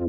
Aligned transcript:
Ihr 0.00 0.06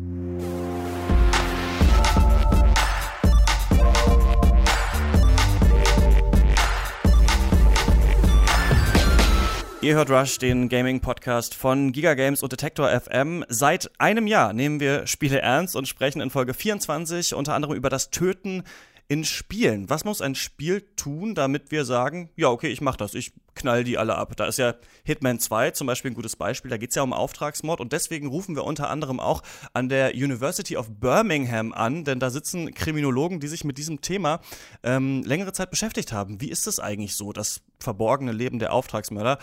hört 9.96 10.12
Rush, 10.12 10.38
den 10.38 10.70
Gaming-Podcast 10.70 11.56
von 11.56 11.92
Giga 11.92 12.14
Games 12.14 12.44
und 12.44 12.52
Detektor 12.52 12.88
FM. 12.88 13.44
Seit 13.50 13.90
einem 13.98 14.28
Jahr 14.28 14.54
nehmen 14.54 14.80
wir 14.80 15.08
Spiele 15.08 15.42
ernst 15.42 15.76
und 15.76 15.88
sprechen 15.88 16.22
in 16.22 16.30
Folge 16.30 16.54
24 16.54 17.34
unter 17.34 17.56
anderem 17.56 17.76
über 17.76 17.90
das 17.90 18.12
Töten 18.12 18.64
in 19.10 19.26
Spielen. 19.26 19.90
Was 19.90 20.06
muss 20.06 20.22
ein 20.22 20.36
Spiel 20.36 20.82
tun, 20.96 21.34
damit 21.34 21.72
wir 21.72 21.84
sagen, 21.84 22.30
ja, 22.36 22.50
okay, 22.50 22.68
ich 22.68 22.80
mach 22.80 22.96
das, 22.96 23.16
ich 23.16 23.34
knall 23.56 23.84
die 23.84 23.98
alle 23.98 24.16
ab. 24.16 24.38
Da 24.38 24.46
ist 24.46 24.60
ja 24.60 24.76
Hitman 25.04 25.40
2 25.40 25.72
zum 25.72 25.88
Beispiel 25.88 26.12
ein 26.12 26.14
gutes 26.14 26.36
Beispiel, 26.36 26.70
da 26.70 26.78
geht 26.78 26.92
es 26.92 26.96
ja 26.96 27.02
um 27.02 27.12
Auftragsmord 27.12 27.82
und 27.82 27.92
deswegen 27.92 28.28
rufen 28.28 28.56
wir 28.56 28.64
unter 28.64 28.90
anderem 28.90 29.20
auch 29.20 29.42
an 29.74 29.90
der 29.90 30.14
University 30.14 30.78
of 30.78 30.92
Birmingham 30.92 31.74
an, 31.74 32.04
denn 32.06 32.20
da 32.20 32.30
sitzen 32.30 32.72
Kriminologen, 32.76 33.40
die 33.40 33.48
sich 33.48 33.64
mit 33.64 33.80
diesem 33.80 34.02
Thema 34.02 34.42
ähm, 34.84 35.24
längere 35.24 35.54
Zeit 35.54 35.72
beschäftigt 35.72 36.14
haben. 36.14 36.40
Wie 36.40 36.52
ist 36.52 36.68
es 36.68 36.80
eigentlich 36.80 37.16
so, 37.16 37.34
das 37.34 37.62
verborgene 37.80 38.32
Leben 38.32 38.60
der 38.60 38.74
Auftragsmörder? 38.74 39.40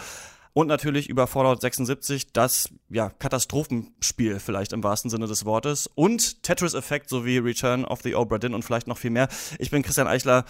Und 0.56 0.68
natürlich 0.68 1.10
über 1.10 1.26
Fallout 1.26 1.60
76, 1.60 2.32
das 2.32 2.70
ja, 2.88 3.10
Katastrophenspiel 3.10 4.40
vielleicht 4.40 4.72
im 4.72 4.82
wahrsten 4.82 5.10
Sinne 5.10 5.26
des 5.26 5.44
Wortes. 5.44 5.86
Und 5.86 6.42
Tetris 6.42 6.72
Effect 6.72 7.10
sowie 7.10 7.36
Return 7.36 7.84
of 7.84 8.00
the 8.00 8.14
Obra 8.14 8.38
Dinn 8.38 8.54
und 8.54 8.64
vielleicht 8.64 8.86
noch 8.86 8.96
viel 8.96 9.10
mehr. 9.10 9.28
Ich 9.58 9.70
bin 9.70 9.82
Christian 9.82 10.06
Eichler. 10.06 10.46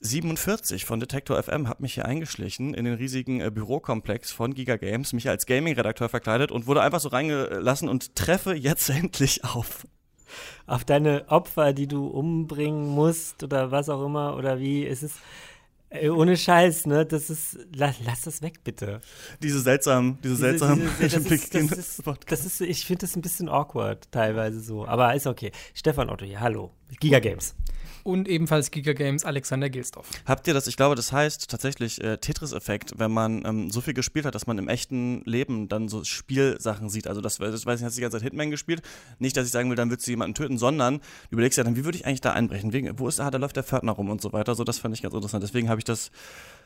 47 0.00 0.84
von 0.84 1.00
Detektor 1.00 1.42
FM 1.42 1.66
habe 1.66 1.80
mich 1.80 1.94
hier 1.94 2.04
eingeschlichen 2.04 2.74
in 2.74 2.84
den 2.84 2.92
riesigen 2.92 3.40
äh, 3.40 3.50
Bürokomplex 3.50 4.32
von 4.32 4.52
Giga 4.52 4.76
Games, 4.76 5.14
mich 5.14 5.30
als 5.30 5.46
Gaming-Redakteur 5.46 6.10
verkleidet 6.10 6.52
und 6.52 6.66
wurde 6.66 6.82
einfach 6.82 7.00
so 7.00 7.08
reingelassen 7.08 7.88
und 7.88 8.16
treffe 8.16 8.52
jetzt 8.52 8.90
endlich 8.90 9.44
auf. 9.44 9.86
Auf 10.66 10.84
deine 10.84 11.24
Opfer, 11.28 11.72
die 11.72 11.86
du 11.86 12.06
umbringen 12.06 12.86
musst 12.86 13.42
oder 13.42 13.70
was 13.70 13.88
auch 13.88 14.04
immer 14.04 14.36
oder 14.36 14.60
wie. 14.60 14.84
Es 14.86 15.02
ist 15.02 15.16
Ey, 15.90 16.10
ohne 16.10 16.36
Scheiß, 16.36 16.86
ne? 16.86 17.06
Das 17.06 17.30
ist. 17.30 17.58
Lass, 17.74 17.96
lass 18.04 18.22
das 18.22 18.42
weg, 18.42 18.62
bitte. 18.62 19.00
Diese 19.42 19.60
seltsamen, 19.60 20.18
diese, 20.22 20.34
diese 20.34 20.36
seltsamen 20.36 20.90
diese, 21.00 21.20
das, 21.20 21.30
ist, 21.30 21.54
das, 21.54 21.78
ist, 21.78 22.02
das 22.26 22.44
ist, 22.44 22.60
ich 22.60 22.84
finde 22.84 23.06
das 23.06 23.16
ein 23.16 23.22
bisschen 23.22 23.48
awkward, 23.48 24.10
teilweise 24.12 24.60
so. 24.60 24.86
Aber 24.86 25.14
ist 25.14 25.26
okay. 25.26 25.50
Stefan 25.72 26.10
Otto 26.10 26.26
hier, 26.26 26.40
hallo. 26.40 26.72
Giga 27.00 27.18
Games 27.18 27.54
und 28.08 28.26
ebenfalls 28.26 28.70
Giga 28.70 28.94
Games 28.94 29.24
Alexander 29.24 29.68
Gilsdorf. 29.68 30.08
Habt 30.24 30.46
ihr 30.48 30.54
das, 30.54 30.66
ich 30.66 30.76
glaube, 30.76 30.94
das 30.94 31.12
heißt 31.12 31.50
tatsächlich 31.50 32.02
äh, 32.02 32.16
Tetris-Effekt, 32.16 32.94
wenn 32.96 33.10
man 33.10 33.44
ähm, 33.44 33.70
so 33.70 33.80
viel 33.80 33.94
gespielt 33.94 34.24
hat, 34.24 34.34
dass 34.34 34.46
man 34.46 34.56
im 34.58 34.68
echten 34.68 35.22
Leben 35.24 35.68
dann 35.68 35.88
so 35.88 36.04
Spielsachen 36.04 36.88
sieht. 36.88 37.06
Also 37.06 37.20
das, 37.20 37.36
das 37.36 37.66
weiß 37.66 37.80
ich, 37.80 37.84
hast 37.84 37.96
du 37.96 37.98
die 37.98 38.02
ganze 38.02 38.16
Zeit 38.16 38.24
Hitman 38.24 38.50
gespielt. 38.50 38.82
Nicht, 39.18 39.36
dass 39.36 39.46
ich 39.46 39.52
sagen 39.52 39.68
will, 39.68 39.76
dann 39.76 39.90
würdest 39.90 40.06
du 40.06 40.12
jemanden 40.12 40.34
töten, 40.34 40.58
sondern 40.58 40.98
du 40.98 41.02
überlegst 41.32 41.58
ja 41.58 41.64
dann, 41.64 41.76
wie 41.76 41.84
würde 41.84 41.98
ich 41.98 42.06
eigentlich 42.06 42.22
da 42.22 42.32
einbrechen? 42.32 42.72
Wegen, 42.72 42.98
wo 42.98 43.08
ist 43.08 43.18
da, 43.18 43.30
da 43.30 43.38
läuft 43.38 43.56
der 43.56 43.64
Pförtner 43.64 43.92
rum 43.92 44.08
und 44.08 44.22
so 44.22 44.32
weiter. 44.32 44.54
So, 44.54 44.64
das 44.64 44.78
fand 44.78 44.94
ich 44.94 45.02
ganz 45.02 45.14
interessant. 45.14 45.42
Deswegen 45.42 45.68
habe 45.68 45.80
ich 45.80 45.84
das, 45.84 46.10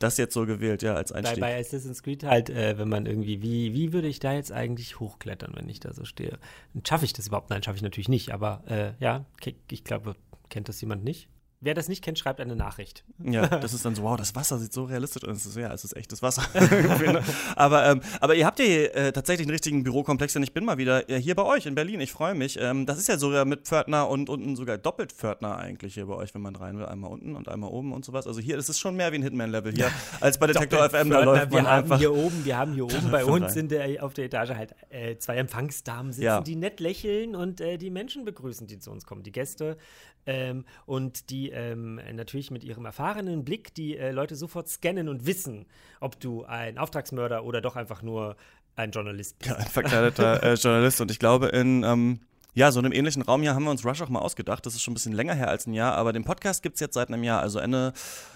das 0.03 0.17
jetzt 0.17 0.35
so 0.35 0.47
gewählt, 0.47 0.83
ja, 0.83 0.95
als 0.95 1.13
Einstieg. 1.13 1.41
Bei, 1.41 1.53
bei 1.53 1.61
Assassin's 1.61 2.03
Creed 2.03 2.25
halt, 2.25 2.51
äh, 2.51 2.79
wenn 2.79 2.89
man 2.89 3.07
irgendwie, 3.07 3.43
wie, 3.43 3.73
wie 3.75 3.93
würde 3.93 4.09
ich 4.09 4.19
da 4.21 4.33
jetzt 4.33 4.53
eigentlich 4.53 5.01
hochklettern, 5.01 5.53
wenn 5.55 5.69
ich 5.69 5.81
da 5.81 5.93
so 5.93 6.05
stehe? 6.05 6.39
Schaffe 6.87 7.05
ich 7.05 7.13
das 7.13 7.29
überhaupt? 7.29 7.51
Nein, 7.51 7.63
schaffe 7.63 7.77
ich 7.77 7.83
natürlich 7.83 8.09
nicht, 8.09 8.33
aber 8.33 8.63
äh, 8.67 8.93
ja, 9.03 9.25
ich 9.71 9.85
glaube, 9.85 10.17
kennt 10.49 10.69
das 10.69 10.81
jemand 10.81 11.05
nicht? 11.05 11.29
Wer 11.65 11.75
das 11.75 11.89
nicht 11.89 12.03
kennt, 12.03 12.19
schreibt 12.19 12.41
eine 12.41 12.57
Nachricht. 12.57 13.05
Ja, 13.23 13.47
das 13.61 13.73
ist 13.73 13.85
dann 13.85 13.95
so, 13.95 14.03
wow, 14.03 14.17
das 14.17 14.35
Wasser 14.35 14.59
sieht 14.59 14.73
so 14.73 14.83
realistisch 14.83 15.23
aus. 15.23 15.55
Ja, 15.55 15.73
es 15.73 15.85
ist 15.85 15.97
echtes 15.97 16.21
Wasser. 16.21 16.43
aber, 17.57 17.87
ähm, 17.89 18.01
aber 18.21 18.35
ihr 18.35 18.45
habt 18.47 18.59
ja 18.59 18.65
hier, 18.65 18.95
äh, 18.97 19.13
tatsächlich 19.13 19.47
einen 19.47 19.53
richtigen 19.53 19.85
Bürokomplex, 19.85 20.33
denn 20.33 20.43
ich 20.43 20.53
bin 20.53 20.65
mal 20.65 20.79
wieder 20.79 21.09
äh, 21.09 21.21
hier 21.21 21.37
bei 21.37 21.45
euch 21.45 21.67
in 21.67 21.77
Berlin. 21.77 22.01
Ich 22.01 22.11
freue 22.11 22.35
mich. 22.35 22.59
Ähm, 22.61 22.85
das 22.85 22.99
ist 22.99 23.07
ja 23.07 23.17
sogar 23.17 23.45
mit 23.45 23.63
Pförtner 23.63 24.09
und 24.09 24.29
unten 24.29 24.57
sogar 24.57 24.77
doppelt 24.77 25.13
Pförtner 25.13 25.57
eigentlich 25.57 25.95
hier 25.95 26.07
bei 26.07 26.15
euch, 26.15 26.35
wenn 26.35 26.43
man 26.43 26.57
rein 26.57 26.79
will. 26.79 26.87
Einmal 26.87 27.13
unten 27.13 27.37
und 27.37 27.49
einmal 27.49 27.71
oben 27.71 27.93
und 27.93 28.05
sowas. 28.05 28.27
Also 28.27 28.41
hier 28.41 28.59
ist 28.59 28.69
es 28.69 28.81
schon 28.81 28.97
mehr 28.97 29.13
wie 29.13 29.17
ein 29.19 29.23
Hitman-Level 29.23 29.73
hier 29.73 29.89
als 30.21 30.39
bei 30.39 30.49
Detektor 30.49 30.91
FM. 30.91 31.11
Da 31.11 31.23
läuft 31.23 31.53
man 31.53 31.63
wir 31.63 31.71
haben 31.71 31.85
einfach. 31.85 31.99
Hier 31.99 32.13
oben, 32.13 32.45
wir 32.45 32.57
haben 32.57 32.73
hier 32.75 32.87
oben 32.87 33.11
bei 33.13 33.25
uns 33.25 33.55
in 33.55 33.69
der, 33.69 34.03
auf 34.03 34.15
der 34.15 34.25
Etage 34.25 34.51
halt 34.51 34.75
äh, 34.91 35.17
zwei 35.19 35.37
Empfangsdamen 35.37 36.11
sitzen, 36.13 36.25
Ja. 36.25 36.41
die 36.41 36.57
nett 36.57 36.81
lächeln 36.81 37.37
und 37.37 37.61
äh, 37.61 37.79
die 37.79 37.91
Menschen 37.91 38.25
begrüßen, 38.25 38.67
die 38.67 38.81
zu 38.81 38.91
uns 38.91 39.07
kommen, 39.07 39.23
die 39.23 39.31
Gäste. 39.31 39.77
Ähm, 40.25 40.65
und 40.87 41.31
die 41.31 41.52
ähm, 41.53 42.01
natürlich 42.15 42.51
mit 42.51 42.65
ihrem 42.65 42.85
erfahrenen 42.85 43.45
Blick 43.45 43.75
die 43.75 43.97
äh, 43.97 44.11
Leute 44.11 44.37
sofort 44.37 44.69
scannen 44.69 45.09
und 45.09 45.27
wissen, 45.27 45.67
ob 46.01 46.19
du 46.19 46.45
ein 46.45 46.79
Auftragsmörder 46.79 47.45
oder 47.45 47.61
doch 47.61 47.77
einfach 47.77 48.03
nur 48.03 48.37
ein 48.77 48.91
Journalist 48.91 49.39
bist. 49.39 49.51
Ja, 49.51 49.57
ein 49.57 49.67
verkleideter 49.67 50.43
äh, 50.43 50.55
Journalist. 50.55 51.01
Und 51.01 51.11
ich 51.11 51.19
glaube, 51.19 51.49
in 51.49 51.85
ähm, 51.85 52.21
ja, 52.55 52.71
so 52.71 52.81
einem 52.81 52.93
ähnlichen 52.93 53.23
Raum 53.23 53.43
hier 53.43 53.55
haben 53.55 53.65
wir 53.65 53.71
uns 53.71 53.85
Rush 53.85 54.03
auch 54.03 54.09
mal 54.09 54.21
ausgedacht. 54.21 54.67
Das 54.67 54.75
ist 54.75 54.83
schon 54.83 54.93
ein 54.93 54.95
bisschen 54.95 55.13
länger 55.13 55.35
her 55.35 55.49
als 55.49 55.67
ein 55.67 55.73
Jahr, 55.73 55.95
aber 55.95 56.13
den 56.13 56.25
Podcast 56.25 56.63
gibt 56.63 56.75
es 56.75 56.81
jetzt 56.81 56.95
seit 56.95 57.09
einem 57.09 57.25
Jahr. 57.25 57.41
Also 57.41 57.59
Ende 57.59 57.93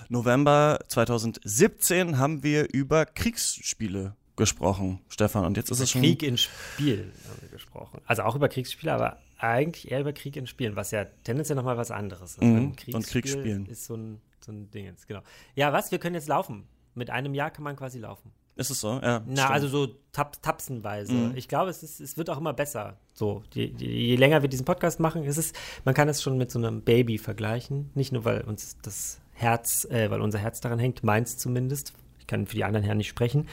November 0.08 0.78
2017 0.88 2.18
haben 2.18 2.42
wir 2.42 2.72
über 2.72 3.04
Kriegsspiele 3.04 4.14
gesprochen, 4.36 5.00
Stefan. 5.08 5.44
Und 5.44 5.56
jetzt 5.56 5.70
ist 5.70 5.80
es 5.80 5.90
schon. 5.90 6.02
Krieg 6.02 6.22
in 6.22 6.38
Spiel 6.38 7.12
haben 7.28 7.42
wir 7.42 7.48
gesprochen. 7.48 8.00
Also 8.06 8.22
auch 8.22 8.36
über 8.36 8.48
Kriegsspiele, 8.48 8.92
aber 8.92 9.18
eigentlich 9.38 9.90
eher 9.90 10.00
über 10.00 10.12
Krieg 10.12 10.36
in 10.36 10.46
Spielen, 10.46 10.76
was 10.76 10.90
ja 10.90 11.04
tendenziell 11.24 11.56
nochmal 11.56 11.76
was 11.76 11.90
anderes 11.90 12.32
ist. 12.32 12.42
Mhm, 12.42 12.56
Ein 12.56 12.64
und 12.66 12.76
Kriegsspiel 12.76 13.02
Kriegsspielen. 13.02 13.66
ist 13.66 13.84
so 13.84 13.94
ein, 13.94 14.20
so 14.40 14.52
ein 14.52 14.70
Ding 14.70 14.86
jetzt, 14.86 15.06
genau. 15.06 15.20
Ja, 15.54 15.72
was? 15.72 15.90
Wir 15.90 15.98
können 15.98 16.14
jetzt 16.14 16.28
laufen. 16.28 16.66
Mit 16.94 17.10
einem 17.10 17.34
Jahr 17.34 17.50
kann 17.50 17.64
man 17.64 17.76
quasi 17.76 17.98
laufen. 17.98 18.32
Ist 18.56 18.70
es 18.70 18.80
so? 18.80 18.98
Ja. 19.02 19.22
Na, 19.26 19.42
stimmt. 19.42 19.50
also 19.50 19.68
so 19.68 19.86
tap 20.12 20.42
tapsenweise. 20.42 21.12
Mhm. 21.12 21.32
Ich 21.36 21.46
glaube, 21.46 21.68
es, 21.70 21.82
ist, 21.82 22.00
es 22.00 22.16
wird 22.16 22.30
auch 22.30 22.38
immer 22.38 22.54
besser. 22.54 22.96
So, 23.12 23.42
je, 23.52 23.66
je, 23.66 24.16
länger 24.16 24.40
wir 24.40 24.48
diesen 24.48 24.64
Podcast 24.64 24.98
machen, 24.98 25.24
ist 25.24 25.36
es, 25.36 25.52
man 25.84 25.94
kann 25.94 26.08
es 26.08 26.22
schon 26.22 26.38
mit 26.38 26.50
so 26.50 26.58
einem 26.58 26.80
Baby 26.80 27.18
vergleichen. 27.18 27.90
Nicht 27.94 28.12
nur, 28.12 28.24
weil 28.24 28.40
uns 28.42 28.78
das 28.80 29.20
Herz, 29.34 29.84
äh, 29.90 30.10
weil 30.10 30.22
unser 30.22 30.38
Herz 30.38 30.62
daran 30.62 30.78
hängt, 30.78 31.04
meins 31.04 31.36
zumindest. 31.36 31.92
Ich 32.18 32.26
kann 32.26 32.46
für 32.46 32.56
die 32.56 32.64
anderen 32.64 32.84
Herren 32.84 32.96
nicht 32.96 33.08
sprechen. 33.08 33.46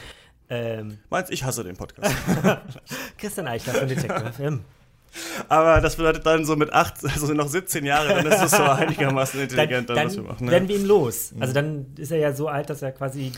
Ähm, 0.48 0.98
Meinst 1.10 1.30
ich 1.30 1.44
hasse 1.44 1.64
den 1.64 1.76
Podcast. 1.76 2.14
Christian 3.18 3.46
Eichler 3.46 3.74
von 3.74 3.88
Detective 3.88 4.32
FM. 4.32 4.64
Aber 5.48 5.80
das 5.80 5.96
bedeutet 5.96 6.24
dann 6.26 6.44
so 6.44 6.56
mit 6.56 6.72
acht, 6.72 6.94
also 7.04 7.32
noch 7.34 7.48
17 7.48 7.84
Jahre, 7.84 8.08
dann 8.08 8.26
ist 8.26 8.42
es 8.42 8.50
so 8.52 8.62
einigermaßen 8.62 9.40
intelligent, 9.40 9.88
dann, 9.88 9.96
dann, 9.96 10.06
was 10.06 10.16
wir 10.16 10.22
machen. 10.24 10.50
werden 10.50 10.64
Ne? 10.64 10.68
wir 10.68 10.76
ihn 10.76 10.86
los. 10.86 11.32
Also 11.40 11.52
dann 11.54 11.86
ist 11.96 12.10
er 12.12 12.18
ja 12.18 12.32
so 12.32 12.48
alt, 12.48 12.70
dass 12.70 12.82
er 12.82 12.92
quasi, 12.92 13.32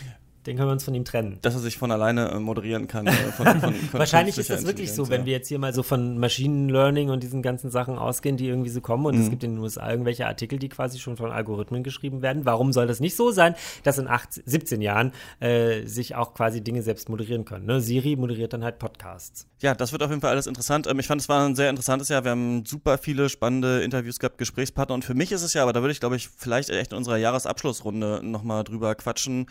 den 0.46 0.56
können 0.56 0.68
wir 0.68 0.72
uns 0.72 0.84
von 0.84 0.94
ihm 0.94 1.04
trennen. 1.04 1.38
Dass 1.42 1.54
er 1.54 1.60
sich 1.60 1.76
von 1.76 1.90
alleine 1.90 2.30
äh, 2.30 2.38
moderieren 2.40 2.86
kann. 2.86 3.06
äh, 3.06 3.12
Von, 3.12 3.46
von, 3.60 3.74
von 3.90 3.98
Wahrscheinlich 4.00 4.38
ist 4.38 4.48
das 4.50 4.64
wirklich 4.66 4.92
so, 4.92 5.08
wenn 5.10 5.26
wir 5.26 5.32
jetzt 5.32 5.48
hier 5.48 5.58
mal 5.58 5.74
so 5.74 5.82
von 5.82 6.18
Machine 6.18 6.72
Learning 6.72 7.10
und 7.10 7.22
diesen 7.22 7.42
ganzen 7.42 7.70
Sachen 7.70 7.98
ausgehen, 7.98 8.36
die 8.36 8.46
irgendwie 8.46 8.70
so 8.70 8.80
kommen. 8.80 9.06
Und 9.06 9.14
es 9.16 9.26
Mhm. 9.26 9.30
gibt 9.30 9.44
in 9.44 9.54
den 9.54 9.58
USA 9.62 9.90
irgendwelche 9.90 10.26
Artikel, 10.26 10.58
die 10.58 10.68
quasi 10.68 10.98
schon 10.98 11.16
von 11.16 11.30
Algorithmen 11.32 11.82
geschrieben 11.82 12.22
werden. 12.22 12.44
Warum 12.44 12.72
soll 12.72 12.86
das 12.86 13.00
nicht 13.00 13.16
so 13.16 13.30
sein, 13.30 13.54
dass 13.82 13.98
in 13.98 14.06
acht, 14.08 14.40
17 14.44 14.80
Jahren 14.80 15.12
äh, 15.40 15.82
sich 15.86 16.14
auch 16.14 16.34
quasi 16.34 16.60
Dinge 16.62 16.82
selbst 16.82 17.08
moderieren 17.08 17.44
können? 17.44 17.66
Ne? 17.66 17.80
Siri 17.80 18.16
moderiert 18.16 18.52
dann 18.52 18.62
halt 18.64 18.78
Podcasts. 18.78 19.46
Ja, 19.60 19.74
das 19.74 19.92
wird 19.92 20.02
auf 20.02 20.10
jeden 20.10 20.20
Fall 20.20 20.30
alles 20.30 20.46
interessant. 20.46 20.86
Ähm, 20.86 20.98
Ich 20.98 21.06
fand, 21.06 21.20
es 21.20 21.28
war 21.28 21.46
ein 21.46 21.56
sehr 21.56 21.70
interessantes 21.70 22.08
Jahr. 22.08 22.24
Wir 22.24 22.30
haben 22.30 22.64
super 22.66 22.98
viele 22.98 23.28
spannende 23.28 23.82
Interviews 23.82 24.18
gehabt, 24.18 24.38
Gesprächspartner. 24.38 24.94
Und 24.94 25.04
für 25.04 25.14
mich 25.14 25.32
ist 25.32 25.42
es 25.42 25.54
ja, 25.54 25.62
aber 25.62 25.72
da 25.72 25.80
würde 25.80 25.92
ich, 25.92 26.00
glaube 26.00 26.16
ich, 26.16 26.28
vielleicht 26.28 26.70
echt 26.70 26.92
in 26.92 26.98
unserer 26.98 27.16
Jahresabschlussrunde 27.16 28.20
nochmal 28.22 28.64
drüber 28.64 28.94
quatschen. 28.94 29.46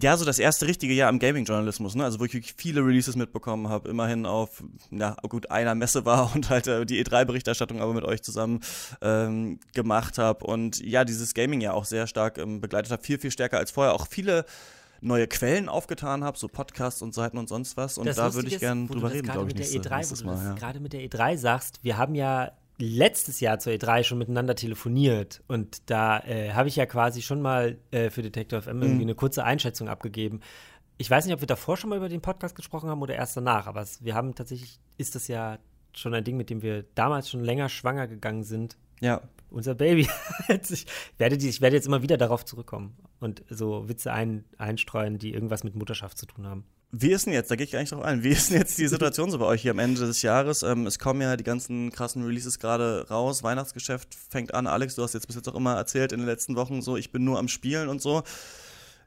Ja, 0.00 0.16
so 0.16 0.24
das 0.24 0.38
erste 0.38 0.66
richtige 0.66 0.94
Jahr 0.94 1.10
im 1.10 1.18
Gaming-Journalismus, 1.18 1.94
ne? 1.94 2.04
Also 2.04 2.18
wo 2.18 2.24
ich 2.24 2.32
wirklich 2.32 2.54
viele 2.56 2.80
Releases 2.80 3.14
mitbekommen 3.14 3.68
habe, 3.68 3.90
immerhin 3.90 4.24
auf, 4.24 4.62
ja, 4.90 5.16
gut, 5.28 5.50
einer 5.50 5.74
Messe 5.74 6.04
war 6.06 6.30
und 6.34 6.48
halt 6.48 6.66
äh, 6.66 6.86
die 6.86 7.04
E3-Berichterstattung 7.04 7.80
aber 7.82 7.92
mit 7.92 8.04
euch 8.04 8.22
zusammen 8.22 8.60
ähm, 9.02 9.60
gemacht 9.74 10.16
habe. 10.16 10.46
Und 10.46 10.80
ja, 10.80 11.04
dieses 11.04 11.34
Gaming 11.34 11.60
ja 11.60 11.72
auch 11.74 11.84
sehr 11.84 12.06
stark 12.06 12.38
ähm, 12.38 12.60
begleitet 12.62 12.90
habe, 12.90 13.02
viel, 13.02 13.18
viel 13.18 13.30
stärker 13.30 13.58
als 13.58 13.70
vorher. 13.70 13.92
Auch 13.92 14.06
viele 14.06 14.46
neue 15.02 15.26
Quellen 15.26 15.68
aufgetan 15.68 16.24
habe, 16.24 16.38
so 16.38 16.48
Podcasts 16.48 17.02
und 17.02 17.12
Seiten 17.12 17.36
und 17.36 17.48
sonst 17.48 17.76
was. 17.76 17.98
Und 17.98 18.06
Das 18.06 18.16
da 18.16 18.32
würde 18.32 18.48
ich 18.48 18.60
gerne 18.60 18.86
drüber 18.86 19.12
reden, 19.12 19.26
glaube 19.28 19.48
ich, 19.50 19.56
mit 19.56 19.58
der 19.58 19.70
nächste- 19.72 19.88
E3, 19.90 19.96
nächstes 19.96 20.24
wo 20.24 20.28
du 20.30 20.34
Mal. 20.36 20.44
das 20.52 20.58
gerade 20.58 20.80
mit 20.80 20.92
der 20.92 21.00
E3 21.02 21.36
sagst, 21.36 21.80
wir 21.82 21.98
haben 21.98 22.14
ja 22.14 22.52
letztes 22.78 23.40
Jahr 23.40 23.58
zur 23.58 23.72
E3 23.72 24.02
schon 24.02 24.18
miteinander 24.18 24.54
telefoniert 24.54 25.42
und 25.46 25.88
da 25.90 26.18
äh, 26.20 26.52
habe 26.52 26.68
ich 26.68 26.76
ja 26.76 26.86
quasi 26.86 27.22
schon 27.22 27.40
mal 27.42 27.78
äh, 27.90 28.10
für 28.10 28.22
Detective 28.22 28.62
FM 28.62 28.76
Mhm. 28.78 28.82
irgendwie 28.82 29.02
eine 29.02 29.14
kurze 29.14 29.44
Einschätzung 29.44 29.88
abgegeben. 29.88 30.40
Ich 30.98 31.10
weiß 31.10 31.24
nicht, 31.26 31.34
ob 31.34 31.40
wir 31.40 31.46
davor 31.46 31.76
schon 31.76 31.90
mal 31.90 31.96
über 31.96 32.08
den 32.08 32.20
Podcast 32.20 32.54
gesprochen 32.54 32.88
haben 32.90 33.02
oder 33.02 33.14
erst 33.14 33.36
danach, 33.36 33.66
aber 33.66 33.82
es, 33.82 34.04
wir 34.04 34.14
haben 34.14 34.34
tatsächlich, 34.34 34.78
ist 34.98 35.14
das 35.14 35.28
ja 35.28 35.58
schon 35.94 36.14
ein 36.14 36.24
Ding, 36.24 36.36
mit 36.36 36.48
dem 36.50 36.62
wir 36.62 36.84
damals 36.94 37.28
schon 37.28 37.44
länger 37.44 37.68
schwanger 37.68 38.06
gegangen 38.08 38.44
sind. 38.44 38.76
Ja, 39.00 39.20
Unser 39.52 39.74
Baby. 39.74 40.08
ich, 40.70 40.86
werde 41.18 41.36
die, 41.38 41.48
ich 41.48 41.60
werde 41.60 41.76
jetzt 41.76 41.86
immer 41.86 42.02
wieder 42.02 42.16
darauf 42.16 42.44
zurückkommen 42.44 42.96
und 43.20 43.44
so 43.50 43.88
Witze 43.88 44.12
ein, 44.12 44.44
einstreuen, 44.58 45.18
die 45.18 45.32
irgendwas 45.32 45.62
mit 45.64 45.74
Mutterschaft 45.74 46.18
zu 46.18 46.26
tun 46.26 46.46
haben. 46.46 46.64
Wie 46.94 47.10
ist 47.10 47.24
denn 47.24 47.32
jetzt, 47.32 47.50
da 47.50 47.56
gehe 47.56 47.64
ich 47.64 47.72
gar 47.72 47.80
nicht 47.80 47.90
drauf 47.92 48.02
ein, 48.02 48.22
wie 48.22 48.28
ist 48.30 48.50
denn 48.50 48.58
jetzt 48.58 48.76
die 48.76 48.86
Situation 48.86 49.30
so 49.30 49.38
bei 49.38 49.46
euch 49.46 49.62
hier 49.62 49.70
am 49.70 49.78
Ende 49.78 50.00
des 50.00 50.20
Jahres? 50.20 50.62
Ähm, 50.62 50.86
es 50.86 50.98
kommen 50.98 51.22
ja 51.22 51.36
die 51.38 51.44
ganzen 51.44 51.90
krassen 51.90 52.22
Releases 52.22 52.58
gerade 52.58 53.08
raus, 53.08 53.42
Weihnachtsgeschäft 53.42 54.14
fängt 54.14 54.52
an. 54.52 54.66
Alex, 54.66 54.94
du 54.96 55.02
hast 55.02 55.14
jetzt 55.14 55.26
bis 55.26 55.36
jetzt 55.36 55.48
auch 55.48 55.54
immer 55.54 55.74
erzählt 55.74 56.12
in 56.12 56.18
den 56.18 56.26
letzten 56.26 56.54
Wochen 56.56 56.82
so, 56.82 56.96
ich 56.98 57.10
bin 57.10 57.24
nur 57.24 57.38
am 57.38 57.48
Spielen 57.48 57.88
und 57.88 58.02
so. 58.02 58.22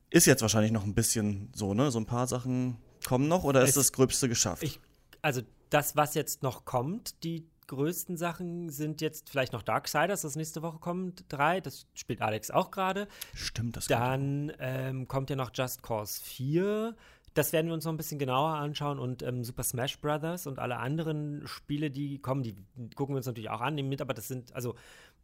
Ist 0.10 0.26
jetzt 0.26 0.42
wahrscheinlich 0.42 0.72
noch 0.72 0.84
ein 0.84 0.96
bisschen 0.96 1.50
so, 1.54 1.74
ne? 1.76 1.92
So 1.92 2.00
ein 2.00 2.06
paar 2.08 2.26
Sachen 2.28 2.78
kommen 3.06 3.28
noch 3.28 3.44
oder 3.44 3.62
ist 3.62 3.70
Es- 3.70 3.76
das 3.76 3.92
Gröbste 3.92 4.30
geschafft? 4.30 4.64
Ich, 4.64 4.80
also 5.22 5.42
das, 5.70 5.96
was 5.96 6.14
jetzt 6.16 6.42
noch 6.42 6.66
kommt, 6.66 7.24
die 7.24 7.46
größten 7.68 8.18
Sachen 8.18 8.70
sind 8.70 9.02
jetzt 9.02 9.30
vielleicht 9.30 9.54
noch 9.54 9.62
Darksiders, 9.62 10.22
das 10.22 10.36
nächste 10.36 10.62
Woche 10.62 10.80
kommt, 10.80 11.26
drei. 11.30 11.62
Das 11.62 11.88
spielt 11.94 12.22
Alex 12.22 12.52
auch 12.52 12.72
gerade. 12.72 13.08
Stimmt, 13.34 13.78
das 13.78 13.88
Dann 13.88 14.52
ähm, 14.60 15.08
kommt 15.08 15.30
ja 15.30 15.36
noch 15.36 15.52
Just 15.54 15.84
Cause 15.84 16.22
4. 16.24 16.96
Das 17.34 17.52
werden 17.52 17.68
wir 17.68 17.74
uns 17.74 17.84
noch 17.84 17.92
ein 17.92 17.98
bisschen 17.98 18.20
genauer 18.20 18.56
anschauen 18.56 18.98
und 18.98 19.22
ähm, 19.22 19.44
Super 19.44 19.64
Smash 19.64 20.00
Brothers 20.00 20.48
und 20.48 20.58
alle 20.58 20.78
anderen 20.78 21.46
Spiele, 21.46 21.92
die 21.92 22.20
kommen, 22.20 22.44
die 22.44 22.56
gucken 22.96 23.14
wir 23.14 23.18
uns 23.18 23.26
natürlich 23.26 23.50
auch 23.50 23.62
an, 23.62 23.76
nehmen 23.76 23.90
mit, 23.90 24.02
aber 24.02 24.14
das 24.14 24.30
sind, 24.30 24.56
also 24.56 24.76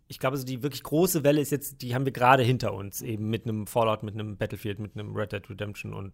ich 0.10 0.20
glaube, 0.20 0.36
so 0.36 0.44
die 0.44 0.62
wirklich 0.62 0.84
große 0.84 1.24
Welle 1.24 1.40
ist 1.40 1.52
jetzt, 1.52 1.82
die 1.82 1.96
haben 1.96 2.04
wir 2.04 2.12
gerade 2.12 2.44
hinter 2.44 2.74
uns, 2.74 3.02
eben 3.02 3.30
mit 3.30 3.46
einem 3.46 3.66
Fallout, 3.66 4.04
mit 4.04 4.14
einem 4.14 4.36
Battlefield, 4.36 4.80
mit 4.80 4.98
einem 4.98 5.16
Red 5.16 5.32
Dead 5.32 5.50
Redemption 5.50 5.94
und 5.94 6.12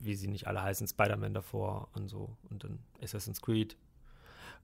wie 0.00 0.16
sie 0.16 0.26
nicht 0.26 0.48
alle 0.48 0.62
heißen, 0.62 0.88
Spider-Man 0.88 1.34
davor 1.34 1.88
und 1.94 2.08
so 2.08 2.36
und 2.48 2.64
dann 2.64 2.80
Assassin's 3.00 3.40
Creed. 3.40 3.76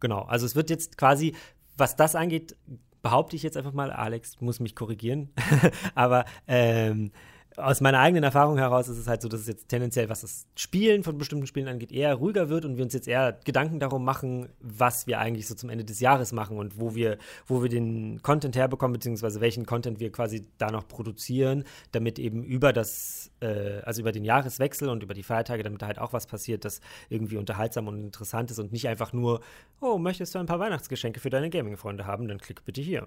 Genau, 0.00 0.22
also 0.22 0.46
es 0.46 0.54
wird 0.56 0.70
jetzt 0.70 0.98
quasi, 0.98 1.34
was 1.76 1.96
das 1.96 2.14
angeht, 2.14 2.56
behaupte 3.02 3.36
ich 3.36 3.42
jetzt 3.42 3.56
einfach 3.56 3.72
mal, 3.72 3.90
Alex 3.90 4.40
muss 4.40 4.60
mich 4.60 4.74
korrigieren, 4.74 5.30
aber 5.94 6.24
ähm, 6.46 7.12
aus 7.56 7.80
meiner 7.80 8.00
eigenen 8.00 8.22
Erfahrung 8.22 8.58
heraus 8.58 8.88
ist 8.88 8.98
es 8.98 9.08
halt 9.08 9.22
so, 9.22 9.28
dass 9.28 9.40
es 9.40 9.46
jetzt 9.46 9.68
tendenziell, 9.68 10.08
was 10.10 10.20
das 10.20 10.46
Spielen 10.56 11.02
von 11.02 11.16
bestimmten 11.16 11.46
Spielen 11.46 11.68
angeht, 11.68 11.90
eher 11.90 12.14
ruhiger 12.14 12.50
wird 12.50 12.66
und 12.66 12.76
wir 12.76 12.84
uns 12.84 12.92
jetzt 12.92 13.08
eher 13.08 13.38
Gedanken 13.44 13.80
darum 13.80 14.04
machen, 14.04 14.48
was 14.60 15.06
wir 15.06 15.18
eigentlich 15.18 15.48
so 15.48 15.54
zum 15.54 15.70
Ende 15.70 15.84
des 15.84 16.00
Jahres 16.00 16.32
machen 16.32 16.58
und 16.58 16.78
wo 16.78 16.94
wir, 16.94 17.16
wo 17.46 17.62
wir 17.62 17.70
den 17.70 18.22
Content 18.22 18.56
herbekommen, 18.56 18.92
beziehungsweise 18.92 19.40
welchen 19.40 19.64
Content 19.64 20.00
wir 20.00 20.12
quasi 20.12 20.46
da 20.58 20.70
noch 20.70 20.86
produzieren, 20.86 21.64
damit 21.92 22.18
eben 22.18 22.44
über 22.44 22.74
das, 22.74 23.30
äh, 23.40 23.80
also 23.84 24.02
über 24.02 24.12
den 24.12 24.24
Jahreswechsel 24.24 24.90
und 24.90 25.02
über 25.02 25.14
die 25.14 25.22
Feiertage, 25.22 25.62
damit 25.62 25.80
da 25.80 25.86
halt 25.86 25.98
auch 25.98 26.12
was 26.12 26.26
passiert, 26.26 26.64
das 26.66 26.80
irgendwie 27.08 27.38
unterhaltsam 27.38 27.88
und 27.88 28.00
interessant 28.00 28.50
ist 28.50 28.58
und 28.58 28.72
nicht 28.72 28.86
einfach 28.88 29.14
nur, 29.14 29.40
oh, 29.80 29.96
möchtest 29.96 30.34
du 30.34 30.38
ein 30.38 30.46
paar 30.46 30.60
Weihnachtsgeschenke 30.60 31.20
für 31.20 31.30
deine 31.30 31.48
Gaming-Freunde 31.48 32.06
haben, 32.06 32.28
dann 32.28 32.38
klick 32.38 32.64
bitte 32.66 32.82
hier. 32.82 33.06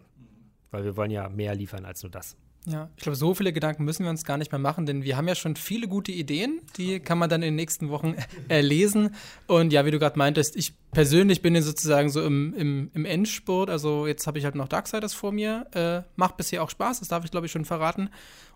Weil 0.72 0.84
wir 0.84 0.98
wollen 0.98 1.12
ja 1.12 1.30
mehr 1.30 1.54
liefern 1.56 1.86
als 1.86 2.04
nur 2.04 2.12
das. 2.12 2.36
Ja, 2.66 2.90
ich 2.98 3.04
glaube, 3.04 3.16
so 3.16 3.34
viele 3.34 3.54
Gedanken 3.54 3.86
müssen 3.86 4.04
wir 4.04 4.10
uns 4.10 4.26
gar 4.26 4.38
nicht 4.38 4.52
mehr 4.52 4.60
machen, 4.60 4.86
denn 4.86 5.04
wir 5.04 5.18
haben 5.18 5.28
ja 5.28 5.36
schon 5.36 5.56
viele 5.56 5.88
gute 5.88 6.12
Ideen, 6.12 6.60
die 6.78 7.00
kann 7.00 7.18
man 7.18 7.30
dann 7.30 7.42
in 7.42 7.48
den 7.48 7.56
nächsten 7.56 7.90
Wochen 7.90 8.16
äh, 8.50 8.62
lesen. 8.62 9.16
Und 9.48 9.72
ja, 9.72 9.86
wie 9.86 9.92
du 9.92 10.00
gerade 10.00 10.18
meintest, 10.18 10.56
ich 10.56 10.74
persönlich 10.92 11.42
bin 11.42 11.60
sozusagen 11.62 12.10
so 12.10 12.22
im, 12.24 12.54
im, 12.56 12.92
im 12.94 13.06
Endspurt. 13.06 13.70
Also 13.70 14.08
jetzt 14.08 14.28
habe 14.28 14.38
ich 14.38 14.46
halt 14.46 14.56
noch 14.56 14.68
Darksiders 14.68 15.14
vor 15.14 15.32
mir. 15.32 15.68
Äh, 15.74 16.02
macht 16.16 16.38
bisher 16.38 16.62
auch 16.62 16.70
Spaß, 16.70 17.00
das 17.00 17.08
darf 17.08 17.24
ich 17.26 17.32
glaube 17.32 17.46
ich 17.46 17.52
schon 17.52 17.66
verraten. 17.66 18.10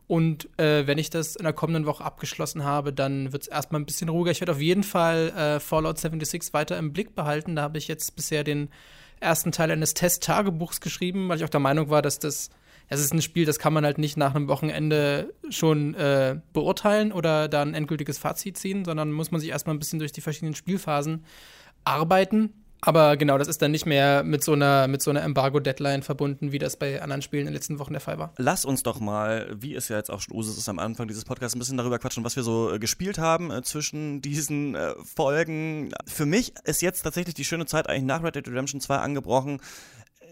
Und 0.05 0.49
äh, 0.59 0.85
wenn 0.85 0.97
ich 0.97 1.09
das 1.09 1.35
in 1.37 1.43
der 1.43 1.53
kommenden 1.53 1.85
Woche 1.85 2.03
abgeschlossen 2.03 2.65
habe, 2.65 2.91
dann 2.91 3.31
wird 3.31 3.43
es 3.43 3.47
erstmal 3.47 3.81
ein 3.81 3.85
bisschen 3.85 4.09
ruhiger. 4.09 4.31
Ich 4.31 4.41
werde 4.41 4.51
auf 4.51 4.61
jeden 4.61 4.83
Fall 4.83 5.29
äh, 5.29 5.59
Fallout 5.59 5.97
76 5.97 6.53
weiter 6.53 6.77
im 6.77 6.91
Blick 6.91 7.15
behalten. 7.15 7.55
Da 7.55 7.61
habe 7.61 7.77
ich 7.77 7.87
jetzt 7.87 8.15
bisher 8.15 8.43
den 8.43 8.69
ersten 9.21 9.53
Teil 9.53 9.71
eines 9.71 9.93
Test-Tagebuchs 9.93 10.81
geschrieben, 10.81 11.29
weil 11.29 11.37
ich 11.37 11.45
auch 11.45 11.49
der 11.49 11.61
Meinung 11.61 11.89
war, 11.89 12.01
dass 12.01 12.19
das 12.19 12.49
es 12.89 12.99
ist 12.99 13.13
ein 13.13 13.21
Spiel, 13.21 13.45
das 13.45 13.59
kann 13.59 13.73
man 13.73 13.85
halt 13.85 13.97
nicht 13.97 14.17
nach 14.17 14.35
einem 14.35 14.47
Wochenende 14.47 15.33
schon 15.49 15.95
äh, 15.95 16.39
beurteilen 16.53 17.11
oder 17.11 17.47
da 17.47 17.61
ein 17.61 17.73
endgültiges 17.73 18.17
Fazit 18.17 18.57
ziehen, 18.57 18.85
sondern 18.85 19.11
muss 19.11 19.31
man 19.31 19.41
sich 19.41 19.49
erstmal 19.49 19.75
ein 19.75 19.79
bisschen 19.79 19.99
durch 19.99 20.11
die 20.11 20.21
verschiedenen 20.21 20.55
Spielphasen 20.55 21.23
arbeiten. 21.83 22.53
Aber 22.85 23.15
genau, 23.15 23.37
das 23.37 23.47
ist 23.47 23.61
dann 23.61 23.71
nicht 23.71 23.85
mehr 23.85 24.23
mit 24.23 24.43
so 24.43 24.51
einer, 24.51 24.89
so 24.99 25.09
einer 25.09 25.21
Embargo-Deadline 25.21 26.03
verbunden, 26.03 26.51
wie 26.51 26.59
das 26.59 26.75
bei 26.75 27.01
anderen 27.01 27.21
Spielen 27.21 27.41
in 27.41 27.47
den 27.47 27.53
letzten 27.53 27.79
Wochen 27.79 27.93
der 27.93 28.01
Fall 28.01 28.19
war. 28.19 28.33
Lass 28.37 28.65
uns 28.65 28.83
doch 28.83 28.99
mal, 28.99 29.49
wie 29.55 29.73
es 29.73 29.87
ja 29.87 29.95
jetzt 29.95 30.11
auch 30.11 30.19
schon 30.19 30.35
Usus 30.35 30.57
ist 30.57 30.67
am 30.67 30.79
Anfang 30.79 31.07
dieses 31.07 31.23
Podcasts, 31.23 31.55
ein 31.55 31.59
bisschen 31.59 31.77
darüber 31.77 31.97
quatschen, 31.97 32.25
was 32.25 32.35
wir 32.35 32.43
so 32.43 32.73
äh, 32.73 32.79
gespielt 32.79 33.19
haben 33.19 33.51
äh, 33.51 33.61
zwischen 33.61 34.21
diesen 34.21 34.75
äh, 34.75 34.95
Folgen. 35.15 35.93
Für 36.05 36.25
mich 36.25 36.53
ist 36.65 36.81
jetzt 36.81 37.03
tatsächlich 37.03 37.35
die 37.35 37.45
schöne 37.45 37.65
Zeit 37.65 37.87
eigentlich 37.87 38.03
nach 38.03 38.21
Red 38.21 38.35
Dead 38.35 38.47
Redemption 38.49 38.81
2 38.81 38.97
angebrochen 38.97 39.61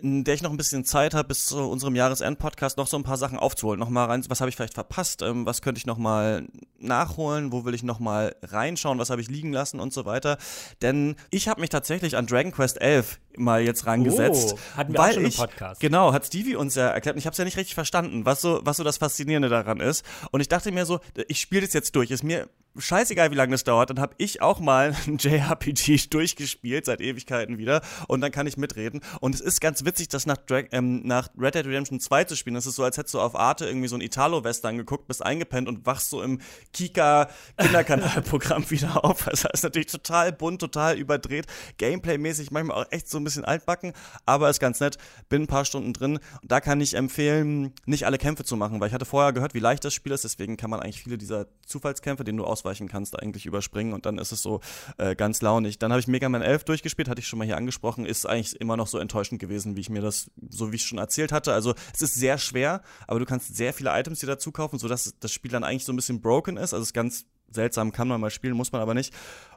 in 0.02 0.24
der 0.24 0.34
ich 0.34 0.42
noch 0.42 0.52
ein 0.52 0.58
bisschen 0.58 0.84
Zeit 0.84 1.14
habe, 1.14 1.28
bis 1.30 1.46
zu 1.46 1.60
unserem 1.60 1.96
Jahresend-Podcast 1.96 2.78
noch 2.78 2.88
so 2.88 2.98
ein 2.98 3.04
paar 3.04 3.18
Sachen 3.18 3.38
aufzuholen. 3.38 3.80
Nochmal 3.80 4.08
rein, 4.08 4.24
was 4.30 4.42
habe 4.42 4.50
ich 4.50 4.56
vielleicht 4.56 4.74
verpasst, 4.74 5.22
ähm, 5.22 5.46
was 5.46 5.62
könnte 5.62 5.80
ich 5.80 5.86
nochmal 5.86 6.48
nachholen, 6.80 7.52
wo 7.52 7.66
will 7.66 7.76
ich 7.76 7.84
nochmal 7.84 8.36
reinschauen, 8.42 8.98
was 8.98 9.10
habe 9.10 9.22
ich 9.22 9.30
liegen 9.30 9.54
lassen 9.54 9.80
und 9.80 9.94
so 9.94 10.06
weiter. 10.06 10.38
Denn 10.82 11.16
ich 11.30 11.48
habe 11.48 11.62
mich 11.62 11.70
tatsächlich 11.70 12.18
an 12.18 12.26
Dragon 12.26 12.52
Quest 12.52 12.82
11 12.82 13.20
mal 13.38 13.62
jetzt 13.62 13.86
rangesetzt. 13.86 14.56
Oh, 14.56 14.78
hatten 14.78 14.94
wir 14.94 15.00
weil 15.00 15.10
auch 15.10 15.14
schon 15.14 15.26
ich, 15.26 15.40
im 15.40 15.46
Podcast. 15.46 15.82
Genau, 15.82 16.14
hat 16.14 16.26
Stevie 16.26 16.56
uns 16.56 16.76
ja 16.76 16.88
erklärt 16.88 17.16
und 17.16 17.20
ich 17.20 17.26
habe 17.26 17.34
es 17.34 17.38
ja 17.38 17.46
nicht 17.46 17.58
richtig 17.58 17.76
verstanden, 17.76 18.26
was 18.26 18.42
so, 18.42 18.62
was 18.64 18.78
so 18.78 18.84
das 18.84 18.98
Faszinierende 18.98 19.50
daran 19.50 19.80
ist. 19.80 20.06
Und 20.32 20.42
ich 20.42 20.48
dachte 20.48 20.72
mir 20.72 20.86
so, 20.86 21.00
ich 21.28 21.40
spiele 21.40 21.62
das 21.62 21.74
jetzt 21.74 21.96
durch. 21.96 22.12
Ist 22.12 22.24
mir 22.24 22.50
scheißegal, 22.78 23.32
wie 23.32 23.36
lange 23.36 23.52
das 23.52 23.64
dauert, 23.64 23.90
dann 23.90 24.00
habe 24.00 24.14
ich 24.18 24.42
auch 24.42 24.60
mal 24.60 24.96
ein 25.08 25.18
JRPG 25.18 26.08
durchgespielt, 26.10 26.86
seit 26.86 27.02
Ewigkeiten 27.02 27.58
wieder, 27.58 27.82
und 28.08 28.22
dann 28.22 28.32
kann 28.32 28.48
ich 28.48 28.58
mitreden. 28.58 29.02
Und 29.20 29.36
es 29.36 29.42
ist 29.42 29.60
ganz 29.62 29.84
witzig, 29.86 30.08
das 30.10 30.26
nach, 30.26 30.38
Drag 30.38 30.66
ähm, 30.72 31.02
nach 31.06 31.30
Red 31.38 31.56
Dead 31.56 31.66
Redemption 31.66 32.00
2 32.00 32.24
zu 32.26 32.36
spielen. 32.36 32.56
Das 32.56 32.66
ist 32.66 32.76
so, 32.76 32.84
als 32.84 32.98
hättest 32.98 33.14
du 33.14 33.20
auf 33.20 33.36
Arte 33.36 33.66
irgendwie 33.66 33.88
so 33.88 33.96
ein 33.96 34.02
Italo-Western 34.02 34.78
geguckt, 34.78 35.08
bist 35.08 35.24
eingepennt 35.24 35.68
und 35.68 35.86
wachst 35.86 36.10
so 36.10 36.22
im 36.22 36.40
Kika-Kinderkanalprogramm 36.74 38.70
wieder 38.70 39.04
auf. 39.04 39.28
Also 39.28 39.48
das 39.48 39.60
ist 39.60 39.64
natürlich 39.64 39.88
total 39.88 40.32
bunt, 40.32 40.62
total 40.62 40.98
überdreht, 40.98 41.48
Gameplay-mäßig, 41.78 42.52
manchmal 42.52 42.84
auch 42.84 42.92
echt 42.92 43.10
so 43.10 43.18
ein 43.22 43.26
bisschen 43.26 43.46
altbacken, 43.46 43.94
aber 44.26 44.50
ist 44.50 44.60
ganz 44.60 44.80
nett. 44.80 44.98
Bin 45.30 45.44
ein 45.44 45.48
paar 45.48 45.66
Stunden 45.66 45.94
drin. 45.94 46.20
Und 46.42 46.52
da 46.52 46.62
kann 46.62 46.80
ich 46.80 46.94
empfehlen, 46.94 47.74
nicht 47.86 48.06
alle 48.06 48.18
Kämpfe 48.18 48.44
zu 48.44 48.56
machen, 48.56 48.80
weil 48.80 48.88
ich 48.88 48.94
hatte 48.94 49.06
vorher 49.06 49.34
gehört, 49.34 49.54
wie 49.54 49.60
leicht 49.60 49.84
das 49.84 49.94
Spiel 49.94 50.12
ist, 50.12 50.24
deswegen 50.24 50.58
kann 50.58 50.70
man 50.70 50.80
eigentlich 50.80 51.04
viele 51.04 51.18
dieser 51.18 51.48
Zufallskämpfe, 51.66 52.24
denen 52.24 52.38
du 52.38 52.46
aus 52.46 52.62
ausweichen 52.62 52.88
kannst, 52.88 53.20
eigentlich 53.20 53.46
überspringen 53.46 53.94
und 53.94 54.06
dann 54.06 54.18
ist 54.18 54.32
es 54.32 54.42
so 54.42 54.62
äh, 54.98 55.16
ganz 55.16 55.42
launig. 55.42 55.80
Dann 55.80 55.92
habe 55.92 56.00
ich 56.00 56.08
Mega 56.08 56.30
Man 56.30 56.42
11 56.42 56.64
durchgespielt, 56.66 57.10
hatte 57.10 57.20
ich 57.20 57.28
schon 57.28 57.40
mal 57.40 57.46
hier 57.46 57.58
angesprochen, 57.58 58.06
ist 58.06 58.26
eigentlich 58.26 58.60
immer 58.62 58.78
noch 58.78 58.88
so 58.88 59.00
enttäuschend 59.00 59.40
gewesen, 59.40 59.76
wie 59.76 59.82
ich 59.82 59.90
mir 59.90 60.02
das, 60.02 60.30
so 60.50 60.72
wie 60.72 60.76
ich 60.76 60.86
schon 60.86 61.00
erzählt 61.00 61.32
hatte. 61.32 61.54
Also 61.54 61.74
es 61.94 62.02
ist 62.02 62.16
sehr 62.16 62.38
schwer, 62.38 62.82
aber 63.08 63.20
du 63.20 63.26
kannst 63.26 63.56
sehr 63.56 63.74
viele 63.74 63.98
Items 63.98 64.20
dir 64.20 64.28
dazu 64.28 64.52
kaufen, 64.52 64.78
sodass 64.78 65.16
das 65.20 65.32
Spiel 65.32 65.52
dann 65.52 65.64
eigentlich 65.64 65.86
so 65.86 65.94
ein 65.94 65.96
bisschen 65.96 66.22
broken 66.22 66.58
ist. 66.58 66.74
Also 66.74 66.84
es 66.84 66.90
ist 66.90 66.94
ganz 66.94 67.26
seltsam, 67.50 67.92
kann 67.92 68.08
man 68.08 68.22
mal 68.22 68.30
spielen, 68.30 68.56
muss 68.56 68.72
man 68.72 68.82
aber 68.82 68.94
nicht. 68.94 69.14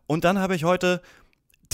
Und 0.07 0.25
dann 0.25 0.39
habe 0.39 0.55
ich 0.55 0.65
heute 0.65 1.01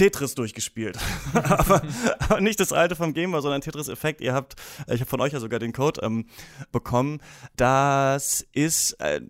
Tetris 0.00 0.34
durchgespielt. 0.34 0.98
aber, 1.34 1.82
aber, 2.20 2.40
nicht 2.40 2.58
das 2.58 2.72
alte 2.72 2.96
vom 2.96 3.12
Game 3.12 3.32
sondern 3.42 3.60
Tetris 3.60 3.88
Effekt. 3.88 4.22
Ihr 4.22 4.32
habt, 4.32 4.54
äh, 4.86 4.94
ich 4.94 5.02
habe 5.02 5.10
von 5.10 5.20
euch 5.20 5.34
ja 5.34 5.40
sogar 5.40 5.58
den 5.58 5.74
Code 5.74 6.00
ähm, 6.02 6.24
bekommen. 6.72 7.20
Das 7.56 8.46
ist 8.52 8.92
äh, 8.92 9.20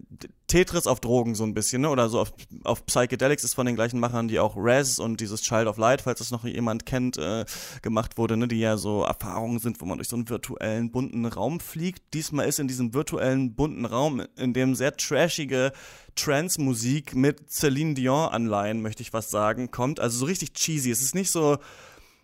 Tetris 0.51 0.89
auf 0.89 0.99
Drogen 0.99 1.37
so 1.37 1.45
ein 1.45 1.55
bisschen, 1.55 1.83
ne? 1.83 1.91
Oder 1.91 2.09
so 2.09 2.19
auf, 2.19 2.33
auf 2.65 2.85
Psychedelics 2.85 3.45
ist 3.45 3.55
von 3.55 3.67
den 3.67 3.77
gleichen 3.77 4.01
Machern, 4.01 4.27
die 4.27 4.41
auch 4.41 4.57
Res 4.57 4.99
und 4.99 5.21
dieses 5.21 5.43
Child 5.43 5.69
of 5.69 5.79
Light, 5.79 6.03
falls 6.03 6.19
das 6.19 6.33
noch 6.33 6.45
jemand 6.45 6.87
kennt, 6.87 7.19
äh, 7.19 7.45
gemacht 7.83 8.19
wurde, 8.19 8.37
ne? 8.37 8.49
Die 8.49 8.59
ja 8.59 8.77
so 8.77 9.05
Erfahrungen 9.05 9.61
sind, 9.61 9.81
wo 9.81 9.85
man 9.85 9.99
durch 9.99 10.09
so 10.09 10.17
einen 10.17 10.29
virtuellen 10.29 10.91
bunten 10.91 11.25
Raum 11.25 11.61
fliegt. 11.61 12.03
Diesmal 12.15 12.49
ist 12.49 12.59
in 12.59 12.67
diesem 12.67 12.93
virtuellen 12.95 13.55
bunten 13.55 13.85
Raum, 13.85 14.25
in 14.37 14.53
dem 14.53 14.75
sehr 14.75 14.97
trashige 14.97 15.71
Trance-Musik 16.17 17.15
mit 17.15 17.49
Celine 17.49 17.95
Dion-Anleihen, 17.95 18.83
möchte 18.83 19.03
ich 19.03 19.13
was 19.13 19.31
sagen, 19.31 19.71
kommt. 19.71 20.01
Also 20.01 20.19
so 20.19 20.25
richtig 20.25 20.55
cheesy. 20.55 20.91
Es 20.91 21.01
ist 21.01 21.15
nicht 21.15 21.31
so 21.31 21.59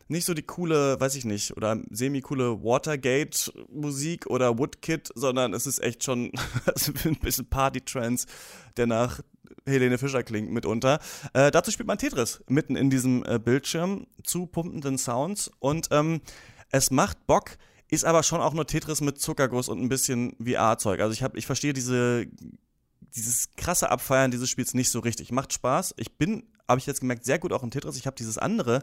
nicht 0.09 0.25
so 0.25 0.35
die 0.35 0.43
coole, 0.43 1.01
weiß 1.01 1.15
ich 1.17 1.25
nicht, 1.25 1.57
oder 1.57 1.81
semi-coole 1.91 2.63
Watergate-Musik 2.63 4.27
oder 4.27 4.59
Woodkid, 4.59 5.11
sondern 5.15 5.55
es 5.55 5.67
ist 5.67 5.83
echt 5.83 6.05
schon 6.05 6.31
ein 7.05 7.17
bisschen 7.17 7.49
Party-Trance, 7.49 8.27
der 8.77 8.87
nach 8.87 9.21
Helene 9.65 9.99
Fischer 9.99 10.23
klingt 10.23 10.51
mitunter. 10.51 11.01
Äh, 11.33 11.51
dazu 11.51 11.71
spielt 11.71 11.89
man 11.89 11.99
Tetris 11.99 12.43
mitten 12.49 12.77
in 12.77 12.91
diesem 12.91 13.25
äh, 13.25 13.39
Bildschirm 13.39 14.07
zu 14.23 14.47
pumpenden 14.47 14.99
Sounds 14.99 15.51
und 15.59 15.89
ähm, 15.91 16.21
es 16.71 16.91
macht 16.91 17.27
Bock, 17.27 17.57
ist 17.89 18.05
aber 18.05 18.23
schon 18.23 18.41
auch 18.41 18.55
nur 18.55 18.67
Tetris 18.67 19.01
mit 19.01 19.21
Zuckerguss 19.21 19.69
und 19.69 19.81
ein 19.81 19.89
bisschen 19.89 20.37
VR-Zeug. 20.43 21.01
Also 21.01 21.13
ich 21.13 21.23
habe, 21.23 21.39
ich 21.39 21.47
verstehe 21.47 21.73
diese 21.73 22.27
dieses 23.17 23.51
krasse 23.57 23.91
Abfeiern 23.91 24.31
dieses 24.31 24.51
Spiels 24.51 24.75
nicht 24.75 24.91
so 24.91 25.01
richtig. 25.01 25.33
Macht 25.33 25.53
Spaß. 25.53 25.95
Ich 25.97 26.17
bin, 26.17 26.45
habe 26.69 26.79
ich 26.79 26.87
jetzt 26.87 27.01
gemerkt, 27.01 27.25
sehr 27.25 27.39
gut 27.39 27.53
auch 27.53 27.63
in 27.63 27.71
Tetris. 27.71 27.97
Ich 27.97 28.07
habe 28.07 28.17
dieses 28.17 28.39
andere 28.39 28.83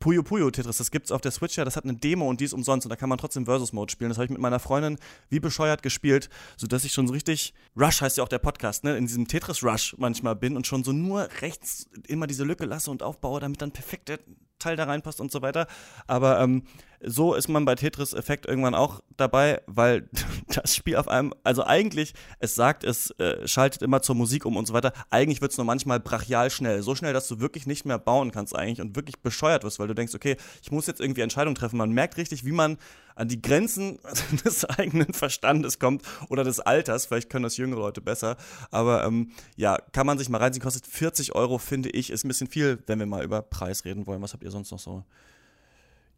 Puyo 0.00 0.22
Puyo 0.22 0.50
Tetris, 0.50 0.78
das 0.78 0.90
gibt's 0.90 1.12
auf 1.12 1.20
der 1.20 1.30
Switch 1.30 1.56
ja, 1.56 1.64
das 1.64 1.76
hat 1.76 1.84
eine 1.84 1.94
Demo 1.94 2.28
und 2.28 2.40
die 2.40 2.46
ist 2.46 2.54
umsonst 2.54 2.86
und 2.86 2.90
da 2.90 2.96
kann 2.96 3.10
man 3.10 3.18
trotzdem 3.18 3.44
Versus 3.44 3.74
Mode 3.74 3.92
spielen. 3.92 4.08
Das 4.08 4.16
habe 4.16 4.24
ich 4.24 4.30
mit 4.30 4.40
meiner 4.40 4.58
Freundin 4.58 4.98
wie 5.28 5.40
bescheuert 5.40 5.82
gespielt, 5.82 6.30
sodass 6.56 6.84
ich 6.84 6.92
schon 6.92 7.06
so 7.06 7.12
richtig 7.12 7.52
Rush 7.78 8.00
heißt 8.00 8.16
ja 8.16 8.24
auch 8.24 8.28
der 8.28 8.38
Podcast, 8.38 8.82
ne, 8.82 8.96
in 8.96 9.06
diesem 9.06 9.28
Tetris 9.28 9.62
Rush 9.62 9.94
manchmal 9.98 10.36
bin 10.36 10.56
und 10.56 10.66
schon 10.66 10.82
so 10.84 10.92
nur 10.92 11.28
rechts 11.42 11.88
immer 12.08 12.26
diese 12.26 12.44
Lücke 12.44 12.64
lasse 12.64 12.90
und 12.90 13.02
aufbaue, 13.02 13.40
damit 13.40 13.60
dann 13.60 13.72
perfekt 13.72 14.08
der 14.08 14.20
Teil 14.58 14.76
da 14.76 14.84
reinpasst 14.84 15.20
und 15.20 15.30
so 15.30 15.42
weiter. 15.42 15.66
Aber 16.06 16.40
ähm, 16.40 16.62
so 17.02 17.34
ist 17.34 17.48
man 17.48 17.64
bei 17.64 17.74
Tetris 17.74 18.12
Effekt 18.12 18.46
irgendwann 18.46 18.74
auch 18.74 19.00
dabei, 19.16 19.62
weil 19.66 20.08
das 20.48 20.76
Spiel 20.76 20.96
auf 20.96 21.08
einem, 21.08 21.32
also 21.44 21.64
eigentlich, 21.64 22.14
es 22.38 22.54
sagt, 22.54 22.84
es 22.84 23.10
äh, 23.12 23.46
schaltet 23.46 23.82
immer 23.82 24.02
zur 24.02 24.14
Musik 24.14 24.44
um 24.44 24.56
und 24.56 24.66
so 24.66 24.74
weiter. 24.74 24.92
Eigentlich 25.08 25.40
wird 25.40 25.52
es 25.52 25.58
nur 25.58 25.64
manchmal 25.64 26.00
brachial 26.00 26.50
schnell. 26.50 26.82
So 26.82 26.94
schnell, 26.94 27.12
dass 27.12 27.28
du 27.28 27.40
wirklich 27.40 27.66
nicht 27.66 27.84
mehr 27.84 27.98
bauen 27.98 28.30
kannst 28.30 28.54
eigentlich 28.54 28.80
und 28.80 28.96
wirklich 28.96 29.20
bescheuert 29.20 29.64
wirst, 29.64 29.78
weil 29.78 29.88
du 29.88 29.94
denkst, 29.94 30.14
okay, 30.14 30.36
ich 30.62 30.70
muss 30.70 30.86
jetzt 30.86 31.00
irgendwie 31.00 31.22
Entscheidungen 31.22 31.54
treffen. 31.54 31.78
Man 31.78 31.90
merkt 31.90 32.16
richtig, 32.16 32.44
wie 32.44 32.52
man 32.52 32.76
an 33.14 33.28
die 33.28 33.40
Grenzen 33.40 33.98
des 34.44 34.64
eigenen 34.64 35.12
Verstandes 35.12 35.78
kommt 35.78 36.02
oder 36.28 36.44
des 36.44 36.60
Alters. 36.60 37.06
Vielleicht 37.06 37.30
können 37.30 37.44
das 37.44 37.56
jüngere 37.56 37.80
Leute 37.80 38.00
besser. 38.00 38.36
Aber 38.70 39.04
ähm, 39.04 39.30
ja, 39.56 39.78
kann 39.92 40.06
man 40.06 40.18
sich 40.18 40.28
mal 40.28 40.38
reinziehen. 40.38 40.62
Kostet 40.62 40.86
40 40.86 41.34
Euro, 41.34 41.58
finde 41.58 41.90
ich. 41.90 42.10
Ist 42.10 42.24
ein 42.24 42.28
bisschen 42.28 42.48
viel, 42.48 42.78
wenn 42.86 42.98
wir 42.98 43.06
mal 43.06 43.24
über 43.24 43.42
Preis 43.42 43.84
reden 43.84 44.06
wollen. 44.06 44.22
Was 44.22 44.32
habt 44.32 44.44
ihr 44.44 44.50
sonst 44.50 44.70
noch 44.70 44.78
so 44.78 45.04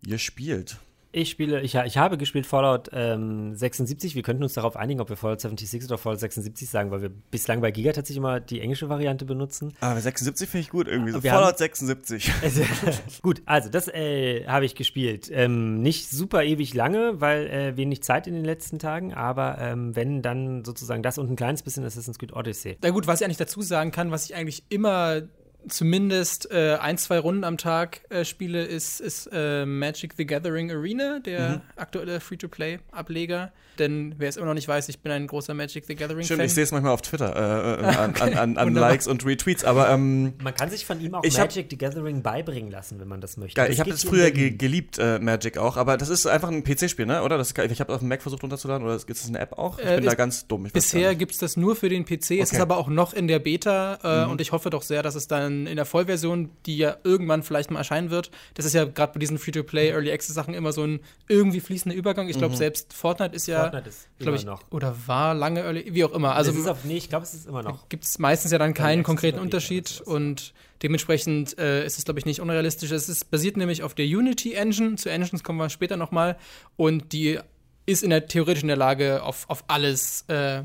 ihr 0.06 0.18
spielt. 0.18 0.76
Ich 1.14 1.28
spiele, 1.28 1.60
ich, 1.60 1.74
ich 1.74 1.98
habe 1.98 2.16
gespielt 2.16 2.46
Fallout 2.46 2.88
ähm, 2.94 3.54
76. 3.54 4.14
Wir 4.14 4.22
könnten 4.22 4.42
uns 4.44 4.54
darauf 4.54 4.76
einigen, 4.76 4.98
ob 4.98 5.10
wir 5.10 5.16
Fallout 5.18 5.42
76 5.42 5.90
oder 5.90 5.98
Fallout 5.98 6.20
76 6.20 6.70
sagen, 6.70 6.90
weil 6.90 7.02
wir 7.02 7.10
bislang 7.10 7.60
bei 7.60 7.70
Giga 7.70 7.92
tatsächlich 7.92 8.16
immer 8.16 8.40
die 8.40 8.62
englische 8.62 8.88
Variante 8.88 9.26
benutzen. 9.26 9.74
Aber 9.80 10.00
76 10.00 10.48
finde 10.48 10.62
ich 10.62 10.70
gut 10.70 10.88
irgendwie. 10.88 11.12
So 11.12 11.22
Wir 11.22 11.32
Fallout 11.32 11.48
haben- 11.48 11.58
76. 11.58 12.32
Gut, 13.22 13.42
also 13.44 13.68
das 13.68 13.88
äh, 13.88 14.46
habe 14.46 14.64
ich 14.64 14.74
gespielt. 14.74 15.30
Ähm, 15.30 15.82
nicht 15.82 16.08
super 16.08 16.44
ewig 16.44 16.72
lange, 16.72 17.20
weil 17.20 17.46
äh, 17.48 17.76
wenig 17.76 18.02
Zeit 18.02 18.26
in 18.26 18.32
den 18.32 18.46
letzten 18.46 18.78
Tagen, 18.78 19.12
aber 19.12 19.58
ähm, 19.58 19.94
wenn 19.94 20.22
dann 20.22 20.64
sozusagen 20.64 21.02
das 21.02 21.18
und 21.18 21.28
ein 21.30 21.36
kleines 21.36 21.62
bisschen 21.62 21.84
Assassin's 21.84 22.18
Creed 22.18 22.32
Odyssey. 22.32 22.78
Na 22.82 22.88
gut, 22.88 23.06
was 23.06 23.20
ich 23.20 23.26
eigentlich 23.26 23.36
dazu 23.36 23.60
sagen 23.60 23.90
kann, 23.90 24.12
was 24.12 24.24
ich 24.24 24.34
eigentlich 24.34 24.64
immer 24.70 25.20
zumindest 25.68 26.50
äh, 26.50 26.76
ein, 26.80 26.98
zwei 26.98 27.18
Runden 27.18 27.44
am 27.44 27.58
Tag 27.58 28.00
äh, 28.10 28.24
spiele, 28.24 28.64
ist, 28.64 29.00
ist 29.00 29.28
äh, 29.32 29.64
Magic 29.64 30.14
the 30.16 30.26
Gathering 30.26 30.70
Arena, 30.70 31.20
der 31.20 31.62
aktuelle 31.76 32.20
Free-to-Play-Ableger. 32.20 33.52
Denn 33.82 34.14
wer 34.18 34.28
es 34.28 34.36
immer 34.36 34.46
noch 34.46 34.54
nicht 34.54 34.68
weiß, 34.68 34.88
ich 34.88 35.00
bin 35.00 35.10
ein 35.10 35.26
großer 35.26 35.54
Magic 35.54 35.84
the 35.86 35.94
Gathering-Fan. 35.96 36.24
Stimmt, 36.24 36.42
ich 36.44 36.54
sehe 36.54 36.62
es 36.64 36.70
manchmal 36.70 36.92
auf 36.92 37.02
Twitter 37.02 37.34
äh, 37.34 37.82
äh, 37.82 37.84
an, 37.86 37.94
an, 37.96 38.14
an, 38.20 38.56
an 38.56 38.66
Wunderbar. 38.68 38.90
Likes 38.90 39.06
und 39.08 39.26
Retweets, 39.26 39.64
aber 39.64 39.90
ähm, 39.90 40.34
Man 40.42 40.54
kann 40.54 40.70
sich 40.70 40.86
von 40.86 41.00
ihm 41.00 41.14
auch 41.14 41.24
Ich 41.24 41.38
hab- 41.38 41.48
Magic 41.48 41.66
the 41.70 41.76
Gathering 41.78 42.22
beibringen 42.22 42.70
lassen, 42.70 43.00
wenn 43.00 43.08
man 43.08 43.20
das 43.20 43.36
möchte. 43.36 43.56
geil, 43.56 43.66
Das 43.68 43.74
ich 43.74 43.80
habe 43.80 43.90
das 43.90 44.04
früher 44.04 44.30
ge 44.30 44.50
geliebt, 44.50 44.98
äh, 44.98 45.18
Magic 45.18 45.58
auch, 45.58 45.76
aber 45.76 45.96
das 45.96 46.08
ist 46.08 46.26
einfach 46.26 46.48
ein 46.48 46.62
PC-Spiel, 46.64 47.06
ne? 47.06 47.22
Oder? 47.22 47.38
Das 47.38 47.52
ich 47.52 47.80
habe 47.80 47.92
auf 47.92 47.98
dem 47.98 48.08
Mac 48.08 48.22
versucht 48.22 48.42
runterzuladen, 48.42 48.86
oder 48.86 48.94
ist 48.96 49.08
das 49.10 49.26
eine 49.28 49.38
App 49.40 49.58
auch? 49.58 49.78
Ich 49.78 49.84
Äh, 49.84 49.96
bin 49.96 50.04
da 50.04 50.14
ganz 50.14 50.46
dumm. 50.46 50.68
Bisher 50.72 51.14
gibt 51.14 51.32
es 51.32 51.38
das 51.38 51.56
nur 51.56 51.74
für 51.76 51.88
den 51.88 52.04
PC, 52.04 52.12
es 52.14 52.30
Okay. 52.30 52.40
ist 52.56 52.60
aber 52.60 52.76
auch 52.76 52.88
noch 52.88 53.12
in 53.12 53.26
der 53.28 53.38
Beta 53.40 53.98
äh, 54.04 54.24
Mhm. 54.26 54.32
und 54.32 54.40
ich 54.40 54.52
hoffe 54.52 54.70
doch 54.70 54.82
sehr, 54.82 55.02
dass 55.02 55.14
es 55.14 55.26
dann 55.26 55.66
in 55.66 55.76
der 55.76 55.84
Vollversion, 55.86 56.50
die 56.66 56.76
ja 56.76 56.96
irgendwann 57.04 57.42
vielleicht 57.42 57.70
mal 57.70 57.78
erscheinen 57.80 58.10
wird, 58.10 58.30
das 58.54 58.64
ist 58.64 58.74
ja 58.74 58.84
gerade 58.84 59.12
bei 59.14 59.18
diesen 59.18 59.38
Free-to-Play, 59.38 59.88
Mhm. 59.90 59.94
Early 59.96 60.12
Access-Sachen 60.12 60.54
immer 60.54 60.72
so 60.72 60.84
ein 60.84 61.00
irgendwie 61.28 61.60
fließender 61.60 61.96
Übergang. 61.96 62.28
Ich 62.28 62.38
glaube, 62.38 62.56
selbst 62.56 62.92
Fortnite 62.92 63.34
ist 63.34 63.46
ja, 63.46 63.71
Fortnite 63.72 63.88
ist 63.88 64.08
glaube 64.18 64.36
ich, 64.36 64.44
noch. 64.44 64.62
oder 64.70 64.94
war 65.06 65.34
lange 65.34 65.60
Early, 65.60 65.94
wie 65.94 66.04
auch 66.04 66.12
immer. 66.12 66.34
Also 66.34 66.50
es 66.50 66.58
ist 66.58 66.68
auf, 66.68 66.84
nee, 66.84 66.96
ich 66.96 67.08
glaube, 67.08 67.24
es 67.24 67.34
ist 67.34 67.46
immer 67.46 67.62
noch. 67.62 67.88
gibt 67.88 68.04
es 68.04 68.18
meistens 68.18 68.52
ja 68.52 68.58
dann 68.58 68.74
keinen 68.74 69.02
konkreten 69.02 69.38
Unterschied 69.38 70.00
und 70.02 70.52
dementsprechend 70.82 71.58
äh, 71.58 71.84
ist 71.86 71.98
es, 71.98 72.04
glaube 72.04 72.20
ich, 72.20 72.26
nicht 72.26 72.40
unrealistisch. 72.40 72.90
Es 72.90 73.08
ist 73.08 73.30
basiert 73.30 73.56
nämlich 73.56 73.82
auf 73.82 73.94
der 73.94 74.06
Unity 74.06 74.54
Engine. 74.54 74.96
Zu 74.96 75.08
Engines 75.10 75.42
kommen 75.42 75.58
wir 75.58 75.70
später 75.70 75.96
nochmal. 75.96 76.36
Und 76.76 77.12
die 77.12 77.38
ist 77.86 78.02
in 78.02 78.10
der 78.10 78.26
theoretisch 78.26 78.62
in 78.62 78.68
der 78.68 78.76
Lage, 78.76 79.22
auf, 79.22 79.48
auf 79.48 79.64
alles 79.68 80.24
äh, 80.28 80.62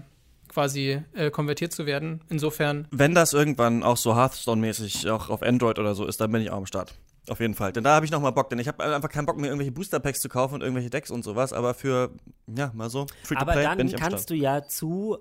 quasi 0.49 1.01
äh, 1.13 1.31
konvertiert 1.31 1.71
zu 1.71 1.85
werden. 1.85 2.21
Insofern, 2.29 2.87
Wenn 2.91 3.15
das 3.15 3.33
irgendwann 3.33 3.83
auch 3.83 3.97
so 3.97 4.15
Hearthstone-mäßig 4.15 5.09
auch 5.09 5.29
auf 5.29 5.41
Android 5.41 5.79
oder 5.79 5.95
so 5.95 6.05
ist, 6.05 6.19
dann 6.19 6.31
bin 6.31 6.41
ich 6.41 6.51
auch 6.51 6.57
am 6.57 6.65
Start. 6.65 6.93
Auf 7.29 7.39
jeden 7.41 7.53
Fall. 7.55 7.73
Denn 7.73 7.83
da 7.83 7.95
habe 7.95 8.05
ich 8.05 8.11
noch 8.11 8.21
mal 8.21 8.31
Bock. 8.31 8.49
Denn 8.49 8.59
ich 8.59 8.67
habe 8.67 8.83
einfach 8.83 9.09
keinen 9.09 9.25
Bock, 9.25 9.37
mir 9.37 9.47
irgendwelche 9.47 9.71
Booster-Packs 9.71 10.21
zu 10.21 10.29
kaufen 10.29 10.55
und 10.55 10.61
irgendwelche 10.61 10.89
Decks 10.89 11.11
und 11.11 11.23
sowas. 11.23 11.51
Aber 11.53 11.73
für, 11.73 12.11
ja, 12.55 12.71
mal 12.73 12.89
so, 12.89 13.01
Aber 13.01 13.09
Free-to-Play 13.23 13.63
dann 13.63 13.77
bin 13.77 13.87
ich 13.87 13.95
am 13.95 13.99
kannst 13.99 14.23
Start. 14.23 14.29
du 14.29 14.35
ja 14.35 14.63
zu. 14.63 15.17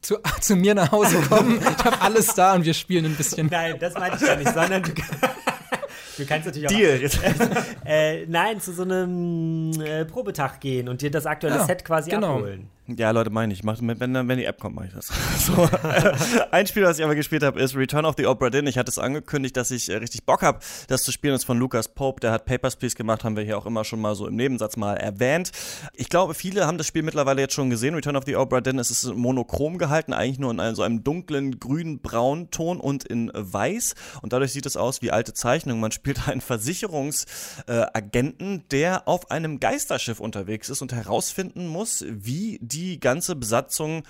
zu, 0.00 0.18
zu 0.40 0.54
mir 0.56 0.74
nach 0.74 0.92
Hause 0.92 1.20
kommen. 1.22 1.58
ich 1.60 1.84
habe 1.84 2.00
alles 2.00 2.34
da 2.34 2.54
und 2.54 2.64
wir 2.64 2.74
spielen 2.74 3.06
ein 3.06 3.16
bisschen. 3.16 3.48
Nein, 3.48 3.76
das 3.80 3.94
meinte 3.94 4.18
ich 4.20 4.26
gar 4.26 4.36
nicht, 4.36 4.54
sondern 4.54 4.82
du, 4.84 4.92
du 6.18 6.26
kannst 6.26 6.46
natürlich 6.46 6.68
auch. 6.68 6.72
Deal. 6.72 7.10
Äh, 7.84 8.24
nein, 8.26 8.60
zu 8.60 8.72
so 8.72 8.82
einem 8.82 9.72
äh, 9.80 10.04
Probetag 10.06 10.58
gehen 10.60 10.88
und 10.88 11.02
dir 11.02 11.10
das 11.10 11.26
aktuelle 11.26 11.56
Ja, 11.56 11.64
Set 11.66 11.84
quasi 11.84 12.10
genau. 12.10 12.36
abholen. 12.36 12.70
Ja, 12.86 13.12
Leute, 13.12 13.30
meine 13.30 13.54
ich. 13.54 13.64
Mach, 13.64 13.78
wenn, 13.80 13.98
wenn 13.98 14.36
die 14.36 14.44
App 14.44 14.60
kommt, 14.60 14.76
mache 14.76 14.88
ich 14.88 14.92
das. 14.92 15.10
so. 15.38 15.66
Ein 16.50 16.66
Spiel, 16.66 16.82
was 16.82 16.98
ich 16.98 17.04
aber 17.04 17.14
gespielt 17.14 17.42
habe, 17.42 17.58
ist 17.58 17.74
Return 17.74 18.04
of 18.04 18.14
the 18.18 18.26
Obra 18.26 18.50
Dinn. 18.50 18.66
Ich 18.66 18.76
hatte 18.76 18.90
es 18.90 18.98
angekündigt, 18.98 19.56
dass 19.56 19.70
ich 19.70 19.88
äh, 19.88 19.96
richtig 19.96 20.26
Bock 20.26 20.42
habe, 20.42 20.58
das 20.88 21.02
zu 21.02 21.10
spielen. 21.10 21.32
Das 21.32 21.40
ist 21.42 21.46
von 21.46 21.58
Lucas 21.58 21.88
Pope. 21.88 22.20
Der 22.20 22.30
hat 22.30 22.44
Papers, 22.44 22.76
Please 22.76 22.94
gemacht, 22.94 23.24
haben 23.24 23.36
wir 23.36 23.44
hier 23.44 23.56
auch 23.56 23.64
immer 23.64 23.84
schon 23.84 24.02
mal 24.02 24.14
so 24.14 24.26
im 24.26 24.36
Nebensatz 24.36 24.76
mal 24.76 24.96
erwähnt. 24.96 25.50
Ich 25.94 26.10
glaube, 26.10 26.34
viele 26.34 26.66
haben 26.66 26.76
das 26.76 26.86
Spiel 26.86 27.02
mittlerweile 27.02 27.40
jetzt 27.40 27.54
schon 27.54 27.70
gesehen. 27.70 27.94
Return 27.94 28.16
of 28.16 28.24
the 28.26 28.36
Obra 28.36 28.60
Dinn. 28.60 28.78
Ist 28.78 29.14
monochrom 29.14 29.78
gehalten, 29.78 30.12
eigentlich 30.12 30.38
nur 30.38 30.50
in 30.50 30.74
so 30.74 30.82
einem 30.82 31.02
dunklen 31.02 31.58
grün-braun 31.58 32.50
Ton 32.50 32.80
und 32.80 33.04
in 33.04 33.32
weiß. 33.34 33.94
Und 34.20 34.34
dadurch 34.34 34.52
sieht 34.52 34.66
es 34.66 34.76
aus 34.76 35.00
wie 35.00 35.10
alte 35.10 35.32
Zeichnungen. 35.32 35.80
Man 35.80 35.90
spielt 35.90 36.28
einen 36.28 36.42
Versicherungsagenten, 36.42 38.64
der 38.70 39.08
auf 39.08 39.30
einem 39.30 39.58
Geisterschiff 39.58 40.20
unterwegs 40.20 40.68
ist 40.68 40.82
und 40.82 40.92
herausfinden 40.92 41.66
muss, 41.66 42.04
wie 42.06 42.58
die 42.60 42.73
ganze 42.98 43.36
Besatzung 43.36 44.02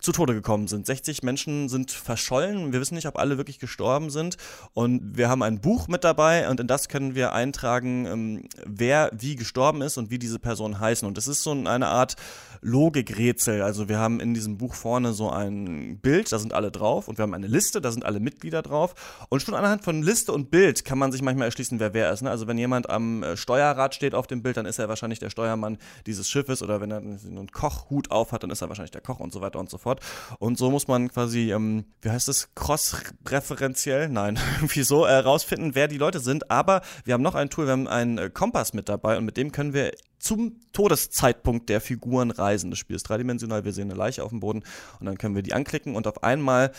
zu 0.00 0.12
Tode 0.12 0.34
gekommen 0.34 0.68
sind. 0.68 0.86
60 0.86 1.22
Menschen 1.22 1.68
sind 1.68 1.90
verschollen. 1.90 2.72
Wir 2.72 2.80
wissen 2.80 2.94
nicht, 2.94 3.06
ob 3.06 3.18
alle 3.18 3.36
wirklich 3.36 3.58
gestorben 3.58 4.10
sind. 4.10 4.36
Und 4.72 5.16
wir 5.16 5.28
haben 5.28 5.42
ein 5.42 5.60
Buch 5.60 5.88
mit 5.88 6.04
dabei 6.04 6.48
und 6.48 6.60
in 6.60 6.66
das 6.66 6.88
können 6.88 7.14
wir 7.14 7.32
eintragen, 7.32 8.06
ähm, 8.06 8.48
wer 8.64 9.10
wie 9.12 9.36
gestorben 9.36 9.82
ist 9.82 9.98
und 9.98 10.10
wie 10.10 10.18
diese 10.18 10.38
Personen 10.38 10.80
heißen. 10.80 11.06
Und 11.06 11.18
es 11.18 11.28
ist 11.28 11.42
so 11.42 11.52
eine 11.52 11.86
Art 11.86 12.16
Logikrätsel. 12.62 13.62
Also 13.62 13.88
wir 13.88 13.98
haben 13.98 14.20
in 14.20 14.34
diesem 14.34 14.58
Buch 14.58 14.74
vorne 14.74 15.12
so 15.12 15.30
ein 15.30 15.98
Bild, 15.98 16.30
da 16.30 16.38
sind 16.38 16.52
alle 16.52 16.70
drauf 16.70 17.08
und 17.08 17.18
wir 17.18 17.22
haben 17.22 17.34
eine 17.34 17.46
Liste, 17.46 17.80
da 17.80 17.90
sind 17.90 18.04
alle 18.04 18.20
Mitglieder 18.20 18.62
drauf. 18.62 18.94
Und 19.28 19.40
schon 19.42 19.54
anhand 19.54 19.82
von 19.82 20.02
Liste 20.02 20.32
und 20.32 20.50
Bild 20.50 20.84
kann 20.84 20.98
man 20.98 21.12
sich 21.12 21.22
manchmal 21.22 21.46
erschließen, 21.46 21.80
wer 21.80 21.94
wer 21.94 22.12
ist. 22.12 22.22
Ne? 22.22 22.30
Also 22.30 22.46
wenn 22.46 22.58
jemand 22.58 22.90
am 22.90 23.22
äh, 23.22 23.36
Steuerrad 23.36 23.94
steht 23.94 24.14
auf 24.14 24.26
dem 24.26 24.42
Bild, 24.42 24.56
dann 24.56 24.66
ist 24.66 24.78
er 24.78 24.88
wahrscheinlich 24.88 25.18
der 25.18 25.30
Steuermann 25.30 25.78
dieses 26.06 26.28
Schiffes 26.28 26.62
oder 26.62 26.80
wenn 26.80 26.90
er 26.90 26.98
einen 26.98 27.50
Kochhut 27.50 28.10
auf 28.10 28.32
hat, 28.32 28.42
dann 28.42 28.50
ist 28.50 28.60
er 28.60 28.68
wahrscheinlich 28.68 28.90
der 28.90 29.00
Koch 29.00 29.20
und 29.20 29.32
so 29.32 29.40
weiter 29.40 29.58
und 29.58 29.70
so 29.70 29.78
fort. 29.78 29.89
Und 30.38 30.58
so 30.58 30.70
muss 30.70 30.86
man 30.86 31.10
quasi, 31.10 31.52
ähm, 31.52 31.84
wie 32.02 32.10
heißt 32.10 32.28
es, 32.28 32.54
cross-referenziell? 32.54 34.08
Nein, 34.08 34.38
irgendwie 34.58 34.82
so 34.82 35.08
herausfinden, 35.08 35.74
wer 35.74 35.88
die 35.88 35.98
Leute 35.98 36.20
sind. 36.20 36.50
Aber 36.50 36.82
wir 37.04 37.14
haben 37.14 37.22
noch 37.22 37.34
ein 37.34 37.50
Tool, 37.50 37.66
wir 37.66 37.72
haben 37.72 37.88
einen 37.88 38.18
äh, 38.18 38.30
Kompass 38.30 38.74
mit 38.74 38.88
dabei 38.88 39.18
und 39.18 39.24
mit 39.24 39.36
dem 39.36 39.52
können 39.52 39.74
wir 39.74 39.92
zum 40.18 40.60
Todeszeitpunkt 40.72 41.68
der 41.68 41.80
Figuren 41.80 42.30
reisen. 42.30 42.70
Das 42.70 42.78
Spiel 42.78 42.96
ist 42.96 43.04
dreidimensional, 43.04 43.64
wir 43.64 43.72
sehen 43.72 43.90
eine 43.90 43.98
Leiche 43.98 44.22
auf 44.22 44.30
dem 44.30 44.40
Boden 44.40 44.62
und 45.00 45.06
dann 45.06 45.18
können 45.18 45.34
wir 45.34 45.42
die 45.42 45.54
anklicken 45.54 45.96
und 45.96 46.06
auf 46.06 46.22
einmal 46.22 46.72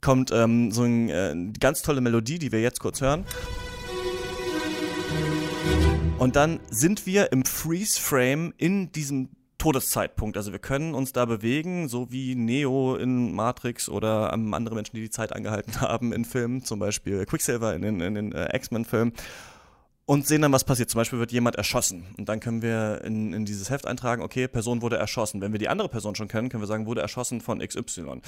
kommt 0.00 0.30
ähm, 0.32 0.70
so 0.70 0.82
ein, 0.82 1.08
äh, 1.08 1.30
eine 1.30 1.52
ganz 1.52 1.80
tolle 1.80 2.02
Melodie, 2.02 2.38
die 2.38 2.52
wir 2.52 2.60
jetzt 2.60 2.80
kurz 2.80 3.00
hören. 3.00 3.24
Und 6.18 6.36
dann 6.36 6.60
sind 6.70 7.06
wir 7.06 7.32
im 7.32 7.44
Freeze-Frame 7.44 8.54
in 8.56 8.92
diesem 8.92 9.30
Todeszeitpunkt. 9.64 10.36
Also 10.36 10.52
wir 10.52 10.58
können 10.58 10.94
uns 10.94 11.14
da 11.14 11.24
bewegen, 11.24 11.88
so 11.88 12.12
wie 12.12 12.34
Neo 12.34 12.96
in 12.96 13.34
Matrix 13.34 13.88
oder 13.88 14.30
ähm, 14.34 14.52
andere 14.52 14.74
Menschen, 14.74 14.94
die 14.94 15.00
die 15.00 15.08
Zeit 15.08 15.32
angehalten 15.32 15.80
haben 15.80 16.12
in 16.12 16.26
Filmen, 16.26 16.62
zum 16.62 16.78
Beispiel 16.78 17.24
Quicksilver 17.24 17.74
in 17.74 17.80
den, 17.80 18.00
in 18.00 18.14
den 18.14 18.32
äh, 18.32 18.54
X-Men-Filmen. 18.54 19.14
Und 20.04 20.26
sehen 20.26 20.42
dann, 20.42 20.52
was 20.52 20.64
passiert. 20.64 20.90
Zum 20.90 20.98
Beispiel 20.98 21.18
wird 21.18 21.32
jemand 21.32 21.56
erschossen. 21.56 22.04
Und 22.18 22.28
dann 22.28 22.40
können 22.40 22.60
wir 22.60 23.00
in, 23.04 23.32
in 23.32 23.46
dieses 23.46 23.70
Heft 23.70 23.86
eintragen, 23.86 24.22
okay, 24.22 24.48
Person 24.48 24.82
wurde 24.82 24.98
erschossen. 24.98 25.40
Wenn 25.40 25.52
wir 25.52 25.58
die 25.58 25.70
andere 25.70 25.88
Person 25.88 26.14
schon 26.14 26.28
kennen, 26.28 26.50
können 26.50 26.62
wir 26.62 26.66
sagen, 26.66 26.84
wurde 26.84 27.00
erschossen 27.00 27.40
von 27.40 27.60
XY. 27.60 28.20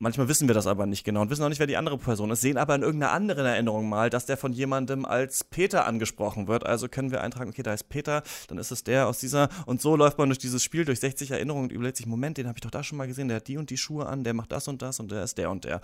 Manchmal 0.00 0.28
wissen 0.28 0.46
wir 0.46 0.54
das 0.54 0.68
aber 0.68 0.86
nicht 0.86 1.02
genau 1.02 1.22
und 1.22 1.30
wissen 1.30 1.42
auch 1.42 1.48
nicht, 1.48 1.58
wer 1.58 1.66
die 1.66 1.76
andere 1.76 1.98
Person 1.98 2.30
ist, 2.30 2.40
sehen 2.40 2.56
aber 2.56 2.76
in 2.76 2.82
irgendeiner 2.82 3.12
anderen 3.12 3.46
Erinnerung 3.46 3.88
mal, 3.88 4.10
dass 4.10 4.26
der 4.26 4.36
von 4.36 4.52
jemandem 4.52 5.04
als 5.04 5.42
Peter 5.42 5.86
angesprochen 5.86 6.46
wird. 6.46 6.64
Also 6.64 6.88
können 6.88 7.10
wir 7.10 7.20
eintragen, 7.20 7.50
okay, 7.50 7.64
da 7.64 7.74
ist 7.74 7.88
Peter, 7.88 8.22
dann 8.46 8.58
ist 8.58 8.70
es 8.70 8.84
der 8.84 9.08
aus 9.08 9.18
dieser. 9.18 9.48
Und 9.66 9.82
so 9.82 9.96
läuft 9.96 10.16
man 10.18 10.28
durch 10.28 10.38
dieses 10.38 10.62
Spiel, 10.62 10.84
durch 10.84 11.00
60 11.00 11.32
Erinnerungen 11.32 11.64
und 11.64 11.72
überlegt 11.72 11.96
sich, 11.96 12.06
Moment, 12.06 12.38
den 12.38 12.46
habe 12.46 12.58
ich 12.58 12.60
doch 12.60 12.70
da 12.70 12.84
schon 12.84 12.96
mal 12.96 13.08
gesehen, 13.08 13.26
der 13.26 13.38
hat 13.38 13.48
die 13.48 13.56
und 13.56 13.70
die 13.70 13.76
Schuhe 13.76 14.06
an, 14.06 14.22
der 14.22 14.34
macht 14.34 14.52
das 14.52 14.68
und 14.68 14.82
das 14.82 15.00
und 15.00 15.10
der 15.10 15.24
ist 15.24 15.36
der 15.36 15.50
und 15.50 15.64
der. 15.64 15.80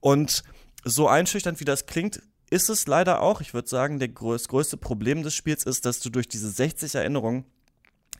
Und 0.00 0.42
so 0.82 1.08
einschüchternd 1.08 1.60
wie 1.60 1.66
das 1.66 1.84
klingt, 1.84 2.22
ist 2.48 2.70
es 2.70 2.86
leider 2.86 3.20
auch. 3.20 3.42
Ich 3.42 3.52
würde 3.52 3.68
sagen, 3.68 3.98
der 3.98 4.08
größ 4.08 4.48
größte 4.48 4.78
Problem 4.78 5.22
des 5.22 5.34
Spiels 5.34 5.64
ist, 5.64 5.84
dass 5.84 6.00
du 6.00 6.08
durch 6.08 6.28
diese 6.28 6.50
60 6.50 6.94
Erinnerungen 6.94 7.44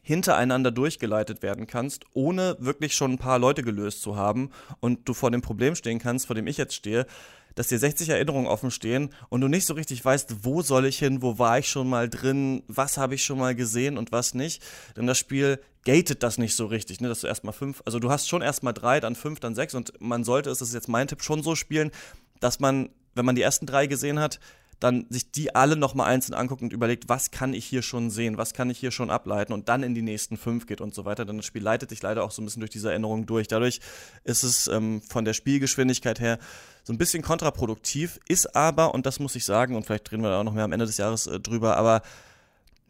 hintereinander 0.03 0.71
durchgeleitet 0.71 1.43
werden 1.43 1.67
kannst, 1.67 2.05
ohne 2.15 2.57
wirklich 2.59 2.95
schon 2.95 3.13
ein 3.13 3.19
paar 3.19 3.39
Leute 3.39 3.63
gelöst 3.63 4.03
zu 4.03 4.17
haben 4.17 4.51
und 4.81 5.09
du 5.09 5.15
vor 5.15 5.31
dem 5.31 5.43
Problem 5.43 5.75
stehen 5.75 5.99
kannst, 5.99 6.27
vor 6.27 6.37
dem 6.37 6.47
ich 6.47 6.57
jetzt 6.57 6.75
stehe, 6.75 7.07
dass 7.55 7.69
dir 7.69 7.79
60 7.79 8.09
Erinnerungen 8.09 8.47
offen 8.47 8.71
stehen 8.71 9.11
und 9.29 9.41
du 9.41 9.49
nicht 9.49 9.67
so 9.67 9.75
richtig 9.75 10.05
weißt, 10.05 10.45
wo 10.45 10.63
soll 10.63 10.87
ich 10.87 10.99
hin, 10.99 11.23
wo 11.23 11.39
war 11.39 11.59
ich 11.59 11.69
schon 11.69 11.89
mal 11.89 12.09
drin, 12.09 12.63
was 12.69 12.97
habe 12.97 13.15
ich 13.15 13.25
schon 13.25 13.39
mal 13.39 13.55
gesehen 13.55 13.99
und 13.99 14.13
was 14.13 14.35
nicht. 14.35 14.63
Denn 14.97 15.07
das 15.07 15.19
Spiel 15.19 15.61
gatet 15.85 16.23
das 16.23 16.39
nicht 16.39 16.55
so 16.55 16.67
richtig, 16.67 17.01
ne? 17.01 17.09
dass 17.09 17.21
du 17.21 17.27
erstmal 17.27 17.53
fünf, 17.53 17.83
also 17.85 17.99
du 17.99 18.11
hast 18.11 18.29
schon 18.29 18.43
erstmal 18.43 18.75
drei, 18.75 19.01
dann 19.01 19.15
fünf, 19.15 19.41
dann 19.41 19.55
sechs 19.55 19.75
und 19.75 19.93
man 20.01 20.25
sollte, 20.25 20.51
es 20.51 20.59
das 20.59 20.69
ist 20.69 20.75
jetzt 20.75 20.89
mein 20.89 21.09
Tipp, 21.09 21.23
schon 21.23 21.43
so 21.43 21.55
spielen, 21.55 21.91
dass 22.39 22.61
man, 22.61 22.91
wenn 23.15 23.25
man 23.25 23.35
die 23.35 23.43
ersten 23.43 23.67
drei 23.67 23.87
gesehen 23.87 24.21
hat, 24.21 24.41
dann 24.81 25.07
sich 25.11 25.31
die 25.31 25.55
alle 25.55 25.77
nochmal 25.77 26.09
einzeln 26.09 26.35
anguckt 26.35 26.63
und 26.63 26.73
überlegt, 26.73 27.09
was 27.09 27.31
kann 27.31 27.55
ich 27.55 27.67
hier 27.67 27.83
schon 27.83 28.11
sehen, 28.11 28.39
was 28.39 28.55
kann 28.55 28.71
ich 28.71 28.79
hier 28.79 28.91
schon 28.91 29.11
ableiten 29.11 29.53
und 29.53 29.69
dann 29.69 29.83
in 29.83 29.95
die 29.95 30.03
nächsten 30.03 30.37
fünf 30.37 30.67
geht 30.67 30.81
und 30.81 30.95
so 30.95 31.05
weiter. 31.05 31.25
Denn 31.25 31.37
das 31.37 31.47
Spiel 31.47 31.63
leitet 31.63 31.91
dich 31.91 32.03
leider 32.03 32.25
auch 32.25 32.31
so 32.31 32.41
ein 32.41 32.47
bisschen 32.47 32.61
durch 32.61 32.71
diese 32.71 32.91
Erinnerung 32.91 33.27
durch. 33.27 33.47
Dadurch 33.47 33.81
ist 34.25 34.43
es 34.43 34.69
ähm, 34.69 35.03
von 35.03 35.25
der 35.25 35.35
Spielgeschwindigkeit 35.35 36.19
her 36.19 36.39
so 36.83 36.93
ein 36.93 36.99
bisschen 36.99 37.23
kontraproduktiv, 37.23 38.19
ist 38.27 38.57
aber, 38.57 38.95
und 38.95 39.05
das 39.05 39.21
muss 39.21 39.37
ich 39.37 39.45
sagen, 39.45 39.77
und 39.77 39.85
vielleicht 39.85 40.11
reden 40.11 40.23
wir 40.23 40.31
da 40.31 40.41
auch 40.41 40.45
noch 40.45 40.55
mehr 40.55 40.65
am 40.65 40.73
Ende 40.73 40.87
des 40.87 40.97
Jahres 40.97 41.27
äh, 41.27 41.39
drüber, 41.39 41.77
aber 41.77 42.03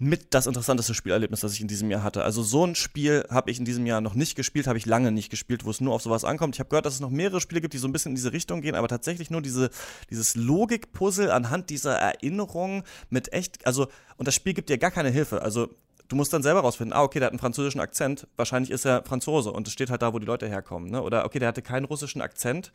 mit 0.03 0.33
das 0.33 0.47
interessanteste 0.47 0.95
Spielerlebnis, 0.95 1.41
das 1.41 1.53
ich 1.53 1.61
in 1.61 1.69
diesem 1.69 1.91
Jahr 1.91 2.03
hatte. 2.03 2.25
Also 2.25 2.43
so 2.43 2.67
ein 2.67 2.75
Spiel 2.75 3.27
habe 3.29 3.51
ich 3.51 3.59
in 3.59 3.67
diesem 3.67 3.85
Jahr 3.85 4.01
noch 4.01 4.15
nicht 4.15 4.35
gespielt, 4.35 4.67
habe 4.67 4.79
ich 4.79 4.87
lange 4.87 5.13
nicht 5.13 5.29
gespielt, 5.29 5.67
wo 5.67 5.71
es 5.71 5.83
nur 5.83 5.93
auf 5.93 6.01
sowas 6.01 6.25
ankommt. 6.25 6.57
Ich 6.57 6.61
habe 6.61 6.71
gehört, 6.71 6.87
dass 6.87 6.95
es 6.95 7.01
noch 7.01 7.11
mehrere 7.11 7.39
Spiele 7.39 7.61
gibt, 7.61 7.75
die 7.75 7.79
so 7.79 7.87
ein 7.87 7.93
bisschen 7.93 8.13
in 8.13 8.17
diese 8.17 8.33
Richtung 8.33 8.63
gehen, 8.63 8.75
aber 8.75 8.89
tatsächlich 8.89 9.29
nur 9.29 9.43
diese, 9.43 9.69
dieses 10.09 10.37
Logikpuzzle 10.37 11.35
anhand 11.35 11.69
dieser 11.69 11.97
Erinnerung 11.97 12.83
mit 13.11 13.35
echt, 13.35 13.67
also, 13.67 13.89
und 14.17 14.27
das 14.27 14.35
Spiel 14.35 14.55
gibt 14.55 14.71
dir 14.71 14.79
gar 14.79 14.91
keine 14.91 15.11
Hilfe. 15.11 15.43
Also 15.43 15.69
du 16.09 16.17
musst 16.17 16.33
dann 16.33 16.43
selber 16.43 16.61
rausfinden, 16.61 16.97
ah, 16.97 17.03
okay, 17.03 17.19
der 17.19 17.27
hat 17.27 17.33
einen 17.33 17.39
französischen 17.39 17.83
Akzent, 17.83 18.27
wahrscheinlich 18.37 18.71
ist 18.71 18.87
er 18.87 19.05
Franzose 19.05 19.53
und 19.53 19.67
es 19.67 19.75
steht 19.75 19.91
halt 19.91 20.01
da, 20.01 20.15
wo 20.15 20.19
die 20.19 20.27
Leute 20.27 20.49
herkommen. 20.49 20.91
Ne? 20.91 21.03
Oder 21.03 21.27
okay, 21.27 21.41
der 21.41 21.49
hatte 21.49 21.61
keinen 21.61 21.85
russischen 21.85 22.23
Akzent, 22.23 22.73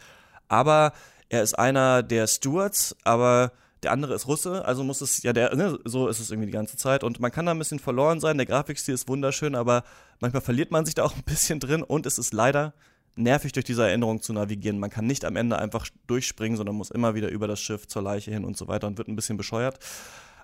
aber 0.47 0.93
er 1.29 1.41
ist 1.41 1.57
einer 1.57 2.03
der 2.03 2.27
Stewards, 2.27 2.95
aber 3.03 3.51
der 3.85 3.91
andere 3.91 4.15
ist 4.15 4.27
Russe, 4.27 4.65
also 4.65 4.83
muss 4.83 5.01
es, 5.01 5.21
ja, 5.21 5.31
der, 5.31 5.55
ne, 5.55 5.77
so 5.85 6.07
ist 6.07 6.19
es 6.19 6.31
irgendwie 6.31 6.47
die 6.47 6.53
ganze 6.53 6.75
Zeit. 6.75 7.03
Und 7.03 7.19
man 7.19 7.31
kann 7.31 7.45
da 7.45 7.51
ein 7.51 7.59
bisschen 7.59 7.79
verloren 7.79 8.19
sein, 8.19 8.37
der 8.37 8.47
Grafikstil 8.47 8.95
ist 8.95 9.07
wunderschön, 9.07 9.53
aber 9.53 9.83
manchmal 10.19 10.41
verliert 10.41 10.71
man 10.71 10.85
sich 10.85 10.95
da 10.95 11.03
auch 11.03 11.15
ein 11.15 11.23
bisschen 11.25 11.59
drin 11.59 11.83
und 11.83 12.05
es 12.05 12.17
ist 12.17 12.33
leider 12.33 12.73
nervig 13.15 13.51
durch 13.51 13.63
diese 13.63 13.83
Erinnerung 13.87 14.21
zu 14.21 14.33
navigieren. 14.33 14.79
Man 14.79 14.89
kann 14.89 15.05
nicht 15.05 15.23
am 15.23 15.35
Ende 15.35 15.59
einfach 15.59 15.87
durchspringen, 16.07 16.57
sondern 16.57 16.75
muss 16.75 16.89
immer 16.89 17.13
wieder 17.13 17.29
über 17.29 17.47
das 17.47 17.61
Schiff 17.61 17.87
zur 17.87 18.01
Leiche 18.01 18.31
hin 18.31 18.43
und 18.43 18.57
so 18.57 18.67
weiter 18.67 18.87
und 18.87 18.97
wird 18.97 19.07
ein 19.07 19.15
bisschen 19.15 19.37
bescheuert. 19.37 19.77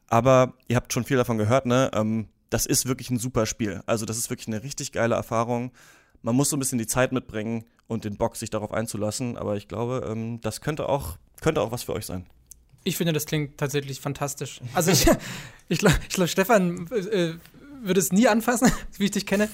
Aber 0.08 0.54
ihr 0.68 0.76
habt 0.76 0.94
schon 0.94 1.04
viel 1.04 1.18
davon 1.18 1.40
gehört, 1.40 1.66
ne? 1.66 1.90
Ähm, 1.94 2.28
das 2.52 2.68
ist 2.68 2.86
wirklich 2.86 3.10
ein 3.10 3.18
super 3.18 3.46
Spiel. 3.48 3.82
Also, 3.88 4.06
das 4.06 4.18
ist 4.18 4.30
wirklich 4.30 4.48
eine 4.48 4.62
richtig 4.62 4.92
geile 4.92 5.16
Erfahrung. 5.16 5.72
Man 6.22 6.36
muss 6.36 6.50
so 6.50 6.58
ein 6.58 6.60
bisschen 6.60 6.78
die 6.78 6.88
Zeit 6.88 7.12
mitbringen 7.12 7.64
und 7.88 8.06
den 8.06 8.18
Bock, 8.18 8.36
sich 8.36 8.52
darauf 8.52 8.72
einzulassen. 8.72 9.38
Aber 9.38 9.58
ich 9.58 9.68
glaube, 9.68 10.08
ähm, 10.08 10.40
das 10.42 10.62
könnte 10.62 10.88
auch, 10.88 11.18
könnte 11.42 11.62
auch 11.62 11.72
was 11.72 11.84
für 11.84 11.94
euch 11.94 12.06
sein. 12.06 12.28
Ich 12.84 12.98
finde, 12.98 13.14
das 13.14 13.26
klingt 13.26 13.58
tatsächlich 13.58 14.00
fantastisch. 14.00 14.60
Also 14.74 14.92
ich, 14.92 15.08
ich 15.70 15.80
glaube, 15.80 15.98
ich 16.08 16.16
glaub, 16.16 16.30
Stefan 16.30 16.88
äh, 16.92 17.34
würde 17.84 18.00
es 18.00 18.12
nie 18.12 18.28
anfassen, 18.28 18.72
wie 18.98 19.06
ich 19.06 19.12
dich 19.12 19.26
kenne. 19.26 19.50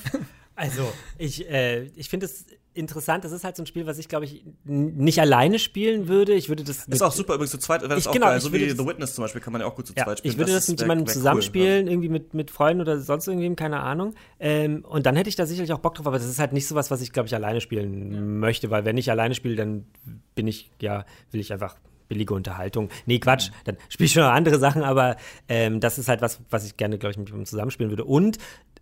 Also, 0.56 0.92
ich, 1.18 1.48
äh, 1.50 1.84
ich 1.96 2.10
finde 2.10 2.26
es 2.26 2.46
interessant. 2.78 3.26
Das 3.26 3.32
ist 3.32 3.44
halt 3.44 3.56
so 3.56 3.64
ein 3.64 3.66
Spiel, 3.66 3.86
was 3.86 3.98
ich, 3.98 4.08
glaube 4.08 4.26
ich, 4.26 4.46
nicht 4.64 5.20
alleine 5.20 5.60
spielen 5.60 6.08
würde. 6.08 6.34
Ich 6.34 6.48
würde 6.48 6.64
das. 6.64 6.88
Ist 6.88 7.02
auch 7.02 7.12
super 7.12 7.34
übrigens 7.34 7.52
zu 7.52 7.58
zweit, 7.58 7.84
ich, 7.84 8.08
auch 8.08 8.12
genau, 8.12 8.28
geil. 8.28 8.40
So 8.40 8.54
wie 8.54 8.70
The 8.70 8.86
Witness 8.86 9.16
zum 9.16 9.24
Beispiel 9.24 9.42
kann 9.42 9.54
man 9.54 9.62
ja 9.62 9.68
auch 9.68 9.76
gut 9.76 9.88
zu 9.88 9.94
ja, 9.96 10.06
zweit 10.06 10.20
spielen. 10.20 10.32
Ich 10.32 10.38
würde 10.38 10.52
das, 10.54 10.66
das 10.66 10.70
mit 10.70 10.82
jemandem 10.82 11.08
zusammenspielen, 11.08 11.86
cool, 11.86 11.92
irgendwie 11.92 12.10
mit, 12.10 12.34
mit 12.34 12.52
Freunden 12.52 12.82
oder 12.82 13.00
sonst 13.00 13.28
irgendwem, 13.28 13.56
keine 13.56 13.82
Ahnung. 13.82 14.14
Ähm, 14.40 14.86
und 14.86 15.06
dann 15.06 15.16
hätte 15.16 15.30
ich 15.30 15.36
da 15.36 15.46
sicherlich 15.46 15.74
auch 15.74 15.80
Bock 15.80 15.96
drauf, 15.96 16.08
aber 16.08 16.18
das 16.18 16.28
ist 16.28 16.40
halt 16.40 16.54
nicht 16.54 16.68
so 16.68 16.76
was, 16.76 16.92
was 16.92 17.02
ich, 17.02 17.12
glaube 17.12 17.28
ich, 17.28 17.36
alleine 17.36 17.62
spielen 17.62 18.14
ja. 18.14 18.22
möchte, 18.22 18.70
weil 18.70 18.86
wenn 18.86 18.98
ich 18.98 19.12
alleine 19.12 19.36
spiele, 19.36 19.56
dann 19.56 19.86
bin 20.36 20.48
ich, 20.48 20.72
ja, 20.82 21.06
will 21.32 21.42
ich 21.42 21.52
einfach 21.52 21.76
billige 22.08 22.34
Unterhaltung. 22.34 22.90
Nee, 23.06 23.20
Quatsch, 23.20 23.52
dann 23.66 23.78
spiele 23.90 24.06
ich 24.06 24.14
schon 24.14 24.24
noch 24.24 24.32
andere 24.32 24.60
Sachen, 24.60 24.84
aber 24.84 25.18
ähm, 25.48 25.80
das 25.80 25.98
ist 25.98 26.08
halt 26.08 26.22
was, 26.22 26.40
was 26.50 26.66
ich 26.66 26.78
gerne, 26.78 26.98
glaube 26.98 27.12
ich, 27.12 27.18
mit 27.18 27.28
jemandem 27.28 27.46
zusammenspielen 27.46 27.92
würde. 27.92 28.06
Und 28.06 28.38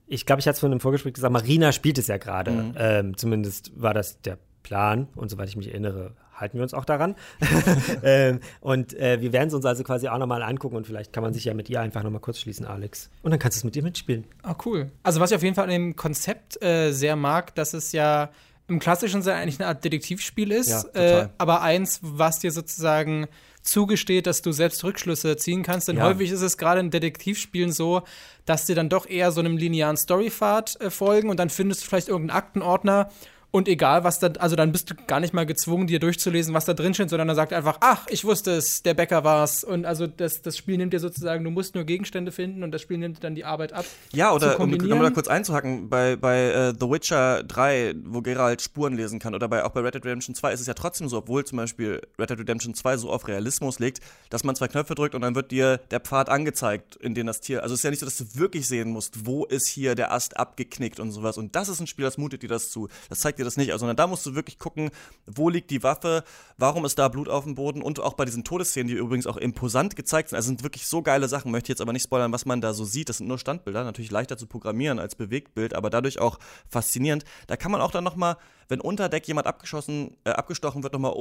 ich 0.08 0.26
glaube, 0.26 0.40
ich 0.40 0.48
hatte 0.48 0.56
es 0.56 0.60
von 0.60 0.72
einem 0.72 0.80
Vorgespräch 0.80 1.14
gesagt, 1.14 1.34
Marina 1.34 1.72
spielt 1.72 1.98
es 1.98 2.08
ja 2.08 2.18
gerade. 2.18 2.52
Mhm. 2.52 2.74
Ähm, 2.78 3.18
zumindest 3.18 3.72
war 3.76 3.94
das 3.94 4.22
der 4.22 4.38
Plan 4.64 5.08
und 5.16 5.30
soweit 5.30 5.48
ich 5.48 5.56
mich 5.56 5.70
erinnere, 5.70 6.16
halten 6.34 6.58
wir 6.58 6.64
uns 6.64 6.74
auch 6.74 6.86
daran. 6.86 7.16
ähm, 8.04 8.40
und 8.62 8.94
äh, 8.94 9.22
wir 9.22 9.32
werden 9.32 9.48
es 9.48 9.54
uns 9.54 9.66
also 9.66 9.84
quasi 9.84 10.08
auch 10.08 10.18
nochmal 10.18 10.44
angucken 10.44 10.76
und 10.76 10.88
vielleicht 10.88 11.14
kann 11.14 11.24
man 11.24 11.34
sich 11.34 11.46
ja 11.46 11.54
mit 11.54 11.70
ihr 11.70 11.82
einfach 11.82 12.04
nochmal 12.04 12.22
kurz 12.22 12.40
schließen, 12.40 12.66
Alex. 12.66 13.10
Und 13.22 13.32
dann 13.32 13.40
kannst 13.40 13.58
du 13.58 13.60
es 13.60 13.64
mit 13.64 13.76
ihr 13.76 13.84
mitspielen. 13.84 14.26
Ah, 14.44 14.56
cool. 14.66 14.92
Also 15.04 15.20
was 15.20 15.32
ich 15.32 15.38
auf 15.38 15.44
jeden 15.44 15.56
Fall 15.56 15.66
an 15.66 15.70
dem 15.70 15.96
Konzept 15.96 16.62
äh, 16.64 16.92
sehr 16.92 17.16
mag, 17.16 17.56
dass 17.56 17.74
es 17.74 17.92
ja 17.92 18.30
im 18.68 18.80
klassischen 18.80 19.22
Sinne 19.22 19.38
eigentlich 19.38 19.60
eine 19.60 19.68
Art 19.68 19.84
Detektivspiel 19.84 20.52
ist, 20.52 20.70
ja, 20.70 21.22
äh, 21.22 21.30
aber 21.38 21.62
eins, 21.62 22.00
was 22.02 22.40
dir 22.40 22.52
sozusagen 22.52 23.28
zugesteht, 23.62 24.28
dass 24.28 24.42
du 24.42 24.52
selbst 24.52 24.84
Rückschlüsse 24.84 25.38
ziehen 25.38 25.64
kannst. 25.64 25.88
Denn 25.88 25.98
ja. 25.98 26.04
häufig 26.04 26.32
ist 26.32 26.42
es 26.42 26.58
gerade 26.58 26.80
in 26.80 26.92
Detektivspielen 26.92 27.72
so, 27.72 28.04
dass 28.46 28.66
dir 28.66 28.76
dann 28.76 28.90
doch 28.90 29.08
eher 29.08 29.32
so 29.32 29.40
einem 29.40 29.58
linearen 29.58 29.98
Storypfad 29.98 30.80
äh, 30.82 30.90
folgen 30.90 31.30
und 31.30 31.40
dann 31.40 31.50
findest 31.50 31.84
du 31.84 31.88
vielleicht 31.88 32.08
irgendeinen 32.08 32.38
Aktenordner 32.38 33.10
und 33.56 33.70
egal, 33.70 34.04
was 34.04 34.20
da, 34.20 34.28
also 34.38 34.58
dann 34.58 34.74
bist 34.74 34.92
du 34.92 34.96
gar 35.08 35.22
nicht 35.22 35.34
mal 35.34 35.46
gezwungen, 35.46 35.88
dir 35.88 36.00
durchzulesen, 36.00 36.54
was 36.54 36.66
da 36.66 36.74
drin 36.74 36.94
steht, 36.94 37.10
sondern 37.10 37.30
er 37.30 37.36
sagt 37.36 37.54
einfach, 37.54 37.78
ach, 37.80 38.06
ich 38.10 38.26
wusste 38.26 38.52
es, 38.52 38.84
der 38.84 38.94
Bäcker 38.94 39.24
war's. 39.24 39.64
Und 39.64 39.86
also 39.86 40.08
das, 40.08 40.42
das 40.42 40.58
Spiel 40.58 40.76
nimmt 40.76 40.92
dir 40.92 41.00
sozusagen, 41.00 41.42
du 41.42 41.50
musst 41.52 41.74
nur 41.74 41.86
Gegenstände 41.86 42.34
finden 42.34 42.64
und 42.64 42.74
das 42.74 42.82
Spiel 42.82 42.98
nimmt 42.98 43.24
dann 43.24 43.34
die 43.34 43.46
Arbeit 43.46 43.72
ab. 43.72 43.86
Ja, 44.12 44.34
oder 44.34 44.60
um 44.60 44.72
nochmal 44.72 45.04
da 45.04 45.10
kurz 45.12 45.30
einzuhacken, 45.30 45.88
bei, 45.88 46.18
bei 46.18 46.72
uh, 46.72 46.74
The 46.78 46.90
Witcher 46.92 47.44
3, 47.44 47.96
wo 48.04 48.22
Geralt 48.22 48.62
Spuren 48.62 48.98
lesen 48.98 49.20
kann, 49.20 49.34
oder 49.34 49.48
bei, 49.48 49.64
auch 49.64 49.70
bei 49.70 49.80
Red 49.80 49.96
Dead 49.96 50.04
Redemption 50.04 50.36
2 50.36 50.52
ist 50.52 50.60
es 50.60 50.68
ja 50.68 50.74
trotzdem 50.74 51.08
so, 51.08 51.20
obwohl 51.20 51.46
zum 51.46 51.56
Beispiel 51.56 52.02
Red 52.20 52.32
Dead 52.32 52.40
Redemption 52.40 52.74
2 52.74 52.98
so 52.98 53.10
auf 53.10 53.26
Realismus 53.30 53.80
legt, 53.80 54.02
dass 54.30 54.44
man 54.44 54.58
zwei 54.58 54.68
Knöpfe 54.68 54.96
drückt 54.96 55.16
und 55.16 55.22
dann 55.22 55.34
wird 55.34 55.52
dir 55.52 55.78
der 55.92 56.02
Pfad 56.02 56.28
angezeigt, 56.28 56.98
in 56.98 57.14
den 57.14 57.28
das 57.28 57.40
Tier. 57.40 57.64
Also 57.64 57.74
es 57.74 57.80
ist 57.80 57.84
ja 57.86 57.92
nicht 57.92 58.02
so, 58.02 58.06
dass 58.06 58.18
du 58.18 58.26
wirklich 58.34 58.68
sehen 58.68 58.90
musst, 58.90 59.26
wo 59.26 59.46
ist 59.46 59.70
hier 59.70 59.96
der 59.96 60.12
Ast 60.12 60.36
abgeknickt 60.36 61.00
und 61.00 61.14
sowas. 61.14 61.38
Und 61.38 61.56
das 61.56 61.70
ist 61.70 61.80
ein 61.80 61.88
Spiel, 61.88 62.04
das 62.04 62.18
mutet 62.18 62.44
dir 62.44 62.50
das 62.50 62.70
zu. 62.70 62.90
Das 63.08 63.22
zeigt 63.22 63.40
dir 63.40 63.45
das 63.46 63.58
nicht, 63.58 63.72
sondern 63.78 63.96
da 63.96 64.08
musst 64.08 64.26
du 64.26 64.36
wirklich 64.36 64.60
gucken, 64.60 64.90
wo 65.26 65.50
liegt 65.50 65.72
die 65.72 65.84
Waffe, 65.84 66.24
warum 66.58 66.86
ist 66.86 67.00
da 67.00 67.08
Blut 67.08 67.30
auf 67.30 67.44
dem 67.44 67.56
Boden 67.56 67.82
und 67.82 68.00
auch 68.00 68.14
bei 68.14 68.26
diesen 68.26 68.44
Todesszenen, 68.44 68.88
die 68.88 68.94
übrigens 68.96 69.28
auch 69.28 69.38
imposant 69.38 69.96
gezeigt 69.96 70.30
sind. 70.30 70.36
Also 70.36 70.48
sind 70.48 70.64
wirklich 70.64 70.88
so 70.88 71.02
geile 71.02 71.28
Sachen, 71.28 71.52
möchte 71.52 71.72
jetzt 71.72 71.82
aber 71.82 71.94
nicht 71.94 72.04
spoilern, 72.04 72.32
was 72.32 72.46
man 72.46 72.62
da 72.62 72.74
so 72.74 72.86
sieht. 72.86 73.10
Das 73.10 73.18
sind 73.18 73.28
nur 73.28 73.38
Standbilder, 73.38 73.84
natürlich 73.84 74.12
leichter 74.12 74.38
zu 74.38 74.48
programmieren 74.48 75.00
als 75.00 75.16
Bewegtbild, 75.16 75.74
aber 75.74 75.90
dadurch 75.90 76.20
auch 76.20 76.40
faszinierend. 76.68 77.24
Da 77.48 77.58
kann 77.58 77.72
man 77.72 77.82
auch 77.82 77.92
dann 77.92 78.04
nochmal, 78.04 78.38
wenn 78.68 78.82
unter 78.82 79.10
Deck 79.10 79.28
jemand 79.28 79.48
abgeschossen, 79.48 80.18
äh, 80.24 80.32
abgestochen 80.32 80.84
wird, 80.84 80.94
nochmal 80.94 81.14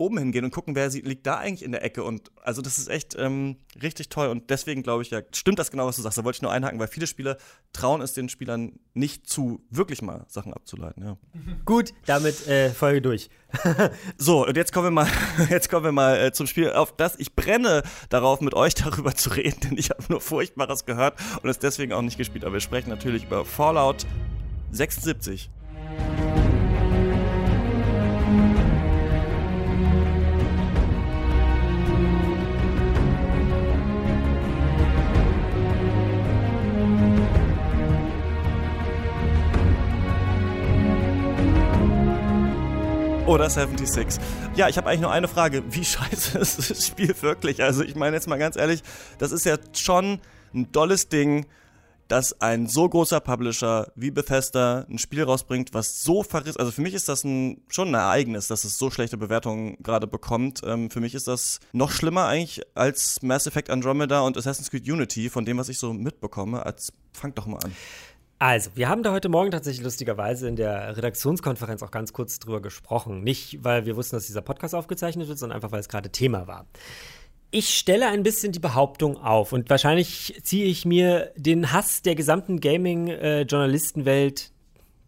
oben 0.00 0.18
hingehen 0.18 0.44
und 0.44 0.50
gucken, 0.50 0.74
wer 0.74 0.88
liegt 0.88 1.26
da 1.26 1.36
eigentlich 1.36 1.62
in 1.62 1.72
der 1.72 1.84
Ecke. 1.84 2.02
Und 2.02 2.32
also 2.42 2.62
das 2.62 2.78
ist 2.78 2.88
echt 2.88 3.14
ähm, 3.18 3.56
richtig 3.80 4.08
toll. 4.08 4.28
Und 4.28 4.50
deswegen 4.50 4.82
glaube 4.82 5.02
ich, 5.02 5.10
ja, 5.10 5.20
stimmt 5.32 5.58
das 5.58 5.70
genau, 5.70 5.86
was 5.86 5.96
du 5.96 6.02
sagst. 6.02 6.18
Da 6.18 6.24
wollte 6.24 6.38
ich 6.38 6.42
nur 6.42 6.50
einhaken, 6.50 6.80
weil 6.80 6.88
viele 6.88 7.06
Spieler 7.06 7.36
trauen 7.72 8.00
es 8.00 8.14
den 8.14 8.28
Spielern 8.28 8.80
nicht 8.94 9.28
zu, 9.28 9.62
wirklich 9.70 10.02
mal 10.02 10.24
Sachen 10.28 10.54
abzuleiten. 10.54 11.04
Ja. 11.04 11.18
Gut, 11.64 11.92
damit 12.06 12.46
äh, 12.48 12.70
Folge 12.70 13.02
durch. 13.02 13.28
so, 14.16 14.46
und 14.46 14.56
jetzt 14.56 14.72
kommen 14.72 14.86
wir 14.86 14.90
mal, 14.90 15.08
jetzt 15.50 15.68
kommen 15.68 15.84
wir 15.84 15.92
mal 15.92 16.18
äh, 16.18 16.32
zum 16.32 16.46
Spiel, 16.46 16.72
auf 16.72 16.96
das 16.96 17.18
ich 17.18 17.36
brenne 17.36 17.82
darauf, 18.08 18.40
mit 18.40 18.54
euch 18.54 18.74
darüber 18.74 19.14
zu 19.14 19.30
reden, 19.30 19.60
denn 19.60 19.78
ich 19.78 19.90
habe 19.90 20.02
nur 20.08 20.20
Furchtbares 20.20 20.86
gehört 20.86 21.18
und 21.42 21.50
es 21.50 21.58
deswegen 21.58 21.92
auch 21.92 22.02
nicht 22.02 22.16
gespielt. 22.16 22.44
Aber 22.44 22.54
wir 22.54 22.60
sprechen 22.60 22.88
natürlich 22.88 23.24
über 23.24 23.44
Fallout 23.44 24.06
76. 24.72 25.50
Oder 43.30 43.48
76. 43.48 44.20
Ja, 44.56 44.68
ich 44.68 44.76
habe 44.76 44.88
eigentlich 44.88 45.02
nur 45.02 45.12
eine 45.12 45.28
Frage. 45.28 45.62
Wie 45.70 45.84
scheiße 45.84 46.36
ist 46.36 46.68
das 46.68 46.84
Spiel 46.84 47.14
wirklich? 47.20 47.62
Also 47.62 47.84
ich 47.84 47.94
meine 47.94 48.16
jetzt 48.16 48.26
mal 48.26 48.40
ganz 48.40 48.56
ehrlich, 48.56 48.82
das 49.18 49.30
ist 49.30 49.44
ja 49.44 49.56
schon 49.72 50.18
ein 50.52 50.72
dolles 50.72 51.08
Ding, 51.10 51.46
dass 52.08 52.40
ein 52.40 52.66
so 52.66 52.88
großer 52.88 53.20
Publisher 53.20 53.92
wie 53.94 54.10
Bethesda 54.10 54.84
ein 54.90 54.98
Spiel 54.98 55.22
rausbringt, 55.22 55.72
was 55.72 56.02
so 56.02 56.24
verriss. 56.24 56.56
Also 56.56 56.72
für 56.72 56.82
mich 56.82 56.92
ist 56.92 57.08
das 57.08 57.22
ein, 57.22 57.62
schon 57.68 57.94
ein 57.94 57.94
Ereignis, 57.94 58.48
dass 58.48 58.64
es 58.64 58.76
so 58.78 58.90
schlechte 58.90 59.16
Bewertungen 59.16 59.76
gerade 59.80 60.08
bekommt. 60.08 60.62
Ähm, 60.64 60.90
für 60.90 60.98
mich 60.98 61.14
ist 61.14 61.28
das 61.28 61.60
noch 61.72 61.92
schlimmer 61.92 62.26
eigentlich 62.26 62.62
als 62.74 63.22
Mass 63.22 63.46
Effect 63.46 63.70
Andromeda 63.70 64.22
und 64.22 64.36
Assassin's 64.36 64.72
Creed 64.72 64.90
Unity, 64.90 65.30
von 65.30 65.44
dem, 65.44 65.56
was 65.56 65.68
ich 65.68 65.78
so 65.78 65.92
mitbekomme. 65.92 66.66
Als, 66.66 66.92
fangt 67.12 67.38
doch 67.38 67.46
mal 67.46 67.58
an. 67.58 67.76
Also, 68.42 68.70
wir 68.74 68.88
haben 68.88 69.02
da 69.02 69.12
heute 69.12 69.28
Morgen 69.28 69.50
tatsächlich 69.50 69.84
lustigerweise 69.84 70.48
in 70.48 70.56
der 70.56 70.96
Redaktionskonferenz 70.96 71.82
auch 71.82 71.90
ganz 71.90 72.14
kurz 72.14 72.38
drüber 72.38 72.62
gesprochen. 72.62 73.22
Nicht, 73.22 73.62
weil 73.62 73.84
wir 73.84 73.96
wussten, 73.96 74.16
dass 74.16 74.28
dieser 74.28 74.40
Podcast 74.40 74.74
aufgezeichnet 74.74 75.28
wird, 75.28 75.38
sondern 75.38 75.56
einfach, 75.56 75.72
weil 75.72 75.80
es 75.80 75.90
gerade 75.90 76.08
Thema 76.08 76.46
war. 76.46 76.64
Ich 77.50 77.76
stelle 77.76 78.08
ein 78.08 78.22
bisschen 78.22 78.52
die 78.52 78.58
Behauptung 78.58 79.18
auf 79.18 79.52
und 79.52 79.68
wahrscheinlich 79.68 80.40
ziehe 80.42 80.64
ich 80.64 80.86
mir 80.86 81.32
den 81.36 81.70
Hass 81.70 82.00
der 82.00 82.14
gesamten 82.14 82.60
Gaming-Journalistenwelt 82.60 84.52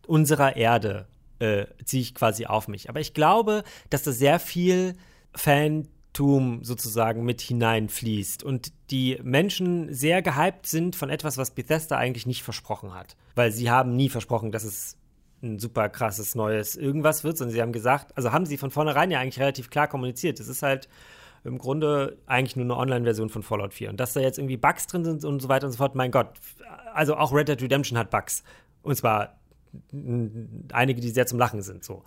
unserer 0.07 0.55
Erde, 0.57 1.07
äh, 1.38 1.64
ziehe 1.87 2.03
ich 2.03 2.14
quasi 2.14 2.45
auf 2.45 2.68
mich. 2.68 2.90
Aber 2.90 3.01
ich 3.01 3.14
glaube, 3.14 3.64
dass 3.88 4.03
da 4.03 4.12
sehr 4.12 4.40
viel 4.40 4.95
Fan 5.35 5.88
Tum 6.12 6.62
sozusagen 6.62 7.25
mit 7.25 7.40
hineinfließt 7.40 8.42
und 8.42 8.72
die 8.90 9.18
Menschen 9.22 9.92
sehr 9.94 10.20
gehypt 10.20 10.66
sind 10.66 10.94
von 10.94 11.09
etwas, 11.09 11.38
was 11.38 11.53
Bethesda 11.53 11.96
eigentlich 11.96 12.27
nicht 12.27 12.42
versprochen 12.42 12.94
hat. 12.94 13.16
Weil 13.35 13.51
sie 13.51 13.70
haben 13.70 13.96
nie 13.96 14.09
versprochen, 14.09 14.53
dass 14.53 14.64
es 14.64 14.98
ein 15.42 15.59
super 15.59 15.88
krasses 15.88 16.35
neues 16.35 16.77
irgendwas 16.77 17.25
wird, 17.25 17.38
sondern 17.38 17.55
sie 17.55 17.62
haben 17.62 17.72
gesagt, 17.72 18.16
also 18.16 18.33
haben 18.33 18.46
sie 18.46 18.59
von 18.59 18.70
vornherein 18.70 19.11
ja 19.11 19.20
eigentlich 19.20 19.40
relativ 19.40 19.70
klar 19.70 19.88
kommuniziert. 19.88 20.38
Es 20.38 20.48
ist 20.48 20.62
halt 20.62 20.88
im 21.44 21.59
Grunde 21.59 22.18
eigentlich 22.27 22.57
nur 22.57 22.66
eine 22.66 22.77
Online-Version 22.77 23.29
von 23.29 23.42
Fallout 23.42 23.75
4. 23.75 23.90
Und 23.90 23.98
dass 23.98 24.12
da 24.12 24.20
jetzt 24.20 24.38
irgendwie 24.38 24.57
Bugs 24.57 24.87
drin 24.87 25.05
sind 25.05 25.25
und 25.25 25.40
so 25.40 25.48
weiter 25.48 25.66
und 25.66 25.72
so 25.72 25.79
fort, 25.79 25.94
mein 25.94 26.11
Gott. 26.11 26.29
Also 26.94 27.16
auch 27.16 27.33
Red 27.33 27.48
Dead 27.48 27.61
Redemption 27.61 27.98
hat 27.98 28.11
Bugs. 28.11 28.44
Und 28.83 28.96
zwar 28.96 29.40
einige, 30.72 31.01
die 31.01 31.09
sehr 31.09 31.27
zum 31.27 31.38
Lachen 31.38 31.62
sind, 31.62 31.83
so. 31.83 32.05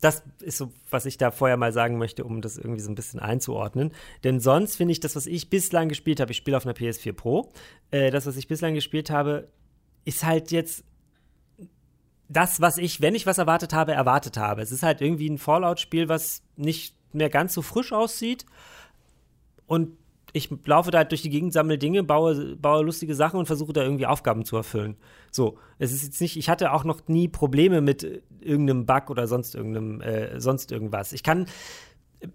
Das 0.00 0.22
ist 0.40 0.58
so, 0.58 0.72
was 0.90 1.06
ich 1.06 1.16
da 1.16 1.30
vorher 1.30 1.56
mal 1.56 1.72
sagen 1.72 1.98
möchte, 1.98 2.24
um 2.24 2.42
das 2.42 2.58
irgendwie 2.58 2.80
so 2.80 2.90
ein 2.90 2.94
bisschen 2.94 3.20
einzuordnen. 3.20 3.92
Denn 4.24 4.40
sonst 4.40 4.76
finde 4.76 4.92
ich 4.92 5.00
das, 5.00 5.16
was 5.16 5.26
ich 5.26 5.48
bislang 5.48 5.88
gespielt 5.88 6.20
habe, 6.20 6.32
ich 6.32 6.36
spiele 6.36 6.56
auf 6.56 6.66
einer 6.66 6.74
PS4 6.74 7.12
Pro, 7.12 7.52
äh, 7.90 8.10
das, 8.10 8.26
was 8.26 8.36
ich 8.36 8.46
bislang 8.46 8.74
gespielt 8.74 9.10
habe, 9.10 9.48
ist 10.04 10.24
halt 10.24 10.50
jetzt 10.50 10.84
das, 12.28 12.60
was 12.60 12.78
ich, 12.78 13.00
wenn 13.00 13.14
ich 13.14 13.26
was 13.26 13.38
erwartet 13.38 13.72
habe, 13.72 13.92
erwartet 13.92 14.36
habe. 14.36 14.62
Es 14.62 14.72
ist 14.72 14.82
halt 14.82 15.00
irgendwie 15.00 15.30
ein 15.30 15.38
Fallout-Spiel, 15.38 16.08
was 16.08 16.42
nicht 16.56 16.94
mehr 17.12 17.30
ganz 17.30 17.54
so 17.54 17.62
frisch 17.62 17.92
aussieht. 17.92 18.44
Und 19.66 19.96
ich 20.36 20.50
laufe 20.66 20.90
da 20.90 20.98
halt 20.98 21.12
durch 21.12 21.22
die 21.22 21.30
Gegend, 21.30 21.54
sammle 21.54 21.78
Dinge, 21.78 22.02
baue, 22.02 22.56
baue 22.56 22.84
lustige 22.84 23.14
Sachen 23.14 23.38
und 23.38 23.46
versuche 23.46 23.72
da 23.72 23.82
irgendwie 23.82 24.04
Aufgaben 24.04 24.44
zu 24.44 24.56
erfüllen. 24.56 24.96
So, 25.30 25.58
es 25.78 25.92
ist 25.92 26.02
jetzt 26.02 26.20
nicht, 26.20 26.36
ich 26.36 26.50
hatte 26.50 26.72
auch 26.72 26.84
noch 26.84 27.08
nie 27.08 27.26
Probleme 27.26 27.80
mit 27.80 28.22
irgendeinem 28.40 28.84
Bug 28.84 29.08
oder 29.08 29.26
sonst 29.26 29.54
irgendeinem, 29.54 30.02
äh, 30.02 30.38
sonst 30.38 30.72
irgendwas. 30.72 31.14
Ich 31.14 31.22
kann, 31.22 31.46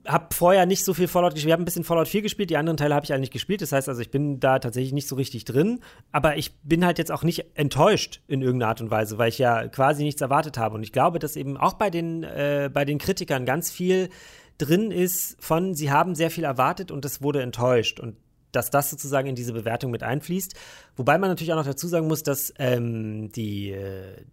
habe 0.08 0.34
vorher 0.34 0.66
nicht 0.66 0.84
so 0.84 0.96
viel 0.96 1.08
Fallout 1.08 1.34
gespielt. 1.36 1.50
Ich 1.50 1.54
habe 1.54 1.62
ein 1.62 1.66
bisschen 1.66 1.84
Fallout 1.84 2.08
4 2.08 2.24
gespielt, 2.24 2.50
die 2.50 2.58
anderen 2.58 2.78
Teile 2.78 2.96
habe 2.96 3.06
ich 3.06 3.14
eigentlich 3.14 3.30
gespielt. 3.30 3.62
Das 3.62 3.72
heißt 3.72 3.88
also, 3.88 4.02
ich 4.02 4.10
bin 4.10 4.40
da 4.40 4.58
tatsächlich 4.58 4.94
nicht 4.94 5.08
so 5.08 5.16
richtig 5.16 5.46
drin. 5.46 5.80
Aber 6.12 6.38
ich 6.38 6.56
bin 6.64 6.84
halt 6.84 6.98
jetzt 6.98 7.12
auch 7.12 7.24
nicht 7.24 7.46
enttäuscht 7.54 8.22
in 8.28 8.42
irgendeiner 8.42 8.70
Art 8.70 8.82
und 8.82 8.90
Weise, 8.90 9.20
weil 9.20 9.30
ich 9.30 9.38
ja 9.38 9.68
quasi 9.68 10.04
nichts 10.04 10.22
erwartet 10.22 10.58
habe. 10.58 10.74
Und 10.74 10.82
ich 10.82 10.92
glaube, 10.92 11.20
dass 11.20 11.36
eben 11.36 11.56
auch 11.56 11.74
bei 11.74 11.92
den, 11.92 12.24
äh, 12.24 12.72
bei 12.74 12.84
den 12.84 12.98
Kritikern 12.98 13.46
ganz 13.46 13.70
viel 13.70 14.10
drin 14.58 14.92
ist 14.92 15.38
von, 15.40 15.74
sie 15.74 15.92
haben 15.92 16.16
sehr 16.16 16.32
viel 16.32 16.44
erwartet 16.44 16.92
und 16.92 17.06
es 17.06 17.22
wurde 17.22 17.42
enttäuscht. 17.42 18.00
Und 18.00 18.16
dass 18.52 18.70
das 18.70 18.90
sozusagen 18.90 19.28
in 19.30 19.36
diese 19.36 19.54
Bewertung 19.54 19.92
mit 19.92 20.04
einfließt. 20.04 20.56
Wobei 20.96 21.18
man 21.18 21.30
natürlich 21.30 21.54
auch 21.54 21.58
noch 21.58 21.66
dazu 21.66 21.88
sagen 21.88 22.08
muss, 22.08 22.24
dass 22.24 22.54
ähm, 22.60 23.32
die 23.32 23.72
äh, 23.72 24.26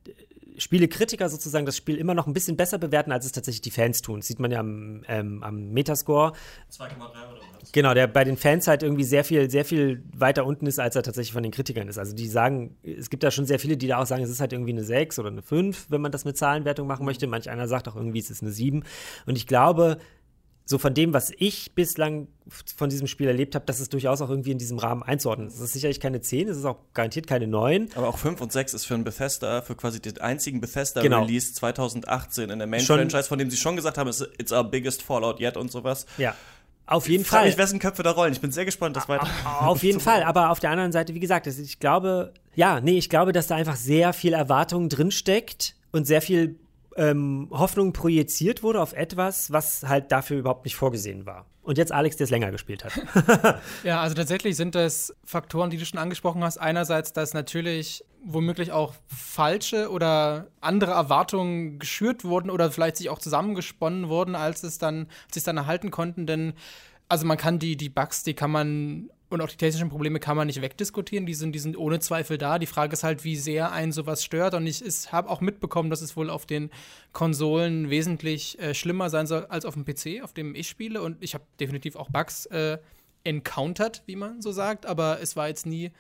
Spielekritiker 0.59 1.29
sozusagen 1.29 1.67
das 1.67 1.77
Spiel 1.77 1.97
immer 1.97 2.15
noch 2.15 2.27
ein 2.27 2.33
bisschen 2.33 2.57
besser 2.57 2.79
bewerten, 2.79 3.13
als 3.13 3.25
es 3.25 3.33
tatsächlich 3.33 3.63
die 3.63 3.71
Fans 3.71 4.03
tun. 4.03 4.21
Das 4.21 4.27
sieht 4.27 4.39
man 4.39 4.51
ja 4.51 4.61
am, 4.61 5.03
ähm, 5.09 5.43
am 5.43 5.71
Metascore. 5.71 6.33
2,3 6.71 6.91
oder 6.91 7.41
was? 7.61 7.73
Genau, 7.73 7.95
der 7.95 8.07
bei 8.07 8.25
den 8.25 8.37
Fans 8.37 8.67
halt 8.67 8.83
irgendwie 8.83 9.05
sehr 9.05 9.25
viel, 9.25 9.51
sehr 9.51 9.65
viel 9.65 10.03
weiter 10.13 10.47
unten 10.47 10.67
ist, 10.67 10.79
als 10.79 10.97
er 10.97 11.03
tatsächlich 11.03 11.33
von 11.33 11.43
den 11.43 11.53
Kritikern 11.53 11.89
ist. 11.89 11.99
Also 11.99 12.15
die 12.15 12.29
sagen, 12.29 12.77
es 12.83 13.11
gibt 13.11 13.23
da 13.23 13.31
schon 13.31 13.47
sehr 13.47 13.59
viele, 13.59 13.77
die 13.77 13.87
da 13.87 13.99
auch 13.99 14.07
sagen, 14.07 14.23
es 14.23 14.31
ist 14.31 14.41
halt 14.41 14.53
irgendwie 14.53 14.73
eine 14.73 14.85
6 14.85 15.19
oder 15.19 15.29
eine 15.29 15.43
5, 15.43 15.91
wenn 15.91 16.01
man 16.01 16.13
das 16.13 16.25
mit 16.25 16.37
Zahlenwertung 16.37 16.87
machen 16.87 17.05
möchte. 17.05 17.27
Manch 17.27 17.51
einer 17.51 17.69
sagt 17.69 17.89
auch 17.89 17.97
irgendwie, 17.97 18.19
es 18.19 18.31
ist 18.31 18.43
eine 18.43 18.53
7. 18.53 18.85
Und 19.27 19.37
ich 19.37 19.47
glaube, 19.47 19.99
so 20.69 20.77
von 20.77 20.93
dem, 20.93 21.15
was 21.15 21.33
ich 21.39 21.73
bislang 21.75 22.29
von 22.77 22.91
diesem 22.91 23.07
Spiel 23.07 23.27
erlebt 23.27 23.55
habe, 23.55 23.65
dass 23.65 23.81
es 23.81 23.89
durchaus 23.89 24.21
auch 24.21 24.29
irgendwie 24.29 24.51
in 24.51 24.59
diesem 24.59 24.79
Rahmen 24.79 25.03
einzuordnen 25.03 25.49
ist. 25.49 25.55
Es 25.55 25.61
ist 25.63 25.73
sicherlich 25.73 25.99
keine 25.99 26.21
10, 26.21 26.47
es 26.47 26.59
ist 26.59 26.67
auch 26.67 26.77
garantiert 26.93 27.27
keine 27.27 27.47
9. 27.47 27.89
Aber 27.95 28.09
auch 28.09 28.19
5 28.19 28.39
und 28.43 28.53
6 28.53 28.75
ist 28.75 28.85
für 28.85 28.93
einen 28.93 29.03
Bethesda, 29.03 29.63
für 29.63 29.77
quasi 29.77 29.99
den 29.99 30.21
einzigen 30.21 30.61
Bethesda-Release 30.61 31.49
genau. 31.49 31.59
2018 31.59 32.51
in 32.51 32.59
der 32.59 32.69
Main-Franchise, 32.69 33.29
von 33.29 33.39
dem 33.39 33.49
sie 33.49 33.57
schon 33.57 33.77
gesagt 33.77 33.97
haben, 33.97 34.11
it's 34.11 34.53
our 34.53 34.63
biggest 34.63 35.03
Fallout 35.03 35.41
yet 35.41 35.57
und 35.57 35.73
sowas. 35.73 36.05
Ja. 36.19 36.35
Auf 36.85 37.09
jeden 37.09 37.23
ich 37.23 37.29
Fall. 37.29 37.49
Ich 37.49 37.57
wessen 37.57 37.79
Köpfe 37.79 38.03
da 38.03 38.11
rollen. 38.11 38.35
Ich 38.35 38.41
bin 38.43 38.53
sehr 38.53 38.67
gespannt, 38.67 38.95
das 38.95 39.09
weiter. 39.09 39.27
Auf 39.61 39.83
jeden 39.83 40.01
Fall. 40.01 40.23
Aber 40.23 40.51
auf 40.51 40.61
der 40.61 40.71
anderen 40.71 40.93
Seite, 40.93 41.15
wie 41.15 41.21
gesagt, 41.21 41.47
ich 41.47 41.81
glaube, 41.81 42.35
ja, 42.55 42.81
nee, 42.83 42.99
ich 42.99 43.09
glaube, 43.09 43.33
dass 43.33 43.47
da 43.47 43.57
einfach 43.57 43.77
sehr 43.77 44.13
viel 44.13 44.35
Erwartung 44.35 44.91
drinsteckt 44.91 45.77
und 45.93 46.07
sehr 46.07 46.21
viel 46.21 46.59
ähm, 46.99 47.49
Hoffnung 47.53 47.93
projiziert 47.93 48.63
wurde 48.63 48.83
auf 48.83 48.93
etwas, 48.93 49.53
was 49.53 49.85
halt 49.85 50.11
dafür 50.11 50.39
überhaupt 50.39 50.65
nicht 50.65 50.75
vorgesehen 50.75 51.25
war. 51.27 51.47
Und 51.63 51.79
jetzt 51.79 51.93
Alex, 51.93 52.17
der 52.17 52.25
es 52.25 52.31
länger 52.31 52.51
gespielt 52.51 52.85
hat. 52.85 53.61
ja, 53.85 54.01
also 54.01 54.15
tatsächlich 54.15 54.57
sind 54.57 54.75
das 54.75 55.15
Faktoren, 55.25 55.71
die 55.71 55.77
du 55.77 55.87
schon 55.87 56.01
angesprochen 56.01 56.43
hast. 56.43 56.59
Einerseits, 56.59 57.13
dass 57.13 57.35
natürlich 57.35 58.05
womöglich 58.25 58.73
auch 58.73 58.95
falsche 59.07 59.91
oder 59.91 60.49
andere 60.61 60.93
Erwartungen 60.93 61.79
geschürt 61.79 62.25
wurden 62.25 62.51
oder 62.51 62.71
vielleicht 62.71 62.97
sich 62.97 63.11
auch 63.11 63.21
zusammengesponnen 63.21 64.09
wurden, 64.09 64.35
als 64.35 64.65
es 64.65 64.79
dann, 64.79 65.07
als 65.27 65.35
sie 65.35 65.41
es 65.41 65.45
dann 65.45 65.57
erhalten 65.57 65.91
konnten. 65.91 66.27
Denn 66.27 66.55
also 67.09 67.27
man 67.27 67.39
kann 67.39 67.59
die, 67.59 67.77
die 67.77 67.91
Bugs, 67.91 68.23
die 68.25 68.35
kann 68.35 68.51
man 68.51 69.11
und 69.31 69.43
auch 69.43 69.49
die 69.49 69.57
technischen 69.57 69.91
Probleme 69.91 70.21
kann 70.21 70.37
man 70.37 70.47
nicht 70.47 70.63
wegdiskutieren, 70.63 71.27
die 71.27 71.35
sind, 71.35 71.53
die 71.53 71.59
sind 71.59 71.77
ohne 71.77 72.01
Zweifel 72.01 72.39
da. 72.39 72.59
Die 72.59 72.67
Frage 72.67 72.95
ist 72.95 73.05
halt, 73.05 73.25
wie 73.25 73.37
sehr 73.37 73.73
einen 73.73 73.93
sowas 73.93 74.25
stört. 74.25 74.55
Und 74.55 74.67
ich 74.67 74.83
habe 75.13 75.29
auch 75.29 75.43
mitbekommen, 75.43 75.91
dass 75.91 76.01
es 76.01 76.17
wohl 76.17 76.31
auf 76.31 76.47
den 76.47 76.71
Konsolen 77.13 77.91
wesentlich 77.91 78.59
äh, 78.59 78.75
schlimmer 78.75 79.11
sein 79.11 79.27
soll 79.27 79.45
als 79.47 79.67
auf 79.67 79.75
dem 79.75 79.85
PC, 79.85 80.23
auf 80.23 80.33
dem 80.33 80.55
ich 80.55 80.69
spiele. 80.69 81.03
Und 81.03 81.23
ich 81.23 81.35
habe 81.35 81.45
definitiv 81.61 81.97
auch 81.97 82.09
Bugs 82.09 82.47
äh, 82.47 82.79
encountered, 83.25 84.03
wie 84.07 84.17
man 84.17 84.41
so 84.41 84.51
sagt. 84.51 84.87
Aber 84.87 85.21
es 85.21 85.37
war 85.37 85.49
jetzt 85.49 85.67
nie 85.67 85.93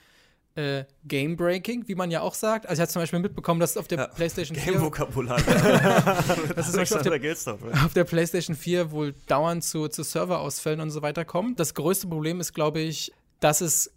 äh, 0.58 0.84
Game 1.04 1.36
Breaking, 1.36 1.86
wie 1.86 1.94
man 1.94 2.10
ja 2.10 2.20
auch 2.20 2.34
sagt. 2.34 2.66
Also 2.66 2.80
ich 2.80 2.82
habe 2.82 2.92
zum 2.92 3.02
Beispiel 3.02 3.20
mitbekommen, 3.20 3.60
dass 3.60 3.76
auf 3.76 3.88
der 3.88 3.98
ja, 3.98 4.06
PlayStation 4.08 4.56
4 4.56 4.72
Game 4.72 4.82
Vokabular. 4.82 5.40
das 6.56 6.68
ist 6.68 6.92
auf 6.92 7.02
der, 7.02 7.84
auf 7.84 7.92
der 7.94 8.04
PlayStation 8.04 8.56
4 8.56 8.90
wohl 8.90 9.14
dauernd 9.26 9.62
zu, 9.62 9.88
zu 9.88 10.02
Serverausfällen 10.02 10.80
und 10.80 10.90
so 10.90 11.00
weiter 11.00 11.24
kommt. 11.24 11.60
Das 11.60 11.74
größte 11.74 12.08
Problem 12.08 12.40
ist, 12.40 12.54
glaube 12.54 12.80
ich, 12.80 13.12
dass 13.40 13.60
es 13.60 13.92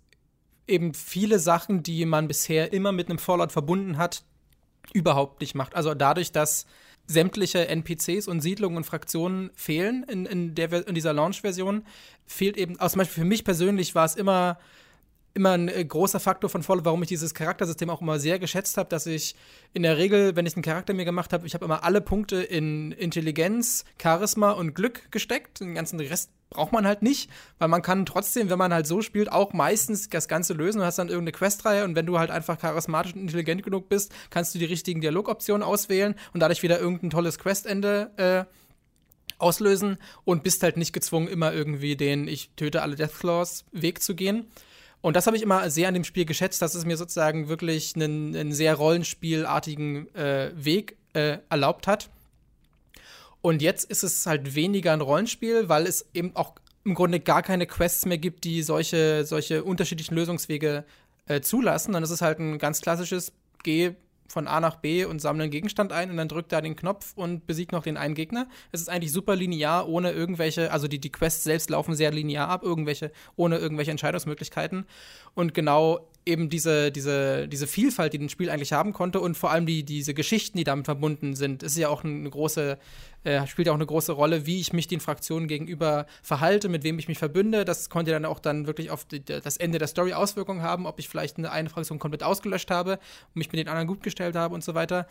eben 0.67 0.93
viele 0.93 1.39
Sachen, 1.39 1.83
die 1.83 2.05
man 2.05 2.27
bisher 2.27 2.73
immer 2.73 2.91
mit 2.91 3.09
einem 3.09 3.19
Fallout 3.19 3.51
verbunden 3.51 3.97
hat, 3.97 4.23
überhaupt 4.93 5.41
nicht 5.41 5.55
macht. 5.55 5.75
Also 5.75 5.93
dadurch, 5.93 6.31
dass 6.31 6.65
sämtliche 7.07 7.67
NPCs 7.67 8.27
und 8.27 8.41
Siedlungen 8.41 8.77
und 8.77 8.83
Fraktionen 8.85 9.51
fehlen 9.53 10.03
in, 10.03 10.25
in, 10.25 10.55
der, 10.55 10.87
in 10.87 10.95
dieser 10.95 11.13
Launch-Version, 11.13 11.85
fehlt 12.25 12.57
eben, 12.57 12.79
also 12.79 12.93
zum 12.93 12.99
Beispiel 12.99 13.23
für 13.23 13.27
mich 13.27 13.43
persönlich 13.43 13.95
war 13.95 14.05
es 14.05 14.15
immer 14.15 14.57
immer 15.33 15.51
ein 15.51 15.69
äh, 15.69 15.83
großer 15.83 16.19
Faktor 16.19 16.49
von 16.49 16.63
Fallout, 16.63 16.85
warum 16.85 17.01
ich 17.03 17.09
dieses 17.09 17.33
Charaktersystem 17.33 17.89
auch 17.89 18.01
immer 18.01 18.19
sehr 18.19 18.39
geschätzt 18.39 18.77
habe, 18.77 18.89
dass 18.89 19.05
ich 19.05 19.35
in 19.73 19.83
der 19.83 19.97
Regel, 19.97 20.35
wenn 20.35 20.45
ich 20.45 20.55
einen 20.55 20.63
Charakter 20.63 20.93
mir 20.93 21.05
gemacht 21.05 21.33
habe, 21.33 21.47
ich 21.47 21.53
habe 21.53 21.65
immer 21.65 21.83
alle 21.83 22.01
Punkte 22.01 22.41
in 22.41 22.91
Intelligenz, 22.91 23.85
Charisma 24.01 24.51
und 24.51 24.75
Glück 24.75 25.11
gesteckt. 25.11 25.59
Den 25.61 25.75
ganzen 25.75 25.99
Rest 25.99 26.31
braucht 26.51 26.73
man 26.73 26.85
halt 26.85 27.01
nicht, 27.01 27.31
weil 27.57 27.69
man 27.69 27.81
kann 27.81 28.05
trotzdem, 28.05 28.49
wenn 28.49 28.59
man 28.59 28.73
halt 28.73 28.85
so 28.85 29.01
spielt, 29.01 29.31
auch 29.31 29.53
meistens 29.53 30.09
das 30.09 30.27
Ganze 30.27 30.53
lösen. 30.53 30.79
Du 30.79 30.85
hast 30.85 30.99
dann 30.99 31.07
irgendeine 31.07 31.31
Questreihe 31.31 31.83
und 31.83 31.95
wenn 31.95 32.05
du 32.05 32.19
halt 32.19 32.29
einfach 32.29 32.59
charismatisch 32.59 33.15
und 33.15 33.21
intelligent 33.21 33.63
genug 33.63 33.89
bist, 33.89 34.13
kannst 34.29 34.53
du 34.53 34.59
die 34.59 34.65
richtigen 34.65 35.01
Dialogoptionen 35.01 35.63
auswählen 35.63 36.13
und 36.33 36.41
dadurch 36.41 36.61
wieder 36.61 36.79
irgendein 36.79 37.09
tolles 37.09 37.39
Questende 37.39 38.11
äh, 38.17 38.45
auslösen 39.39 39.97
und 40.25 40.43
bist 40.43 40.61
halt 40.61 40.77
nicht 40.77 40.93
gezwungen, 40.93 41.27
immer 41.27 41.53
irgendwie 41.53 41.95
den 41.95 42.27
Ich 42.27 42.51
töte 42.55 42.81
alle 42.81 42.95
Deathclaws 42.95 43.65
Weg 43.71 44.03
zu 44.03 44.13
gehen. 44.13 44.45
Und 44.99 45.15
das 45.15 45.25
habe 45.25 45.35
ich 45.35 45.41
immer 45.41 45.69
sehr 45.69 45.87
an 45.87 45.95
dem 45.95 46.03
Spiel 46.03 46.25
geschätzt, 46.25 46.61
dass 46.61 46.75
es 46.75 46.85
mir 46.85 46.97
sozusagen 46.97 47.47
wirklich 47.47 47.95
einen, 47.95 48.35
einen 48.35 48.51
sehr 48.51 48.75
rollenspielartigen 48.75 50.13
äh, 50.15 50.51
Weg 50.53 50.97
äh, 51.13 51.39
erlaubt 51.49 51.87
hat. 51.87 52.09
Und 53.41 53.61
jetzt 53.61 53.89
ist 53.89 54.03
es 54.03 54.25
halt 54.25 54.55
weniger 54.55 54.93
ein 54.93 55.01
Rollenspiel, 55.01 55.67
weil 55.67 55.87
es 55.87 56.05
eben 56.13 56.35
auch 56.35 56.53
im 56.83 56.93
Grunde 56.93 57.19
gar 57.19 57.41
keine 57.41 57.67
Quests 57.67 58.05
mehr 58.05 58.17
gibt, 58.17 58.43
die 58.43 58.63
solche, 58.63 59.25
solche 59.25 59.63
unterschiedlichen 59.63 60.15
Lösungswege 60.15 60.85
äh, 61.27 61.41
zulassen. 61.41 61.93
Dann 61.93 62.03
ist 62.03 62.09
es 62.09 62.21
halt 62.21 62.39
ein 62.39 62.57
ganz 62.57 62.81
klassisches 62.81 63.33
Geh 63.63 63.93
von 64.31 64.47
A 64.47 64.59
nach 64.59 64.77
B 64.77 65.05
und 65.05 65.19
sammle 65.19 65.43
einen 65.43 65.51
Gegenstand 65.51 65.91
ein 65.91 66.09
und 66.09 66.17
dann 66.17 66.27
drückt 66.27 66.51
da 66.51 66.61
den 66.61 66.75
Knopf 66.75 67.13
und 67.15 67.45
besiegt 67.45 67.71
noch 67.73 67.83
den 67.83 67.97
einen 67.97 68.15
Gegner. 68.15 68.47
Es 68.71 68.81
ist 68.81 68.89
eigentlich 68.89 69.11
super 69.11 69.35
linear, 69.35 69.87
ohne 69.87 70.11
irgendwelche, 70.11 70.71
also 70.71 70.87
die, 70.87 70.99
die 70.99 71.11
Quests 71.11 71.43
selbst 71.43 71.69
laufen 71.69 71.95
sehr 71.95 72.11
linear 72.11 72.47
ab, 72.47 72.63
irgendwelche, 72.63 73.11
ohne 73.35 73.57
irgendwelche 73.57 73.91
Entscheidungsmöglichkeiten. 73.91 74.85
Und 75.35 75.53
genau 75.53 76.07
eben 76.25 76.49
diese, 76.49 76.91
diese, 76.91 77.47
diese 77.47 77.67
Vielfalt, 77.67 78.13
die 78.13 78.19
ein 78.19 78.29
Spiel 78.29 78.49
eigentlich 78.49 78.73
haben 78.73 78.93
konnte 78.93 79.19
und 79.19 79.37
vor 79.37 79.51
allem 79.51 79.65
die, 79.65 79.83
diese 79.83 80.13
Geschichten, 80.13 80.57
die 80.57 80.63
damit 80.63 80.85
verbunden 80.85 81.35
sind, 81.35 81.63
ist 81.63 81.77
ja 81.77 81.89
auch 81.89 82.03
eine 82.03 82.29
große, 82.29 82.77
äh, 83.23 83.45
spielt 83.47 83.67
ja 83.67 83.73
auch 83.73 83.77
eine 83.77 83.85
große 83.85 84.11
Rolle, 84.11 84.45
wie 84.45 84.59
ich 84.59 84.73
mich 84.73 84.87
den 84.87 84.99
Fraktionen 84.99 85.47
gegenüber 85.47 86.07
verhalte, 86.23 86.69
mit 86.69 86.83
wem 86.83 86.97
ich 86.99 87.07
mich 87.07 87.19
verbünde. 87.19 87.65
Das 87.65 87.89
konnte 87.89 88.11
dann 88.11 88.25
auch 88.25 88.39
dann 88.39 88.67
wirklich 88.67 88.89
auf 88.89 89.05
die, 89.05 89.23
das 89.23 89.57
Ende 89.57 89.77
der 89.77 89.87
Story 89.87 90.13
Auswirkungen 90.13 90.61
haben, 90.61 90.85
ob 90.85 90.99
ich 90.99 91.07
vielleicht 91.07 91.37
eine, 91.37 91.51
eine 91.51 91.69
Fraktion 91.69 91.99
komplett 91.99 92.23
ausgelöscht 92.23 92.71
habe 92.71 92.93
und 92.93 93.35
mich 93.35 93.51
mit 93.51 93.59
den 93.59 93.67
anderen 93.67 93.87
gut 93.87 94.03
gestellt 94.03 94.35
habe 94.35 94.55
und 94.55 94.63
so 94.63 94.73
weiter. 94.73 95.07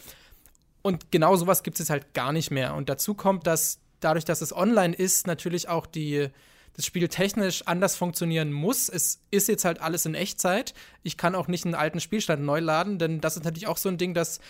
Und 0.83 1.11
genau 1.11 1.37
sowas 1.37 1.62
gibt 1.62 1.77
es 1.77 1.81
jetzt 1.81 1.90
halt 1.90 2.14
gar 2.14 2.33
nicht 2.33 2.51
mehr. 2.51 2.75
Und 2.75 2.88
dazu 2.88 3.14
kommt, 3.14 3.46
dass 3.46 3.81
dadurch, 4.01 4.25
dass 4.25 4.40
es 4.40 4.55
online 4.55 4.94
ist, 4.94 5.27
natürlich 5.27 5.68
auch 5.68 5.87
die 5.87 6.29
das 6.75 6.87
Spiel 6.87 7.09
technisch 7.09 7.66
anders 7.66 7.96
funktionieren 7.96 8.53
muss. 8.53 8.88
Es 8.88 9.20
ist 9.31 9.49
jetzt 9.49 9.64
halt 9.64 9.81
alles 9.81 10.07
in 10.07 10.14
Echtzeit. 10.14 10.73
Ich 11.03 11.16
kann 11.16 11.35
auch 11.35 11.49
nicht 11.49 11.64
einen 11.64 11.75
alten 11.75 12.01
Spielstand 12.01 12.42
neu 12.42 12.61
laden, 12.61 12.99
denn 12.99 13.20
das 13.20 13.37
ist 13.37 13.44
natürlich 13.44 13.66
auch 13.66 13.77
so 13.77 13.88
ein 13.88 13.99
Ding, 13.99 14.14
dass 14.14 14.40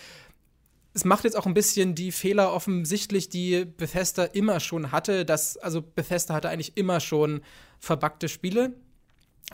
es 0.93 1.05
macht 1.05 1.23
jetzt 1.23 1.37
auch 1.37 1.45
ein 1.45 1.53
bisschen 1.53 1.95
die 1.95 2.11
Fehler 2.11 2.53
offensichtlich, 2.53 3.29
die 3.29 3.65
Bethesda 3.65 4.25
immer 4.25 4.59
schon 4.59 4.91
hatte. 4.91 5.25
Dass, 5.25 5.57
also 5.57 5.81
Bethesda 5.81 6.33
hatte 6.33 6.49
eigentlich 6.49 6.75
immer 6.77 6.99
schon 6.99 7.41
verbackte 7.79 8.27
Spiele. 8.27 8.73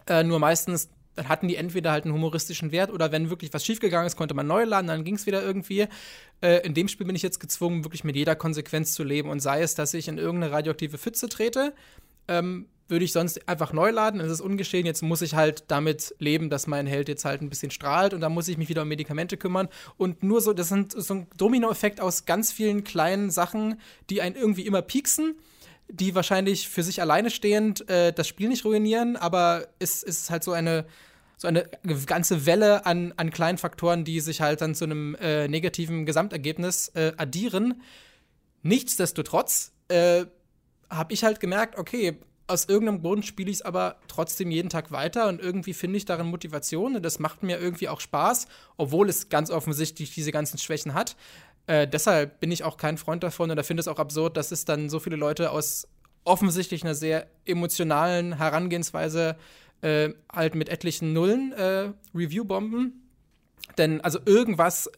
Äh, 0.07 0.23
nur 0.23 0.39
meistens 0.39 0.89
dann 1.17 1.29
hatten 1.29 1.47
die 1.47 1.55
entweder 1.55 1.91
halt 1.91 2.05
einen 2.05 2.13
humoristischen 2.13 2.71
Wert 2.71 2.91
oder 2.91 3.11
wenn 3.11 3.31
wirklich 3.31 3.51
was 3.51 3.65
schiefgegangen 3.65 4.05
ist, 4.05 4.15
konnte 4.15 4.35
man 4.35 4.45
neu 4.45 4.63
laden, 4.63 4.87
dann 4.87 5.03
ging 5.03 5.15
es 5.15 5.25
wieder 5.25 5.43
irgendwie. 5.43 5.87
Äh, 6.41 6.65
in 6.65 6.75
dem 6.75 6.87
Spiel 6.87 7.07
bin 7.07 7.15
ich 7.15 7.23
jetzt 7.23 7.39
gezwungen, 7.39 7.83
wirklich 7.83 8.03
mit 8.03 8.15
jeder 8.15 8.35
Konsequenz 8.35 8.93
zu 8.93 9.03
leben 9.03 9.29
und 9.29 9.39
sei 9.39 9.63
es, 9.63 9.73
dass 9.73 9.95
ich 9.95 10.07
in 10.07 10.19
irgendeine 10.19 10.53
radioaktive 10.53 10.99
Pfütze 10.99 11.27
trete, 11.27 11.73
ähm, 12.27 12.67
würde 12.87 13.05
ich 13.05 13.11
sonst 13.11 13.47
einfach 13.47 13.73
neu 13.73 13.91
laden, 13.91 14.19
dann 14.19 14.27
ist 14.27 14.33
es 14.33 14.41
ungeschehen. 14.41 14.85
Jetzt 14.85 15.01
muss 15.03 15.21
ich 15.21 15.35
halt 15.35 15.65
damit 15.67 16.15
leben, 16.19 16.49
dass 16.49 16.67
mein 16.67 16.87
Held 16.87 17.09
jetzt 17.09 17.25
halt 17.25 17.41
ein 17.41 17.49
bisschen 17.49 17.71
strahlt 17.71 18.13
und 18.13 18.21
dann 18.21 18.33
muss 18.33 18.47
ich 18.47 18.57
mich 18.57 18.69
wieder 18.69 18.83
um 18.83 18.87
Medikamente 18.87 19.37
kümmern. 19.37 19.67
Und 19.97 20.23
nur 20.23 20.41
so, 20.41 20.53
das 20.53 20.69
sind 20.69 20.93
so 20.93 21.13
ein 21.13 21.27
Dominoeffekt 21.37 21.99
aus 21.99 22.25
ganz 22.25 22.51
vielen 22.51 22.83
kleinen 22.83 23.29
Sachen, 23.29 23.79
die 24.09 24.21
einen 24.21 24.35
irgendwie 24.35 24.65
immer 24.65 24.81
pieksen, 24.81 25.35
die 25.89 26.15
wahrscheinlich 26.15 26.69
für 26.69 26.83
sich 26.83 27.01
alleine 27.01 27.29
stehend 27.29 27.89
äh, 27.89 28.13
das 28.13 28.27
Spiel 28.27 28.49
nicht 28.49 28.65
ruinieren, 28.65 29.15
aber 29.15 29.67
es 29.79 30.03
ist 30.03 30.29
halt 30.29 30.43
so 30.43 30.51
eine 30.51 30.85
so 31.39 31.47
eine 31.47 31.69
ganze 32.07 32.47
Welle 32.47 32.87
an, 32.87 33.13
an 33.15 33.29
kleinen 33.29 33.59
Faktoren, 33.59 34.03
die 34.03 34.21
sich 34.21 34.41
halt 34.41 34.61
dann 34.61 34.73
zu 34.73 34.85
einem 34.85 35.13
äh, 35.21 35.47
negativen 35.47 36.07
Gesamtergebnis 36.07 36.89
äh, 36.95 37.13
addieren. 37.15 37.83
Nichtsdestotrotz 38.63 39.71
äh, 39.87 40.25
habe 40.89 41.13
ich 41.13 41.23
halt 41.23 41.39
gemerkt, 41.39 41.77
okay, 41.77 42.17
aus 42.47 42.65
irgendeinem 42.65 43.01
Grund 43.01 43.25
spiele 43.25 43.51
ich 43.51 43.57
es 43.57 43.61
aber 43.61 43.97
trotzdem 44.07 44.51
jeden 44.51 44.69
Tag 44.69 44.91
weiter 44.91 45.27
und 45.27 45.41
irgendwie 45.41 45.73
finde 45.73 45.97
ich 45.97 46.05
darin 46.05 46.27
Motivation 46.27 46.95
und 46.95 47.03
das 47.03 47.19
macht 47.19 47.43
mir 47.43 47.59
irgendwie 47.59 47.89
auch 47.89 47.99
Spaß, 47.99 48.47
obwohl 48.77 49.09
es 49.09 49.29
ganz 49.29 49.51
offensichtlich 49.51 50.13
diese 50.13 50.31
ganzen 50.31 50.57
Schwächen 50.57 50.93
hat. 50.93 51.15
Äh, 51.67 51.87
deshalb 51.87 52.39
bin 52.39 52.51
ich 52.51 52.63
auch 52.63 52.77
kein 52.77 52.97
Freund 52.97 53.23
davon 53.23 53.51
oder 53.51 53.63
finde 53.63 53.81
es 53.81 53.87
auch 53.87 53.99
absurd, 53.99 54.37
dass 54.37 54.51
es 54.51 54.63
dann 54.63 54.89
so 54.89 54.99
viele 54.99 55.17
Leute 55.17 55.51
aus 55.51 55.87
offensichtlich 56.23 56.83
einer 56.83 56.95
sehr 56.95 57.27
emotionalen 57.45 58.37
Herangehensweise 58.37 59.35
äh, 59.81 60.09
halt 60.31 60.55
mit 60.55 60.69
etlichen 60.69 61.13
Nullen 61.13 61.51
äh, 61.51 61.91
Review-Bomben. 62.15 63.03
Denn 63.77 64.01
also 64.01 64.19
irgendwas 64.25 64.89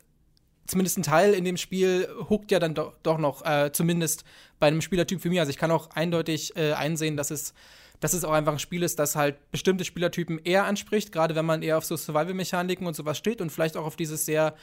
zumindest 0.70 0.98
ein 0.98 1.04
Teil 1.04 1.34
in 1.34 1.44
dem 1.44 1.58
Spiel 1.58 2.08
huckt 2.30 2.52
ja 2.52 2.60
dann 2.60 2.76
do 2.76 2.94
doch 3.04 3.18
noch, 3.18 3.44
äh, 3.46 3.72
zumindest 3.72 4.24
bei 4.60 4.68
einem 4.68 4.82
Spielertyp 4.82 5.24
wie 5.24 5.30
mir. 5.30 5.42
Also 5.42 5.50
ich 5.50 5.58
kann 5.58 5.72
auch 5.72 5.90
eindeutig 5.92 6.56
äh, 6.56 6.74
einsehen, 6.74 7.18
dass 7.18 7.32
es, 7.32 7.54
dass 8.00 8.14
es 8.14 8.24
auch 8.24 8.32
einfach 8.32 8.54
ein 8.54 8.60
Spiel 8.60 8.84
ist, 8.84 9.00
das 9.00 9.16
halt 9.16 9.36
bestimmte 9.52 9.84
Spielertypen 9.84 10.40
eher 10.44 10.66
anspricht, 10.66 11.12
gerade 11.12 11.36
wenn 11.36 11.46
man 11.46 11.64
eher 11.64 11.78
auf 11.78 11.86
so 11.86 11.98
Survival-Mechaniken 11.98 12.86
und 12.86 12.96
sowas 12.96 13.18
steht 13.18 13.42
und 13.42 13.52
vielleicht 13.52 13.76
auch 13.78 13.86
auf 13.86 13.96
dieses 13.96 14.26
sehr, 14.26 14.56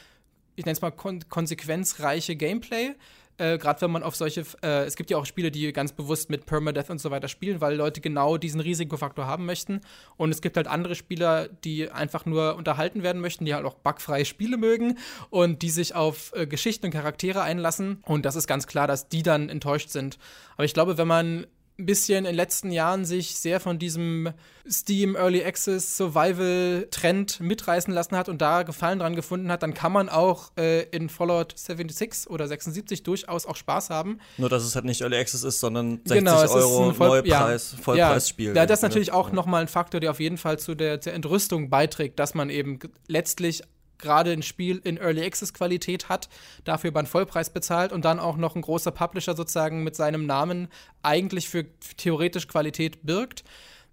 ich 0.55 0.64
nenne 0.64 0.75
es 0.75 0.81
mal, 0.81 0.92
kon 0.92 1.29
konsequenzreiche 1.29 2.37
Gameplay. 2.37 2.95
Äh, 3.38 3.59
Gerade 3.59 3.81
wenn 3.83 3.90
man 3.90 4.03
auf 4.03 4.16
solche, 4.16 4.44
äh, 4.62 4.85
es 4.85 4.96
gibt 4.96 5.11
ja 5.11 5.18
auch 5.18 5.27
Spiele, 5.27 5.51
die 5.51 5.72
ganz 5.72 5.92
bewusst 5.92 6.31
mit 6.31 6.46
Permadeath 6.46 6.90
und 6.90 7.01
so 7.01 7.11
weiter 7.11 7.29
spielen, 7.29 7.61
weil 7.61 7.77
Leute 7.77 8.01
genau 8.01 8.37
diesen 8.37 8.61
Risikofaktor 8.61 9.27
haben 9.27 9.46
möchten. 9.46 9.81
Und 10.16 10.31
es 10.31 10.40
gibt 10.40 10.57
halt 10.57 10.66
andere 10.66 10.94
Spieler, 10.94 11.49
die 11.49 11.90
einfach 11.90 12.27
nur 12.27 12.57
unterhalten 12.57 13.03
werden 13.03 13.20
möchten, 13.20 13.44
die 13.44 13.55
halt 13.55 13.64
auch 13.64 13.75
bugfreie 13.75 14.25
Spiele 14.25 14.57
mögen 14.57 14.99
und 15.31 15.62
die 15.62 15.70
sich 15.70 15.94
auf 15.94 16.33
äh, 16.35 16.46
Geschichten 16.46 16.87
und 16.87 16.92
Charaktere 16.92 17.42
einlassen. 17.42 18.03
Und 18.03 18.25
das 18.25 18.37
ist 18.37 18.46
ganz 18.46 18.66
klar, 18.66 18.87
dass 18.87 19.09
die 19.09 19.22
dann 19.22 19.49
enttäuscht 19.49 19.90
sind. 19.90 20.18
Aber 20.57 20.64
ich 20.64 20.75
glaube, 20.75 20.99
wenn 20.99 21.09
man 21.09 21.46
ein 21.78 21.86
bisschen 21.86 22.18
in 22.18 22.24
den 22.24 22.34
letzten 22.34 22.70
Jahren 22.70 23.04
sich 23.04 23.36
sehr 23.36 23.60
von 23.60 23.78
diesem 23.78 24.30
Steam 24.68 25.14
Early 25.14 25.44
Access 25.44 25.96
Survival 25.96 26.88
Trend 26.90 27.40
mitreißen 27.40 27.92
lassen 27.92 28.16
hat 28.16 28.28
und 28.28 28.40
da 28.40 28.62
Gefallen 28.62 28.98
dran 28.98 29.14
gefunden 29.14 29.50
hat, 29.50 29.62
dann 29.62 29.74
kann 29.74 29.92
man 29.92 30.08
auch 30.08 30.52
äh, 30.56 30.84
in 30.84 31.08
Fallout 31.08 31.52
76 31.56 32.30
oder 32.30 32.48
76 32.48 33.02
durchaus 33.02 33.46
auch 33.46 33.56
Spaß 33.56 33.90
haben. 33.90 34.20
Nur, 34.38 34.48
dass 34.48 34.64
es 34.64 34.74
halt 34.74 34.86
nicht 34.86 35.02
Early 35.02 35.16
Access 35.16 35.44
ist, 35.44 35.60
sondern 35.60 36.00
60 36.04 36.18
genau, 36.18 36.40
Euro 36.40 36.92
Voll 36.92 37.08
Neupreis, 37.08 37.72
ja, 37.72 37.82
Vollpreisspiel. 37.82 38.56
Ja, 38.56 38.66
das 38.66 38.78
ist 38.78 38.82
natürlich 38.82 39.12
auch 39.12 39.28
ja. 39.28 39.34
nochmal 39.34 39.62
ein 39.62 39.68
Faktor, 39.68 40.00
der 40.00 40.10
auf 40.10 40.20
jeden 40.20 40.38
Fall 40.38 40.58
zu 40.58 40.74
der, 40.74 40.98
der 40.98 41.14
Entrüstung 41.14 41.68
beiträgt, 41.68 42.18
dass 42.18 42.34
man 42.34 42.50
eben 42.50 42.78
letztlich 43.06 43.62
gerade 43.98 44.32
ein 44.32 44.42
Spiel 44.42 44.80
in 44.85 44.96
Early 44.96 45.24
Access 45.24 45.52
Qualität 45.52 46.09
hat, 46.09 46.28
dafür 46.64 46.94
einen 46.94 47.06
Vollpreis 47.06 47.50
bezahlt 47.50 47.92
und 47.92 48.04
dann 48.04 48.20
auch 48.20 48.37
noch 48.37 48.56
ein 48.56 48.62
großer 48.62 48.90
Publisher 48.90 49.37
sozusagen 49.37 49.85
mit 49.85 49.96
seinem 49.96 50.26
Namen 50.26 50.68
eigentlich 51.02 51.48
für 51.48 51.66
theoretisch 51.96 52.48
Qualität 52.48 53.04
birgt. 53.04 53.44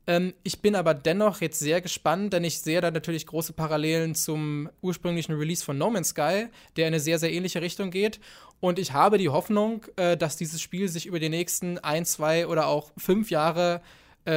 Ähm, 0.06 0.34
ich 0.44 0.62
bin 0.62 0.76
aber 0.76 0.94
dennoch 0.94 1.42
jetzt 1.42 1.60
sehr 1.60 1.82
gespannt, 1.82 2.34
denn 2.34 2.44
ich 2.44 2.60
sehe 2.60 2.82
da 2.82 2.92
natürlich 2.92 3.26
große 3.26 3.54
Parallelen 3.54 4.16
zum 4.16 4.70
ursprünglichen 4.82 5.34
Release 5.34 5.64
von 5.64 5.78
No 5.78 5.90
Man's 5.90 6.10
Sky, 6.10 6.48
der 6.76 6.88
in 6.88 6.94
eine 6.94 7.00
sehr, 7.00 7.20
sehr 7.20 7.32
ähnliche 7.32 7.62
Richtung 7.62 7.90
geht. 7.90 8.20
Und 8.60 8.80
ich 8.80 8.94
habe 8.94 9.18
die 9.18 9.30
Hoffnung, 9.30 9.86
äh, 9.96 10.18
dass 10.18 10.38
dieses 10.38 10.62
Spiel 10.62 10.90
sich 10.90 11.06
über 11.06 11.20
die 11.20 11.30
nächsten 11.30 11.80
ein, 11.80 12.06
zwei 12.06 12.48
oder 12.48 12.68
auch 12.68 12.92
fünf 12.98 13.30
Jahre 13.30 13.76
äh, 13.76 13.80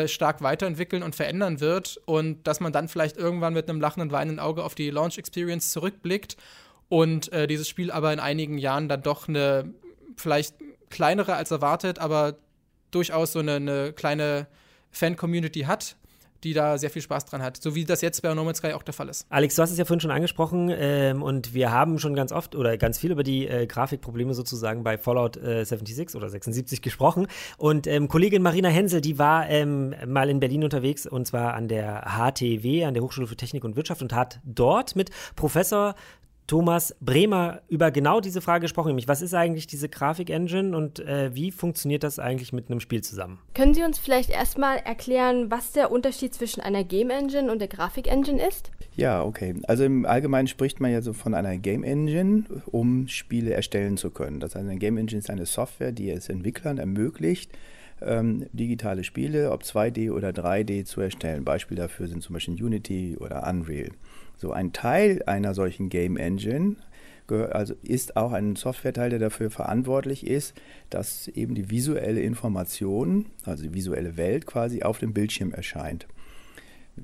stark 0.09 0.43
weiterentwickeln 0.43 1.03
und 1.03 1.15
verändern 1.15 1.61
wird 1.61 2.01
und 2.07 2.47
dass 2.47 2.61
man 2.61 2.73
dann 2.73 2.89
vielleicht 2.89 3.17
irgendwann 3.17 3.55
mit 3.55 3.69
einem 3.69 3.81
lachenden, 3.81 4.11
weinenden 4.11 4.41
Auge 4.41 4.65
auf 4.65 4.75
die 4.75 4.91
Launch 4.91 5.19
Experience 5.19 5.71
zurückblickt 5.71 6.37
und 6.89 7.33
äh, 7.33 7.47
dieses 7.47 7.69
Spiel 7.69 7.91
aber 7.91 8.13
in 8.13 8.21
einigen 8.21 8.59
Jahren 8.59 8.89
dann 8.89 9.03
doch 9.03 9.29
eine 9.29 9.73
vielleicht 10.17 10.57
kleinere 10.91 11.35
als 11.35 11.51
erwartet, 11.51 11.99
aber 11.99 12.37
durchaus 12.91 13.33
so 13.33 13.41
eine, 13.41 13.57
eine 13.57 13.93
kleine 13.93 14.47
Fan-Community 14.91 15.63
hat 15.63 15.97
die 16.45 16.53
da 16.53 16.79
sehr 16.79 16.91
viel 16.91 17.03
Spaß 17.03 17.25
dran 17.25 17.43
hat. 17.43 17.57
So 17.57 17.75
wie 17.75 17.85
das 17.85 18.01
jetzt 18.01 18.23
bei 18.23 18.33
No 18.35 18.45
Man's 18.45 18.59
Sky 18.59 18.73
auch 18.73 18.83
der 18.83 18.95
Fall 18.95 19.09
ist. 19.09 19.27
Alex, 19.29 19.55
du 19.55 19.63
hast 19.63 19.71
es 19.71 19.79
ja 19.79 19.85
vorhin 19.85 20.01
schon 20.01 20.11
angesprochen 20.11 20.73
ähm, 20.73 21.23
und 21.23 21.55
wir 21.55 21.73
haben 21.73 21.99
schon 21.99 22.15
ganz 22.15 22.33
oft 22.33 22.55
oder 22.55 22.77
ganz 22.77 22.99
viel 22.99 23.11
über 23.11 23.23
die 23.23 23.47
äh, 23.47 23.67
Grafikprobleme 23.67 24.35
sozusagen 24.35 24.83
bei 24.83 24.99
Fallout 24.99 25.37
äh, 25.37 25.65
76 25.65 26.17
oder 26.17 26.29
76 26.29 26.83
gesprochen. 26.83 27.27
Und 27.57 27.87
ähm, 27.87 28.09
Kollegin 28.09 28.43
Marina 28.43 28.69
Hensel, 28.69 29.01
die 29.01 29.19
war 29.19 29.49
ähm, 29.49 29.95
mal 30.07 30.29
in 30.31 30.41
Berlin 30.41 30.65
unterwegs 30.65 31.07
und 31.07 31.27
zwar 31.27 31.55
an 31.55 31.69
der 31.69 32.05
HTW, 32.17 32.85
an 32.85 32.95
der 32.95 33.03
Hochschule 33.03 33.27
für 33.27 33.37
Technik 33.37 33.65
und 33.65 33.77
Wirtschaft 33.77 34.03
und 34.03 34.13
hat 34.13 34.41
dort 34.45 34.97
mit 34.97 35.11
Professor 35.35 35.95
Thomas 36.47 36.95
Bremer 37.01 37.63
über 37.69 37.91
genau 37.91 38.21
diese 38.21 38.41
Frage 38.41 38.63
gesprochen, 38.63 38.89
nämlich 38.89 39.09
was 39.09 39.23
ist 39.23 39.35
eigentlich 39.35 39.67
diese 39.67 39.89
Grafik-Engine 39.89 40.77
und 40.77 41.01
äh, 41.01 41.35
wie 41.35 41.51
funktioniert 41.51 42.05
das 42.05 42.19
eigentlich 42.19 42.53
mit 42.53 42.71
einem 42.71 42.81
Spiel 42.81 43.03
zusammen? 43.03 43.41
Können 43.55 43.75
Sie 43.75 43.83
uns 43.83 43.99
vielleicht 43.99 44.31
erstmal 44.31 44.79
erklären, 44.79 45.51
was 45.51 45.73
der 45.73 45.91
Unterschied 45.91 46.35
zwischen 46.35 46.61
einer 46.61 46.85
Game 46.85 47.11
Engine 47.11 47.51
und 47.51 47.59
der 47.59 47.69
Grafik-Engine 47.69 48.47
ist? 48.47 48.71
Ja, 48.95 49.23
okay. 49.23 49.55
Also 49.67 49.85
im 49.85 50.07
Allgemeinen 50.07 50.47
spricht 50.47 50.81
man 50.81 50.93
ja 50.93 51.03
so 51.03 51.13
von 51.13 51.35
einer 51.35 51.57
Game 51.59 51.83
Engine, 51.83 52.45
um 52.67 53.09
Spiele 53.09 53.53
erstellen 53.53 53.97
zu 53.97 54.11
können. 54.11 54.41
Das 54.41 54.55
heißt, 54.55 54.67
eine 54.67 54.79
Game 54.79 54.97
Engine 54.97 55.19
ist 55.19 55.31
eine 55.31 55.47
Software, 55.47 55.93
die 55.93 56.11
es 56.11 56.29
Entwicklern 56.29 56.79
ermöglicht, 56.79 57.51
ähm, 58.03 58.47
digitale 58.53 59.05
Spiele, 59.05 59.51
ob 59.51 59.63
2D 59.63 60.13
oder 60.13 60.31
3D, 60.31 60.85
zu 60.85 61.01
erstellen. 61.01 61.45
Beispiele 61.45 61.83
dafür 61.83 62.09
sind 62.09 62.23
zum 62.23 62.35
Beispiel 62.35 62.63
Unity 62.63 63.17
oder 63.19 63.47
Unreal. 63.49 63.91
So 64.37 64.53
ein 64.53 64.73
Teil 64.73 65.23
einer 65.27 65.55
solchen 65.55 65.89
Game 65.89 66.17
Engine 66.17 66.77
also 67.29 67.75
ist 67.83 68.17
auch 68.17 68.33
ein 68.33 68.57
Softwareteil, 68.57 69.11
der 69.11 69.19
dafür 69.19 69.51
verantwortlich 69.51 70.27
ist, 70.27 70.55
dass 70.91 71.29
eben 71.29 71.55
die 71.55 71.71
visuelle 71.71 72.21
Information, 72.21 73.27
also 73.45 73.65
die 73.65 73.75
visuelle 73.75 74.17
Welt 74.17 74.47
quasi 74.47 74.83
auf 74.83 74.99
dem 74.99 75.13
Bildschirm 75.13 75.53
erscheint. 75.53 76.07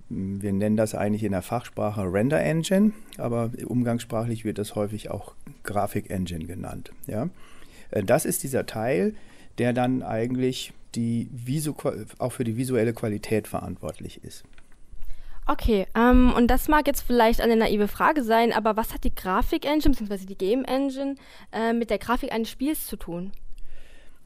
Wir 0.08 0.52
nennen 0.52 0.76
das 0.76 0.94
eigentlich 0.94 1.24
in 1.24 1.32
der 1.32 1.42
Fachsprache 1.42 2.10
Render 2.10 2.40
Engine, 2.40 2.92
aber 3.18 3.50
umgangssprachlich 3.66 4.44
wird 4.44 4.58
das 4.58 4.74
häufig 4.74 5.10
auch 5.10 5.34
Grafik 5.64 6.10
Engine 6.10 6.46
genannt. 6.46 6.92
Ja? 7.06 7.28
Äh, 7.90 8.02
das 8.02 8.24
ist 8.24 8.42
dieser 8.42 8.64
Teil, 8.64 9.14
der 9.58 9.72
dann 9.72 10.02
eigentlich 10.02 10.72
die 10.94 11.28
Visu 11.30 11.74
auch 12.18 12.32
für 12.32 12.44
die 12.44 12.56
visuelle 12.56 12.94
Qualität 12.94 13.48
verantwortlich 13.48 14.24
ist. 14.24 14.44
Okay, 15.46 15.86
ähm, 15.96 16.32
und 16.36 16.48
das 16.48 16.68
mag 16.68 16.86
jetzt 16.86 17.02
vielleicht 17.02 17.40
eine 17.40 17.56
naive 17.56 17.88
Frage 17.88 18.22
sein, 18.22 18.52
aber 18.52 18.76
was 18.76 18.94
hat 18.94 19.02
die 19.02 19.14
Grafik-Engine 19.14 19.94
bzw. 19.94 20.26
die 20.26 20.38
Game-Engine 20.38 21.16
äh, 21.52 21.72
mit 21.72 21.90
der 21.90 21.98
Grafik 21.98 22.32
eines 22.32 22.48
Spiels 22.48 22.86
zu 22.86 22.96
tun? 22.96 23.32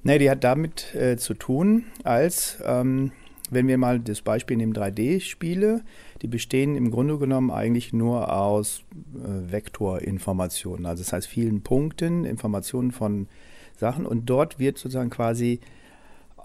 Nee, 0.03 0.19
die 0.19 0.31
hat 0.31 0.45
damit 0.45 0.95
äh, 0.95 1.17
zu 1.17 1.35
tun, 1.35 1.87
als 2.05 2.59
ähm, 2.65 3.13
wenn 3.51 3.67
wir 3.67 3.79
mal 3.79 3.99
das 3.99 4.23
Beispiel 4.23 4.57
nehmen 4.57 4.75
3D-Spiele, 4.75 5.83
die 6.21 6.29
bestehen 6.29 6.77
im 6.77 6.91
Grunde 6.91 7.19
genommen 7.19 7.51
eigentlich 7.51 7.93
nur 7.93 8.33
aus 8.33 8.83
äh, 9.15 9.53
Vektorinformationen, 9.53 10.85
also 10.85 11.03
das 11.03 11.13
heißt 11.13 11.27
vielen 11.27 11.63
Punkten, 11.63 12.25
Informationen 12.25 12.93
von 12.93 13.27
Sachen 13.75 14.07
und 14.07 14.27
dort 14.27 14.59
wird 14.59 14.79
sozusagen 14.79 15.11
quasi 15.11 15.61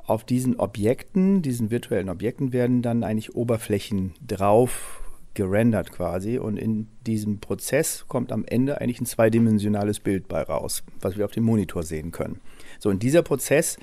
auf 0.05 0.23
diesen 0.23 0.59
Objekten, 0.59 1.41
diesen 1.41 1.71
virtuellen 1.71 2.09
Objekten 2.09 2.53
werden 2.53 2.81
dann 2.81 3.03
eigentlich 3.03 3.35
Oberflächen 3.35 4.13
drauf 4.25 5.01
gerendert 5.33 5.91
quasi 5.91 6.37
und 6.37 6.57
in 6.57 6.87
diesem 7.05 7.39
Prozess 7.39 8.05
kommt 8.07 8.31
am 8.31 8.43
Ende 8.45 8.81
eigentlich 8.81 8.99
ein 8.99 9.05
zweidimensionales 9.05 9.99
Bild 9.99 10.27
bei 10.27 10.41
raus, 10.41 10.83
was 10.99 11.17
wir 11.17 11.25
auf 11.25 11.31
dem 11.31 11.45
Monitor 11.45 11.83
sehen 11.83 12.11
können. 12.11 12.41
So, 12.79 12.89
und 12.89 13.01
dieser 13.01 13.21
Prozess, 13.21 13.77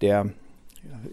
der 0.00 0.30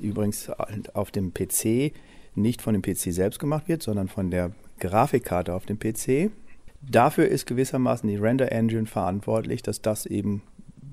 übrigens 0.01 0.49
auf 0.93 1.11
dem 1.11 1.33
PC 1.33 1.93
nicht 2.35 2.61
von 2.61 2.73
dem 2.73 2.81
PC 2.81 3.13
selbst 3.13 3.39
gemacht 3.39 3.67
wird, 3.67 3.81
sondern 3.81 4.07
von 4.07 4.29
der 4.29 4.51
Grafikkarte 4.79 5.53
auf 5.53 5.65
dem 5.65 5.79
PC, 5.79 6.31
dafür 6.81 7.27
ist 7.27 7.45
gewissermaßen 7.45 8.07
die 8.07 8.17
Render 8.17 8.51
Engine 8.51 8.85
verantwortlich, 8.85 9.61
dass 9.63 9.81
das 9.81 10.05
eben 10.05 10.43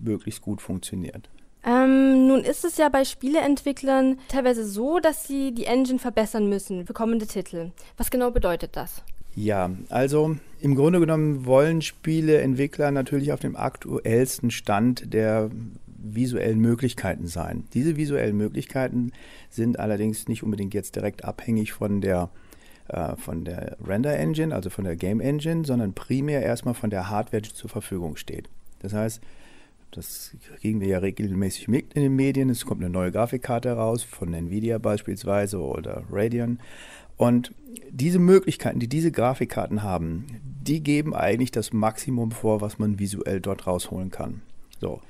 möglichst 0.00 0.42
gut 0.42 0.62
funktioniert. 0.62 1.28
Ähm, 1.64 2.26
nun 2.28 2.44
ist 2.44 2.64
es 2.64 2.76
ja 2.76 2.88
bei 2.88 3.04
Spieleentwicklern 3.04 4.18
teilweise 4.28 4.64
so, 4.64 5.00
dass 5.00 5.26
sie 5.26 5.52
die 5.52 5.64
Engine 5.64 5.98
verbessern 5.98 6.48
müssen 6.48 6.86
für 6.86 6.92
kommende 6.92 7.26
Titel. 7.26 7.72
Was 7.96 8.10
genau 8.10 8.30
bedeutet 8.30 8.76
das? 8.76 9.02
Ja, 9.34 9.70
also 9.88 10.36
im 10.60 10.74
Grunde 10.74 11.00
genommen 11.00 11.46
wollen 11.46 11.82
Spieleentwickler 11.82 12.90
natürlich 12.90 13.32
auf 13.32 13.40
dem 13.40 13.56
aktuellsten 13.56 14.50
Stand 14.50 15.12
der 15.12 15.50
visuellen 15.86 16.58
Möglichkeiten 16.60 17.26
sein. 17.26 17.64
Diese 17.74 17.96
visuellen 17.96 18.36
Möglichkeiten 18.36 19.12
sind 19.50 19.78
allerdings 19.78 20.28
nicht 20.28 20.42
unbedingt 20.42 20.74
jetzt 20.74 20.96
direkt 20.96 21.24
abhängig 21.24 21.72
von 21.72 22.00
der 22.00 22.30
äh, 22.88 23.16
von 23.16 23.44
der 23.44 23.76
Render 23.86 24.16
Engine, 24.16 24.54
also 24.54 24.70
von 24.70 24.84
der 24.84 24.96
Game 24.96 25.20
Engine, 25.20 25.64
sondern 25.64 25.92
primär 25.92 26.42
erstmal 26.42 26.74
von 26.74 26.90
der 26.90 27.10
Hardware, 27.10 27.42
die 27.42 27.52
zur 27.52 27.70
Verfügung 27.70 28.16
steht. 28.16 28.48
Das 28.80 28.92
heißt, 28.92 29.20
das 29.90 30.36
kriegen 30.60 30.80
wir 30.80 30.88
ja 30.88 30.98
regelmäßig 30.98 31.68
mit 31.68 31.94
in 31.94 32.02
den 32.02 32.16
Medien. 32.16 32.50
Es 32.50 32.66
kommt 32.66 32.82
eine 32.82 32.90
neue 32.90 33.12
Grafikkarte 33.12 33.72
raus, 33.72 34.02
von 34.02 34.32
Nvidia 34.32 34.78
beispielsweise 34.78 35.60
oder 35.60 36.04
Radeon. 36.10 36.58
Und 37.16 37.52
diese 37.90 38.18
Möglichkeiten, 38.18 38.78
die 38.78 38.88
diese 38.88 39.10
Grafikkarten 39.10 39.82
haben, 39.82 40.26
die 40.62 40.82
geben 40.82 41.14
eigentlich 41.14 41.50
das 41.50 41.72
Maximum 41.72 42.30
vor, 42.30 42.60
was 42.60 42.78
man 42.78 42.98
visuell 42.98 43.40
dort 43.40 43.66
rausholen 43.66 44.10
kann. 44.10 44.42
So. 44.80 45.00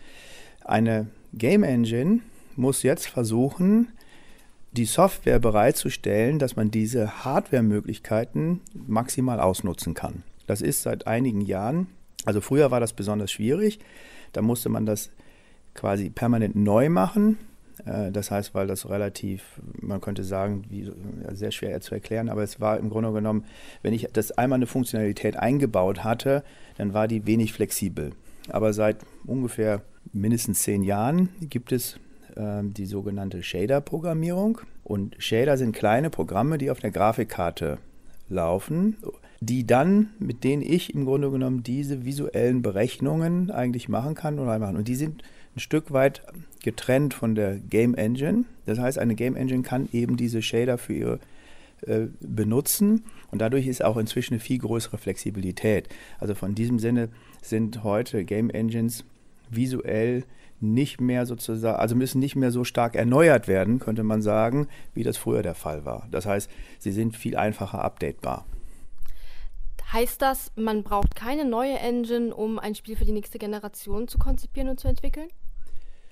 Eine 0.64 1.08
Game 1.34 1.62
Engine 1.62 2.20
muss 2.56 2.82
jetzt 2.82 3.06
versuchen, 3.08 3.88
die 4.72 4.84
Software 4.84 5.38
bereitzustellen, 5.38 6.38
dass 6.38 6.56
man 6.56 6.70
diese 6.70 7.24
Hardware-Möglichkeiten 7.24 8.60
maximal 8.86 9.40
ausnutzen 9.40 9.94
kann. 9.94 10.22
Das 10.46 10.62
ist 10.62 10.82
seit 10.82 11.06
einigen 11.06 11.40
Jahren, 11.42 11.88
also 12.24 12.40
früher 12.40 12.70
war 12.70 12.80
das 12.80 12.92
besonders 12.92 13.30
schwierig, 13.30 13.80
da 14.32 14.42
musste 14.42 14.68
man 14.68 14.86
das 14.86 15.10
quasi 15.74 16.10
permanent 16.10 16.56
neu 16.56 16.88
machen. 16.88 17.38
Äh, 17.84 18.10
das 18.12 18.30
heißt, 18.30 18.54
weil 18.54 18.66
das 18.66 18.88
relativ, 18.88 19.60
man 19.80 20.00
könnte 20.00 20.24
sagen, 20.24 20.64
wie, 20.68 20.90
sehr 21.32 21.50
schwer 21.50 21.80
zu 21.80 21.94
erklären, 21.94 22.28
aber 22.28 22.42
es 22.42 22.60
war 22.60 22.78
im 22.78 22.90
Grunde 22.90 23.12
genommen, 23.12 23.44
wenn 23.82 23.92
ich 23.92 24.08
das 24.12 24.32
einmal 24.32 24.58
eine 24.58 24.66
Funktionalität 24.66 25.36
eingebaut 25.36 26.04
hatte, 26.04 26.42
dann 26.76 26.94
war 26.94 27.08
die 27.08 27.26
wenig 27.26 27.52
flexibel. 27.52 28.12
Aber 28.48 28.72
seit 28.72 28.98
ungefähr 29.26 29.82
mindestens 30.12 30.62
zehn 30.62 30.82
Jahren 30.82 31.28
gibt 31.40 31.72
es 31.72 31.98
äh, 32.36 32.62
die 32.62 32.86
sogenannte 32.86 33.42
Shader-Programmierung. 33.42 34.60
Und 34.84 35.16
Shader 35.18 35.58
sind 35.58 35.72
kleine 35.72 36.08
Programme, 36.10 36.56
die 36.58 36.70
auf 36.70 36.80
der 36.80 36.90
Grafikkarte 36.90 37.78
laufen, 38.28 38.96
die 39.40 39.66
dann, 39.66 40.10
mit 40.18 40.42
denen 40.44 40.62
ich 40.62 40.94
im 40.94 41.04
Grunde 41.04 41.30
genommen 41.30 41.62
diese 41.62 42.04
visuellen 42.04 42.62
Berechnungen 42.62 43.50
eigentlich 43.50 43.88
machen 43.88 44.14
kann 44.14 44.38
oder 44.38 44.58
machen. 44.58 44.76
Und 44.76 44.88
die 44.88 44.96
sind 44.96 45.22
ein 45.54 45.60
Stück 45.60 45.92
weit 45.92 46.22
getrennt 46.62 47.14
von 47.14 47.34
der 47.34 47.58
Game 47.58 47.94
Engine. 47.94 48.44
Das 48.66 48.78
heißt, 48.78 48.98
eine 48.98 49.14
Game 49.14 49.36
Engine 49.36 49.62
kann 49.62 49.88
eben 49.92 50.16
diese 50.16 50.42
Shader 50.42 50.78
für 50.78 50.92
ihre 50.94 51.18
äh, 51.86 52.08
benutzen 52.20 53.04
und 53.30 53.40
dadurch 53.40 53.68
ist 53.68 53.84
auch 53.84 53.96
inzwischen 53.96 54.34
eine 54.34 54.40
viel 54.40 54.58
größere 54.58 54.98
Flexibilität. 54.98 55.88
Also 56.18 56.34
von 56.34 56.56
diesem 56.56 56.80
Sinne 56.80 57.08
sind 57.40 57.84
heute 57.84 58.24
Game 58.24 58.50
Engines 58.50 59.04
visuell 59.48 60.24
nicht 60.60 61.00
mehr 61.00 61.24
sozusagen, 61.24 61.78
also 61.78 61.94
müssen 61.94 62.18
nicht 62.18 62.34
mehr 62.34 62.50
so 62.50 62.64
stark 62.64 62.96
erneuert 62.96 63.46
werden, 63.46 63.78
könnte 63.78 64.02
man 64.02 64.22
sagen, 64.22 64.66
wie 64.92 65.04
das 65.04 65.16
früher 65.16 65.42
der 65.42 65.54
Fall 65.54 65.84
war. 65.84 66.08
Das 66.10 66.26
heißt, 66.26 66.50
sie 66.80 66.90
sind 66.90 67.16
viel 67.16 67.36
einfacher 67.36 67.84
updatebar. 67.84 68.44
Heißt 69.92 70.20
das, 70.20 70.52
man 70.54 70.82
braucht 70.82 71.16
keine 71.16 71.46
neue 71.46 71.78
Engine, 71.78 72.34
um 72.34 72.58
ein 72.58 72.74
Spiel 72.74 72.96
für 72.96 73.06
die 73.06 73.12
nächste 73.12 73.38
Generation 73.38 74.06
zu 74.06 74.18
konzipieren 74.18 74.68
und 74.68 74.78
zu 74.78 74.86
entwickeln? 74.86 75.28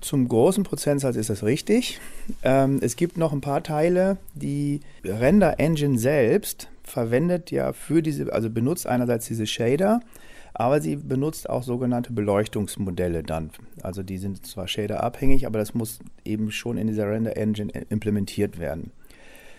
Zum 0.00 0.28
großen 0.28 0.64
Prozentsatz 0.64 1.16
ist 1.16 1.30
das 1.30 1.42
richtig. 1.42 2.00
Ähm, 2.42 2.78
es 2.80 2.96
gibt 2.96 3.18
noch 3.18 3.32
ein 3.32 3.40
paar 3.40 3.62
Teile, 3.62 4.16
die 4.34 4.80
Render 5.04 5.58
Engine 5.58 5.98
selbst 5.98 6.68
verwendet 6.84 7.50
ja 7.50 7.72
für 7.72 8.02
diese, 8.02 8.32
also 8.32 8.48
benutzt 8.48 8.86
einerseits 8.86 9.26
diese 9.26 9.46
Shader, 9.46 10.00
aber 10.54 10.80
sie 10.80 10.96
benutzt 10.96 11.50
auch 11.50 11.62
sogenannte 11.62 12.12
Beleuchtungsmodelle 12.12 13.22
dann. 13.22 13.50
Also 13.82 14.02
die 14.02 14.16
sind 14.16 14.46
zwar 14.46 14.68
Shader 14.68 15.02
abhängig, 15.02 15.46
aber 15.46 15.58
das 15.58 15.74
muss 15.74 15.98
eben 16.24 16.50
schon 16.50 16.78
in 16.78 16.86
dieser 16.86 17.10
Render 17.10 17.36
Engine 17.36 17.72
implementiert 17.90 18.58
werden. 18.58 18.92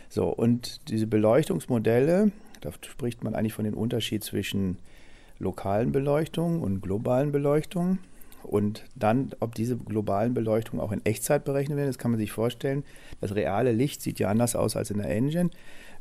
So, 0.10 0.28
und 0.30 0.90
diese 0.90 1.06
Beleuchtungsmodelle, 1.06 2.32
da 2.62 2.72
spricht 2.72 3.24
man 3.24 3.36
eigentlich 3.36 3.54
von 3.54 3.66
dem 3.66 3.76
Unterschied 3.76 4.24
zwischen 4.24 4.78
lokalen 5.40 5.92
Beleuchtungen 5.92 6.62
und 6.62 6.82
globalen 6.82 7.32
Beleuchtungen. 7.32 8.00
Und 8.44 8.86
dann, 8.96 9.32
ob 9.40 9.56
diese 9.56 9.76
globalen 9.76 10.34
Beleuchtungen 10.34 10.82
auch 10.82 10.92
in 10.92 11.06
Echtzeit 11.06 11.44
berechnet 11.44 11.78
werden, 11.78 11.90
das 11.90 11.98
kann 11.98 12.12
man 12.12 12.20
sich 12.20 12.32
vorstellen. 12.32 12.84
Das 13.20 13.36
reale 13.36 13.74
Licht 13.74 14.02
sieht 14.02 14.20
ja 14.20 14.30
anders 14.30 14.56
aus 14.56 14.78
als 14.78 14.90
in 14.90 15.00
der 15.00 15.10
Engine. 15.10 15.50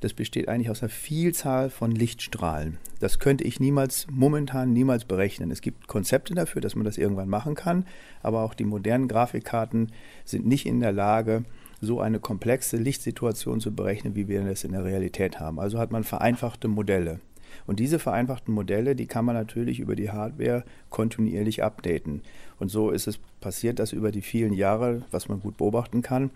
Das 0.01 0.13
besteht 0.13 0.49
eigentlich 0.49 0.71
aus 0.71 0.83
einer 0.83 0.91
Vielzahl 0.91 1.71
von 1.71 1.91
Lichtstrahlen. 1.91 2.79
Das 3.01 3.19
könnte 3.19 3.45
ich 3.45 3.59
niemals, 3.59 4.07
momentan 4.11 4.73
niemals 4.73 5.07
berechnen. 5.07 5.51
Es 5.51 5.61
gibt 5.61 5.89
Konzepte 5.89 6.35
dafür, 6.35 6.61
dass 6.61 6.77
man 6.77 6.85
das 6.85 6.99
irgendwann 6.99 7.29
machen 7.29 7.55
kann, 7.55 7.87
aber 8.23 8.43
auch 8.43 8.55
die 8.55 8.65
modernen 8.65 9.09
Grafikkarten 9.09 9.91
sind 10.25 10.47
nicht 10.47 10.67
in 10.67 10.81
der 10.81 10.93
Lage, 10.93 11.45
so 11.87 12.01
eine 12.01 12.21
komplexe 12.21 12.77
Lichtsituation 12.77 13.61
zu 13.61 13.75
berechnen, 13.75 14.15
wie 14.15 14.29
wir 14.29 14.45
das 14.45 14.65
in 14.65 14.73
der 14.73 14.85
Realität 14.85 15.41
haben. 15.41 15.59
Also 15.59 15.79
hat 15.79 15.91
man 15.93 16.05
vereinfachte 16.05 16.69
Modelle. 16.69 17.21
Und 17.67 17.81
diese 17.81 17.99
vereinfachten 17.99 18.53
Modelle, 18.53 18.95
die 18.95 19.07
kann 19.07 19.25
man 19.25 19.35
natürlich 19.35 19.81
über 19.81 19.97
die 19.97 20.11
Hardware 20.11 20.65
kontinuierlich 20.91 21.63
updaten. 21.63 22.21
Und 22.59 22.71
so 22.71 22.91
ist 22.91 23.07
es 23.07 23.19
passiert, 23.41 23.79
dass 23.79 23.93
über 23.93 24.13
die 24.13 24.21
vielen 24.21 24.53
Jahre, 24.53 25.03
was 25.11 25.29
man 25.29 25.41
gut 25.41 25.57
beobachten 25.57 26.03
kann, 26.03 26.31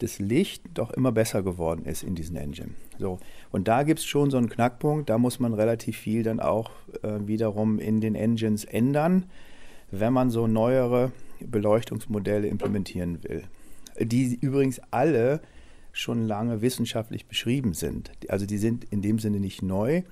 das 0.00 0.18
Licht 0.18 0.62
doch 0.74 0.92
immer 0.92 1.10
besser 1.10 1.42
geworden 1.42 1.84
ist 1.84 2.04
in 2.04 2.14
diesen 2.14 2.36
Engine. 2.36 2.70
So. 2.98 3.18
Und 3.50 3.66
da 3.66 3.82
gibt 3.82 4.00
es 4.00 4.04
schon 4.04 4.30
so 4.30 4.36
einen 4.36 4.48
Knackpunkt, 4.48 5.08
da 5.10 5.18
muss 5.18 5.40
man 5.40 5.54
relativ 5.54 5.96
viel 5.96 6.22
dann 6.22 6.38
auch 6.38 6.70
äh, 7.02 7.26
wiederum 7.26 7.80
in 7.80 8.00
den 8.00 8.14
Engines 8.14 8.64
ändern, 8.64 9.24
wenn 9.90 10.12
man 10.12 10.30
so 10.30 10.46
neuere 10.46 11.10
Beleuchtungsmodelle 11.40 12.46
implementieren 12.46 13.24
will 13.24 13.44
die 14.00 14.38
übrigens 14.40 14.80
alle 14.90 15.40
schon 15.92 16.26
lange 16.26 16.62
wissenschaftlich 16.62 17.26
beschrieben 17.26 17.74
sind. 17.74 18.10
Also 18.28 18.46
die 18.46 18.58
sind 18.58 18.84
in 18.84 19.02
dem 19.02 19.18
Sinne 19.18 19.40
nicht 19.40 19.62
neu, 19.62 20.02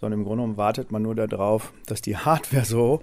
sondern 0.00 0.20
im 0.20 0.24
Grunde 0.24 0.42
genommen 0.42 0.56
wartet 0.56 0.92
man 0.92 1.02
nur 1.02 1.14
darauf, 1.14 1.72
dass 1.86 2.02
die 2.02 2.16
Hardware 2.16 2.64
so 2.64 3.02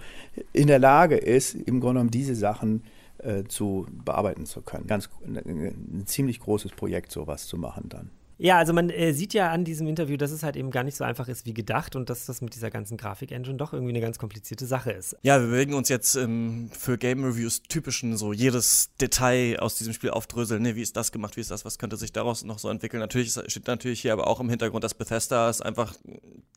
in 0.53 0.67
der 0.67 0.79
Lage 0.79 1.17
ist, 1.17 1.55
im 1.55 1.79
Grunde 1.79 1.95
genommen 1.95 2.11
diese 2.11 2.35
Sachen 2.35 2.83
äh, 3.19 3.43
zu 3.45 3.87
bearbeiten 4.05 4.45
zu 4.45 4.61
können. 4.61 4.87
Ganz 4.87 5.09
ein 5.25 6.03
ziemlich 6.05 6.39
großes 6.39 6.71
Projekt, 6.71 7.11
sowas 7.11 7.47
zu 7.47 7.57
machen 7.57 7.89
dann. 7.89 8.11
Ja, 8.39 8.57
also 8.57 8.71
man 8.71 8.89
äh, 8.89 9.13
sieht 9.13 9.33
ja 9.33 9.51
an 9.51 9.63
diesem 9.63 9.87
Interview, 9.87 10.15
dass 10.15 10.31
es 10.31 10.43
halt 10.43 10.55
eben 10.55 10.69
gar 10.69 10.83
nicht 10.83 10.95
so 10.95 11.03
einfach 11.03 11.27
ist 11.27 11.45
wie 11.45 11.53
gedacht 11.53 11.95
und 11.95 12.09
dass 12.09 12.25
das 12.25 12.41
mit 12.41 12.53
dieser 12.53 12.69
ganzen 12.69 12.95
Grafik-Engine 12.95 13.57
doch 13.57 13.73
irgendwie 13.73 13.93
eine 13.93 14.01
ganz 14.01 14.19
komplizierte 14.19 14.67
Sache 14.67 14.91
ist. 14.91 15.15
Ja, 15.23 15.39
wir 15.39 15.47
bewegen 15.47 15.73
uns 15.73 15.89
jetzt 15.89 16.15
ähm, 16.15 16.69
für 16.71 16.97
Game 16.97 17.23
Reviews 17.23 17.63
typischen 17.63 18.15
so 18.15 18.33
jedes 18.33 18.91
Detail 19.01 19.59
aus 19.59 19.75
diesem 19.75 19.93
Spiel 19.93 20.11
aufdröseln. 20.11 20.61
Ne? 20.61 20.75
Wie 20.75 20.81
ist 20.83 20.95
das 20.95 21.11
gemacht? 21.11 21.35
Wie 21.35 21.41
ist 21.41 21.49
das? 21.49 21.65
Was 21.65 21.79
könnte 21.79 21.97
sich 21.97 22.11
daraus 22.11 22.43
noch 22.43 22.59
so 22.59 22.69
entwickeln? 22.69 22.99
Natürlich 22.99 23.31
steht 23.31 23.67
natürlich 23.67 24.01
hier 24.01 24.13
aber 24.13 24.27
auch 24.27 24.39
im 24.39 24.49
Hintergrund, 24.49 24.83
dass 24.83 24.93
Bethesda 24.93 25.49
es 25.49 25.61
einfach, 25.61 25.95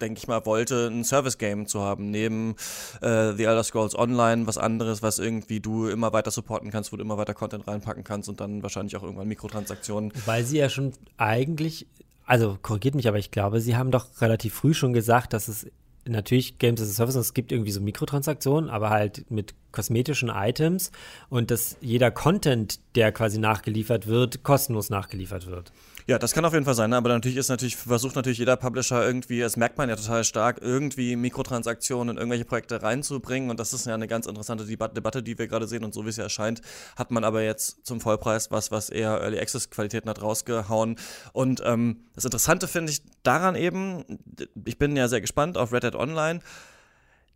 denke 0.00 0.18
ich 0.18 0.28
mal, 0.28 0.44
wollte, 0.44 0.88
ein 0.88 1.04
Service-Game 1.04 1.66
zu 1.66 1.80
haben. 1.80 2.10
Neben 2.10 2.56
äh, 3.00 3.32
The 3.32 3.44
Elder 3.44 3.64
Scrolls 3.64 3.98
Online 3.98 4.46
was 4.46 4.58
anderes, 4.58 5.02
was 5.02 5.18
irgendwie 5.18 5.60
du 5.60 5.88
immer 5.88 6.12
weiter 6.12 6.30
supporten 6.30 6.70
kannst, 6.70 6.92
wo 6.92 6.96
du 6.96 7.02
immer 7.02 7.16
weiter 7.16 7.32
Content 7.32 7.66
reinpacken 7.66 8.04
kannst 8.04 8.28
und 8.28 8.40
dann 8.40 8.62
wahrscheinlich 8.62 8.96
auch 8.96 9.02
irgendwann 9.02 9.28
Mikrotransaktionen. 9.28 10.12
Weil 10.26 10.44
sie 10.44 10.58
ja 10.58 10.68
schon 10.68 10.92
eigentlich 11.16 11.69
eigentlich, 11.70 11.86
also 12.26 12.58
korrigiert 12.60 12.94
mich, 12.94 13.08
aber 13.08 13.18
ich 13.18 13.30
glaube, 13.30 13.60
Sie 13.60 13.76
haben 13.76 13.90
doch 13.90 14.20
relativ 14.20 14.54
früh 14.54 14.74
schon 14.74 14.92
gesagt, 14.92 15.32
dass 15.32 15.48
es 15.48 15.66
natürlich 16.06 16.58
Games 16.58 16.80
as 16.80 16.90
a 16.90 16.92
Service, 16.92 17.14
es 17.14 17.34
gibt 17.34 17.52
irgendwie 17.52 17.70
so 17.70 17.80
Mikrotransaktionen, 17.80 18.70
aber 18.70 18.90
halt 18.90 19.30
mit 19.30 19.54
kosmetischen 19.70 20.30
Items 20.30 20.90
und 21.28 21.50
dass 21.50 21.76
jeder 21.80 22.10
Content, 22.10 22.80
der 22.94 23.12
quasi 23.12 23.38
nachgeliefert 23.38 24.06
wird, 24.06 24.42
kostenlos 24.42 24.90
nachgeliefert 24.90 25.46
wird. 25.46 25.72
Ja, 26.06 26.18
das 26.18 26.32
kann 26.32 26.44
auf 26.44 26.52
jeden 26.52 26.64
Fall 26.64 26.74
sein, 26.74 26.90
ne? 26.90 26.96
aber 26.96 27.08
natürlich 27.10 27.36
ist 27.36 27.48
natürlich, 27.48 27.76
versucht 27.76 28.16
natürlich 28.16 28.38
jeder 28.38 28.56
Publisher 28.56 29.04
irgendwie, 29.04 29.40
das 29.40 29.56
merkt 29.56 29.78
man 29.78 29.88
ja 29.88 29.96
total 29.96 30.24
stark, 30.24 30.58
irgendwie 30.60 31.16
Mikrotransaktionen 31.16 32.16
in 32.16 32.18
irgendwelche 32.18 32.44
Projekte 32.44 32.82
reinzubringen. 32.82 33.50
Und 33.50 33.60
das 33.60 33.72
ist 33.72 33.86
ja 33.86 33.94
eine 33.94 34.08
ganz 34.08 34.26
interessante 34.26 34.64
Debatte, 34.64 35.22
die 35.22 35.38
wir 35.38 35.46
gerade 35.46 35.66
sehen. 35.66 35.84
Und 35.84 35.94
so 35.94 36.04
wie 36.04 36.10
es 36.10 36.16
ja 36.16 36.24
erscheint, 36.24 36.60
hat 36.96 37.10
man 37.10 37.24
aber 37.24 37.42
jetzt 37.42 37.86
zum 37.86 38.00
Vollpreis 38.00 38.50
was, 38.50 38.70
was 38.70 38.90
eher 38.90 39.20
Early 39.20 39.38
Access 39.38 39.70
Qualitäten 39.70 40.08
hat 40.08 40.22
rausgehauen. 40.22 40.96
Und 41.32 41.62
ähm, 41.64 42.04
das 42.14 42.24
Interessante 42.24 42.68
finde 42.68 42.92
ich 42.92 43.02
daran 43.22 43.54
eben, 43.54 44.04
ich 44.64 44.78
bin 44.78 44.96
ja 44.96 45.08
sehr 45.08 45.20
gespannt 45.20 45.58
auf 45.58 45.72
Red 45.72 45.84
Dead 45.84 45.94
Online, 45.94 46.40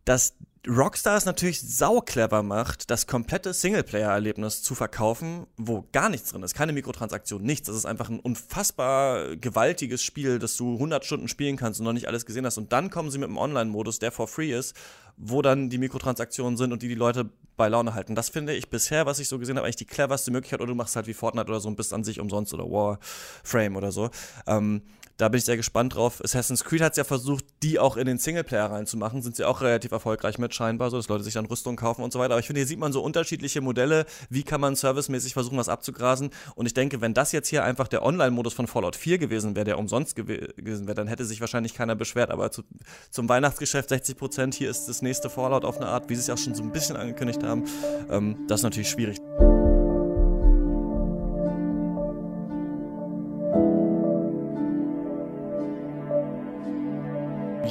dass 0.05 0.33
Rockstar 0.67 1.17
es 1.17 1.25
natürlich 1.25 1.61
sauclever 1.61 2.41
macht, 2.41 2.89
das 2.89 3.07
komplette 3.07 3.53
Singleplayer-Erlebnis 3.53 4.63
zu 4.63 4.75
verkaufen, 4.75 5.47
wo 5.57 5.87
gar 5.91 6.09
nichts 6.09 6.31
drin 6.31 6.43
ist. 6.43 6.55
Keine 6.55 6.73
Mikrotransaktion, 6.73 7.43
nichts. 7.43 7.67
Das 7.67 7.75
ist 7.75 7.85
einfach 7.85 8.09
ein 8.09 8.19
unfassbar 8.19 9.35
gewaltiges 9.35 10.01
Spiel, 10.01 10.39
das 10.39 10.57
du 10.57 10.73
100 10.73 11.05
Stunden 11.05 11.27
spielen 11.27 11.57
kannst 11.57 11.79
und 11.79 11.85
noch 11.85 11.93
nicht 11.93 12.07
alles 12.07 12.25
gesehen 12.25 12.45
hast. 12.45 12.57
Und 12.57 12.73
dann 12.73 12.89
kommen 12.89 13.11
sie 13.11 13.17
mit 13.17 13.29
einem 13.29 13.37
Online-Modus, 13.37 13.99
der 13.99 14.11
for 14.11 14.27
free 14.27 14.53
ist 14.53 14.75
wo 15.17 15.41
dann 15.41 15.69
die 15.69 15.77
Mikrotransaktionen 15.77 16.57
sind 16.57 16.73
und 16.73 16.81
die 16.81 16.87
die 16.87 16.95
Leute 16.95 17.29
bei 17.55 17.69
Laune 17.69 17.93
halten. 17.93 18.15
Das 18.15 18.29
finde 18.29 18.53
ich 18.53 18.69
bisher, 18.69 19.05
was 19.05 19.19
ich 19.19 19.29
so 19.29 19.39
gesehen 19.39 19.57
habe, 19.57 19.65
eigentlich 19.65 19.77
die 19.77 19.85
cleverste 19.85 20.31
Möglichkeit. 20.31 20.59
Oder 20.59 20.69
du 20.69 20.75
machst 20.75 20.95
halt 20.95 21.07
wie 21.07 21.13
Fortnite 21.13 21.47
oder 21.47 21.59
so 21.59 21.69
und 21.69 21.77
bist 21.77 21.93
an 21.93 22.03
sich 22.03 22.19
umsonst 22.19 22.53
oder 22.53 22.65
Warframe 22.65 23.77
oder 23.77 23.91
so. 23.91 24.09
Ähm, 24.45 24.81
da 25.17 25.29
bin 25.29 25.37
ich 25.37 25.45
sehr 25.45 25.57
gespannt 25.57 25.95
drauf. 25.95 26.21
Assassin's 26.23 26.63
Creed 26.63 26.81
hat 26.81 26.93
es 26.93 26.97
ja 26.97 27.03
versucht, 27.03 27.45
die 27.63 27.79
auch 27.79 27.95
in 27.95 28.05
den 28.05 28.17
Singleplayer 28.17 28.71
reinzumachen. 28.71 29.21
Sind 29.21 29.35
sie 29.35 29.45
auch 29.45 29.61
relativ 29.61 29.91
erfolgreich 29.91 30.37
mit, 30.37 30.53
scheinbar, 30.53 30.89
so 30.89 30.97
dass 30.97 31.07
Leute 31.07 31.23
sich 31.23 31.33
dann 31.33 31.45
Rüstung 31.45 31.77
kaufen 31.77 32.03
und 32.03 32.11
so 32.11 32.19
weiter. 32.19 32.33
Aber 32.33 32.39
ich 32.39 32.47
finde, 32.47 32.59
hier 32.59 32.67
sieht 32.67 32.79
man 32.79 32.91
so 32.91 33.01
unterschiedliche 33.01 33.61
Modelle. 33.61 34.05
Wie 34.29 34.43
kann 34.43 34.59
man 34.59 34.75
servicemäßig 34.75 35.33
versuchen, 35.33 35.57
was 35.57 35.69
abzugrasen? 35.69 36.31
Und 36.55 36.65
ich 36.65 36.73
denke, 36.73 36.99
wenn 37.01 37.13
das 37.13 37.31
jetzt 37.31 37.47
hier 37.47 37.63
einfach 37.63 37.87
der 37.87 38.03
Online-Modus 38.03 38.53
von 38.53 38.67
Fallout 38.67 38.95
4 38.95 39.17
gewesen 39.17 39.55
wäre, 39.55 39.65
der 39.65 39.79
umsonst 39.79 40.15
gew 40.15 40.25
gewesen 40.25 40.87
wäre, 40.87 40.95
dann 40.95 41.07
hätte 41.07 41.23
sich 41.23 41.39
wahrscheinlich 41.39 41.73
keiner 41.73 41.95
beschwert. 41.95 42.31
Aber 42.31 42.51
zu, 42.51 42.63
zum 43.09 43.29
Weihnachtsgeschäft 43.29 43.89
60 43.89 44.17
Prozent, 44.17 44.55
hier 44.55 44.69
ist 44.69 44.87
das 44.87 45.01
nächste 45.01 45.29
Fallout 45.29 45.63
auf 45.63 45.77
eine 45.77 45.87
Art, 45.87 46.09
wie 46.09 46.15
sie 46.15 46.21
es 46.21 46.27
ja 46.27 46.33
auch 46.33 46.37
schon 46.37 46.55
so 46.55 46.63
ein 46.63 46.71
bisschen 46.71 46.97
angekündigt 46.97 47.43
haben. 47.43 47.63
Ähm, 48.09 48.37
das 48.47 48.59
ist 48.59 48.63
natürlich 48.63 48.89
schwierig. 48.89 49.17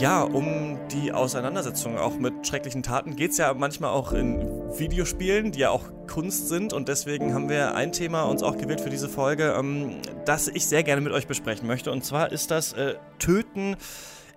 Ja, 0.05 0.21
um 0.21 0.79
die 0.91 1.13
Auseinandersetzung 1.13 1.97
auch 1.97 2.19
mit 2.19 2.47
schrecklichen 2.47 2.83
Taten 2.83 3.17
geht 3.17 3.31
es 3.31 3.39
ja 3.39 3.55
manchmal 3.55 3.89
auch 3.89 4.13
in 4.13 4.39
Videospielen, 4.79 5.51
die 5.51 5.61
ja 5.61 5.71
auch 5.71 5.85
Kunst 6.07 6.51
sind. 6.51 6.75
Und 6.75 6.89
deswegen 6.89 7.33
haben 7.33 7.49
wir 7.49 7.75
ein 7.75 7.91
Thema 7.91 8.25
uns 8.25 8.43
auch 8.43 8.59
gewählt 8.59 8.83
für 8.83 8.91
diese 8.91 9.09
Folge, 9.09 9.55
ähm, 9.59 10.03
das 10.27 10.49
ich 10.49 10.67
sehr 10.67 10.83
gerne 10.83 11.01
mit 11.01 11.15
euch 11.15 11.27
besprechen 11.27 11.67
möchte. 11.67 11.91
Und 11.91 12.05
zwar 12.05 12.33
ist 12.33 12.51
das 12.51 12.75
äh, 12.75 12.97
Töten 13.19 13.77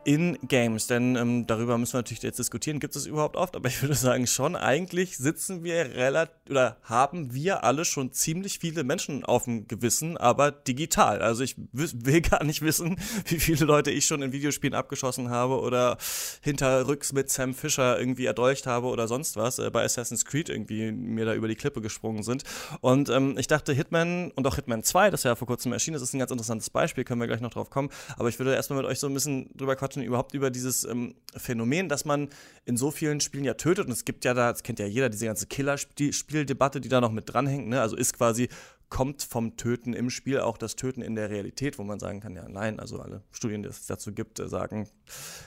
in 0.08 0.40
Games. 0.48 0.88
Denn 0.88 1.18
ähm, 1.18 1.48
darüber 1.48 1.78
müssen 1.78 1.94
wir 1.94 1.98
natürlich 2.00 2.24
jetzt 2.24 2.40
diskutieren, 2.40 2.80
gibt 2.80 2.96
es 2.96 3.06
überhaupt 3.06 3.36
oft, 3.36 3.58
aber 3.58 3.68
ich 3.68 3.82
würde 3.82 3.94
sagen 3.94 4.26
schon, 4.26 4.56
eigentlich 4.56 5.18
sitzen 5.18 5.66
wir 5.66 5.96
relativ 5.96 6.38
oder 6.50 6.78
haben 6.84 7.34
wir 7.34 7.66
alle 7.66 7.84
schon 7.84 8.14
ziemlich 8.14 8.60
viele 8.60 8.86
Menschen 8.86 9.26
auf 9.26 9.44
dem 9.44 9.68
Gewissen, 9.68 10.16
aber 10.16 10.52
digital. 10.52 11.22
Also 11.22 11.44
ich 11.44 11.56
will 11.74 12.22
gar 12.30 12.46
nicht 12.46 12.62
wissen, 12.62 12.98
wie 13.26 13.40
viele 13.40 13.66
Leute 13.66 13.92
ich 13.92 14.06
schon 14.06 14.22
in 14.22 14.32
Videospielen 14.32 14.74
abgeschossen 14.74 15.30
habe 15.30 15.60
oder 15.60 15.98
hinterrücks 16.42 17.12
mit 17.12 17.30
Sam 17.30 17.54
Fisher 17.54 18.00
irgendwie 18.00 18.26
erdolcht 18.26 18.66
habe 18.66 18.88
oder 18.88 19.10
sonst 19.10 19.36
was, 19.36 19.60
äh, 19.60 19.70
bei 19.72 19.84
Assassin's 19.84 20.24
Creed 20.24 20.48
irgendwie 20.48 20.92
mir 20.94 21.26
da 21.26 21.34
über 21.34 21.50
die 21.50 21.56
Klippe 21.56 21.82
gesprungen 21.82 22.24
sind. 22.24 22.44
Und 22.80 23.10
ähm, 23.10 23.36
ich 23.38 23.48
dachte, 23.48 23.74
Hitman 23.74 24.32
und 24.32 24.48
auch 24.48 24.56
Hitman 24.56 24.84
2, 24.84 25.10
das 25.12 25.24
ja 25.24 25.36
vor 25.36 25.48
kurzem 25.48 25.74
erschienen 25.74 25.98
ist, 25.98 26.02
ist 26.02 26.14
ein 26.14 26.20
ganz 26.20 26.32
interessantes 26.32 26.70
Beispiel, 26.70 27.04
können 27.04 27.20
wir 27.20 27.28
gleich 27.28 27.42
noch 27.42 27.52
drauf 27.52 27.70
kommen. 27.70 27.90
Aber 28.16 28.30
ich 28.30 28.40
würde 28.40 28.56
erstmal 28.56 28.82
mit 28.82 28.90
euch 28.90 29.00
so 29.00 29.08
ein 29.08 29.14
bisschen 29.14 29.50
drüber 29.56 29.76
quatschen, 29.76 29.97
quatschen 29.98 30.04
überhaupt 30.04 30.34
über 30.34 30.50
dieses 30.50 30.84
ähm, 30.84 31.16
Phänomen, 31.36 31.90
dass 31.90 32.06
man 32.06 32.30
in 32.66 32.78
so 32.78 32.92
vielen 32.92 33.20
Spielen 33.20 33.44
ja 33.44 33.56
tötet. 33.56 33.88
Und 33.88 33.92
es 33.92 34.06
gibt 34.06 34.26
ja 34.26 34.34
da, 34.34 34.52
das 34.52 34.64
kennt 34.64 34.80
ja 34.80 34.86
jeder, 34.86 35.10
diese 35.10 35.26
ganze 35.26 35.48
Killerspieldebatte, 35.48 36.82
die 36.82 36.90
da 36.90 37.02
noch 37.02 37.12
mit 37.12 37.32
dranhängt. 37.32 37.68
Ne? 37.68 37.82
Also 37.82 37.96
ist 37.96 38.14
quasi, 38.14 38.50
kommt 38.90 39.24
vom 39.24 39.58
Töten 39.58 39.94
im 39.94 40.10
Spiel 40.10 40.40
auch 40.40 40.58
das 40.58 40.76
Töten 40.76 41.02
in 41.02 41.16
der 41.16 41.30
Realität, 41.30 41.78
wo 41.78 41.84
man 41.84 42.00
sagen 42.00 42.22
kann, 42.22 42.36
ja, 42.36 42.48
nein, 42.48 42.80
also 42.80 43.00
alle 43.00 43.22
Studien, 43.32 43.62
die 43.62 43.70
es 43.70 43.86
dazu 43.86 44.14
gibt, 44.14 44.40
äh, 44.40 44.48
sagen, 44.48 44.88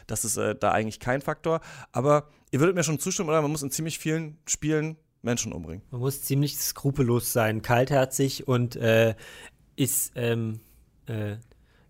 das 0.06 0.24
ist 0.24 0.36
äh, 0.36 0.54
da 0.54 0.72
eigentlich 0.72 1.00
kein 1.00 1.22
Faktor. 1.22 1.60
Aber 1.92 2.28
ihr 2.50 2.60
würdet 2.60 2.74
mir 2.74 2.84
schon 2.84 2.98
zustimmen, 2.98 3.30
oder? 3.30 3.42
Man 3.42 3.50
muss 3.50 3.62
in 3.62 3.70
ziemlich 3.70 3.98
vielen 3.98 4.38
Spielen 4.46 4.96
Menschen 5.22 5.52
umbringen. 5.52 5.82
Man 5.90 6.00
muss 6.00 6.22
ziemlich 6.22 6.58
skrupellos 6.58 7.32
sein, 7.32 7.62
kaltherzig 7.62 8.48
und 8.48 8.76
äh, 8.76 9.14
ist 9.76 10.12
ähm, 10.14 10.60
äh, 11.06 11.36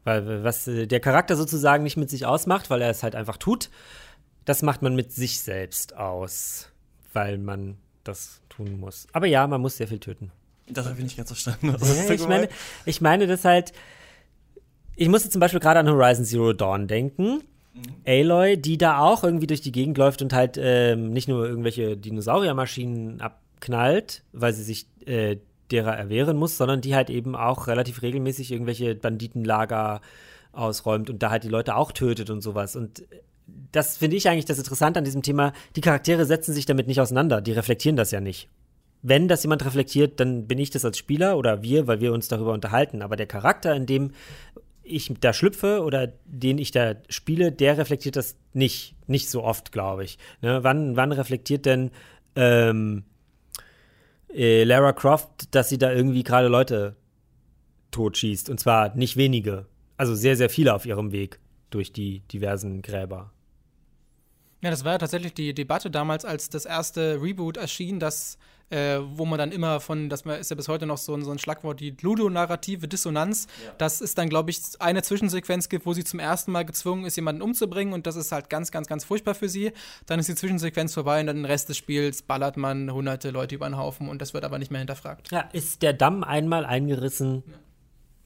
weil 0.04 0.44
was 0.44 0.66
äh, 0.68 0.86
der 0.86 1.00
Charakter 1.00 1.36
sozusagen 1.36 1.82
nicht 1.82 1.96
mit 1.96 2.10
sich 2.10 2.26
ausmacht, 2.26 2.70
weil 2.70 2.82
er 2.82 2.90
es 2.90 3.02
halt 3.02 3.14
einfach 3.14 3.36
tut, 3.36 3.70
das 4.44 4.62
macht 4.62 4.82
man 4.82 4.94
mit 4.94 5.12
sich 5.12 5.40
selbst 5.40 5.96
aus, 5.96 6.68
weil 7.12 7.38
man 7.38 7.76
das 8.04 8.40
tun 8.48 8.80
muss. 8.80 9.06
Aber 9.12 9.26
ja, 9.26 9.46
man 9.46 9.60
muss 9.60 9.76
sehr 9.76 9.88
viel 9.88 9.98
töten. 9.98 10.32
Das 10.68 10.86
habe 10.86 10.96
ich 10.98 11.04
nicht 11.04 11.16
ganz 11.16 11.30
verstanden. 11.30 11.68
Ja, 11.68 12.10
ich, 12.10 12.28
meine, 12.28 12.48
ich 12.84 13.00
meine, 13.00 13.26
das 13.26 13.44
halt. 13.44 13.72
Ich 14.96 15.08
musste 15.08 15.30
zum 15.30 15.40
Beispiel 15.40 15.60
gerade 15.60 15.80
an 15.80 15.88
Horizon 15.88 16.24
Zero 16.24 16.52
Dawn 16.52 16.86
denken. 16.86 17.42
Mhm. 17.74 17.82
Aloy, 18.06 18.56
die 18.56 18.78
da 18.78 18.98
auch 18.98 19.24
irgendwie 19.24 19.46
durch 19.46 19.60
die 19.60 19.72
Gegend 19.72 19.96
läuft 19.98 20.22
und 20.22 20.32
halt 20.32 20.58
ähm, 20.60 21.12
nicht 21.12 21.28
nur 21.28 21.46
irgendwelche 21.46 21.96
Dinosauriermaschinen 21.96 23.20
abknallt, 23.20 24.22
weil 24.32 24.52
sie 24.52 24.62
sich 24.62 24.86
äh, 25.06 25.36
derer 25.72 25.96
erwehren 25.96 26.36
muss, 26.36 26.56
sondern 26.56 26.80
die 26.80 26.94
halt 26.94 27.10
eben 27.10 27.34
auch 27.34 27.66
relativ 27.66 28.02
regelmäßig 28.02 28.52
irgendwelche 28.52 28.94
Banditenlager 28.94 30.00
ausräumt 30.52 31.10
und 31.10 31.22
da 31.22 31.30
halt 31.30 31.44
die 31.44 31.48
Leute 31.48 31.76
auch 31.76 31.92
tötet 31.92 32.30
und 32.30 32.40
sowas. 32.40 32.76
Und 32.76 33.04
das 33.72 33.96
finde 33.96 34.16
ich 34.16 34.28
eigentlich 34.28 34.44
das 34.44 34.58
Interessante 34.58 34.98
an 34.98 35.04
diesem 35.04 35.22
Thema. 35.22 35.52
Die 35.76 35.80
Charaktere 35.80 36.24
setzen 36.24 36.52
sich 36.52 36.66
damit 36.66 36.86
nicht 36.86 37.00
auseinander, 37.00 37.40
die 37.40 37.52
reflektieren 37.52 37.96
das 37.96 38.10
ja 38.10 38.20
nicht. 38.20 38.48
Wenn 39.02 39.28
das 39.28 39.42
jemand 39.42 39.64
reflektiert, 39.64 40.20
dann 40.20 40.46
bin 40.46 40.58
ich 40.58 40.70
das 40.70 40.84
als 40.84 40.98
Spieler 40.98 41.38
oder 41.38 41.62
wir, 41.62 41.86
weil 41.86 42.00
wir 42.00 42.12
uns 42.12 42.28
darüber 42.28 42.52
unterhalten. 42.52 43.00
Aber 43.00 43.16
der 43.16 43.26
Charakter, 43.26 43.74
in 43.74 43.86
dem 43.86 44.10
ich 44.82 45.12
da 45.20 45.32
schlüpfe 45.32 45.82
oder 45.82 46.12
den 46.26 46.58
ich 46.58 46.70
da 46.70 46.96
spiele, 47.08 47.52
der 47.52 47.78
reflektiert 47.78 48.16
das 48.16 48.36
nicht. 48.52 48.94
Nicht 49.06 49.30
so 49.30 49.42
oft, 49.42 49.72
glaube 49.72 50.04
ich. 50.04 50.18
Ne? 50.42 50.62
Wann, 50.62 50.96
wann 50.96 51.12
reflektiert 51.12 51.64
denn 51.64 51.90
ähm, 52.36 53.04
äh, 54.34 54.64
Lara 54.64 54.92
Croft, 54.92 55.54
dass 55.54 55.68
sie 55.68 55.78
da 55.78 55.92
irgendwie 55.92 56.22
gerade 56.22 56.48
Leute 56.48 56.96
totschießt. 57.90 58.50
Und 58.50 58.60
zwar 58.60 58.94
nicht 58.94 59.16
wenige. 59.16 59.66
Also 59.96 60.14
sehr, 60.14 60.36
sehr 60.36 60.50
viele 60.50 60.74
auf 60.74 60.86
ihrem 60.86 61.12
Weg 61.12 61.40
durch 61.70 61.92
die 61.92 62.20
diversen 62.28 62.82
Gräber. 62.82 63.32
Ja, 64.62 64.70
das 64.70 64.84
war 64.84 64.92
ja 64.92 64.98
tatsächlich 64.98 65.34
die 65.34 65.54
Debatte 65.54 65.90
damals, 65.90 66.24
als 66.24 66.50
das 66.50 66.64
erste 66.64 67.20
Reboot 67.22 67.56
erschien, 67.56 67.98
dass 67.98 68.38
äh, 68.70 69.00
wo 69.02 69.24
man 69.24 69.38
dann 69.38 69.52
immer 69.52 69.80
von, 69.80 70.08
das 70.08 70.22
ist 70.22 70.50
ja 70.50 70.56
bis 70.56 70.68
heute 70.68 70.86
noch 70.86 70.98
so 70.98 71.12
ein, 71.14 71.24
so 71.24 71.30
ein 71.30 71.38
Schlagwort, 71.38 71.80
die 71.80 71.96
ludonarrative 72.00 72.88
Dissonanz. 72.88 73.46
Ja. 73.64 73.72
Das 73.78 74.00
ist 74.00 74.16
dann, 74.16 74.28
glaube 74.28 74.50
ich, 74.50 74.60
eine 74.78 75.02
Zwischensequenz 75.02 75.68
gibt, 75.68 75.86
wo 75.86 75.92
sie 75.92 76.04
zum 76.04 76.20
ersten 76.20 76.52
Mal 76.52 76.64
gezwungen 76.64 77.04
ist, 77.04 77.16
jemanden 77.16 77.42
umzubringen 77.42 77.92
und 77.92 78.06
das 78.06 78.16
ist 78.16 78.32
halt 78.32 78.48
ganz, 78.48 78.70
ganz, 78.70 78.86
ganz 78.86 79.04
furchtbar 79.04 79.34
für 79.34 79.48
sie. 79.48 79.72
Dann 80.06 80.20
ist 80.20 80.28
die 80.28 80.36
Zwischensequenz 80.36 80.94
vorbei 80.94 81.20
und 81.20 81.26
dann 81.26 81.36
den 81.36 81.44
Rest 81.44 81.68
des 81.68 81.76
Spiels 81.76 82.22
ballert 82.22 82.56
man 82.56 82.92
hunderte 82.92 83.30
Leute 83.30 83.56
über 83.56 83.68
den 83.68 83.76
Haufen 83.76 84.08
und 84.08 84.22
das 84.22 84.34
wird 84.34 84.44
aber 84.44 84.58
nicht 84.58 84.70
mehr 84.70 84.80
hinterfragt. 84.80 85.30
Ja, 85.32 85.48
ist 85.52 85.82
der 85.82 85.92
Damm 85.92 86.22
einmal 86.22 86.64
eingerissen, 86.64 87.42
ja. 87.46 87.58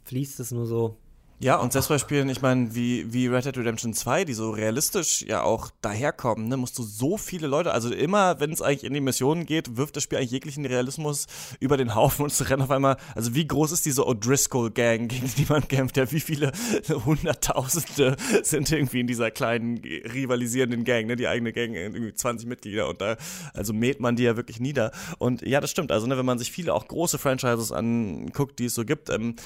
fließt 0.04 0.40
es 0.40 0.50
nur 0.50 0.66
so 0.66 0.98
ja, 1.44 1.56
und 1.56 1.74
selbst 1.74 1.88
bei 1.88 1.98
Spielen, 1.98 2.30
ich 2.30 2.40
meine, 2.40 2.74
wie, 2.74 3.12
wie 3.12 3.26
Red 3.26 3.44
Dead 3.44 3.58
Redemption 3.58 3.92
2, 3.92 4.24
die 4.24 4.32
so 4.32 4.50
realistisch 4.52 5.20
ja 5.28 5.42
auch 5.42 5.70
daherkommen, 5.82 6.48
ne, 6.48 6.56
musst 6.56 6.78
du 6.78 6.82
so 6.82 7.18
viele 7.18 7.48
Leute, 7.48 7.72
also 7.72 7.92
immer, 7.92 8.40
wenn 8.40 8.50
es 8.50 8.62
eigentlich 8.62 8.84
in 8.84 8.94
die 8.94 9.02
Missionen 9.02 9.44
geht, 9.44 9.76
wirft 9.76 9.94
das 9.94 10.04
Spiel 10.04 10.16
eigentlich 10.16 10.30
jeglichen 10.30 10.64
Realismus 10.64 11.26
über 11.60 11.76
den 11.76 11.94
Haufen 11.94 12.22
und 12.22 12.32
es 12.32 12.48
rennt 12.48 12.62
auf 12.62 12.70
einmal, 12.70 12.96
also 13.14 13.34
wie 13.34 13.46
groß 13.46 13.72
ist 13.72 13.84
diese 13.84 14.06
O'Driscoll-Gang, 14.06 15.08
gegen 15.08 15.30
die 15.36 15.44
man 15.46 15.68
kämpft, 15.68 15.98
ja, 15.98 16.10
wie 16.10 16.20
viele 16.20 16.50
Hunderttausende 17.04 18.16
sind 18.42 18.72
irgendwie 18.72 19.00
in 19.00 19.06
dieser 19.06 19.30
kleinen, 19.30 19.82
rivalisierenden 19.84 20.84
Gang, 20.84 21.08
ne, 21.08 21.16
die 21.16 21.28
eigene 21.28 21.52
Gang, 21.52 21.74
irgendwie 21.74 22.14
20 22.14 22.48
Mitglieder 22.48 22.88
und 22.88 23.02
da, 23.02 23.18
also 23.52 23.74
mäht 23.74 24.00
man 24.00 24.16
die 24.16 24.22
ja 24.22 24.38
wirklich 24.38 24.60
nieder. 24.60 24.92
Und 25.18 25.42
ja, 25.42 25.60
das 25.60 25.70
stimmt, 25.70 25.92
also 25.92 26.06
ne, 26.06 26.16
wenn 26.16 26.24
man 26.24 26.38
sich 26.38 26.50
viele 26.50 26.72
auch 26.72 26.88
große 26.88 27.18
Franchises 27.18 27.70
anguckt, 27.70 28.58
die 28.58 28.64
es 28.64 28.74
so 28.74 28.86
gibt, 28.86 29.10
ähm, 29.10 29.36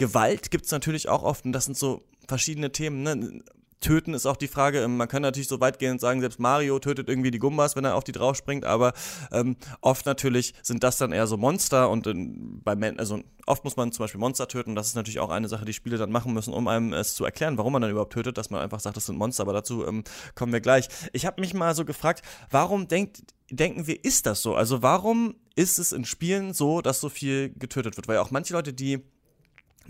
Gewalt 0.00 0.50
gibt 0.50 0.64
es 0.64 0.72
natürlich 0.72 1.10
auch 1.10 1.22
oft 1.22 1.44
und 1.44 1.52
das 1.52 1.66
sind 1.66 1.76
so 1.76 2.02
verschiedene 2.26 2.72
Themen. 2.72 3.02
Ne? 3.02 3.42
Töten 3.80 4.14
ist 4.14 4.24
auch 4.24 4.38
die 4.38 4.48
Frage. 4.48 4.82
Ähm, 4.82 4.96
man 4.96 5.08
kann 5.08 5.20
natürlich 5.20 5.46
so 5.46 5.60
weitgehend 5.60 6.00
sagen, 6.00 6.22
selbst 6.22 6.40
Mario 6.40 6.78
tötet 6.78 7.08
irgendwie 7.08 7.30
die 7.30 7.38
Gumbas, 7.38 7.76
wenn 7.76 7.84
er 7.84 7.96
auf 7.96 8.04
die 8.04 8.12
drauf 8.12 8.34
springt, 8.34 8.64
aber 8.64 8.94
ähm, 9.30 9.56
oft 9.82 10.06
natürlich 10.06 10.54
sind 10.62 10.84
das 10.84 10.96
dann 10.96 11.12
eher 11.12 11.26
so 11.26 11.36
Monster 11.36 11.90
und 11.90 12.06
ähm, 12.06 12.62
bei 12.64 12.74
Men 12.76 12.98
also 12.98 13.20
oft 13.44 13.62
muss 13.64 13.76
man 13.76 13.92
zum 13.92 14.04
Beispiel 14.04 14.20
Monster 14.20 14.48
töten. 14.48 14.74
Das 14.74 14.86
ist 14.86 14.94
natürlich 14.94 15.20
auch 15.20 15.28
eine 15.28 15.48
Sache, 15.48 15.66
die 15.66 15.74
Spiele 15.74 15.98
dann 15.98 16.10
machen 16.10 16.32
müssen, 16.32 16.54
um 16.54 16.66
einem 16.66 16.94
es 16.94 17.14
zu 17.14 17.26
erklären, 17.26 17.58
warum 17.58 17.74
man 17.74 17.82
dann 17.82 17.90
überhaupt 17.90 18.14
tötet, 18.14 18.38
dass 18.38 18.48
man 18.48 18.62
einfach 18.62 18.80
sagt, 18.80 18.96
das 18.96 19.04
sind 19.04 19.18
Monster. 19.18 19.42
Aber 19.42 19.52
dazu 19.52 19.86
ähm, 19.86 20.02
kommen 20.34 20.54
wir 20.54 20.60
gleich. 20.60 20.88
Ich 21.12 21.26
habe 21.26 21.42
mich 21.42 21.52
mal 21.52 21.74
so 21.74 21.84
gefragt, 21.84 22.22
warum 22.50 22.88
denkt 22.88 23.22
denken 23.50 23.86
wir, 23.86 24.02
ist 24.02 24.26
das 24.26 24.40
so? 24.42 24.54
Also 24.54 24.80
warum 24.80 25.34
ist 25.56 25.78
es 25.78 25.92
in 25.92 26.04
Spielen 26.04 26.54
so, 26.54 26.80
dass 26.80 27.00
so 27.00 27.08
viel 27.08 27.50
getötet 27.50 27.96
wird? 27.96 28.08
Weil 28.08 28.18
auch 28.18 28.30
manche 28.30 28.54
Leute, 28.54 28.72
die 28.72 29.02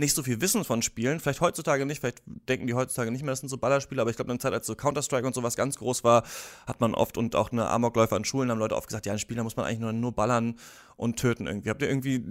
nicht 0.01 0.15
so 0.15 0.23
viel 0.23 0.41
wissen 0.41 0.65
von 0.65 0.83
Spielen. 0.83 1.21
Vielleicht 1.21 1.41
heutzutage 1.41 1.87
nicht, 1.87 2.01
vielleicht 2.01 2.23
denken 2.27 2.67
die 2.67 2.75
heutzutage 2.75 3.13
nicht 3.13 3.23
mehr, 3.23 3.33
das 3.33 3.41
sind 3.41 3.49
so 3.49 3.59
Ballerspiele, 3.59 4.01
aber 4.01 4.11
ich 4.11 4.17
glaube, 4.17 4.33
in 4.33 4.39
der 4.39 4.43
Zeit, 4.43 4.53
als 4.53 4.67
so 4.67 4.75
Counter-Strike 4.75 5.27
und 5.27 5.35
sowas 5.35 5.57
ganz 5.57 5.77
groß 5.79 6.03
war, 6.03 6.25
hat 6.67 6.81
man 6.81 6.95
oft 6.95 7.17
und 7.17 7.37
auch 7.37 7.53
eine 7.53 7.69
Amokläufer 7.69 8.17
an 8.17 8.25
Schulen 8.25 8.51
haben 8.51 8.59
Leute 8.59 8.75
oft 8.75 8.89
gesagt, 8.89 9.07
ja, 9.07 9.13
ein 9.13 9.19
Spieler 9.19 9.45
muss 9.45 9.57
man 9.57 9.67
eigentlich 9.67 9.79
nur, 9.79 9.93
nur 9.93 10.13
ballern 10.13 10.57
und 10.97 11.19
töten 11.19 11.47
irgendwie. 11.47 11.71
Habt 11.71 11.83
ihr 11.83 11.89
irgendwie 11.89 12.25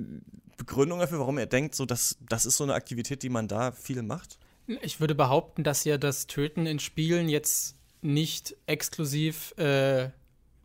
Begründung 0.58 1.00
dafür, 1.00 1.20
warum 1.20 1.40
ihr 1.40 1.46
denkt, 1.46 1.76
so 1.76 1.86
dass 1.86 2.18
das 2.28 2.46
ist 2.46 2.58
so 2.58 2.66
eine 2.66 2.74
Aktivität, 2.74 3.24
die 3.24 3.30
man 3.30 3.48
da 3.48 3.72
viel 3.72 4.02
macht? 4.04 4.38
Ich 4.82 5.00
würde 5.00 5.16
behaupten, 5.16 5.64
dass 5.64 5.86
ja 5.86 5.98
das 5.98 6.28
Töten 6.28 6.66
in 6.66 6.80
Spielen 6.80 7.30
jetzt 7.30 7.76
nicht 8.02 8.56
exklusiv 8.66 9.54
äh, 9.58 10.10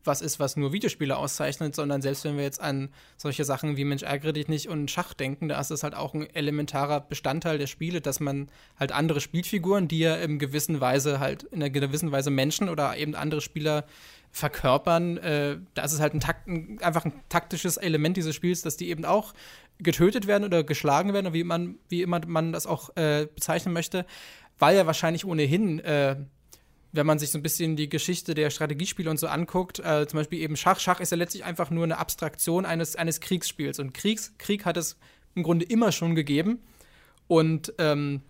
was 0.05 0.21
ist, 0.21 0.39
was 0.41 0.57
nur 0.57 0.73
Videospiele 0.73 1.17
auszeichnet, 1.17 1.75
sondern 1.75 2.03
selbst 2.03 2.25
wenn 2.25 2.37
wir 2.37 2.45
jetzt 2.45 2.61
an 2.61 2.91
solche 3.17 3.45
Sachen 3.45 3.77
wie 3.77 3.85
Mensch 3.85 4.03
ärgere 4.03 4.33
dich 4.33 4.49
nicht 4.49 4.69
und 4.69 4.91
Schach 4.91 5.15
denken, 5.15 5.49
da 5.49 5.61
ist 5.61 5.71
es 5.71 5.83
halt 5.83 5.95
auch 5.95 6.15
ein 6.15 6.29
elementarer 6.35 7.01
Bestandteil 7.01 7.59
der 7.59 7.67
Spiele, 7.67 8.01
dass 8.01 8.21
man 8.21 8.49
halt 8.79 8.93
andere 8.93 9.21
Spielfiguren, 9.21 9.89
die 9.89 10.01
ja 10.01 10.17
in 10.17 10.39
gewissen 10.39 10.81
Weise 10.81 11.21
halt 11.21 11.45
in 11.45 11.63
einer 11.63 11.71
gewissen 11.71 12.13
Weise 12.13 12.31
Menschen 12.31 12.69
oder 12.69 12.97
eben 12.97 13.15
andere 13.15 13.41
Spieler 13.41 13.85
verkörpern. 14.31 15.17
Äh, 15.19 15.59
da 15.75 15.85
ist 15.85 15.93
es 15.93 16.01
halt 16.01 16.15
ein, 16.15 16.21
Takt, 16.21 16.49
ein, 16.49 16.79
einfach 16.83 17.05
ein 17.05 17.13
taktisches 17.29 17.77
Element 17.77 18.17
dieses 18.17 18.35
Spiels, 18.35 18.63
dass 18.63 18.77
die 18.77 18.91
eben 18.91 19.05
auch 19.05 19.33
getötet 19.79 20.27
werden 20.27 20.45
oder 20.45 20.65
geschlagen 20.65 21.13
werden, 21.13 21.33
wie 21.33 21.45
man, 21.45 21.77
wie 21.89 22.03
immer 22.03 22.21
man 22.27 22.53
das 22.53 22.67
auch 22.67 22.97
äh, 22.97 23.27
bezeichnen 23.33 23.73
möchte, 23.73 24.05
weil 24.59 24.77
ja 24.77 24.87
wahrscheinlich 24.87 25.25
ohnehin, 25.25 25.79
äh, 25.81 26.17
wenn 26.95 27.07
man 27.07 27.19
sich 27.19 27.31
so 27.31 27.39
ein 27.39 27.43
bisschen 27.43 27.75
die 27.75 27.89
Geschichte 27.89 28.35
der 28.35 28.51
Strategiespiele 28.51 29.11
und 29.11 29.19
so 29.19 29.27
anguckt, 29.27 29.81
äh, 29.81 30.07
zum 30.07 30.19
Beispiel 30.19 30.41
eben 30.41 30.57
Schach, 30.57 30.79
Schach 30.79 31.01
ist 31.01 31.11
ja 31.11 31.17
letztlich 31.17 31.45
einfach 31.45 31.71
nur 31.71 31.83
eine 31.83 31.99
Abstraktion 31.99 32.65
eines, 32.65 32.95
eines 32.95 33.21
Kriegsspiels. 33.21 33.81
Und 33.81 33.95
Kriegs, 33.95 34.35
Krieg 34.39 34.65
hat 34.65 34.77
es 34.77 34.97
im 35.35 35.43
Grunde 35.43 35.65
immer 35.65 35.91
schon 35.91 36.15
gegeben. 36.15 36.63
Und 37.27 37.75
ähm, 37.79 38.23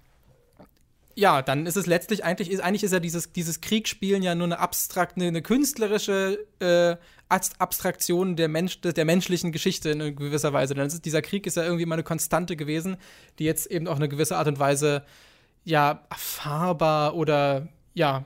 ja, 1.15 1.43
dann 1.43 1.67
ist 1.67 1.77
es 1.77 1.87
letztlich 1.87 2.25
eigentlich, 2.25 2.51
ist, 2.51 2.61
eigentlich 2.61 2.85
ist 2.85 2.93
ja 2.93 3.01
dieses, 3.01 3.33
dieses 3.33 3.61
Kriegsspielen 3.61 4.23
ja 4.23 4.35
nur 4.35 4.47
eine 4.47 4.59
abstrakte, 4.59 5.17
eine, 5.17 5.29
eine 5.29 5.43
künstlerische 5.43 6.39
äh, 6.61 6.97
Abstraktion 7.29 8.35
der, 8.35 8.49
Mensch, 8.49 8.81
der 8.81 9.05
menschlichen 9.05 9.53
Geschichte 9.53 9.91
in 9.91 10.17
gewisser 10.17 10.55
Weise. 10.55 10.75
Denn 10.75 10.87
ist, 10.87 11.05
dieser 11.05 11.21
Krieg 11.21 11.47
ist 11.47 11.59
ja 11.59 11.65
irgendwie 11.65 11.85
mal 11.85 11.97
eine 11.97 12.03
Konstante 12.03 12.57
gewesen, 12.57 12.97
die 13.39 13.45
jetzt 13.45 13.67
eben 13.67 13.89
auf 13.89 13.97
eine 13.97 14.09
gewisse 14.09 14.39
Art 14.39 14.49
und 14.49 14.59
Weise 14.59 15.05
ja 15.65 16.07
erfahrbar 16.09 17.15
oder 17.15 17.69
ja 17.93 18.25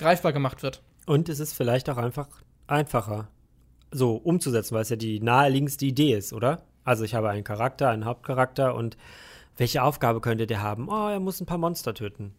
greifbar 0.00 0.32
gemacht 0.32 0.62
wird. 0.62 0.82
Und 1.06 1.28
es 1.28 1.38
ist 1.38 1.52
vielleicht 1.52 1.88
auch 1.88 1.96
einfach 1.96 2.28
einfacher 2.66 3.28
so 3.92 4.16
umzusetzen, 4.16 4.74
weil 4.74 4.82
es 4.82 4.88
ja 4.88 4.96
die 4.96 5.20
naheliegendste 5.20 5.84
Idee 5.84 6.14
ist, 6.14 6.32
oder? 6.32 6.62
Also 6.84 7.04
ich 7.04 7.14
habe 7.14 7.28
einen 7.28 7.44
Charakter, 7.44 7.90
einen 7.90 8.04
Hauptcharakter 8.04 8.74
und 8.74 8.96
welche 9.56 9.82
Aufgabe 9.82 10.20
könnte 10.20 10.46
der 10.46 10.62
haben? 10.62 10.88
Oh, 10.88 11.08
er 11.08 11.20
muss 11.20 11.40
ein 11.40 11.46
paar 11.46 11.58
Monster 11.58 11.94
töten. 11.94 12.34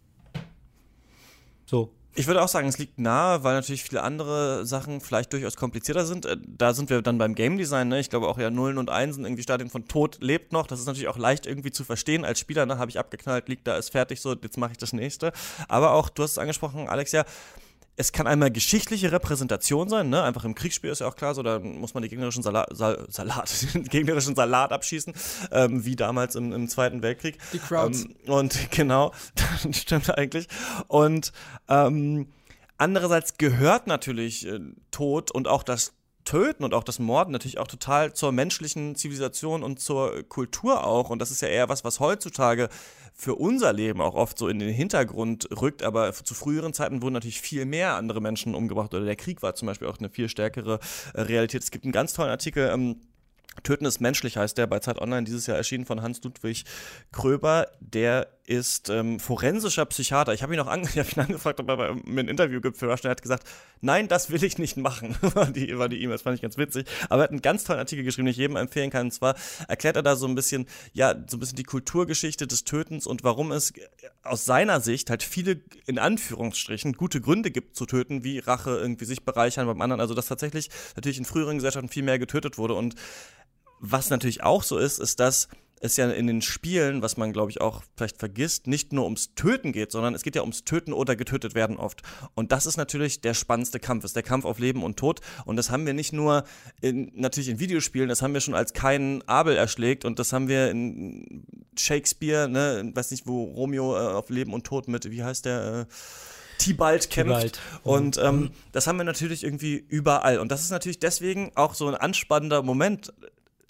So. 1.66 1.92
Ich 2.14 2.26
würde 2.26 2.42
auch 2.42 2.48
sagen, 2.48 2.68
es 2.68 2.76
liegt 2.76 2.98
nahe, 2.98 3.42
weil 3.42 3.54
natürlich 3.54 3.84
viele 3.84 4.02
andere 4.02 4.66
Sachen 4.66 5.00
vielleicht 5.00 5.32
durchaus 5.32 5.56
komplizierter 5.56 6.04
sind. 6.04 6.26
Äh, 6.26 6.36
da 6.46 6.74
sind 6.74 6.90
wir 6.90 7.00
dann 7.00 7.16
beim 7.16 7.34
Game 7.34 7.56
Design. 7.56 7.88
Ne? 7.88 8.00
Ich 8.00 8.10
glaube 8.10 8.28
auch 8.28 8.38
ja 8.38 8.50
Nullen 8.50 8.76
und 8.76 8.90
Einsen, 8.90 9.24
irgendwie 9.24 9.42
Stadien 9.42 9.70
von 9.70 9.88
Tod 9.88 10.18
lebt 10.20 10.52
noch. 10.52 10.66
Das 10.66 10.78
ist 10.78 10.86
natürlich 10.86 11.08
auch 11.08 11.16
leicht 11.16 11.46
irgendwie 11.46 11.70
zu 11.70 11.84
verstehen 11.84 12.26
als 12.26 12.38
Spieler. 12.38 12.66
Ne? 12.66 12.76
Habe 12.78 12.90
ich 12.90 12.98
abgeknallt, 12.98 13.48
liegt 13.48 13.66
da, 13.66 13.76
ist 13.76 13.90
fertig, 13.90 14.20
so 14.20 14.34
jetzt 14.34 14.58
mache 14.58 14.72
ich 14.72 14.78
das 14.78 14.92
nächste. 14.92 15.32
Aber 15.68 15.92
auch, 15.92 16.10
du 16.10 16.22
hast 16.22 16.32
es 16.32 16.38
angesprochen, 16.38 16.86
Alex, 16.86 17.12
ja, 17.12 17.24
es 17.96 18.12
kann 18.12 18.26
einmal 18.26 18.50
geschichtliche 18.50 19.12
Repräsentation 19.12 19.88
sein, 19.88 20.08
ne? 20.08 20.22
Einfach 20.22 20.44
im 20.44 20.54
Kriegsspiel 20.54 20.90
ist 20.90 21.00
ja 21.00 21.08
auch 21.08 21.16
klar, 21.16 21.34
so 21.34 21.42
da 21.42 21.58
muss 21.58 21.92
man 21.92 22.02
die 22.02 22.08
gegnerischen 22.08 22.42
Salat, 22.42 22.68
Sal 22.72 23.06
Salat 23.08 23.52
den 23.74 23.84
gegnerischen 23.84 24.34
Salat 24.34 24.72
abschießen, 24.72 25.12
ähm, 25.50 25.84
wie 25.84 25.96
damals 25.96 26.34
im, 26.34 26.52
im, 26.52 26.68
Zweiten 26.68 27.02
Weltkrieg. 27.02 27.38
Die 27.52 27.58
Crowds. 27.58 28.04
Ähm, 28.04 28.14
und 28.26 28.58
genau, 28.70 29.12
das 29.34 29.76
stimmt 29.76 30.16
eigentlich. 30.16 30.48
Und 30.88 31.32
ähm, 31.68 32.28
andererseits 32.78 33.36
gehört 33.36 33.86
natürlich 33.86 34.46
äh, 34.46 34.60
Tod 34.90 35.30
und 35.30 35.46
auch 35.46 35.62
das 35.62 35.92
Töten 36.24 36.64
und 36.64 36.72
auch 36.72 36.84
das 36.84 36.98
Morden 36.98 37.32
natürlich 37.32 37.58
auch 37.58 37.66
total 37.66 38.12
zur 38.14 38.32
menschlichen 38.32 38.94
Zivilisation 38.94 39.62
und 39.62 39.80
zur 39.80 40.22
Kultur 40.28 40.84
auch. 40.84 41.10
Und 41.10 41.18
das 41.18 41.30
ist 41.30 41.42
ja 41.42 41.48
eher 41.48 41.68
was, 41.68 41.84
was 41.84 42.00
heutzutage 42.00 42.68
für 43.14 43.34
unser 43.34 43.72
Leben 43.72 44.00
auch 44.00 44.14
oft 44.14 44.38
so 44.38 44.48
in 44.48 44.58
den 44.58 44.72
Hintergrund 44.72 45.48
rückt. 45.60 45.82
Aber 45.82 46.12
zu 46.12 46.34
früheren 46.34 46.72
Zeiten 46.72 47.02
wurden 47.02 47.14
natürlich 47.14 47.40
viel 47.40 47.64
mehr 47.64 47.94
andere 47.94 48.20
Menschen 48.20 48.54
umgebracht. 48.54 48.94
Oder 48.94 49.04
der 49.04 49.16
Krieg 49.16 49.42
war 49.42 49.54
zum 49.54 49.66
Beispiel 49.66 49.88
auch 49.88 49.98
eine 49.98 50.10
viel 50.10 50.28
stärkere 50.28 50.80
äh, 51.14 51.20
Realität. 51.22 51.62
Es 51.62 51.70
gibt 51.70 51.84
einen 51.84 51.92
ganz 51.92 52.12
tollen 52.14 52.30
Artikel. 52.30 52.68
Ähm, 52.72 53.00
Töten 53.62 53.84
ist 53.84 54.00
menschlich 54.00 54.38
heißt 54.38 54.56
der 54.56 54.66
bei 54.66 54.78
Zeit 54.78 54.98
Online 54.98 55.24
dieses 55.24 55.46
Jahr 55.46 55.58
erschienen 55.58 55.84
von 55.84 56.00
Hans-Ludwig 56.00 56.64
Kröber. 57.12 57.68
Der 57.80 58.28
ist 58.44 58.90
ähm, 58.90 59.20
forensischer 59.20 59.86
Psychiater. 59.86 60.34
Ich 60.34 60.42
habe 60.42 60.52
ihn 60.54 60.60
auch 60.60 60.66
an, 60.66 60.82
hab 60.96 61.16
ihn 61.16 61.20
angefragt, 61.20 61.60
ob 61.60 61.68
er 61.68 61.94
mir 62.04 62.20
ein 62.20 62.28
Interview 62.28 62.60
gibt 62.60 62.76
für 62.76 62.86
Rush. 62.86 63.04
Er 63.04 63.10
hat 63.10 63.22
gesagt, 63.22 63.46
nein, 63.80 64.08
das 64.08 64.30
will 64.30 64.42
ich 64.42 64.58
nicht 64.58 64.76
machen. 64.76 65.16
war 65.20 65.46
die 65.46 65.78
war 65.78 65.88
die 65.88 66.02
E-Mail, 66.02 66.14
das 66.14 66.22
fand 66.22 66.36
ich 66.36 66.42
ganz 66.42 66.58
witzig. 66.58 66.86
Aber 67.08 67.22
er 67.22 67.24
hat 67.24 67.30
einen 67.30 67.42
ganz 67.42 67.64
tollen 67.64 67.78
Artikel 67.78 68.04
geschrieben, 68.04 68.26
den 68.26 68.32
ich 68.32 68.38
jedem 68.38 68.56
empfehlen 68.56 68.90
kann. 68.90 69.06
Und 69.06 69.12
zwar 69.12 69.36
erklärt 69.68 69.96
er 69.96 70.02
da 70.02 70.16
so 70.16 70.26
ein 70.26 70.34
bisschen, 70.34 70.66
ja, 70.92 71.14
so 71.28 71.36
ein 71.36 71.40
bisschen 71.40 71.56
die 71.56 71.62
Kulturgeschichte 71.62 72.46
des 72.46 72.64
Tötens 72.64 73.06
und 73.06 73.22
warum 73.22 73.52
es 73.52 73.72
aus 74.22 74.44
seiner 74.44 74.80
Sicht 74.80 75.10
halt 75.10 75.22
viele, 75.22 75.60
in 75.86 75.98
Anführungsstrichen, 75.98 76.94
gute 76.94 77.20
Gründe 77.20 77.50
gibt 77.50 77.76
zu 77.76 77.86
töten, 77.86 78.24
wie 78.24 78.38
Rache, 78.40 78.70
irgendwie 78.70 79.04
sich 79.04 79.24
bereichern 79.24 79.66
beim 79.66 79.80
anderen. 79.80 80.00
Also, 80.00 80.14
dass 80.14 80.26
tatsächlich 80.26 80.68
natürlich 80.96 81.18
in 81.18 81.24
früheren 81.24 81.56
Gesellschaften 81.56 81.88
viel 81.88 82.02
mehr 82.02 82.18
getötet 82.18 82.58
wurde 82.58 82.74
und 82.74 82.96
was 83.84 84.10
natürlich 84.10 84.44
auch 84.44 84.62
so 84.62 84.78
ist, 84.78 85.00
ist, 85.00 85.18
dass 85.18 85.48
es 85.82 85.96
ja 85.96 86.08
in 86.10 86.26
den 86.26 86.42
Spielen, 86.42 87.02
was 87.02 87.16
man 87.16 87.32
glaube 87.32 87.50
ich 87.50 87.60
auch 87.60 87.82
vielleicht 87.96 88.18
vergisst, 88.18 88.66
nicht 88.66 88.92
nur 88.92 89.04
ums 89.04 89.34
Töten 89.34 89.72
geht, 89.72 89.90
sondern 89.90 90.14
es 90.14 90.22
geht 90.22 90.36
ja 90.36 90.42
ums 90.42 90.64
Töten 90.64 90.92
oder 90.92 91.16
getötet 91.16 91.54
werden 91.54 91.76
oft. 91.76 92.02
Und 92.34 92.52
das 92.52 92.66
ist 92.66 92.76
natürlich 92.76 93.20
der 93.20 93.34
spannendste 93.34 93.80
Kampf, 93.80 94.04
ist 94.04 94.14
der 94.14 94.22
Kampf 94.22 94.44
auf 94.44 94.58
Leben 94.58 94.84
und 94.84 94.96
Tod. 94.96 95.20
Und 95.44 95.56
das 95.56 95.70
haben 95.70 95.84
wir 95.84 95.92
nicht 95.92 96.12
nur 96.12 96.44
in, 96.80 97.10
natürlich 97.14 97.48
in 97.48 97.58
Videospielen, 97.58 98.08
das 98.08 98.22
haben 98.22 98.32
wir 98.32 98.40
schon 98.40 98.54
als 98.54 98.72
keinen 98.72 99.26
Abel 99.28 99.56
erschlägt 99.56 100.04
und 100.04 100.18
das 100.18 100.32
haben 100.32 100.48
wir 100.48 100.70
in 100.70 101.44
Shakespeare, 101.76 102.48
ne, 102.48 102.90
weiß 102.94 103.10
nicht, 103.10 103.26
wo 103.26 103.44
Romeo 103.44 103.96
äh, 103.96 104.12
auf 104.12 104.30
Leben 104.30 104.54
und 104.54 104.64
Tod 104.64 104.86
mit, 104.86 105.10
wie 105.10 105.24
heißt 105.24 105.44
der? 105.44 105.86
Äh, 105.88 105.94
Tibalt 106.58 107.10
kämpft. 107.10 107.54
Tibalt. 107.54 107.60
Und 107.82 108.18
ähm, 108.18 108.36
mhm. 108.36 108.50
das 108.70 108.86
haben 108.86 108.98
wir 108.98 109.04
natürlich 109.04 109.42
irgendwie 109.42 109.84
überall. 109.88 110.38
Und 110.38 110.52
das 110.52 110.62
ist 110.62 110.70
natürlich 110.70 111.00
deswegen 111.00 111.50
auch 111.56 111.74
so 111.74 111.88
ein 111.88 111.96
anspannender 111.96 112.62
Moment 112.62 113.12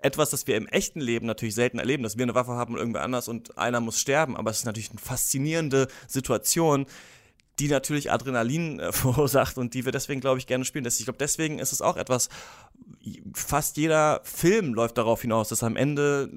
etwas, 0.05 0.31
das 0.31 0.47
wir 0.47 0.57
im 0.57 0.67
echten 0.69 1.01
Leben 1.01 1.27
natürlich 1.27 1.55
selten 1.55 1.79
erleben, 1.79 2.03
dass 2.03 2.17
wir 2.17 2.23
eine 2.23 2.35
Waffe 2.35 2.53
haben 2.53 2.75
und 2.75 2.81
irgendwer 2.81 3.03
anders 3.03 3.29
und 3.29 3.59
einer 3.59 3.81
muss 3.81 3.99
sterben. 4.01 4.37
Aber 4.37 4.51
es 4.51 4.59
ist 4.59 4.65
natürlich 4.65 4.91
eine 4.91 5.01
faszinierende 5.01 5.89
Situation, 6.07 6.87
die 7.59 7.69
natürlich 7.69 8.11
Adrenalin 8.11 8.81
äh, 8.81 8.93
verursacht 8.93 9.59
und 9.59 9.75
die 9.75 9.85
wir 9.85 9.93
deswegen, 9.93 10.21
glaube 10.21 10.39
ich, 10.39 10.47
gerne 10.47 10.65
spielen. 10.65 10.87
Ich 10.87 11.05
glaube, 11.05 11.19
deswegen 11.19 11.59
ist 11.59 11.73
es 11.73 11.83
auch 11.83 11.97
etwas, 11.97 12.29
fast 13.35 13.77
jeder 13.77 14.21
Film 14.25 14.75
läuft 14.75 14.99
darauf 14.99 15.23
hinaus, 15.23 15.49
dass 15.49 15.63
am 15.63 15.77
Ende 15.77 16.31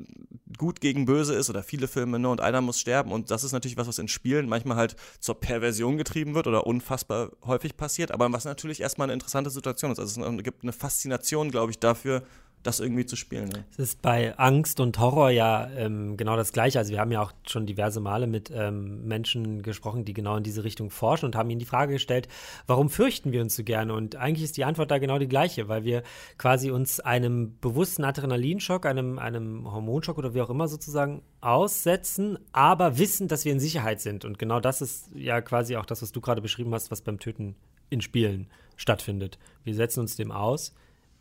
gut 0.57 0.79
gegen 0.79 1.05
böse 1.05 1.33
ist 1.33 1.49
oder 1.49 1.63
viele 1.63 1.87
Filme, 1.87 2.19
ne, 2.19 2.29
und 2.29 2.41
einer 2.41 2.61
muss 2.61 2.79
sterben. 2.79 3.11
Und 3.11 3.31
das 3.31 3.43
ist 3.43 3.51
natürlich 3.51 3.77
was, 3.77 3.87
was 3.87 3.99
in 3.99 4.07
Spielen 4.07 4.47
manchmal 4.47 4.77
halt 4.77 4.95
zur 5.19 5.39
Perversion 5.39 5.97
getrieben 5.97 6.33
wird 6.33 6.47
oder 6.47 6.65
unfassbar 6.65 7.31
häufig 7.45 7.75
passiert, 7.77 8.11
aber 8.11 8.31
was 8.31 8.45
natürlich 8.45 8.81
erstmal 8.81 9.05
eine 9.05 9.13
interessante 9.13 9.49
Situation 9.49 9.91
ist. 9.91 9.99
Also 9.99 10.23
es 10.23 10.43
gibt 10.43 10.63
eine 10.63 10.73
Faszination, 10.73 11.51
glaube 11.51 11.71
ich, 11.71 11.79
dafür, 11.79 12.23
das 12.65 12.79
irgendwie 12.79 13.05
zu 13.05 13.15
spielen. 13.15 13.49
Ne? 13.49 13.63
Es 13.71 13.79
ist 13.79 14.01
bei 14.01 14.37
Angst 14.37 14.79
und 14.79 14.97
Horror 14.97 15.29
ja 15.29 15.69
ähm, 15.77 16.17
genau 16.17 16.35
das 16.35 16.51
Gleiche. 16.51 16.79
Also 16.79 16.91
wir 16.91 16.99
haben 16.99 17.11
ja 17.11 17.21
auch 17.21 17.31
schon 17.47 17.65
diverse 17.65 17.99
Male 17.99 18.25
mit 18.25 18.51
ähm, 18.53 19.05
Menschen 19.05 19.61
gesprochen, 19.61 20.03
die 20.03 20.13
genau 20.13 20.37
in 20.37 20.43
diese 20.43 20.63
Richtung 20.63 20.89
forschen 20.89 21.27
und 21.27 21.35
haben 21.35 21.49
ihnen 21.49 21.59
die 21.59 21.65
Frage 21.65 21.93
gestellt, 21.93 22.27
warum 22.65 22.89
fürchten 22.89 23.31
wir 23.31 23.41
uns 23.41 23.55
so 23.55 23.63
gerne? 23.63 23.93
Und 23.93 24.15
eigentlich 24.15 24.43
ist 24.43 24.57
die 24.57 24.65
Antwort 24.65 24.89
da 24.89 24.97
genau 24.97 25.19
die 25.19 25.27
gleiche, 25.27 25.67
weil 25.67 25.83
wir 25.83 26.01
quasi 26.37 26.71
uns 26.71 26.99
einem 26.99 27.57
bewussten 27.59 28.03
Adrenalinschock, 28.03 28.85
einem, 28.85 29.19
einem 29.19 29.71
Hormonschock 29.71 30.17
oder 30.17 30.33
wie 30.33 30.41
auch 30.41 30.49
immer 30.49 30.67
sozusagen 30.67 31.21
aussetzen, 31.41 32.39
aber 32.51 32.97
wissen, 32.97 33.27
dass 33.27 33.45
wir 33.45 33.51
in 33.51 33.59
Sicherheit 33.59 34.01
sind. 34.01 34.25
Und 34.25 34.39
genau 34.39 34.59
das 34.59 34.81
ist 34.81 35.11
ja 35.13 35.41
quasi 35.41 35.75
auch 35.75 35.85
das, 35.85 36.01
was 36.01 36.11
du 36.11 36.19
gerade 36.19 36.41
beschrieben 36.41 36.73
hast, 36.73 36.89
was 36.89 37.01
beim 37.01 37.19
Töten 37.19 37.55
in 37.91 38.01
Spielen 38.01 38.47
stattfindet. 38.75 39.37
Wir 39.63 39.75
setzen 39.75 39.99
uns 39.99 40.15
dem 40.15 40.31
aus 40.31 40.73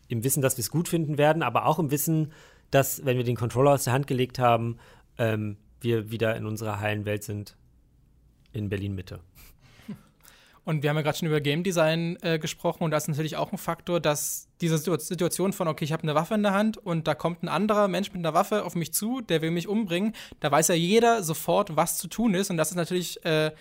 im 0.09 0.25
Wissen, 0.25 0.43
dass 0.43 0.57
wir 0.57 0.63
es 0.63 0.71
gut 0.71 0.89
finden 0.89 1.19
werden, 1.19 1.43
aber 1.43 1.67
auch 1.67 1.79
im 1.79 1.91
Wissen, 1.91 2.33
dass, 2.71 3.05
wenn 3.05 3.17
wir 3.17 3.25
den 3.25 3.37
Controller 3.37 3.73
aus 3.73 3.85
der 3.85 3.93
Hand 3.93 4.07
gelegt 4.07 4.39
haben, 4.39 4.79
ähm, 5.19 5.57
wir 5.81 6.11
wieder 6.11 6.37
in 6.37 6.47
unserer 6.47 6.81
heilen 6.81 7.05
Welt 7.05 7.23
sind 7.23 7.57
in 8.53 8.69
Berlin-Mitte. 8.69 9.21
Und 10.65 10.83
wir 10.83 10.89
haben 10.89 10.97
ja 10.97 11.03
gerade 11.03 11.19
schon 11.19 11.29
über 11.29 11.43
Game 11.43 11.63
Design 11.63 12.17
äh, 12.23 12.39
gesprochen 12.39 12.85
und 12.85 12.91
das 12.91 13.05
ist 13.05 13.09
natürlich 13.09 13.37
auch 13.37 13.53
ein 13.53 13.59
Faktor, 13.59 14.01
dass 14.01 14.49
diese 14.63 14.79
Situation 14.79 15.53
von, 15.53 15.69
okay, 15.69 15.85
ich 15.85 15.93
habe 15.93 16.05
eine 16.05 16.15
Waffe 16.15 16.35
in 16.35 16.43
der 16.43 16.55
Hand 16.55 16.79
und 16.79 17.07
da 17.07 17.15
kommt 17.15 17.43
ein 17.43 17.49
anderer 17.49 17.87
Mensch 17.87 18.13
mit 18.13 18.21
einer 18.25 18.33
Waffe 18.33 18.65
auf 18.65 18.75
mich 18.75 18.95
zu, 18.95 19.21
der 19.21 19.43
will 19.43 19.51
mich 19.51 19.69
umbringen, 19.69 20.15
da 20.41 20.51
weiß 20.51 20.69
ja 20.69 20.75
jeder 20.75 21.23
sofort, 21.23 21.77
was 21.77 21.99
zu 21.99 22.09
tun 22.09 22.33
ist 22.33 22.51
und 22.51 22.57
das 22.57 22.71
ist 22.71 22.77
natürlich 22.77 23.23
äh, 23.27 23.53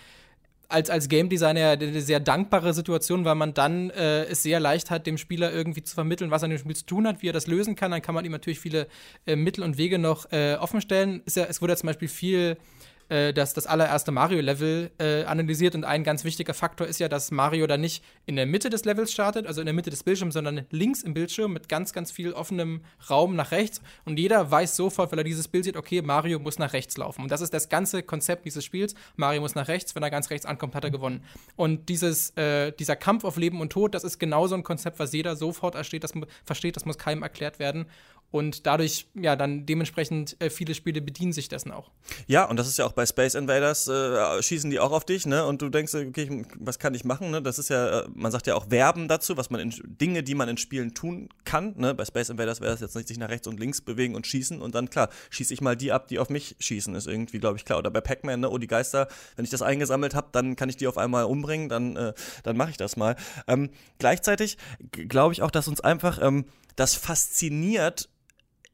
als, 0.73 0.89
als 0.89 1.07
Game 1.07 1.29
Designer 1.29 1.71
eine 1.71 2.01
sehr 2.01 2.19
dankbare 2.19 2.73
Situation, 2.73 3.25
weil 3.25 3.35
man 3.35 3.53
dann 3.53 3.91
äh, 3.91 4.23
es 4.25 4.43
sehr 4.43 4.59
leicht 4.59 4.89
hat, 4.89 5.05
dem 5.05 5.17
Spieler 5.17 5.53
irgendwie 5.53 5.83
zu 5.83 5.93
vermitteln, 5.93 6.31
was 6.31 6.41
er 6.41 6.45
in 6.45 6.51
dem 6.51 6.59
Spiel 6.59 6.75
zu 6.75 6.85
tun 6.85 7.07
hat, 7.07 7.21
wie 7.21 7.29
er 7.29 7.33
das 7.33 7.47
lösen 7.47 7.75
kann. 7.75 7.91
Dann 7.91 8.01
kann 8.01 8.15
man 8.15 8.25
ihm 8.25 8.31
natürlich 8.31 8.59
viele 8.59 8.87
äh, 9.25 9.35
Mittel 9.35 9.63
und 9.63 9.77
Wege 9.77 9.99
noch 9.99 10.31
äh, 10.31 10.55
offenstellen. 10.55 11.21
Ja, 11.29 11.45
es 11.45 11.61
wurde 11.61 11.73
ja 11.73 11.77
zum 11.77 11.87
Beispiel 11.87 12.07
viel 12.07 12.57
äh, 13.09 13.33
das, 13.33 13.53
das 13.53 13.67
allererste 13.67 14.11
Mario-Level 14.11 14.91
äh, 14.99 15.23
analysiert. 15.23 15.75
Und 15.75 15.83
ein 15.83 16.03
ganz 16.03 16.23
wichtiger 16.23 16.53
Faktor 16.53 16.87
ist 16.87 16.99
ja, 16.99 17.09
dass 17.09 17.31
Mario 17.31 17.67
da 17.67 17.77
nicht 17.77 18.03
in 18.25 18.35
der 18.35 18.45
Mitte 18.45 18.69
des 18.69 18.85
Levels 18.85 19.11
startet, 19.11 19.47
also 19.47 19.61
in 19.61 19.65
der 19.65 19.73
Mitte 19.73 19.89
des 19.89 20.03
Bildschirms, 20.03 20.33
sondern 20.33 20.65
links 20.69 21.03
im 21.03 21.13
Bildschirm 21.13 21.53
mit 21.53 21.69
ganz, 21.69 21.93
ganz 21.93 22.11
viel 22.11 22.33
offenem 22.33 22.81
Raum 23.09 23.35
nach 23.35 23.51
rechts. 23.51 23.81
Und 24.05 24.19
jeder 24.19 24.49
weiß 24.49 24.75
sofort, 24.75 25.11
wenn 25.11 25.19
er 25.19 25.23
dieses 25.23 25.47
Bild 25.47 25.65
sieht, 25.65 25.77
okay, 25.77 26.01
Mario 26.01 26.39
muss 26.39 26.59
nach 26.59 26.73
rechts 26.73 26.97
laufen. 26.97 27.23
Und 27.23 27.31
das 27.31 27.41
ist 27.41 27.53
das 27.53 27.69
ganze 27.69 28.03
Konzept 28.03 28.45
dieses 28.45 28.63
Spiels. 28.63 28.95
Mario 29.15 29.41
muss 29.41 29.55
nach 29.55 29.67
rechts, 29.67 29.95
wenn 29.95 30.03
er 30.03 30.09
ganz 30.09 30.29
rechts 30.29 30.45
ankommt, 30.45 30.75
hat 30.75 30.83
er 30.83 30.91
gewonnen. 30.91 31.23
Und 31.55 31.89
dieses, 31.89 32.31
äh, 32.37 32.71
dieser 32.71 32.95
Kampf 32.95 33.23
auf 33.23 33.37
Leben 33.37 33.61
und 33.61 33.71
Tod, 33.71 33.93
das 33.93 34.03
ist 34.03 34.19
genauso 34.19 34.55
ein 34.55 34.63
Konzept, 34.63 34.99
was 34.99 35.13
jeder 35.13 35.35
sofort 35.35 35.75
versteht, 35.75 36.03
das, 36.03 36.13
versteht, 36.45 36.75
das 36.75 36.85
muss 36.85 36.97
keinem 36.97 37.23
erklärt 37.23 37.59
werden. 37.59 37.85
Und 38.33 38.65
dadurch, 38.65 39.05
ja, 39.13 39.35
dann 39.35 39.67
dementsprechend 39.67 40.37
äh, 40.41 40.49
viele 40.49 40.73
Spiele 40.73 41.03
bedienen 41.03 41.33
sich 41.33 41.49
dessen 41.49 41.71
auch. 41.71 41.91
Ja, 42.25 42.45
und 42.45 42.57
das 42.57 42.67
ist 42.67 42.79
ja 42.79 42.85
auch 42.87 42.93
bei 42.93 43.05
Space 43.05 43.35
Invaders, 43.35 43.87
äh, 43.87 44.41
schießen 44.41 44.71
die 44.71 44.79
auch 44.79 44.91
auf 44.91 45.05
dich, 45.05 45.27
ne? 45.27 45.45
Und 45.45 45.61
du 45.61 45.69
denkst, 45.69 45.93
okay, 45.93 46.43
was 46.57 46.79
kann 46.79 46.95
ich 46.95 47.03
machen, 47.03 47.29
ne? 47.29 47.43
Das 47.43 47.59
ist 47.59 47.69
ja, 47.69 47.99
äh, 47.99 48.07
man 48.15 48.31
sagt 48.31 48.47
ja 48.47 48.55
auch 48.55 48.69
Verben 48.69 49.07
dazu, 49.07 49.37
was 49.37 49.51
man 49.51 49.61
in 49.61 49.71
Dinge, 49.85 50.23
die 50.23 50.33
man 50.33 50.49
in 50.49 50.57
Spielen 50.57 50.95
tun 50.95 51.29
kann, 51.45 51.75
ne? 51.77 51.93
Bei 51.93 52.05
Space 52.05 52.29
Invaders 52.29 52.59
wäre 52.59 52.71
das 52.71 52.81
jetzt 52.81 52.95
nicht 52.95 53.07
sich 53.07 53.19
nach 53.19 53.29
rechts 53.29 53.47
und 53.47 53.59
links 53.59 53.81
bewegen 53.81 54.15
und 54.15 54.25
schießen 54.25 54.63
und 54.63 54.73
dann, 54.73 54.89
klar, 54.89 55.09
schieße 55.29 55.53
ich 55.53 55.61
mal 55.61 55.77
die 55.77 55.91
ab, 55.91 56.07
die 56.07 56.17
auf 56.17 56.29
mich 56.29 56.55
schießen, 56.57 56.95
ist 56.95 57.05
irgendwie, 57.05 57.37
glaube 57.37 57.57
ich, 57.57 57.65
klar. 57.65 57.77
Oder 57.77 57.91
bei 57.91 58.01
Pac-Man, 58.01 58.39
ne? 58.39 58.49
Oh, 58.49 58.57
die 58.57 58.65
Geister, 58.65 59.09
wenn 59.35 59.45
ich 59.45 59.51
das 59.51 59.61
eingesammelt 59.61 60.15
habe, 60.15 60.29
dann 60.31 60.55
kann 60.55 60.69
ich 60.69 60.77
die 60.77 60.87
auf 60.87 60.97
einmal 60.97 61.25
umbringen, 61.25 61.69
dann, 61.69 61.95
äh, 61.95 62.13
dann 62.41 62.57
mache 62.57 62.71
ich 62.71 62.77
das 62.77 62.97
mal. 62.97 63.15
Ähm, 63.45 63.69
gleichzeitig 63.99 64.57
glaube 64.91 65.33
ich 65.33 65.43
auch, 65.43 65.51
dass 65.51 65.67
uns 65.67 65.81
einfach 65.81 66.19
ähm, 66.19 66.45
das 66.75 66.95
fasziniert, 66.95 68.09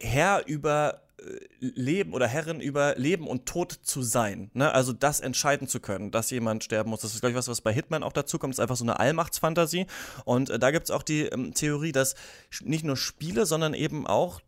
Herr 0.01 0.47
über 0.47 1.01
äh, 1.17 1.39
Leben 1.59 2.13
oder 2.13 2.27
Herrin 2.27 2.61
über 2.61 2.95
Leben 2.95 3.27
und 3.27 3.45
Tod 3.45 3.71
zu 3.83 4.01
sein. 4.01 4.49
Ne? 4.53 4.71
Also 4.73 4.93
das 4.93 5.19
entscheiden 5.19 5.67
zu 5.67 5.79
können, 5.79 6.11
dass 6.11 6.29
jemand 6.29 6.63
sterben 6.63 6.89
muss. 6.89 7.01
Das 7.01 7.13
ist, 7.13 7.19
glaube 7.19 7.31
ich, 7.31 7.37
was, 7.37 7.47
was 7.47 7.61
bei 7.61 7.73
Hitman 7.73 8.03
auch 8.03 8.13
dazu 8.13 8.39
kommt. 8.39 8.53
Das 8.53 8.59
ist 8.59 8.63
einfach 8.63 8.77
so 8.77 8.85
eine 8.85 8.99
Allmachtsfantasie. 8.99 9.87
Und 10.25 10.49
äh, 10.49 10.59
da 10.59 10.71
gibt 10.71 10.85
es 10.85 10.91
auch 10.91 11.03
die 11.03 11.23
ähm, 11.23 11.53
Theorie, 11.53 11.91
dass 11.91 12.15
nicht 12.61 12.85
nur 12.85 12.97
Spiele, 12.97 13.45
sondern 13.45 13.73
eben 13.73 14.07
auch 14.07 14.41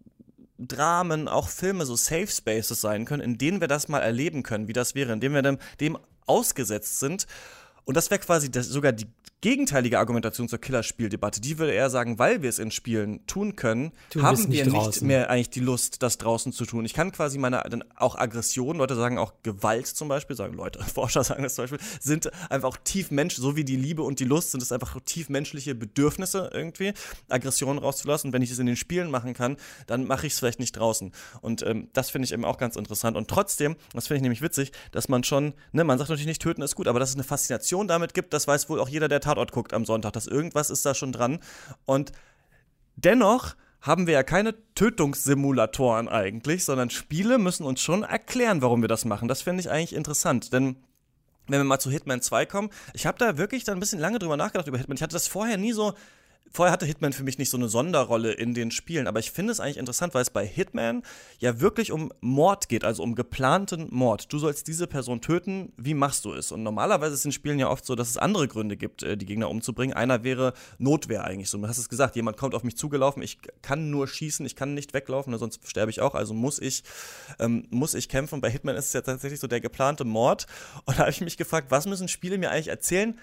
Dramen, 0.57 1.27
auch 1.27 1.49
Filme 1.49 1.85
so 1.85 1.95
Safe 1.95 2.27
Spaces 2.27 2.79
sein 2.81 3.05
können, 3.05 3.21
in 3.21 3.37
denen 3.37 3.61
wir 3.61 3.67
das 3.67 3.87
mal 3.87 3.99
erleben 3.99 4.43
können, 4.43 4.67
wie 4.67 4.73
das 4.73 4.95
wäre, 4.95 5.11
in 5.11 5.19
denen 5.19 5.33
wir 5.35 5.41
dem, 5.41 5.57
dem 5.79 5.97
ausgesetzt 6.27 6.99
sind. 6.99 7.25
Und 7.83 7.97
das 7.97 8.11
wäre 8.11 8.19
quasi 8.21 8.51
das, 8.51 8.67
sogar 8.67 8.91
die 8.91 9.07
gegenteilige 9.41 9.97
Argumentation 9.97 10.47
zur 10.47 10.59
Killerspieldebatte. 10.59 11.41
Die 11.41 11.57
würde 11.57 11.73
eher 11.73 11.89
sagen, 11.89 12.19
weil 12.19 12.43
wir 12.43 12.49
es 12.49 12.59
in 12.59 12.69
Spielen 12.69 13.25
tun 13.25 13.55
können, 13.55 13.91
tun 14.11 14.21
haben 14.21 14.37
wir 14.37 14.65
nicht, 14.65 14.71
nicht 14.71 15.01
mehr 15.01 15.29
eigentlich 15.29 15.49
die 15.49 15.59
Lust, 15.59 16.03
das 16.03 16.19
draußen 16.19 16.53
zu 16.53 16.65
tun. 16.65 16.85
Ich 16.85 16.93
kann 16.93 17.11
quasi 17.11 17.39
meine, 17.39 17.63
dann 17.69 17.83
auch 17.95 18.15
Aggression, 18.15 18.77
Leute 18.77 18.95
sagen 18.95 19.17
auch 19.17 19.33
Gewalt 19.41 19.87
zum 19.87 20.07
Beispiel, 20.07 20.35
sagen 20.35 20.53
Leute, 20.53 20.83
Forscher 20.93 21.23
sagen 21.23 21.41
das 21.41 21.55
zum 21.55 21.63
Beispiel, 21.63 21.79
sind 21.99 22.29
einfach 22.51 22.69
auch 22.69 22.77
tief 22.83 23.09
Mensch, 23.09 23.35
so 23.35 23.55
wie 23.55 23.63
die 23.63 23.75
Liebe 23.75 24.03
und 24.03 24.19
die 24.19 24.25
Lust, 24.25 24.51
sind 24.51 24.61
es 24.61 24.71
einfach 24.71 24.99
tief 25.05 25.27
menschliche 25.29 25.73
Bedürfnisse 25.73 26.51
irgendwie, 26.53 26.93
Aggressionen 27.27 27.79
rauszulassen. 27.79 28.29
Und 28.29 28.33
wenn 28.33 28.43
ich 28.43 28.51
es 28.51 28.59
in 28.59 28.67
den 28.67 28.75
Spielen 28.75 29.09
machen 29.09 29.33
kann, 29.33 29.57
dann 29.87 30.05
mache 30.05 30.27
ich 30.27 30.33
es 30.33 30.39
vielleicht 30.39 30.59
nicht 30.59 30.73
draußen. 30.73 31.11
Und 31.41 31.63
ähm, 31.63 31.89
das 31.93 32.11
finde 32.11 32.25
ich 32.27 32.31
eben 32.31 32.45
auch 32.45 32.59
ganz 32.59 32.75
interessant. 32.75 33.17
Und 33.17 33.27
trotzdem, 33.27 33.75
das 33.93 34.07
finde 34.07 34.17
ich 34.17 34.21
nämlich 34.21 34.43
witzig, 34.43 34.71
dass 34.91 35.09
man 35.09 35.23
schon, 35.23 35.53
ne, 35.71 35.83
man 35.83 35.97
sagt 35.97 36.11
natürlich 36.11 36.27
nicht, 36.27 36.43
töten 36.43 36.61
ist 36.61 36.75
gut, 36.75 36.87
aber 36.87 36.99
dass 36.99 37.09
es 37.09 37.15
eine 37.15 37.23
Faszination 37.23 37.87
damit 37.87 38.13
gibt, 38.13 38.33
das 38.33 38.47
weiß 38.47 38.69
wohl 38.69 38.79
auch 38.79 38.89
jeder, 38.89 39.07
der 39.07 39.19
Tatort 39.31 39.51
guckt 39.51 39.73
am 39.73 39.85
Sonntag, 39.85 40.13
dass 40.13 40.27
irgendwas 40.27 40.69
ist 40.69 40.85
da 40.85 40.93
schon 40.93 41.11
dran. 41.11 41.39
Und 41.85 42.11
dennoch 42.95 43.55
haben 43.81 44.05
wir 44.05 44.13
ja 44.13 44.23
keine 44.23 44.55
Tötungssimulatoren 44.75 46.07
eigentlich, 46.07 46.65
sondern 46.65 46.89
Spiele 46.89 47.37
müssen 47.37 47.65
uns 47.65 47.81
schon 47.81 48.03
erklären, 48.03 48.61
warum 48.61 48.81
wir 48.81 48.87
das 48.87 49.05
machen. 49.05 49.27
Das 49.27 49.41
finde 49.41 49.61
ich 49.61 49.71
eigentlich 49.71 49.95
interessant, 49.95 50.53
denn 50.53 50.75
wenn 51.47 51.59
wir 51.59 51.63
mal 51.63 51.79
zu 51.79 51.89
Hitman 51.89 52.21
2 52.21 52.45
kommen, 52.45 52.69
ich 52.93 53.05
habe 53.05 53.17
da 53.17 53.37
wirklich 53.37 53.63
dann 53.63 53.77
ein 53.77 53.79
bisschen 53.79 53.99
lange 53.99 54.19
drüber 54.19 54.37
nachgedacht 54.37 54.67
über 54.67 54.77
Hitman. 54.77 54.95
Ich 54.95 55.03
hatte 55.03 55.13
das 55.13 55.27
vorher 55.27 55.57
nie 55.57 55.73
so 55.73 55.93
vorher 56.51 56.71
hatte 56.71 56.85
Hitman 56.85 57.13
für 57.13 57.23
mich 57.23 57.37
nicht 57.37 57.49
so 57.49 57.57
eine 57.57 57.69
Sonderrolle 57.69 58.33
in 58.33 58.53
den 58.53 58.71
Spielen, 58.71 59.07
aber 59.07 59.19
ich 59.19 59.31
finde 59.31 59.51
es 59.51 59.59
eigentlich 59.59 59.77
interessant, 59.77 60.13
weil 60.13 60.21
es 60.21 60.29
bei 60.29 60.45
Hitman 60.45 61.03
ja 61.39 61.59
wirklich 61.59 61.91
um 61.91 62.11
Mord 62.21 62.69
geht, 62.69 62.83
also 62.83 63.03
um 63.03 63.15
geplanten 63.15 63.87
Mord. 63.91 64.31
Du 64.31 64.39
sollst 64.39 64.67
diese 64.67 64.87
Person 64.87 65.21
töten, 65.21 65.73
wie 65.77 65.93
machst 65.93 66.25
du 66.25 66.33
es? 66.33 66.51
Und 66.51 66.63
normalerweise 66.63 67.13
ist 67.13 67.19
es 67.19 67.25
in 67.25 67.31
Spielen 67.31 67.59
ja 67.59 67.69
oft 67.69 67.85
so, 67.85 67.95
dass 67.95 68.09
es 68.09 68.17
andere 68.17 68.47
Gründe 68.47 68.77
gibt, 68.77 69.03
äh, 69.03 69.17
die 69.17 69.25
Gegner 69.25 69.49
umzubringen. 69.49 69.95
Einer 69.95 70.23
wäre 70.23 70.53
Notwehr 70.77 71.23
eigentlich 71.23 71.49
so. 71.49 71.57
Du 71.57 71.67
hast 71.67 71.77
es 71.77 71.89
gesagt, 71.89 72.15
jemand 72.15 72.37
kommt 72.37 72.55
auf 72.55 72.63
mich 72.63 72.77
zugelaufen, 72.77 73.23
ich 73.23 73.37
kann 73.61 73.89
nur 73.89 74.07
schießen, 74.07 74.45
ich 74.45 74.55
kann 74.55 74.73
nicht 74.73 74.93
weglaufen, 74.93 75.37
sonst 75.37 75.67
sterbe 75.67 75.91
ich 75.91 76.01
auch, 76.01 76.15
also 76.15 76.33
muss 76.33 76.59
ich, 76.59 76.83
ähm, 77.39 77.67
muss 77.69 77.93
ich 77.93 78.09
kämpfen. 78.09 78.41
Bei 78.41 78.49
Hitman 78.49 78.75
ist 78.75 78.87
es 78.87 78.93
ja 78.93 79.01
tatsächlich 79.01 79.39
so 79.39 79.47
der 79.47 79.61
geplante 79.61 80.03
Mord. 80.03 80.47
Und 80.85 80.97
da 80.97 81.03
habe 81.03 81.11
ich 81.11 81.21
mich 81.21 81.37
gefragt, 81.37 81.67
was 81.69 81.85
müssen 81.85 82.07
Spiele 82.07 82.37
mir 82.37 82.51
eigentlich 82.51 82.67
erzählen, 82.67 83.17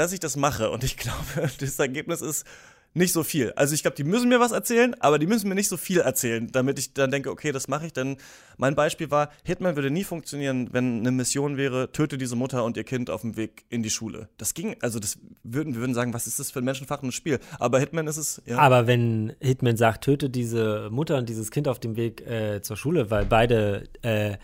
dass 0.00 0.12
ich 0.12 0.20
das 0.20 0.36
mache. 0.36 0.70
Und 0.70 0.82
ich 0.82 0.96
glaube, 0.96 1.50
das 1.58 1.78
Ergebnis 1.78 2.22
ist 2.22 2.46
nicht 2.92 3.12
so 3.12 3.22
viel. 3.22 3.52
Also 3.52 3.72
ich 3.74 3.82
glaube, 3.82 3.96
die 3.96 4.02
müssen 4.02 4.28
mir 4.28 4.40
was 4.40 4.50
erzählen, 4.50 4.96
aber 4.98 5.20
die 5.20 5.28
müssen 5.28 5.48
mir 5.48 5.54
nicht 5.54 5.68
so 5.68 5.76
viel 5.76 6.00
erzählen, 6.00 6.50
damit 6.50 6.76
ich 6.80 6.92
dann 6.92 7.12
denke, 7.12 7.30
okay, 7.30 7.52
das 7.52 7.68
mache 7.68 7.86
ich. 7.86 7.92
Denn 7.92 8.16
mein 8.56 8.74
Beispiel 8.74 9.12
war, 9.12 9.30
Hitman 9.44 9.76
würde 9.76 9.90
nie 9.90 10.02
funktionieren, 10.02 10.70
wenn 10.72 11.00
eine 11.00 11.12
Mission 11.12 11.56
wäre, 11.56 11.92
töte 11.92 12.18
diese 12.18 12.34
Mutter 12.34 12.64
und 12.64 12.76
ihr 12.76 12.82
Kind 12.82 13.08
auf 13.08 13.20
dem 13.20 13.36
Weg 13.36 13.64
in 13.68 13.84
die 13.84 13.90
Schule. 13.90 14.28
Das 14.38 14.54
ging, 14.54 14.74
also 14.80 14.98
das 14.98 15.18
würden, 15.44 15.74
wir 15.74 15.82
würden 15.82 15.94
sagen, 15.94 16.14
was 16.14 16.26
ist 16.26 16.40
das 16.40 16.50
für 16.50 16.58
ein 16.58 16.64
menschenfachendes 16.64 17.14
Spiel? 17.14 17.38
Aber 17.60 17.78
Hitman 17.78 18.08
ist 18.08 18.16
es, 18.16 18.42
ja. 18.44 18.58
Aber 18.58 18.88
wenn 18.88 19.34
Hitman 19.38 19.76
sagt, 19.76 20.02
töte 20.02 20.30
diese 20.30 20.88
Mutter 20.90 21.16
und 21.18 21.28
dieses 21.28 21.52
Kind 21.52 21.68
auf 21.68 21.78
dem 21.78 21.94
Weg 21.94 22.26
äh, 22.26 22.60
zur 22.60 22.76
Schule, 22.76 23.10
weil 23.10 23.24
beide 23.24 23.84
äh, 24.02 24.36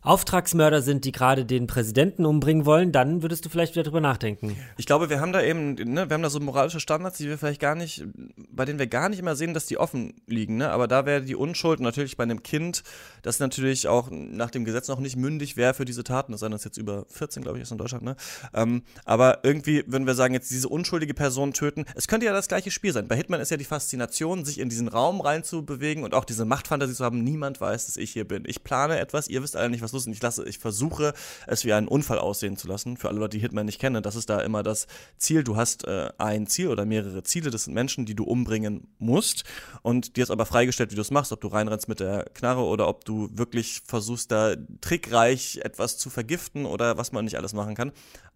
Auftragsmörder 0.00 0.80
sind, 0.80 1.04
die 1.04 1.12
gerade 1.12 1.44
den 1.44 1.66
Präsidenten 1.66 2.24
umbringen 2.24 2.64
wollen, 2.66 2.92
dann 2.92 3.22
würdest 3.22 3.44
du 3.44 3.48
vielleicht 3.48 3.74
wieder 3.74 3.82
drüber 3.82 4.00
nachdenken. 4.00 4.56
Ich 4.76 4.86
glaube, 4.86 5.10
wir 5.10 5.20
haben 5.20 5.32
da 5.32 5.42
eben, 5.42 5.74
ne, 5.74 6.08
wir 6.08 6.14
haben 6.14 6.22
da 6.22 6.30
so 6.30 6.38
moralische 6.40 6.78
Standards, 6.78 7.18
die 7.18 7.26
wir 7.26 7.36
vielleicht 7.36 7.60
gar 7.60 7.74
nicht, 7.74 8.04
bei 8.50 8.64
denen 8.64 8.78
wir 8.78 8.86
gar 8.86 9.08
nicht 9.08 9.18
immer 9.18 9.34
sehen, 9.34 9.54
dass 9.54 9.66
die 9.66 9.76
offen 9.76 10.14
liegen, 10.26 10.56
ne? 10.56 10.70
Aber 10.70 10.86
da 10.86 11.04
wäre 11.04 11.22
die 11.22 11.34
Unschuld 11.34 11.80
natürlich 11.80 12.16
bei 12.16 12.22
einem 12.22 12.42
Kind, 12.42 12.84
das 13.22 13.40
natürlich 13.40 13.88
auch 13.88 14.08
nach 14.10 14.50
dem 14.50 14.64
Gesetz 14.64 14.86
noch 14.88 15.00
nicht 15.00 15.16
mündig 15.16 15.56
wäre 15.56 15.74
für 15.74 15.84
diese 15.84 16.04
Taten, 16.04 16.32
das 16.32 16.40
sei 16.40 16.48
das 16.48 16.64
jetzt 16.64 16.78
über 16.78 17.04
14, 17.08 17.42
glaube 17.42 17.58
ich, 17.58 17.62
ist 17.62 17.72
in 17.72 17.78
Deutschland, 17.78 18.04
ne? 18.04 18.16
Ähm, 18.54 18.82
aber 19.04 19.40
irgendwie 19.42 19.84
würden 19.86 20.06
wir 20.06 20.14
sagen, 20.14 20.32
jetzt 20.32 20.50
diese 20.50 20.68
unschuldige 20.68 21.14
Person 21.14 21.52
töten. 21.52 21.84
Es 21.96 22.06
könnte 22.06 22.26
ja 22.26 22.32
das 22.32 22.48
gleiche 22.48 22.70
Spiel 22.70 22.92
sein. 22.92 23.08
Bei 23.08 23.16
Hitman 23.16 23.40
ist 23.40 23.50
ja 23.50 23.56
die 23.56 23.64
Faszination, 23.64 24.44
sich 24.44 24.60
in 24.60 24.68
diesen 24.68 24.86
Raum 24.88 25.20
reinzubewegen 25.20 26.04
und 26.04 26.14
auch 26.14 26.24
diese 26.24 26.44
Machtfantasie 26.44 26.94
zu 26.94 27.04
haben, 27.04 27.24
niemand 27.24 27.60
weiß, 27.60 27.86
dass 27.86 27.96
ich 27.96 28.12
hier 28.12 28.26
bin. 28.26 28.44
Ich 28.46 28.62
plane 28.62 28.98
etwas, 28.98 29.28
ihr 29.28 29.42
wisst 29.42 29.56
alle 29.56 29.70
nicht, 29.70 29.82
was 29.82 29.87
was 29.88 29.92
los 29.92 30.06
und 30.06 30.12
ich 30.12 30.22
lasse, 30.22 30.46
ich 30.48 30.58
versuche 30.58 31.14
es 31.46 31.64
wie 31.64 31.72
einen 31.72 31.88
Unfall 31.88 32.18
aussehen 32.18 32.56
zu 32.56 32.68
lassen. 32.68 32.96
Für 32.96 33.08
alle 33.08 33.18
Leute, 33.18 33.36
die 33.36 33.40
Hitman 33.40 33.66
nicht 33.66 33.80
kennen, 33.80 34.02
das 34.02 34.16
ist 34.16 34.30
da 34.30 34.40
immer 34.40 34.62
das 34.62 34.86
Ziel. 35.16 35.44
Du 35.44 35.56
hast 35.56 35.84
äh, 35.84 36.10
ein 36.18 36.46
Ziel 36.46 36.68
oder 36.68 36.84
mehrere 36.84 37.22
Ziele. 37.22 37.50
Das 37.50 37.64
sind 37.64 37.74
Menschen, 37.74 38.06
die 38.06 38.14
du 38.14 38.24
umbringen 38.24 38.86
musst 38.98 39.44
und 39.82 40.16
dir 40.16 40.22
ist 40.22 40.30
aber 40.30 40.46
freigestellt, 40.46 40.90
wie 40.90 40.96
du 40.96 41.02
es 41.02 41.10
machst, 41.10 41.32
ob 41.32 41.40
du 41.40 41.48
reinrennst 41.48 41.88
mit 41.88 42.00
der 42.00 42.24
Knarre 42.34 42.62
oder 42.62 42.88
ob 42.88 43.04
du 43.04 43.28
wirklich 43.32 43.82
versuchst, 43.84 44.30
da 44.30 44.54
trickreich 44.80 45.60
etwas 45.62 45.98
zu 45.98 46.10
vergiften 46.10 46.66
oder 46.66 46.98
was 46.98 47.12
man 47.12 47.24
nicht 47.24 47.36
alles 47.36 47.52
machen 47.52 47.74
kann. 47.74 47.92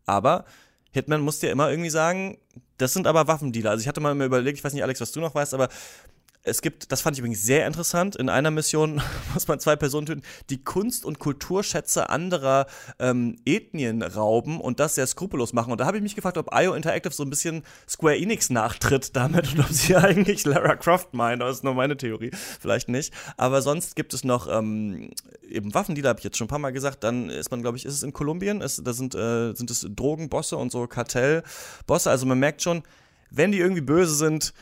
Aber 0.06 0.44
Hitman 0.92 1.22
muss 1.22 1.38
dir 1.38 1.50
immer 1.50 1.70
irgendwie 1.70 1.90
sagen, 1.90 2.38
das 2.76 2.92
sind 2.92 3.06
aber 3.06 3.26
Waffendealer. 3.26 3.70
Also 3.70 3.82
ich 3.82 3.88
hatte 3.88 4.00
mal 4.00 4.20
überlegt, 4.20 4.58
ich 4.58 4.64
weiß 4.64 4.74
nicht, 4.74 4.82
Alex, 4.82 5.00
was 5.00 5.12
du 5.12 5.20
noch 5.20 5.34
weißt, 5.34 5.54
aber 5.54 5.68
es 6.44 6.60
gibt, 6.60 6.90
das 6.90 7.00
fand 7.02 7.16
ich 7.16 7.20
übrigens 7.20 7.42
sehr 7.42 7.66
interessant, 7.66 8.16
in 8.16 8.28
einer 8.28 8.50
Mission 8.50 9.00
muss 9.34 9.46
man 9.46 9.60
zwei 9.60 9.76
Personen 9.76 10.06
töten, 10.06 10.22
die 10.50 10.62
Kunst- 10.62 11.04
und 11.04 11.18
Kulturschätze 11.18 12.10
anderer 12.10 12.66
ähm, 12.98 13.36
Ethnien 13.44 14.02
rauben 14.02 14.60
und 14.60 14.80
das 14.80 14.96
sehr 14.96 15.06
skrupellos 15.06 15.52
machen. 15.52 15.70
Und 15.70 15.80
da 15.80 15.86
habe 15.86 15.96
ich 15.96 16.02
mich 16.02 16.16
gefragt, 16.16 16.38
ob 16.38 16.50
IO 16.52 16.74
Interactive 16.74 17.14
so 17.14 17.22
ein 17.22 17.30
bisschen 17.30 17.62
Square 17.88 18.16
Enix 18.16 18.50
nachtritt 18.50 19.14
damit 19.14 19.52
und 19.54 19.60
ob 19.60 19.68
sie 19.68 19.94
eigentlich 19.94 20.44
Lara 20.44 20.74
Croft 20.74 21.14
meinen. 21.14 21.40
Das 21.40 21.58
ist 21.58 21.64
nur 21.64 21.74
meine 21.74 21.96
Theorie, 21.96 22.32
vielleicht 22.32 22.88
nicht. 22.88 23.14
Aber 23.36 23.62
sonst 23.62 23.94
gibt 23.94 24.12
es 24.12 24.24
noch 24.24 24.48
ähm, 24.48 25.10
eben 25.48 25.72
Waffen, 25.74 25.94
die 25.94 26.02
da 26.02 26.08
habe 26.10 26.18
ich 26.18 26.24
jetzt 26.24 26.38
schon 26.38 26.46
ein 26.46 26.50
paar 26.50 26.58
Mal 26.58 26.72
gesagt. 26.72 27.04
Dann 27.04 27.30
ist 27.30 27.52
man, 27.52 27.62
glaube 27.62 27.76
ich, 27.76 27.84
ist 27.84 27.94
es 27.94 28.02
in 28.02 28.12
Kolumbien, 28.12 28.60
ist, 28.60 28.84
da 28.84 28.92
sind, 28.92 29.14
äh, 29.14 29.54
sind 29.54 29.70
es 29.70 29.86
Drogenbosse 29.88 30.56
und 30.56 30.72
so 30.72 30.88
Kartellbosse. 30.88 32.10
Also 32.10 32.26
man 32.26 32.40
merkt 32.40 32.62
schon, 32.62 32.82
wenn 33.30 33.52
die 33.52 33.58
irgendwie 33.58 33.80
böse 33.80 34.14
sind, 34.14 34.52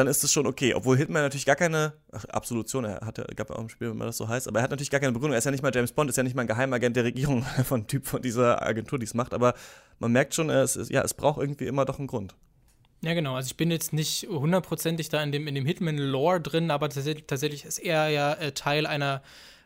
dann 0.00 0.06
ist 0.06 0.24
es 0.24 0.32
schon 0.32 0.46
okay. 0.46 0.72
Obwohl 0.74 0.96
Hitman 0.96 1.22
natürlich 1.22 1.44
gar 1.44 1.56
keine 1.56 1.92
ach, 2.10 2.24
Absolution, 2.26 2.84
er 2.84 3.00
hatte, 3.04 3.26
gab 3.36 3.50
auch 3.50 3.58
ein 3.58 3.68
Spiel, 3.68 3.90
wenn 3.90 3.98
man 3.98 4.06
das 4.06 4.16
so 4.16 4.28
heißt, 4.28 4.48
aber 4.48 4.60
er 4.60 4.62
hat 4.62 4.70
natürlich 4.70 4.90
gar 4.90 4.98
keine 4.98 5.12
Begründung. 5.12 5.34
Er 5.34 5.38
ist 5.38 5.44
ja 5.44 5.50
nicht 5.50 5.62
mal 5.62 5.72
James 5.74 5.92
Bond, 5.92 6.08
ist 6.08 6.16
ja 6.16 6.22
nicht 6.22 6.34
mal 6.34 6.42
ein 6.42 6.48
Geheimagent 6.48 6.96
der 6.96 7.04
Regierung 7.04 7.42
von 7.64 7.86
Typ 7.86 8.06
von 8.06 8.22
dieser 8.22 8.62
Agentur, 8.62 8.98
die 8.98 9.04
es 9.04 9.12
macht. 9.12 9.34
Aber 9.34 9.54
man 9.98 10.10
merkt 10.10 10.34
schon, 10.34 10.48
es, 10.48 10.76
ist, 10.76 10.90
ja, 10.90 11.02
es 11.02 11.12
braucht 11.12 11.40
irgendwie 11.40 11.66
immer 11.66 11.84
doch 11.84 11.98
einen 11.98 12.08
Grund. 12.08 12.34
Ja, 13.02 13.12
genau. 13.12 13.34
Also 13.34 13.48
ich 13.48 13.56
bin 13.56 13.70
jetzt 13.70 13.92
nicht 13.92 14.26
hundertprozentig 14.28 15.10
da 15.10 15.22
in 15.22 15.32
dem, 15.32 15.46
in 15.46 15.54
dem 15.54 15.66
Hitman-Lore 15.66 16.40
drin, 16.40 16.70
aber 16.70 16.88
tatsächlich, 16.88 17.26
tatsächlich 17.26 17.66
ist 17.66 17.78
er 17.78 18.08
ja 18.08 18.32
äh, 18.34 18.52
Teil 18.52 18.86
einer 18.86 19.22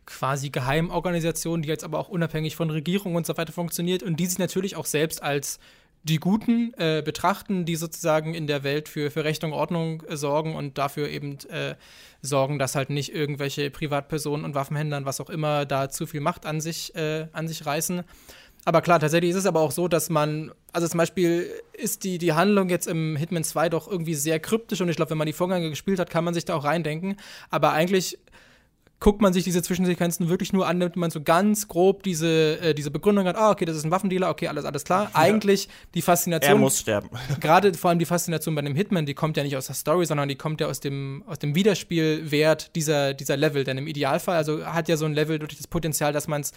quasi 0.07 0.51
Geheimorganisation, 0.51 1.63
die 1.63 1.69
jetzt 1.69 1.85
aber 1.85 1.99
auch 1.99 2.09
unabhängig 2.09 2.57
von 2.57 2.71
Regierung 2.71 3.15
und 3.15 3.25
so 3.25 3.37
weiter 3.37 3.53
funktioniert 3.53 4.03
und 4.03 4.17
die 4.17 4.27
sich 4.27 4.39
natürlich 4.39 4.77
auch 4.77 4.87
selbst 4.87 5.23
als 5.23 5.59
die 6.05 6.19
Guten 6.19 6.75
äh, 6.77 7.03
betrachten, 7.03 7.65
die 7.65 7.77
sozusagen 7.77 8.35
in 8.35 8.47
der 8.47 8.63
Welt 8.63 8.89
für, 8.89 9.11
für 9.11 9.25
Recht 9.25 9.43
und 9.43 9.55
Ordnung 9.55 10.03
äh, 10.03 10.17
sorgen 10.17 10.55
und 10.55 10.77
dafür 10.77 11.09
eben 11.09 11.39
äh, 11.49 11.75
sorgen, 12.21 12.59
dass 12.59 12.75
halt 12.75 12.91
nicht 12.91 13.15
irgendwelche 13.15 13.71
Privatpersonen 13.71 14.45
und 14.45 14.55
Waffenhändlern, 14.55 15.07
was 15.07 15.21
auch 15.21 15.31
immer, 15.31 15.65
da 15.65 15.89
zu 15.89 16.07
viel 16.07 16.21
Macht 16.21 16.45
an 16.45 16.61
sich, 16.61 16.95
äh, 16.95 17.27
an 17.33 17.49
sich 17.49 17.65
reißen. 17.65 18.05
Aber 18.67 18.81
klar, 18.81 18.99
tatsächlich 18.99 19.31
ist 19.31 19.37
es 19.37 19.47
aber 19.47 19.61
auch 19.61 19.73
so, 19.73 19.89
dass 19.89 20.09
man, 20.09 20.53
also 20.73 20.89
zum 20.89 20.99
Beispiel 20.99 21.51
ist 21.75 22.05
die, 22.05 22.19
die 22.19 22.33
Handlung 22.33 22.71
jetzt 22.71 22.87
im 22.87 23.17
Hitman 23.17 23.45
2 23.45 23.69
doch 23.69 23.89
irgendwie 23.89 24.15
sehr 24.15 24.41
kryptisch 24.41 24.81
und 24.81 24.89
ich 24.89 24.97
glaube, 24.97 25.11
wenn 25.11 25.19
man 25.19 25.27
die 25.27 25.35
Vorgänge 25.35 25.69
gespielt 25.69 25.99
hat, 25.99 26.09
kann 26.09 26.25
man 26.25 26.33
sich 26.33 26.45
da 26.45 26.55
auch 26.55 26.65
reindenken. 26.65 27.17
Aber 27.51 27.73
eigentlich 27.73 28.19
guckt 29.05 29.21
man 29.21 29.35
sich 29.35 29.45
diese 29.45 29.63
Zwischensequenzen 29.63 30.31
wirklich 30.31 30.55
nur 30.55 30.67
an, 30.67 30.79
nimmt 30.79 30.97
man 30.97 31.11
so 31.11 31.21
ganz 31.21 31.69
grob 31.69 32.05
diese, 32.05 32.59
äh, 32.59 32.75
diese 32.75 32.91
Begründung 32.91 33.27
hat, 33.27 33.37
ah, 33.37 33.51
okay, 33.51 33.67
das 33.67 33.77
ist 33.77 33.85
ein 33.85 33.91
Waffendealer, 33.91 34.31
okay, 34.31 34.49
alles, 34.49 34.65
alles 34.65 34.83
klar. 34.83 35.03
Ja. 35.03 35.11
Eigentlich 35.13 35.69
die 35.93 36.01
Faszination. 36.01 36.57
Er 36.57 36.59
muss 36.59 36.81
sterben. 36.81 37.11
Gerade 37.41 37.75
vor 37.75 37.91
allem 37.91 37.99
die 37.99 38.07
Faszination 38.07 38.55
bei 38.55 38.61
einem 38.61 38.75
Hitman, 38.75 39.05
die 39.05 39.13
kommt 39.13 39.37
ja 39.37 39.43
nicht 39.43 39.59
aus 39.59 39.67
der 39.67 39.75
Story, 39.75 40.07
sondern 40.07 40.31
die 40.31 40.37
kommt 40.37 40.63
ja 40.63 40.69
aus 40.69 40.81
dem, 40.81 41.23
aus 41.27 41.39
dem 41.39 41.55
Wiederspielwert 41.55 42.75
dieser, 42.77 43.13
dieser 43.13 43.37
Level. 43.37 43.65
Denn 43.65 43.77
im 43.77 43.87
Idealfall, 43.87 44.37
also 44.37 44.65
hat 44.65 44.89
ja 44.89 44.97
so 44.97 45.05
ein 45.05 45.13
Level 45.13 45.39
durch 45.39 45.55
das 45.55 45.67
Potenzial, 45.67 46.15
dass 46.15 46.27
man 46.27 46.41
es 46.41 46.53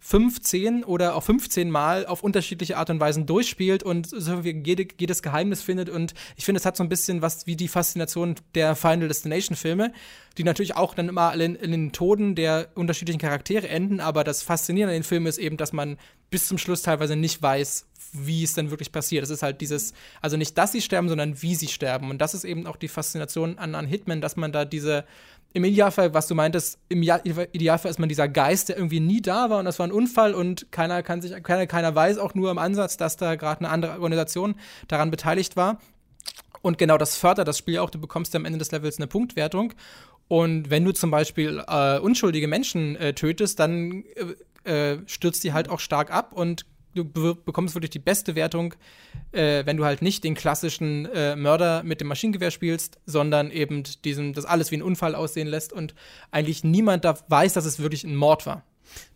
15 0.00 0.84
oder 0.84 1.14
auch 1.16 1.22
15 1.22 1.70
Mal 1.70 2.06
auf 2.06 2.22
unterschiedliche 2.22 2.76
Art 2.76 2.90
und 2.90 3.00
Weisen 3.00 3.26
durchspielt 3.26 3.82
und 3.82 4.08
so 4.08 4.40
jede, 4.40 4.86
jedes 4.98 5.22
Geheimnis 5.22 5.62
findet. 5.62 5.88
Und 5.88 6.14
ich 6.36 6.44
finde, 6.44 6.58
es 6.58 6.66
hat 6.66 6.76
so 6.76 6.82
ein 6.82 6.88
bisschen 6.88 7.22
was 7.22 7.46
wie 7.46 7.56
die 7.56 7.68
Faszination 7.68 8.36
der 8.54 8.76
Final 8.76 9.08
Destination-Filme, 9.08 9.92
die 10.38 10.44
natürlich 10.44 10.76
auch 10.76 10.94
dann 10.94 11.08
immer 11.08 11.34
in, 11.34 11.54
in 11.54 11.70
den 11.70 11.92
Toden 11.92 12.34
der 12.34 12.68
unterschiedlichen 12.74 13.20
Charaktere 13.20 13.68
enden. 13.68 14.00
Aber 14.00 14.24
das 14.24 14.42
Faszinierende 14.42 14.94
an 14.94 15.02
den 15.02 15.06
Filmen 15.06 15.26
ist 15.26 15.38
eben, 15.38 15.56
dass 15.56 15.72
man 15.72 15.96
bis 16.30 16.48
zum 16.48 16.58
Schluss 16.58 16.82
teilweise 16.82 17.16
nicht 17.16 17.40
weiß, 17.42 17.86
wie 18.12 18.42
es 18.42 18.54
denn 18.54 18.70
wirklich 18.70 18.92
passiert. 18.92 19.24
Es 19.24 19.30
ist 19.30 19.42
halt 19.42 19.60
dieses, 19.60 19.92
also 20.20 20.36
nicht, 20.36 20.56
dass 20.56 20.72
sie 20.72 20.80
sterben, 20.80 21.08
sondern 21.08 21.42
wie 21.42 21.54
sie 21.54 21.68
sterben. 21.68 22.10
Und 22.10 22.18
das 22.18 22.34
ist 22.34 22.44
eben 22.44 22.66
auch 22.66 22.76
die 22.76 22.88
Faszination 22.88 23.58
an, 23.58 23.74
an 23.74 23.86
Hitman, 23.86 24.20
dass 24.20 24.36
man 24.36 24.52
da 24.52 24.64
diese 24.64 25.04
im 25.52 25.64
Idealfall, 25.64 26.12
was 26.12 26.26
du 26.26 26.34
meintest, 26.34 26.78
im 26.88 27.02
Idealfall 27.02 27.90
ist 27.90 27.98
man 27.98 28.08
dieser 28.08 28.28
Geist, 28.28 28.68
der 28.68 28.76
irgendwie 28.76 29.00
nie 29.00 29.22
da 29.22 29.48
war 29.48 29.58
und 29.58 29.64
das 29.64 29.78
war 29.78 29.86
ein 29.86 29.92
Unfall 29.92 30.34
und 30.34 30.70
keiner 30.70 31.02
kann 31.02 31.22
sich, 31.22 31.32
keiner, 31.42 31.66
keiner 31.66 31.94
weiß 31.94 32.18
auch 32.18 32.34
nur 32.34 32.50
im 32.50 32.58
Ansatz, 32.58 32.96
dass 32.96 33.16
da 33.16 33.36
gerade 33.36 33.60
eine 33.60 33.70
andere 33.70 33.92
Organisation 34.00 34.56
daran 34.88 35.10
beteiligt 35.10 35.56
war. 35.56 35.80
Und 36.60 36.78
genau 36.78 36.98
das 36.98 37.16
fördert 37.16 37.48
das 37.48 37.58
Spiel 37.58 37.78
auch. 37.78 37.90
Du 37.90 38.00
bekommst 38.00 38.34
am 38.34 38.44
Ende 38.44 38.58
des 38.58 38.72
Levels 38.72 38.98
eine 38.98 39.06
Punktwertung. 39.06 39.72
Und 40.28 40.68
wenn 40.68 40.84
du 40.84 40.92
zum 40.92 41.10
Beispiel 41.10 41.62
äh, 41.68 42.00
unschuldige 42.00 42.48
Menschen 42.48 42.96
äh, 42.96 43.14
tötest, 43.14 43.60
dann 43.60 44.04
äh, 44.64 44.92
äh 44.94 44.98
stürzt 45.06 45.44
die 45.44 45.52
halt 45.52 45.70
auch 45.70 45.80
stark 45.80 46.10
ab 46.10 46.32
und 46.32 46.66
du 47.04 47.34
bekommst 47.34 47.74
wirklich 47.74 47.90
die 47.90 47.98
beste 47.98 48.34
Wertung, 48.34 48.74
äh, 49.32 49.64
wenn 49.66 49.76
du 49.76 49.84
halt 49.84 50.02
nicht 50.02 50.24
den 50.24 50.34
klassischen 50.34 51.06
äh, 51.06 51.36
Mörder 51.36 51.82
mit 51.82 52.00
dem 52.00 52.08
Maschinengewehr 52.08 52.50
spielst, 52.50 52.98
sondern 53.06 53.50
eben 53.50 53.82
diesen, 54.04 54.32
das 54.32 54.44
alles 54.44 54.70
wie 54.70 54.76
ein 54.76 54.82
Unfall 54.82 55.14
aussehen 55.14 55.48
lässt 55.48 55.72
und 55.72 55.94
eigentlich 56.30 56.64
niemand 56.64 57.04
da 57.04 57.18
weiß, 57.28 57.52
dass 57.52 57.64
es 57.64 57.78
wirklich 57.78 58.04
ein 58.04 58.16
Mord 58.16 58.46
war. 58.46 58.64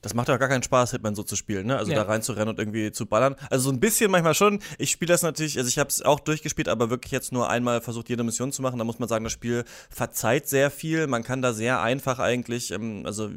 Das 0.02 0.14
macht 0.14 0.28
ja 0.28 0.36
gar 0.36 0.48
keinen 0.48 0.62
Spaß, 0.62 0.92
Hitman 0.92 1.14
so 1.14 1.22
zu 1.22 1.36
spielen, 1.36 1.66
ne? 1.66 1.76
Also 1.76 1.92
ja. 1.92 1.98
da 1.98 2.04
reinzurennen 2.04 2.48
und 2.48 2.58
irgendwie 2.58 2.92
zu 2.92 3.06
ballern. 3.06 3.36
Also 3.50 3.70
so 3.70 3.70
ein 3.70 3.80
bisschen 3.80 4.10
manchmal 4.10 4.34
schon. 4.34 4.60
Ich 4.78 4.90
spiele 4.90 5.12
das 5.12 5.22
natürlich, 5.22 5.58
also 5.58 5.68
ich 5.68 5.78
habe 5.78 5.88
es 5.88 6.02
auch 6.02 6.20
durchgespielt, 6.20 6.68
aber 6.68 6.90
wirklich 6.90 7.12
jetzt 7.12 7.32
nur 7.32 7.48
einmal 7.48 7.80
versucht, 7.80 8.08
jede 8.08 8.24
Mission 8.24 8.52
zu 8.52 8.62
machen. 8.62 8.78
Da 8.78 8.84
muss 8.84 8.98
man 8.98 9.08
sagen, 9.08 9.24
das 9.24 9.32
Spiel 9.32 9.64
verzeiht 9.88 10.48
sehr 10.48 10.70
viel. 10.70 11.06
Man 11.06 11.22
kann 11.22 11.42
da 11.42 11.52
sehr 11.52 11.80
einfach 11.82 12.18
eigentlich, 12.18 12.70
ähm, 12.72 13.02
also 13.04 13.30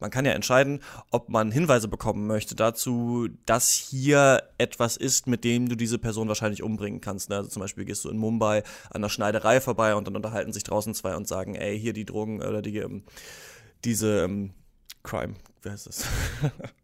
man 0.00 0.10
kann 0.10 0.24
ja 0.24 0.32
entscheiden, 0.32 0.80
ob 1.10 1.28
man 1.28 1.50
Hinweise 1.50 1.88
bekommen 1.88 2.26
möchte 2.26 2.54
dazu, 2.54 3.28
dass 3.46 3.70
hier 3.70 4.42
etwas 4.58 4.96
ist, 4.96 5.26
mit 5.26 5.44
dem 5.44 5.68
du 5.68 5.76
diese 5.76 5.98
Person 5.98 6.28
wahrscheinlich 6.28 6.62
umbringen 6.62 7.00
kannst. 7.00 7.30
Ne? 7.30 7.36
Also 7.36 7.50
zum 7.50 7.60
Beispiel 7.60 7.84
gehst 7.84 8.04
du 8.04 8.10
in 8.10 8.18
Mumbai 8.18 8.62
an 8.90 9.02
der 9.02 9.08
Schneiderei 9.08 9.60
vorbei 9.60 9.94
und 9.94 10.06
dann 10.06 10.16
unterhalten 10.16 10.52
sich 10.52 10.64
draußen 10.64 10.94
zwei 10.94 11.16
und 11.16 11.26
sagen, 11.26 11.54
ey, 11.54 11.78
hier 11.78 11.92
die 11.92 12.04
Drogen 12.04 12.40
oder 12.40 12.62
die, 12.62 12.78
ähm, 12.78 13.02
diese 13.84 14.24
ähm, 14.24 14.52
Crime, 15.02 15.34
wie 15.62 15.70
heißt 15.70 15.86
das? 15.86 16.04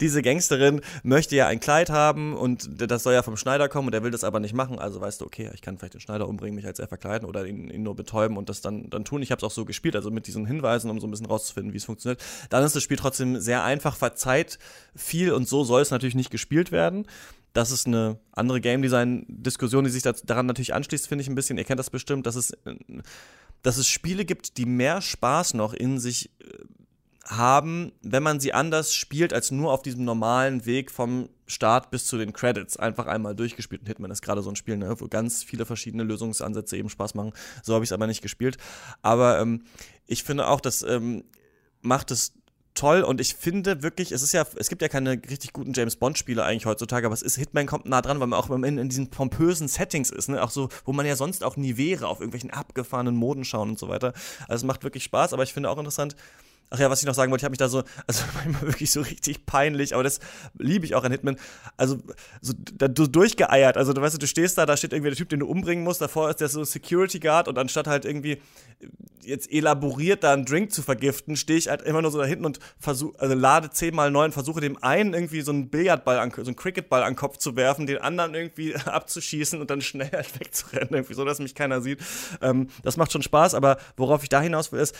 diese 0.00 0.22
Gangsterin 0.22 0.80
möchte 1.02 1.36
ja 1.36 1.46
ein 1.46 1.60
Kleid 1.60 1.90
haben 1.90 2.34
und 2.36 2.68
das 2.80 3.02
soll 3.02 3.14
ja 3.14 3.22
vom 3.22 3.36
Schneider 3.36 3.68
kommen 3.68 3.88
und 3.88 3.94
er 3.94 4.02
will 4.02 4.10
das 4.10 4.24
aber 4.24 4.40
nicht 4.40 4.54
machen. 4.54 4.78
Also 4.78 5.00
weißt 5.00 5.20
du, 5.20 5.26
okay, 5.26 5.50
ich 5.54 5.62
kann 5.62 5.78
vielleicht 5.78 5.94
den 5.94 6.00
Schneider 6.00 6.28
umbringen, 6.28 6.54
mich 6.54 6.66
als 6.66 6.78
er 6.78 6.88
verkleiden 6.88 7.28
oder 7.28 7.46
ihn, 7.46 7.70
ihn 7.70 7.82
nur 7.82 7.96
betäuben 7.96 8.36
und 8.36 8.48
das 8.48 8.60
dann, 8.60 8.90
dann 8.90 9.04
tun. 9.04 9.22
Ich 9.22 9.30
habe 9.30 9.38
es 9.38 9.44
auch 9.44 9.50
so 9.50 9.64
gespielt, 9.64 9.96
also 9.96 10.10
mit 10.10 10.26
diesen 10.26 10.46
Hinweisen, 10.46 10.90
um 10.90 11.00
so 11.00 11.06
ein 11.06 11.10
bisschen 11.10 11.26
rauszufinden, 11.26 11.72
wie 11.72 11.78
es 11.78 11.84
funktioniert. 11.84 12.22
Dann 12.50 12.64
ist 12.64 12.76
das 12.76 12.82
Spiel 12.82 12.96
trotzdem 12.96 13.40
sehr 13.40 13.64
einfach, 13.64 13.96
verzeiht 13.96 14.58
viel 14.94 15.32
und 15.32 15.48
so 15.48 15.64
soll 15.64 15.82
es 15.82 15.90
natürlich 15.90 16.14
nicht 16.14 16.30
gespielt 16.30 16.72
werden. 16.72 17.06
Das 17.52 17.72
ist 17.72 17.86
eine 17.86 18.18
andere 18.32 18.60
Game 18.60 18.80
Design-Diskussion, 18.82 19.84
die 19.84 19.90
sich 19.90 20.02
daran 20.02 20.46
natürlich 20.46 20.72
anschließt, 20.72 21.08
finde 21.08 21.22
ich 21.22 21.28
ein 21.28 21.34
bisschen. 21.34 21.58
Ihr 21.58 21.64
kennt 21.64 21.80
das 21.80 21.90
bestimmt, 21.90 22.26
dass 22.26 22.36
es, 22.36 22.56
dass 23.62 23.76
es 23.76 23.88
Spiele 23.88 24.24
gibt, 24.24 24.56
die 24.56 24.66
mehr 24.66 25.02
Spaß 25.02 25.54
noch 25.54 25.74
in 25.74 25.98
sich 25.98 26.30
äh, 26.40 26.64
haben, 27.30 27.92
wenn 28.02 28.22
man 28.22 28.40
sie 28.40 28.52
anders 28.52 28.94
spielt 28.94 29.32
als 29.32 29.50
nur 29.50 29.72
auf 29.72 29.82
diesem 29.82 30.04
normalen 30.04 30.66
Weg 30.66 30.90
vom 30.90 31.28
Start 31.46 31.90
bis 31.90 32.06
zu 32.06 32.18
den 32.18 32.32
Credits. 32.32 32.76
Einfach 32.76 33.06
einmal 33.06 33.34
durchgespielt 33.34 33.82
und 33.82 33.86
Hitman 33.86 34.10
ist 34.10 34.22
gerade 34.22 34.42
so 34.42 34.50
ein 34.50 34.56
Spiel, 34.56 34.76
ne, 34.76 34.94
wo 34.98 35.08
ganz 35.08 35.44
viele 35.44 35.64
verschiedene 35.64 36.02
Lösungsansätze 36.02 36.76
eben 36.76 36.88
Spaß 36.88 37.14
machen. 37.14 37.32
So 37.62 37.74
habe 37.74 37.84
ich 37.84 37.88
es 37.88 37.92
aber 37.92 38.06
nicht 38.06 38.22
gespielt. 38.22 38.58
Aber 39.02 39.40
ähm, 39.40 39.64
ich 40.06 40.24
finde 40.24 40.48
auch, 40.48 40.60
das 40.60 40.82
ähm, 40.82 41.24
macht 41.82 42.10
es 42.10 42.32
toll 42.74 43.02
und 43.02 43.20
ich 43.20 43.34
finde 43.34 43.82
wirklich, 43.82 44.12
es 44.12 44.22
ist 44.22 44.32
ja, 44.32 44.44
es 44.56 44.68
gibt 44.68 44.80
ja 44.80 44.88
keine 44.88 45.20
richtig 45.28 45.52
guten 45.52 45.72
James 45.72 45.96
Bond 45.96 46.18
Spiele 46.18 46.44
eigentlich 46.44 46.66
heutzutage, 46.66 47.06
aber 47.06 47.14
es 47.14 47.22
ist 47.22 47.36
Hitman 47.36 47.66
kommt 47.66 47.86
nah 47.86 48.00
dran, 48.00 48.20
weil 48.20 48.26
man 48.26 48.38
auch 48.38 48.48
in, 48.50 48.78
in 48.78 48.88
diesen 48.88 49.10
pompösen 49.10 49.68
Settings 49.68 50.10
ist, 50.10 50.28
ne, 50.28 50.42
auch 50.42 50.50
so, 50.50 50.68
wo 50.84 50.92
man 50.92 51.06
ja 51.06 51.16
sonst 51.16 51.44
auch 51.44 51.56
nie 51.56 51.76
wäre, 51.76 52.08
auf 52.08 52.20
irgendwelchen 52.20 52.50
abgefahrenen 52.50 53.16
Moden 53.16 53.44
schauen 53.44 53.70
und 53.70 53.78
so 53.78 53.88
weiter. 53.88 54.12
Also 54.48 54.62
es 54.62 54.64
macht 54.64 54.84
wirklich 54.84 55.04
Spaß, 55.04 55.32
aber 55.32 55.42
ich 55.42 55.52
finde 55.52 55.68
auch 55.68 55.78
interessant, 55.78 56.16
Ach 56.70 56.78
ja, 56.78 56.88
was 56.88 57.00
ich 57.00 57.06
noch 57.06 57.14
sagen 57.14 57.32
wollte, 57.32 57.42
ich 57.42 57.44
habe 57.44 57.52
mich 57.52 57.58
da 57.58 57.68
so, 57.68 57.82
also 58.06 58.24
manchmal 58.34 58.72
wirklich 58.72 58.90
so 58.90 59.00
richtig 59.00 59.44
peinlich, 59.44 59.94
aber 59.94 60.04
das 60.04 60.20
liebe 60.58 60.84
ich 60.84 60.94
auch 60.94 61.04
an 61.04 61.12
Hitman. 61.12 61.36
Also 61.76 61.98
so 62.40 62.54
da, 62.56 62.88
du 62.88 63.06
durchgeeiert. 63.06 63.76
Also 63.76 63.92
du 63.92 64.00
weißt, 64.00 64.20
du 64.20 64.26
stehst 64.26 64.56
da, 64.56 64.66
da 64.66 64.76
steht 64.76 64.92
irgendwie 64.92 65.10
der 65.10 65.16
Typ, 65.16 65.28
den 65.28 65.40
du 65.40 65.46
umbringen 65.46 65.84
musst, 65.84 66.00
davor 66.00 66.30
ist 66.30 66.40
der 66.40 66.48
so 66.48 66.62
Security 66.64 67.18
Guard 67.18 67.48
und 67.48 67.58
anstatt 67.58 67.86
halt 67.86 68.04
irgendwie 68.04 68.40
jetzt 69.22 69.52
elaboriert 69.52 70.24
da 70.24 70.32
einen 70.32 70.44
Drink 70.44 70.72
zu 70.72 70.82
vergiften, 70.82 71.36
stehe 71.36 71.58
ich 71.58 71.68
halt 71.68 71.82
immer 71.82 72.02
nur 72.02 72.10
so 72.10 72.18
da 72.18 72.24
hinten 72.24 72.46
und 72.46 72.58
versuche, 72.78 73.18
also 73.20 73.34
lade 73.34 73.70
zehnmal 73.70 74.10
neun, 74.10 74.32
versuche 74.32 74.60
dem 74.60 74.82
einen 74.82 75.12
irgendwie 75.12 75.42
so 75.42 75.52
einen 75.52 75.68
Billardball, 75.68 76.18
an, 76.18 76.32
so 76.34 76.42
einen 76.42 76.56
Cricketball 76.56 77.02
an 77.02 77.12
den 77.12 77.16
Kopf 77.16 77.36
zu 77.36 77.56
werfen, 77.56 77.86
den 77.86 77.98
anderen 77.98 78.34
irgendwie 78.34 78.74
abzuschießen 78.84 79.60
und 79.60 79.70
dann 79.70 79.82
schnell 79.82 80.10
halt 80.10 80.38
wegzurennen, 80.40 80.94
irgendwie 80.94 81.14
so, 81.14 81.24
dass 81.24 81.38
mich 81.38 81.54
keiner 81.54 81.80
sieht. 81.80 82.00
Ähm, 82.40 82.68
das 82.82 82.96
macht 82.96 83.12
schon 83.12 83.22
Spaß, 83.22 83.54
aber 83.54 83.78
worauf 83.96 84.22
ich 84.22 84.28
da 84.28 84.40
hinaus 84.40 84.72
will, 84.72 84.80
ist, 84.80 84.96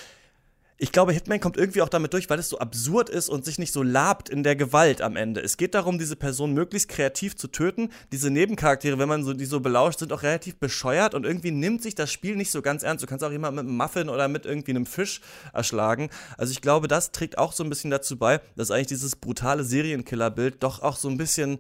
ich 0.83 0.93
glaube, 0.93 1.13
Hitman 1.13 1.41
kommt 1.41 1.59
irgendwie 1.59 1.83
auch 1.83 1.91
damit 1.91 2.15
durch, 2.15 2.31
weil 2.31 2.39
es 2.39 2.49
so 2.49 2.59
absurd 2.59 3.11
ist 3.11 3.29
und 3.29 3.45
sich 3.45 3.59
nicht 3.59 3.71
so 3.71 3.83
labt 3.83 4.31
in 4.31 4.43
der 4.43 4.57
Gewalt 4.57 5.03
am 5.03 5.15
Ende. 5.15 5.43
Es 5.43 5.59
geht 5.59 5.75
darum, 5.75 5.99
diese 5.99 6.17
Person 6.17 6.55
möglichst 6.55 6.89
kreativ 6.89 7.37
zu 7.37 7.49
töten. 7.49 7.91
Diese 8.13 8.31
Nebencharaktere, 8.31 8.99
wenn 8.99 9.09
man 9.09 9.23
so 9.23 9.35
die 9.35 9.45
so 9.45 9.61
belauscht, 9.61 9.99
sind 9.99 10.11
auch 10.11 10.23
relativ 10.23 10.57
bescheuert 10.57 11.15
und 11.15 11.27
irgendwie 11.27 11.51
nimmt 11.51 11.83
sich 11.83 11.95
das 11.95 12.11
Spiel 12.11 12.35
nicht 12.35 12.51
so 12.51 12.63
ganz 12.63 12.83
ernst. 12.83 13.03
Du 13.03 13.07
kannst 13.07 13.23
auch 13.23 13.31
jemanden 13.31 13.57
mit 13.57 13.67
einem 13.67 13.77
Muffin 13.77 14.09
oder 14.09 14.27
mit 14.29 14.47
irgendwie 14.47 14.71
einem 14.71 14.87
Fisch 14.87 15.21
erschlagen. 15.53 16.09
Also 16.39 16.53
ich 16.53 16.63
glaube, 16.63 16.89
das 16.89 17.13
trägt 17.13 17.37
auch 17.37 17.53
so 17.53 17.63
ein 17.63 17.69
bisschen 17.69 17.91
dazu 17.91 18.19
bei, 18.19 18.41
dass 18.57 18.71
eigentlich 18.71 18.87
dieses 18.87 19.17
brutale 19.17 19.65
Serienkiller-Bild 19.65 20.63
doch 20.63 20.81
auch 20.81 20.97
so 20.97 21.11
ein 21.11 21.19
bisschen 21.19 21.59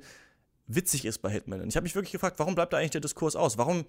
witzig 0.67 1.05
ist 1.05 1.19
bei 1.19 1.29
Hitman. 1.29 1.61
Und 1.61 1.69
ich 1.69 1.77
habe 1.77 1.85
mich 1.85 1.95
wirklich 1.95 2.13
gefragt, 2.13 2.39
warum 2.39 2.55
bleibt 2.55 2.73
da 2.73 2.79
eigentlich 2.79 2.93
der 2.93 3.03
Diskurs 3.03 3.37
aus? 3.37 3.59
Warum 3.59 3.85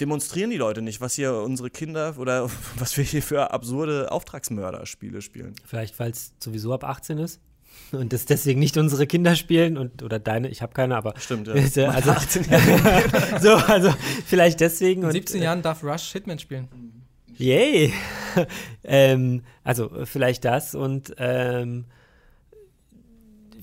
demonstrieren 0.00 0.50
die 0.50 0.56
Leute 0.56 0.82
nicht, 0.82 1.00
was 1.00 1.14
hier 1.14 1.34
unsere 1.34 1.70
Kinder 1.70 2.14
oder 2.18 2.50
was 2.76 2.96
wir 2.96 3.04
hier 3.04 3.22
für 3.22 3.52
absurde 3.52 4.10
Auftragsmörder-Spiele 4.10 5.22
spielen. 5.22 5.54
Vielleicht, 5.64 5.98
weil 5.98 6.10
es 6.10 6.32
sowieso 6.38 6.72
ab 6.72 6.84
18 6.84 7.18
ist 7.18 7.40
und 7.92 8.12
das 8.12 8.24
deswegen 8.24 8.60
nicht 8.60 8.76
unsere 8.76 9.06
Kinder 9.06 9.36
spielen 9.36 9.76
und 9.76 10.02
oder 10.02 10.18
deine, 10.18 10.48
ich 10.48 10.62
habe 10.62 10.72
keine, 10.72 10.96
aber 10.96 11.14
stimmt 11.18 11.48
ja. 11.48 11.54
Also, 11.90 12.10
18 12.10 12.44
so, 13.40 13.54
also 13.54 13.94
vielleicht 14.26 14.60
deswegen. 14.60 15.02
In 15.02 15.10
17 15.10 15.36
und, 15.36 15.42
äh, 15.42 15.44
Jahren 15.44 15.62
darf 15.62 15.82
Rush 15.82 16.12
Hitman 16.12 16.38
spielen. 16.38 16.68
Yay! 17.36 17.92
ähm, 18.84 19.42
also 19.64 19.90
vielleicht 20.04 20.44
das 20.44 20.74
und 20.74 21.14
ähm, 21.18 21.86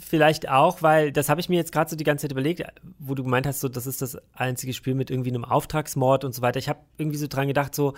vielleicht 0.08 0.50
auch, 0.50 0.82
weil 0.82 1.12
das 1.12 1.30
habe 1.30 1.42
ich 1.42 1.50
mir 1.50 1.56
jetzt 1.56 1.72
gerade 1.72 1.90
so 1.90 1.96
die 1.96 2.04
ganze 2.04 2.24
Zeit 2.24 2.32
überlegt, 2.32 2.64
wo 3.00 3.16
du 3.16 3.24
gemeint 3.24 3.46
hast, 3.46 3.60
so 3.60 3.70
das 3.70 3.88
ist 3.88 4.02
das 4.02 4.18
einzige 4.34 4.74
Spiel 4.74 4.96
mit 4.96 5.12
irgendwie 5.12 5.30
einem 5.30 5.46
Auftragsmord 5.46 6.24
und 6.24 6.34
so 6.34 6.42
weiter. 6.42 6.60
Ich 6.60 6.70
habe 6.70 6.80
irgendwie 6.98 7.18
so 7.18 7.28
dran 7.28 7.48
gedacht, 7.48 7.76
so 7.76 7.94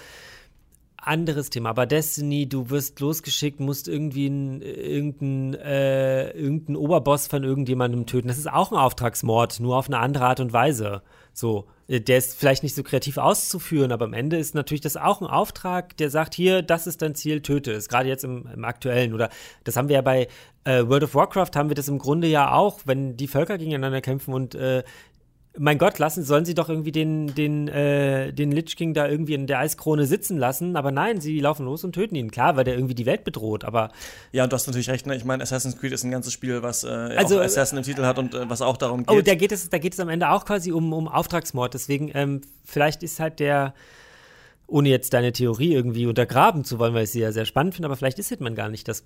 anderes 1.02 1.50
Thema, 1.50 1.70
aber 1.70 1.86
Destiny, 1.86 2.48
du 2.48 2.70
wirst 2.70 3.00
losgeschickt, 3.00 3.60
musst 3.60 3.88
irgendwie 3.88 4.28
einen, 4.28 4.62
irgendeinen 4.62 5.54
äh, 5.56 6.32
irgendein 6.32 6.76
Oberboss 6.76 7.28
von 7.28 7.44
irgendjemandem 7.44 8.06
töten. 8.06 8.28
Das 8.28 8.38
ist 8.38 8.52
auch 8.52 8.72
ein 8.72 8.78
Auftragsmord, 8.78 9.60
nur 9.60 9.78
auf 9.78 9.88
eine 9.88 10.00
andere 10.00 10.26
Art 10.26 10.40
und 10.40 10.54
Weise. 10.54 11.02
So, 11.34 11.68
äh, 11.88 12.02
der 12.02 12.18
ist 12.18 12.38
vielleicht 12.38 12.64
nicht 12.64 12.76
so 12.76 12.84
kreativ 12.84 13.18
auszuführen, 13.18 13.92
aber 13.92 14.06
am 14.06 14.14
Ende 14.14 14.38
ist 14.38 14.56
natürlich 14.56 14.82
das 14.82 14.98
auch 14.98 15.22
ein 15.22 15.28
Auftrag, 15.28 15.96
der 15.98 16.10
sagt, 16.10 16.36
hier, 16.36 16.62
das 16.62 16.88
ist 16.88 17.02
dein 17.02 17.16
Ziel, 17.16 17.42
töte 17.42 17.72
es. 17.72 17.88
Gerade 17.88 18.10
jetzt 18.10 18.24
im, 18.24 18.48
im 18.54 18.66
aktuellen. 18.66 19.14
Oder 19.14 19.30
das 19.64 19.78
haben 19.78 19.90
wir 19.90 19.96
ja 19.96 20.02
bei 20.02 20.28
äh, 20.70 20.88
World 20.88 21.04
of 21.04 21.16
Warcraft, 21.16 21.52
haben 21.56 21.70
wir 21.70 21.76
das 21.76 21.88
im 21.88 21.98
Grunde 21.98 22.28
ja 22.28 22.52
auch, 22.54 22.82
wenn 22.86 23.18
die 23.18 23.28
Völker 23.28 23.58
gegeneinander 23.58 24.02
kämpfen 24.02 24.34
und 24.34 24.56
äh, 24.56 24.84
mein 25.58 25.78
Gott, 25.78 25.98
lassen, 26.00 26.24
sollen 26.24 26.46
sie 26.46 26.54
doch 26.54 26.70
irgendwie 26.70 26.92
den, 26.92 27.34
den, 27.34 27.68
äh, 27.68 28.32
den 28.32 28.52
Lich 28.52 28.78
King 28.78 28.94
da 28.94 29.08
irgendwie 29.08 29.34
in 29.34 29.48
der 29.48 29.60
Eiskrone 29.60 30.06
sitzen 30.06 30.38
lassen. 30.38 30.76
Aber 30.76 30.92
nein, 30.92 31.20
sie 31.22 31.40
laufen 31.40 31.66
los 31.66 31.84
und 31.84 31.94
töten 31.94 32.16
ihn. 32.16 32.32
Klar, 32.32 32.56
weil 32.56 32.64
der 32.64 32.76
irgendwie 32.76 32.96
die 32.96 33.06
Welt 33.06 33.24
bedroht, 33.24 33.66
aber. 33.66 33.90
Ja, 34.32 34.44
und 34.44 34.54
du 34.54 34.56
hast 34.56 34.68
natürlich 34.68 34.90
recht, 34.90 35.08
ne? 35.08 35.16
Ich 35.16 35.26
meine, 35.26 35.44
Assassin's 35.44 35.78
Creed 35.78 35.92
ist 35.92 36.04
ein 36.04 36.12
ganzes 36.12 36.34
Spiel, 36.34 36.62
was 36.62 36.84
äh, 36.84 36.88
also, 36.88 37.40
auch 37.40 37.44
Assassin 37.44 37.78
im 37.78 37.84
Titel 37.84 38.04
hat 38.04 38.20
und 38.20 38.36
äh, 38.36 38.50
was 38.50 38.62
auch 38.62 38.78
darum 38.78 39.02
oh, 39.08 39.14
geht. 39.14 39.20
Oh, 39.20 39.22
da 39.22 39.36
geht 39.36 39.52
es, 39.52 39.70
da 39.70 39.80
geht 39.80 39.94
es 39.94 40.00
am 40.00 40.10
Ende 40.10 40.30
auch 40.30 40.46
quasi 40.46 40.72
um, 40.72 40.94
um 40.94 41.08
Auftragsmord. 41.08 41.74
Deswegen, 41.74 42.12
ähm, 42.14 42.42
vielleicht 42.64 43.04
ist 43.04 43.20
halt 43.20 43.40
der 43.40 43.74
ohne 44.68 44.90
jetzt 44.90 45.14
deine 45.14 45.34
Theorie 45.34 45.74
irgendwie 45.74 46.06
untergraben 46.06 46.64
zu 46.64 46.78
wollen, 46.78 46.94
weil 46.94 47.06
ich 47.06 47.12
sie 47.12 47.22
ja 47.22 47.32
sehr 47.32 47.46
spannend 47.46 47.74
finde, 47.74 47.88
aber 47.88 47.96
vielleicht 47.96 48.20
ist 48.20 48.30
Hitman 48.30 48.54
gar 48.54 48.70
nicht 48.70 48.88
das 48.88 49.04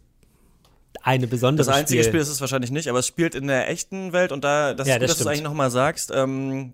eine 1.02 1.28
besondere 1.28 1.66
Das 1.66 1.76
einzige 1.76 2.04
Spiel. 2.04 2.12
Spiel 2.12 2.22
ist 2.22 2.30
es 2.30 2.42
wahrscheinlich 2.42 2.72
nicht, 2.72 2.88
aber 2.88 3.00
es 3.00 3.08
spielt 3.08 3.36
in 3.36 3.48
der 3.48 3.70
echten 3.70 4.14
Welt 4.14 4.32
und 4.32 4.44
da, 4.44 4.74
das 4.74 4.88
Ja, 4.88 4.96
ist 4.96 5.00
gut, 5.00 5.04
das 5.04 5.12
dass 5.12 5.18
du 5.18 5.24
es 5.24 5.28
eigentlich 5.28 5.44
nochmal 5.44 5.72
sagst. 5.72 6.12
Ähm, 6.14 6.74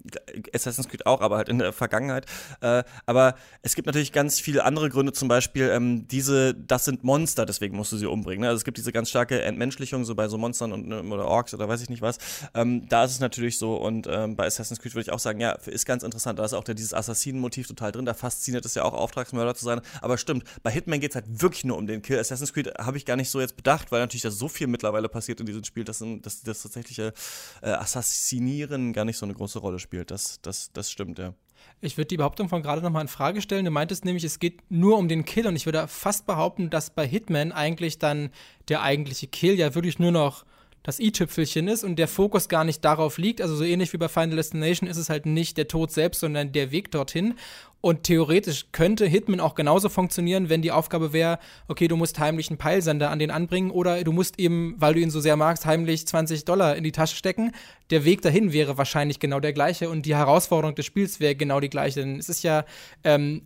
Assassin's 0.53 0.87
Creed 0.89 1.05
auch, 1.05 1.21
aber 1.21 1.37
halt 1.37 1.49
in 1.49 1.59
der 1.59 1.73
Vergangenheit. 1.73 2.25
Äh, 2.61 2.83
aber 3.05 3.35
es 3.61 3.75
gibt 3.75 3.85
natürlich 3.85 4.11
ganz 4.11 4.39
viele 4.39 4.63
andere 4.63 4.89
Gründe, 4.89 5.13
zum 5.13 5.27
Beispiel 5.27 5.69
ähm, 5.69 6.07
diese, 6.07 6.53
das 6.53 6.85
sind 6.85 7.03
Monster, 7.03 7.45
deswegen 7.45 7.75
musst 7.75 7.91
du 7.91 7.97
sie 7.97 8.05
umbringen. 8.05 8.41
Ne? 8.41 8.47
Also 8.49 8.57
es 8.57 8.63
gibt 8.63 8.77
diese 8.77 8.91
ganz 8.91 9.09
starke 9.09 9.41
Entmenschlichung, 9.41 10.05
so 10.05 10.15
bei 10.15 10.27
so 10.27 10.37
Monstern 10.37 10.71
und, 10.73 10.87
ne, 10.87 11.01
oder 11.03 11.25
Orks 11.25 11.53
oder 11.53 11.67
weiß 11.67 11.81
ich 11.81 11.89
nicht 11.89 12.01
was. 12.01 12.17
Ähm, 12.53 12.87
da 12.89 13.03
ist 13.05 13.11
es 13.11 13.19
natürlich 13.19 13.57
so 13.57 13.75
und 13.77 14.07
ähm, 14.09 14.35
bei 14.35 14.45
Assassin's 14.45 14.79
Creed 14.79 14.93
würde 14.95 15.03
ich 15.03 15.11
auch 15.11 15.19
sagen, 15.19 15.39
ja, 15.39 15.51
ist 15.51 15.85
ganz 15.85 16.03
interessant. 16.03 16.39
Da 16.39 16.45
ist 16.45 16.53
auch 16.53 16.63
der, 16.63 16.75
dieses 16.75 16.93
Assassinen-Motiv 16.93 17.67
total 17.67 17.91
drin. 17.91 18.05
Da 18.05 18.13
fasziniert 18.13 18.65
es 18.65 18.75
ja 18.75 18.83
auch, 18.83 18.93
Auftragsmörder 18.93 19.55
zu 19.55 19.65
sein. 19.65 19.81
Aber 20.01 20.17
stimmt, 20.17 20.43
bei 20.63 20.71
Hitman 20.71 20.99
geht 20.99 21.11
es 21.11 21.15
halt 21.15 21.25
wirklich 21.41 21.63
nur 21.63 21.77
um 21.77 21.87
den 21.87 22.01
Kill. 22.01 22.19
Assassin's 22.19 22.53
Creed 22.53 22.73
habe 22.77 22.97
ich 22.97 23.05
gar 23.05 23.15
nicht 23.15 23.29
so 23.29 23.39
jetzt 23.39 23.55
bedacht, 23.55 23.91
weil 23.91 24.01
natürlich 24.09 24.23
da 24.23 24.31
so 24.31 24.47
viel 24.47 24.67
mittlerweile 24.67 25.07
passiert 25.07 25.39
in 25.39 25.45
diesem 25.45 25.63
Spiel, 25.63 25.83
dass, 25.83 26.03
dass 26.21 26.41
das 26.41 26.61
tatsächliche 26.61 27.13
äh, 27.61 27.69
Assassinieren 27.69 28.93
gar 28.93 29.05
nicht 29.05 29.17
so 29.17 29.25
eine 29.25 29.33
große 29.33 29.59
Rolle 29.59 29.79
spielt. 29.79 30.11
Das, 30.11 30.41
das, 30.41 30.71
das 30.73 30.91
stimmt, 30.91 31.19
ja. 31.19 31.33
Ich 31.81 31.97
würde 31.97 32.07
die 32.07 32.17
Behauptung 32.17 32.49
von 32.49 32.61
gerade 32.61 32.81
nochmal 32.81 33.03
in 33.03 33.07
Frage 33.07 33.41
stellen. 33.41 33.65
Du 33.65 33.71
meintest 33.71 34.05
nämlich, 34.05 34.23
es 34.23 34.39
geht 34.39 34.61
nur 34.69 34.97
um 34.97 35.07
den 35.07 35.25
Kill 35.25 35.47
und 35.47 35.55
ich 35.55 35.65
würde 35.65 35.87
fast 35.87 36.25
behaupten, 36.25 36.69
dass 36.69 36.89
bei 36.89 37.07
Hitman 37.07 37.51
eigentlich 37.51 37.99
dann 37.99 38.31
der 38.67 38.81
eigentliche 38.81 39.27
Kill 39.27 39.55
ja 39.55 39.75
wirklich 39.75 39.99
nur 39.99 40.11
noch 40.11 40.45
das 40.83 40.99
i-Tüpfelchen 40.99 41.67
ist 41.67 41.83
und 41.83 41.97
der 41.97 42.07
Fokus 42.07 42.47
gar 42.49 42.63
nicht 42.63 42.83
darauf 42.83 43.17
liegt. 43.17 43.41
Also 43.41 43.55
so 43.55 43.63
ähnlich 43.63 43.91
wie 43.93 43.97
bei 43.97 44.07
Final 44.07 44.37
Destination 44.37 44.89
ist 44.89 44.97
es 44.97 45.09
halt 45.09 45.25
nicht 45.25 45.57
der 45.57 45.67
Tod 45.67 45.91
selbst, 45.91 46.21
sondern 46.21 46.51
der 46.51 46.71
Weg 46.71 46.91
dorthin. 46.91 47.35
Und 47.81 48.03
theoretisch 48.03 48.67
könnte 48.73 49.05
Hitman 49.05 49.39
auch 49.39 49.55
genauso 49.55 49.87
funktionieren, 49.87 50.49
wenn 50.49 50.61
die 50.61 50.71
Aufgabe 50.71 51.13
wäre, 51.13 51.39
okay, 51.69 51.87
du 51.87 51.95
musst 51.95 52.19
heimlich 52.19 52.49
einen 52.49 52.57
Peilsender 52.57 53.09
an 53.09 53.19
den 53.19 53.31
anbringen 53.31 53.71
oder 53.71 54.03
du 54.03 54.11
musst 54.11 54.37
eben, 54.37 54.75
weil 54.77 54.95
du 54.95 54.99
ihn 54.99 55.11
so 55.11 55.21
sehr 55.21 55.37
magst, 55.37 55.65
heimlich 55.65 56.05
20 56.05 56.43
Dollar 56.43 56.75
in 56.75 56.83
die 56.83 56.91
Tasche 56.91 57.15
stecken. 57.15 57.53
Der 57.89 58.03
Weg 58.03 58.21
dahin 58.21 58.51
wäre 58.51 58.77
wahrscheinlich 58.77 59.19
genau 59.19 59.39
der 59.39 59.53
gleiche 59.53 59.89
und 59.89 60.05
die 60.05 60.15
Herausforderung 60.15 60.75
des 60.75 60.85
Spiels 60.85 61.21
wäre 61.21 61.35
genau 61.35 61.61
die 61.61 61.69
gleiche. 61.69 62.01
Denn 62.01 62.19
es 62.19 62.27
ist 62.27 62.43
ja, 62.43 62.65
ähm, 63.05 63.43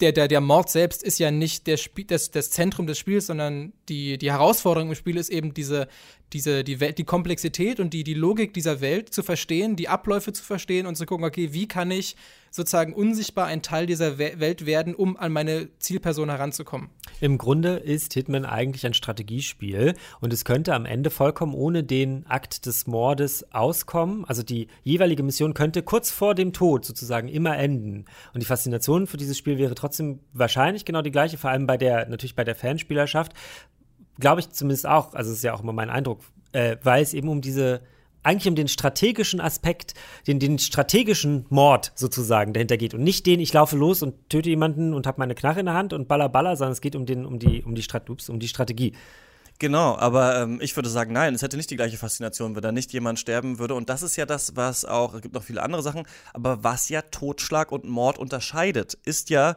der, 0.00 0.12
der, 0.12 0.28
der 0.28 0.40
Mord 0.40 0.70
selbst 0.70 1.02
ist 1.02 1.18
ja 1.18 1.32
nicht 1.32 1.66
der 1.66 1.76
Spiel, 1.76 2.04
das, 2.04 2.30
das 2.30 2.50
Zentrum 2.50 2.86
des 2.86 2.98
Spiels, 2.98 3.26
sondern 3.26 3.72
die, 3.88 4.16
die 4.16 4.30
Herausforderung 4.30 4.90
im 4.90 4.94
Spiel 4.94 5.16
ist 5.16 5.28
eben 5.28 5.54
diese, 5.54 5.88
diese, 6.32 6.62
die, 6.62 6.78
Welt, 6.78 6.98
die 6.98 7.04
Komplexität 7.04 7.80
und 7.80 7.92
die, 7.92 8.04
die 8.04 8.14
Logik 8.14 8.54
dieser 8.54 8.80
Welt 8.80 9.12
zu 9.12 9.22
verstehen, 9.22 9.74
die 9.74 9.88
Abläufe 9.88 10.32
zu 10.32 10.42
verstehen 10.44 10.86
und 10.86 10.96
zu 10.96 11.06
gucken, 11.06 11.24
okay, 11.24 11.52
wie 11.52 11.66
kann 11.66 11.90
ich 11.90 12.16
sozusagen 12.52 12.92
unsichtbar 12.92 13.46
ein 13.46 13.62
Teil 13.62 13.86
dieser 13.86 14.18
We 14.18 14.38
Welt 14.38 14.66
werden, 14.66 14.94
um 14.94 15.16
an 15.16 15.32
meine 15.32 15.68
Zielperson 15.78 16.28
heranzukommen. 16.28 16.90
Im 17.20 17.38
Grunde 17.38 17.76
ist 17.76 18.12
Hitman 18.12 18.44
eigentlich 18.44 18.84
ein 18.86 18.94
Strategiespiel 18.94 19.94
und 20.20 20.32
es 20.32 20.44
könnte 20.44 20.74
am 20.74 20.84
Ende 20.84 21.10
vollkommen 21.10 21.54
ohne 21.54 21.82
den 21.82 22.26
Akt 22.26 22.66
des 22.66 22.86
Mordes 22.86 23.52
auskommen. 23.52 24.26
Also 24.26 24.42
die 24.42 24.68
jeweilige 24.84 25.22
Mission 25.22 25.54
könnte 25.54 25.82
kurz 25.82 26.10
vor 26.10 26.34
dem 26.34 26.52
Tod 26.52 26.84
sozusagen 26.84 27.28
immer 27.28 27.56
enden. 27.56 28.04
Und 28.34 28.42
die 28.42 28.46
Faszination 28.46 29.06
für 29.06 29.16
dieses 29.16 29.38
Spiel 29.38 29.56
wäre 29.56 29.74
trotzdem 29.74 30.20
wahrscheinlich 30.34 30.84
genau 30.84 31.00
die 31.00 31.10
gleiche, 31.10 31.38
vor 31.38 31.50
allem 31.50 31.66
bei 31.66 31.78
der, 31.78 32.06
natürlich 32.08 32.36
bei 32.36 32.44
der 32.44 32.54
Fanspielerschaft. 32.54 33.32
Glaube 34.20 34.40
ich 34.42 34.50
zumindest 34.50 34.86
auch, 34.86 35.14
also 35.14 35.30
es 35.30 35.38
ist 35.38 35.44
ja 35.44 35.54
auch 35.54 35.62
immer 35.62 35.72
mein 35.72 35.88
Eindruck, 35.88 36.20
äh, 36.52 36.76
weil 36.82 37.02
es 37.02 37.14
eben 37.14 37.30
um 37.30 37.40
diese 37.40 37.80
eigentlich 38.22 38.48
um 38.48 38.54
den 38.54 38.68
strategischen 38.68 39.40
Aspekt, 39.40 39.94
den, 40.26 40.38
den 40.38 40.58
strategischen 40.58 41.46
Mord 41.48 41.92
sozusagen 41.94 42.52
dahinter 42.52 42.76
geht 42.76 42.94
und 42.94 43.02
nicht 43.02 43.26
den, 43.26 43.40
ich 43.40 43.52
laufe 43.52 43.76
los 43.76 44.02
und 44.02 44.28
töte 44.28 44.50
jemanden 44.50 44.94
und 44.94 45.06
habe 45.06 45.20
meine 45.20 45.34
Knarre 45.34 45.60
in 45.60 45.66
der 45.66 45.74
Hand 45.74 45.92
und 45.92 46.08
baller 46.08 46.28
baller, 46.28 46.56
sondern 46.56 46.72
es 46.72 46.80
geht 46.80 46.96
um 46.96 47.06
den, 47.06 47.24
um 47.26 47.38
die, 47.38 47.62
um 47.62 47.74
die, 47.74 47.82
Strat 47.82 48.08
ups, 48.10 48.28
um 48.28 48.38
die 48.38 48.48
Strategie. 48.48 48.94
Genau, 49.58 49.96
aber 49.96 50.40
ähm, 50.40 50.58
ich 50.60 50.74
würde 50.74 50.88
sagen, 50.88 51.12
nein, 51.12 51.34
es 51.34 51.42
hätte 51.42 51.56
nicht 51.56 51.70
die 51.70 51.76
gleiche 51.76 51.96
Faszination, 51.96 52.56
wenn 52.56 52.62
da 52.62 52.72
nicht 52.72 52.92
jemand 52.92 53.18
sterben 53.18 53.58
würde. 53.58 53.74
Und 53.74 53.88
das 53.88 54.02
ist 54.02 54.16
ja 54.16 54.26
das, 54.26 54.56
was 54.56 54.84
auch, 54.84 55.14
es 55.14 55.22
gibt 55.22 55.34
noch 55.34 55.42
viele 55.42 55.62
andere 55.62 55.82
Sachen, 55.82 56.04
aber 56.32 56.64
was 56.64 56.88
ja 56.88 57.02
Totschlag 57.02 57.70
und 57.70 57.84
Mord 57.84 58.18
unterscheidet, 58.18 58.98
ist 59.04 59.30
ja 59.30 59.56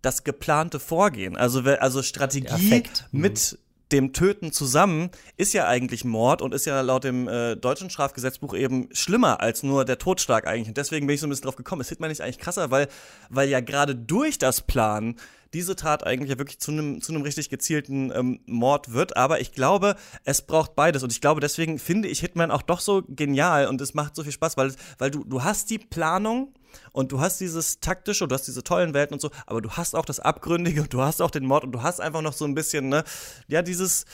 das 0.00 0.24
geplante 0.24 0.80
Vorgehen. 0.80 1.36
Also, 1.36 1.60
also 1.60 2.02
Strategie. 2.02 2.84
Mhm. 3.10 3.20
mit 3.20 3.58
dem 3.92 4.12
Töten 4.12 4.52
zusammen 4.52 5.10
ist 5.36 5.52
ja 5.52 5.66
eigentlich 5.66 6.04
Mord 6.04 6.42
und 6.42 6.54
ist 6.54 6.66
ja 6.66 6.80
laut 6.80 7.04
dem 7.04 7.28
äh, 7.28 7.56
deutschen 7.56 7.90
Strafgesetzbuch 7.90 8.54
eben 8.54 8.88
schlimmer 8.92 9.40
als 9.40 9.62
nur 9.62 9.84
der 9.84 9.98
Totschlag 9.98 10.46
eigentlich. 10.46 10.68
Und 10.68 10.76
deswegen 10.76 11.06
bin 11.06 11.14
ich 11.14 11.20
so 11.20 11.26
ein 11.26 11.30
bisschen 11.30 11.44
drauf 11.44 11.56
gekommen. 11.56 11.80
Es 11.80 11.88
Hitman 11.88 12.08
nicht 12.10 12.22
eigentlich 12.22 12.38
krasser, 12.38 12.70
weil, 12.70 12.88
weil 13.28 13.48
ja 13.48 13.60
gerade 13.60 13.94
durch 13.94 14.38
das 14.38 14.62
Plan 14.62 15.16
diese 15.52 15.76
Tat 15.76 16.06
eigentlich 16.06 16.30
ja 16.30 16.38
wirklich 16.38 16.58
zu 16.58 16.70
einem 16.70 17.02
zu 17.02 17.12
einem 17.12 17.22
richtig 17.22 17.50
gezielten 17.50 18.10
ähm, 18.14 18.40
Mord 18.46 18.92
wird. 18.92 19.16
Aber 19.16 19.40
ich 19.40 19.52
glaube, 19.52 19.96
es 20.24 20.42
braucht 20.42 20.74
beides. 20.74 21.02
Und 21.02 21.12
ich 21.12 21.20
glaube, 21.20 21.40
deswegen 21.40 21.78
finde 21.78 22.08
ich 22.08 22.20
Hitman 22.20 22.50
auch 22.50 22.62
doch 22.62 22.80
so 22.80 23.02
genial 23.06 23.66
und 23.66 23.80
es 23.80 23.94
macht 23.94 24.16
so 24.16 24.22
viel 24.22 24.32
Spaß, 24.32 24.56
weil, 24.56 24.72
weil 24.98 25.10
du, 25.10 25.24
du 25.24 25.44
hast 25.44 25.70
die 25.70 25.78
Planung 25.78 26.54
und 26.92 27.12
du 27.12 27.20
hast 27.20 27.40
dieses 27.40 27.80
taktische, 27.80 28.26
du 28.28 28.34
hast 28.34 28.46
diese 28.46 28.62
tollen 28.62 28.94
Welten 28.94 29.14
und 29.14 29.20
so, 29.20 29.30
aber 29.46 29.60
du 29.60 29.70
hast 29.70 29.94
auch 29.94 30.04
das 30.04 30.20
Abgründige 30.20 30.82
und 30.82 30.92
du 30.92 31.00
hast 31.02 31.20
auch 31.22 31.30
den 31.30 31.44
Mord 31.46 31.64
und 31.64 31.72
du 31.72 31.82
hast 31.82 32.00
einfach 32.00 32.22
noch 32.22 32.32
so 32.32 32.44
ein 32.44 32.54
bisschen, 32.54 32.88
ne, 32.88 33.04
ja, 33.48 33.62
dieses, 33.62 34.04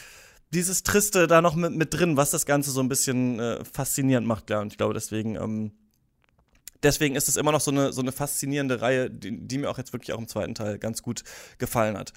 dieses 0.51 0.83
Triste 0.83 1.27
da 1.27 1.43
noch 1.43 1.55
mit, 1.55 1.73
mit 1.73 1.95
drin, 1.95 2.17
was 2.17 2.31
das 2.31 2.47
Ganze 2.47 2.71
so 2.71 2.81
ein 2.81 2.89
bisschen 2.89 3.39
äh, 3.39 3.65
faszinierend 3.65 4.27
macht, 4.27 4.51
ja. 4.51 4.61
Und 4.61 4.73
ich 4.73 4.79
glaube, 4.79 4.95
deswegen, 4.95 5.37
ähm, 5.37 5.73
deswegen 6.83 7.17
ist 7.17 7.29
es 7.29 7.37
immer 7.37 7.53
noch 7.53 7.61
so 7.61 7.71
eine, 7.71 7.93
so 7.93 8.01
eine 8.01 8.13
faszinierende 8.13 8.81
Reihe, 8.81 9.11
die, 9.11 9.47
die 9.47 9.59
mir 9.59 9.71
auch 9.71 9.79
jetzt 9.79 9.93
wirklich 9.93 10.13
auch 10.13 10.19
im 10.19 10.29
zweiten 10.29 10.55
Teil 10.55 10.79
ganz 10.79 11.03
gut 11.03 11.23
gefallen 11.59 11.99
hat. 11.99 12.13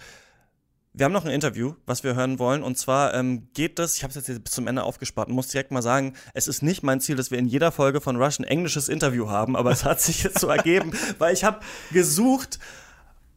Wir 0.93 1.05
haben 1.05 1.13
noch 1.13 1.23
ein 1.23 1.31
Interview, 1.31 1.75
was 1.85 2.03
wir 2.03 2.15
hören 2.15 2.37
wollen. 2.37 2.63
Und 2.63 2.77
zwar 2.77 3.13
ähm, 3.13 3.47
geht 3.53 3.79
das, 3.79 3.95
ich 3.95 4.03
habe 4.03 4.11
es 4.17 4.27
jetzt 4.27 4.43
bis 4.43 4.53
zum 4.53 4.67
Ende 4.67 4.83
aufgespart 4.83 5.29
und 5.29 5.35
muss 5.35 5.47
direkt 5.47 5.71
mal 5.71 5.81
sagen, 5.81 6.15
es 6.33 6.49
ist 6.49 6.63
nicht 6.63 6.83
mein 6.83 6.99
Ziel, 6.99 7.15
dass 7.15 7.31
wir 7.31 7.39
in 7.39 7.47
jeder 7.47 7.71
Folge 7.71 8.01
von 8.01 8.17
Rush 8.17 8.39
ein 8.39 8.43
englisches 8.43 8.89
Interview 8.89 9.29
haben, 9.29 9.55
aber 9.55 9.71
es 9.71 9.85
hat 9.85 10.01
sich 10.01 10.23
jetzt 10.23 10.39
so 10.39 10.47
ergeben, 10.47 10.91
weil 11.17 11.33
ich 11.33 11.45
habe 11.45 11.61
gesucht, 11.93 12.59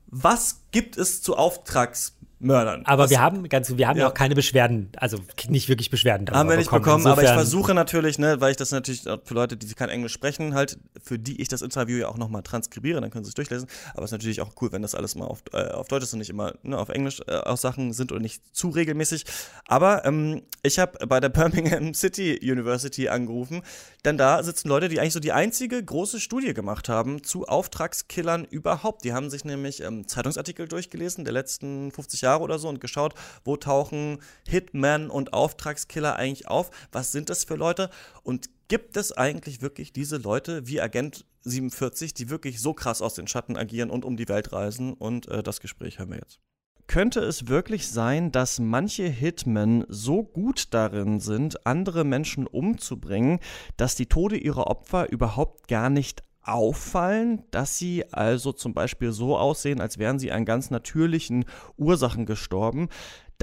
was 0.06 0.62
gibt 0.72 0.96
es 0.96 1.22
zu 1.22 1.36
Auftragsmördern? 2.44 2.82
Aber 2.86 3.04
was, 3.04 3.10
wir 3.10 3.20
haben 3.20 3.48
ganz, 3.48 3.76
wir 3.76 3.88
haben 3.88 3.98
ja 3.98 4.08
auch 4.08 4.14
keine 4.14 4.34
Beschwerden, 4.34 4.90
also 4.96 5.18
nicht 5.48 5.68
wirklich 5.68 5.90
Beschwerden 5.90 6.26
darüber 6.26 6.40
haben 6.40 6.48
wir 6.48 6.56
nicht 6.56 6.70
bekommen, 6.70 7.06
aber 7.06 7.22
ich 7.22 7.30
versuche 7.30 7.74
natürlich, 7.74 8.18
ne, 8.18 8.40
weil 8.40 8.50
ich 8.50 8.56
das 8.56 8.70
natürlich 8.70 9.02
für 9.02 9.34
Leute, 9.34 9.56
die 9.56 9.72
kein 9.74 9.88
Englisch 9.88 10.12
sprechen, 10.12 10.54
halt, 10.54 10.78
für 11.02 11.18
die 11.18 11.40
ich 11.40 11.48
das 11.48 11.62
Interview 11.62 11.98
ja 11.98 12.08
auch 12.08 12.18
nochmal 12.18 12.42
transkribiere, 12.42 13.00
dann 13.00 13.10
können 13.10 13.24
sie 13.24 13.30
es 13.30 13.34
durchlesen. 13.34 13.68
Aber 13.94 14.04
es 14.04 14.08
ist 14.08 14.12
natürlich 14.12 14.40
auch 14.40 14.52
cool, 14.60 14.72
wenn 14.72 14.82
das 14.82 14.94
alles 14.94 15.14
mal 15.14 15.26
auf, 15.26 15.42
äh, 15.52 15.68
auf 15.68 15.88
Deutsch 15.88 16.04
ist 16.04 16.12
und 16.12 16.18
nicht 16.20 16.30
immer 16.30 16.54
ne, 16.62 16.78
auf 16.78 16.88
Englisch 16.88 17.20
äh, 17.26 17.36
auch 17.36 17.56
Sachen 17.56 17.92
sind 17.92 18.12
und 18.12 18.22
nicht 18.22 18.42
zu 18.54 18.68
regelmäßig. 18.68 19.24
Aber 19.66 20.04
ähm, 20.04 20.42
ich 20.62 20.78
habe 20.78 21.06
bei 21.06 21.20
der 21.20 21.28
Birmingham 21.34 21.94
City 21.94 22.38
University 22.42 23.08
angerufen, 23.08 23.62
denn 24.04 24.18
da 24.18 24.42
sitzen 24.42 24.68
Leute, 24.68 24.88
die 24.88 25.00
eigentlich 25.00 25.14
so 25.14 25.20
die 25.20 25.32
einzige 25.32 25.82
große 25.82 26.20
Studie 26.20 26.52
gemacht 26.52 26.88
haben 26.88 27.22
zu 27.22 27.46
Auftragskillern 27.46 28.44
überhaupt. 28.44 29.04
Die 29.04 29.12
haben 29.12 29.30
sich 29.30 29.44
nämlich 29.44 29.80
ähm, 29.80 30.06
Zeitungsartikel 30.06 30.68
durchgelesen 30.68 31.24
der 31.24 31.32
letzten 31.32 31.90
50 31.90 32.20
Jahre 32.20 32.42
oder 32.42 32.58
so 32.58 32.68
und 32.68 32.80
geschaut, 32.80 33.14
wo 33.44 33.56
tauchen 33.56 34.18
Hitmen 34.46 35.08
und 35.08 35.32
Auftragskiller 35.32 36.16
eigentlich 36.16 36.48
auf? 36.48 36.70
Was 36.92 37.12
sind 37.12 37.30
das 37.30 37.44
für 37.44 37.54
Leute? 37.54 37.88
Und 38.22 38.50
gibt 38.68 38.96
es 38.96 39.12
eigentlich 39.12 39.62
wirklich 39.62 39.92
diese 39.92 40.18
Leute 40.18 40.66
wie 40.66 40.80
Agent 40.80 41.24
47, 41.42 42.12
die 42.12 42.28
wirklich 42.28 42.60
so 42.60 42.74
krass 42.74 43.00
aus 43.00 43.14
den 43.14 43.26
Schatten 43.26 43.56
agieren 43.56 43.90
und 43.90 44.04
um 44.04 44.16
die 44.16 44.28
Welt 44.28 44.52
reisen? 44.52 44.92
Und 44.92 45.28
äh, 45.28 45.42
das 45.42 45.60
Gespräch 45.60 45.98
haben 45.98 46.10
wir 46.10 46.18
jetzt. 46.18 46.40
Könnte 46.86 47.20
es 47.20 47.48
wirklich 47.48 47.88
sein, 47.88 48.30
dass 48.30 48.60
manche 48.60 49.04
Hitmen 49.04 49.84
so 49.88 50.22
gut 50.22 50.74
darin 50.74 51.18
sind, 51.18 51.66
andere 51.66 52.04
Menschen 52.04 52.46
umzubringen, 52.46 53.40
dass 53.76 53.96
die 53.96 54.06
Tode 54.06 54.36
ihrer 54.36 54.66
Opfer 54.66 55.10
überhaupt 55.10 55.68
gar 55.68 55.88
nicht 55.88 56.22
auffallen, 56.42 57.42
dass 57.50 57.78
sie 57.78 58.04
also 58.12 58.52
zum 58.52 58.74
Beispiel 58.74 59.12
so 59.12 59.36
aussehen, 59.36 59.80
als 59.80 59.98
wären 59.98 60.18
sie 60.18 60.30
an 60.30 60.44
ganz 60.44 60.70
natürlichen 60.70 61.46
Ursachen 61.76 62.26
gestorben? 62.26 62.88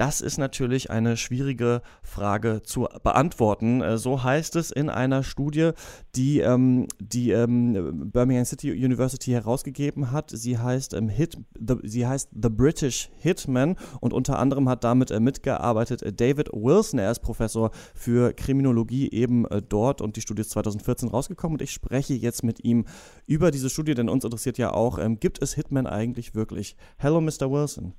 Das 0.02 0.20
ist 0.20 0.36
natürlich 0.36 0.90
eine 0.90 1.16
schwierige 1.16 1.80
Frage 2.02 2.62
zu 2.64 2.88
beantworten. 3.04 3.82
Äh, 3.82 3.98
So 3.98 4.24
heißt 4.24 4.56
es 4.56 4.72
in 4.72 4.90
einer 4.90 5.22
Studie, 5.22 5.70
die 6.16 6.40
ähm, 6.40 6.88
die 6.98 7.30
ähm, 7.30 8.10
Birmingham 8.10 8.44
City 8.44 8.72
University 8.72 9.30
herausgegeben 9.30 10.10
hat. 10.10 10.30
Sie 10.30 10.58
heißt, 10.58 10.94
ähm, 10.94 11.08
Hit, 11.08 11.38
the, 11.56 11.76
sie 11.84 12.04
heißt 12.04 12.30
The 12.32 12.48
British 12.48 13.10
Hitman 13.18 13.76
und 14.00 14.12
unter 14.12 14.40
anderem 14.40 14.68
hat 14.68 14.82
damit 14.82 15.12
äh, 15.12 15.20
mitgearbeitet 15.20 16.02
äh, 16.02 16.12
David 16.12 16.48
Wilson. 16.52 16.98
Er 16.98 17.12
ist 17.12 17.20
Professor 17.20 17.70
für 17.94 18.32
Kriminologie 18.32 19.08
eben 19.08 19.46
äh, 19.46 19.62
dort 19.62 20.00
und 20.00 20.16
die 20.16 20.20
Studie 20.20 20.40
ist 20.40 20.50
2014 20.50 21.10
rausgekommen 21.10 21.54
und 21.58 21.62
ich 21.62 21.70
spreche 21.70 22.14
jetzt 22.14 22.42
mit 22.42 22.64
ihm 22.64 22.86
über 23.28 23.52
diese 23.52 23.70
Studie, 23.70 23.94
denn 23.94 24.08
uns 24.08 24.24
interessiert 24.24 24.58
ja 24.58 24.72
auch, 24.72 24.98
ähm, 24.98 25.20
gibt 25.20 25.40
es 25.40 25.54
Hitman 25.54 25.86
eigentlich 25.86 26.34
wirklich? 26.34 26.74
Hello, 26.96 27.20
Mr. 27.20 27.48
Wilson. 27.52 27.94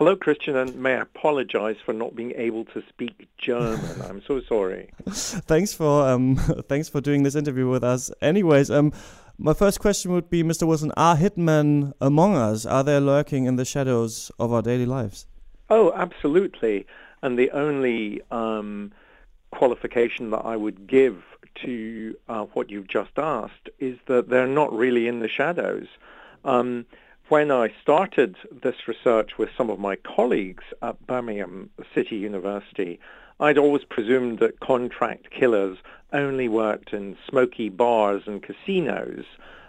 Hello, 0.00 0.16
Christian, 0.16 0.56
and 0.56 0.74
may 0.76 0.94
I 0.94 1.02
apologize 1.02 1.76
for 1.84 1.92
not 1.92 2.16
being 2.16 2.32
able 2.34 2.64
to 2.64 2.82
speak 2.88 3.28
German. 3.36 4.00
I'm 4.08 4.22
so 4.26 4.40
sorry. 4.40 4.88
thanks 5.10 5.74
for 5.74 6.08
um, 6.08 6.36
thanks 6.70 6.88
for 6.88 7.02
doing 7.02 7.22
this 7.22 7.34
interview 7.34 7.68
with 7.68 7.84
us. 7.84 8.10
Anyways, 8.22 8.70
um, 8.70 8.94
My 9.36 9.52
first 9.52 9.78
question 9.78 10.12
would 10.12 10.30
be, 10.30 10.42
Mr. 10.42 10.66
Wilson, 10.66 10.90
are 10.96 11.16
hitmen 11.16 11.92
among 12.00 12.34
us? 12.34 12.64
Are 12.64 12.82
they 12.82 12.98
lurking 12.98 13.44
in 13.44 13.56
the 13.56 13.66
shadows 13.66 14.32
of 14.38 14.54
our 14.54 14.62
daily 14.62 14.86
lives? 14.86 15.26
Oh, 15.68 15.92
absolutely. 15.94 16.86
And 17.20 17.38
the 17.38 17.50
only 17.50 18.22
um, 18.30 18.92
qualification 19.50 20.30
that 20.30 20.46
I 20.46 20.56
would 20.56 20.86
give 20.86 21.22
to 21.56 22.16
uh, 22.26 22.44
what 22.54 22.70
you've 22.70 22.88
just 22.88 23.18
asked 23.18 23.68
is 23.78 23.98
that 24.06 24.30
they're 24.30 24.46
not 24.46 24.72
really 24.72 25.08
in 25.08 25.20
the 25.20 25.28
shadows. 25.28 25.88
Um, 26.46 26.86
when 27.30 27.52
I 27.52 27.72
started 27.80 28.34
this 28.50 28.88
research 28.88 29.38
with 29.38 29.50
some 29.56 29.70
of 29.70 29.78
my 29.78 29.94
colleagues 29.94 30.64
at 30.82 31.06
Birmingham 31.06 31.70
City 31.94 32.16
University, 32.16 32.98
I'd 33.38 33.56
always 33.56 33.84
presumed 33.84 34.40
that 34.40 34.58
contract 34.58 35.30
killers 35.30 35.78
only 36.12 36.48
worked 36.48 36.92
in 36.92 37.16
smoky 37.28 37.68
bars 37.68 38.24
and 38.26 38.42
casinos 38.42 39.24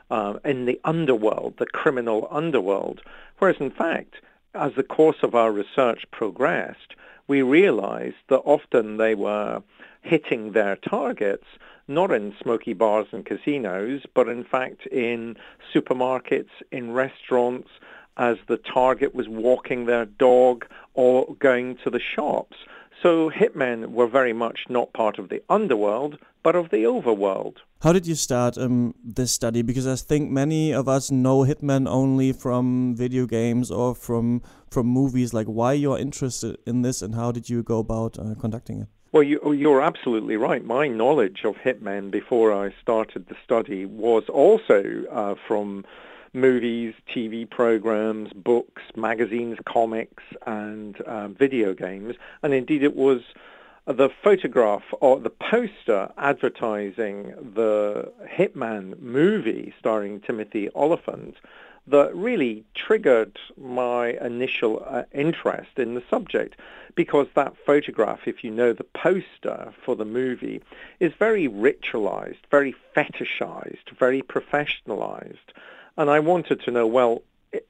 uh, 0.10 0.40
in 0.44 0.66
the 0.66 0.82
underworld, 0.86 1.54
the 1.60 1.68
criminal 1.68 2.28
underworld, 2.32 3.02
whereas 3.38 3.58
in 3.60 3.70
fact, 3.70 4.16
as 4.56 4.74
the 4.74 4.82
course 4.82 5.22
of 5.22 5.36
our 5.36 5.52
research 5.52 6.04
progressed, 6.10 6.96
we 7.28 7.44
realized 7.44 8.16
that 8.30 8.40
often 8.40 8.98
they 8.98 9.14
were 9.14 9.62
hitting 10.02 10.54
their 10.54 10.78
targets 10.78 11.46
not 11.94 12.12
in 12.12 12.34
smoky 12.42 12.74
bars 12.74 13.08
and 13.12 13.26
casinos, 13.26 14.02
but 14.14 14.28
in 14.28 14.44
fact 14.44 14.86
in 14.88 15.36
supermarkets, 15.74 16.50
in 16.72 16.92
restaurants, 16.92 17.70
as 18.18 18.38
the 18.48 18.58
target 18.58 19.16
was 19.16 19.28
walking 19.28 19.86
their 19.86 20.06
dog 20.06 20.66
or 20.94 21.34
going 21.36 21.78
to 21.84 21.90
the 21.90 22.00
shops. 22.00 22.58
So 23.02 23.32
hitmen 23.32 23.92
were 23.92 24.08
very 24.08 24.34
much 24.34 24.66
not 24.70 24.94
part 24.94 25.18
of 25.18 25.30
the 25.30 25.42
underworld, 25.50 26.20
but 26.44 26.56
of 26.56 26.70
the 26.70 26.84
overworld. 26.84 27.58
How 27.82 27.94
did 27.94 28.06
you 28.06 28.14
start 28.14 28.60
um, 28.60 28.94
this 29.04 29.32
study? 29.32 29.64
Because 29.64 29.88
I 29.88 29.96
think 29.96 30.30
many 30.30 30.72
of 30.72 30.88
us 30.88 31.10
know 31.10 31.40
hitmen 31.40 31.88
only 31.88 32.32
from 32.32 32.96
video 32.96 33.26
games 33.26 33.72
or 33.72 33.96
from 33.96 34.44
from 34.70 34.86
movies. 34.86 35.34
Like, 35.34 35.48
why 35.48 35.74
you're 35.74 35.98
interested 35.98 36.58
in 36.68 36.84
this, 36.84 37.02
and 37.02 37.16
how 37.16 37.32
did 37.32 37.50
you 37.50 37.64
go 37.64 37.80
about 37.80 38.20
uh, 38.20 38.36
conducting 38.40 38.82
it? 38.82 38.88
Well, 39.14 39.24
you, 39.24 39.52
you're 39.52 39.82
absolutely 39.82 40.38
right. 40.38 40.64
My 40.64 40.88
knowledge 40.88 41.44
of 41.44 41.56
Hitman 41.56 42.12
before 42.12 42.54
I 42.54 42.74
started 42.82 43.28
the 43.28 43.36
study 43.44 43.86
was 43.86 44.24
also 44.30 45.04
uh, 45.12 45.36
from 45.48 45.84
movies, 46.32 46.94
TV 47.14 47.50
programs, 47.50 48.32
books, 48.32 48.82
magazines, 48.96 49.58
comics, 49.66 50.24
and 50.48 51.00
uh, 51.02 51.28
video 51.28 51.74
games. 51.74 52.16
And 52.42 52.54
indeed, 52.54 52.84
it 52.84 52.96
was 52.96 53.20
the 53.86 54.08
photograph 54.24 54.84
or 55.02 55.20
the 55.20 55.30
poster 55.30 56.10
advertising 56.18 57.34
the 57.54 58.10
Hitman 58.34 58.98
movie 59.02 59.74
starring 59.78 60.22
Timothy 60.22 60.70
Olyphant 60.74 61.36
that 61.88 62.16
really 62.16 62.64
triggered 62.76 63.38
my 63.58 64.10
initial 64.22 64.84
uh, 64.88 65.04
interest 65.14 65.72
in 65.78 65.96
the 65.96 66.04
subject 66.10 66.56
because 66.96 67.28
that 67.36 67.54
photograph, 67.66 68.28
if 68.28 68.44
you 68.44 68.52
know 68.52 68.74
the 68.74 68.84
poster 68.84 69.74
for 69.84 69.96
the 69.96 70.06
movie, 70.06 70.62
is 71.00 71.14
very 71.18 71.48
ritualized, 71.48 72.40
very 72.50 72.76
fetishized, 72.96 73.90
very 73.98 74.22
professionalized. 74.22 75.38
And 75.98 76.10
I 76.10 76.20
wanted 76.20 76.62
to 76.62 76.72
know, 76.72 76.88
well, 76.88 77.24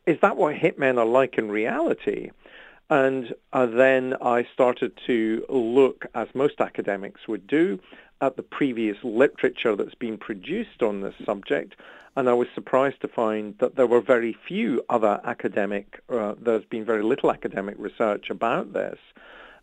is 0.06 0.20
that 0.22 0.38
what 0.38 0.56
hitmen 0.56 0.98
are 0.98 1.06
like 1.06 1.38
in 1.38 1.50
reality? 1.50 2.32
And 2.90 3.34
uh, 3.54 3.68
then 3.68 4.16
I 4.22 4.46
started 4.54 5.00
to 5.08 5.46
look, 5.50 6.06
as 6.14 6.28
most 6.34 6.60
academics 6.60 7.28
would 7.28 7.48
do, 7.48 7.80
at 8.22 8.38
the 8.38 8.44
previous 8.44 8.98
literature 9.04 9.76
that's 9.76 9.96
been 9.96 10.18
produced 10.18 10.82
on 10.82 11.02
this 11.02 11.16
subject 11.26 11.76
and 12.16 12.30
I 12.30 12.34
was 12.34 12.48
surprised 12.54 13.02
to 13.02 13.08
find 13.08 13.58
that 13.60 13.76
there 13.76 13.88
were 13.88 14.02
very 14.02 14.34
few 14.34 14.84
other 14.90 15.22
academic, 15.24 16.02
uh, 16.10 16.36
there's 16.40 16.66
been 16.66 16.84
very 16.84 17.04
little 17.04 17.32
academic 17.32 17.76
research 17.78 18.30
about 18.30 18.74
this. 18.74 19.00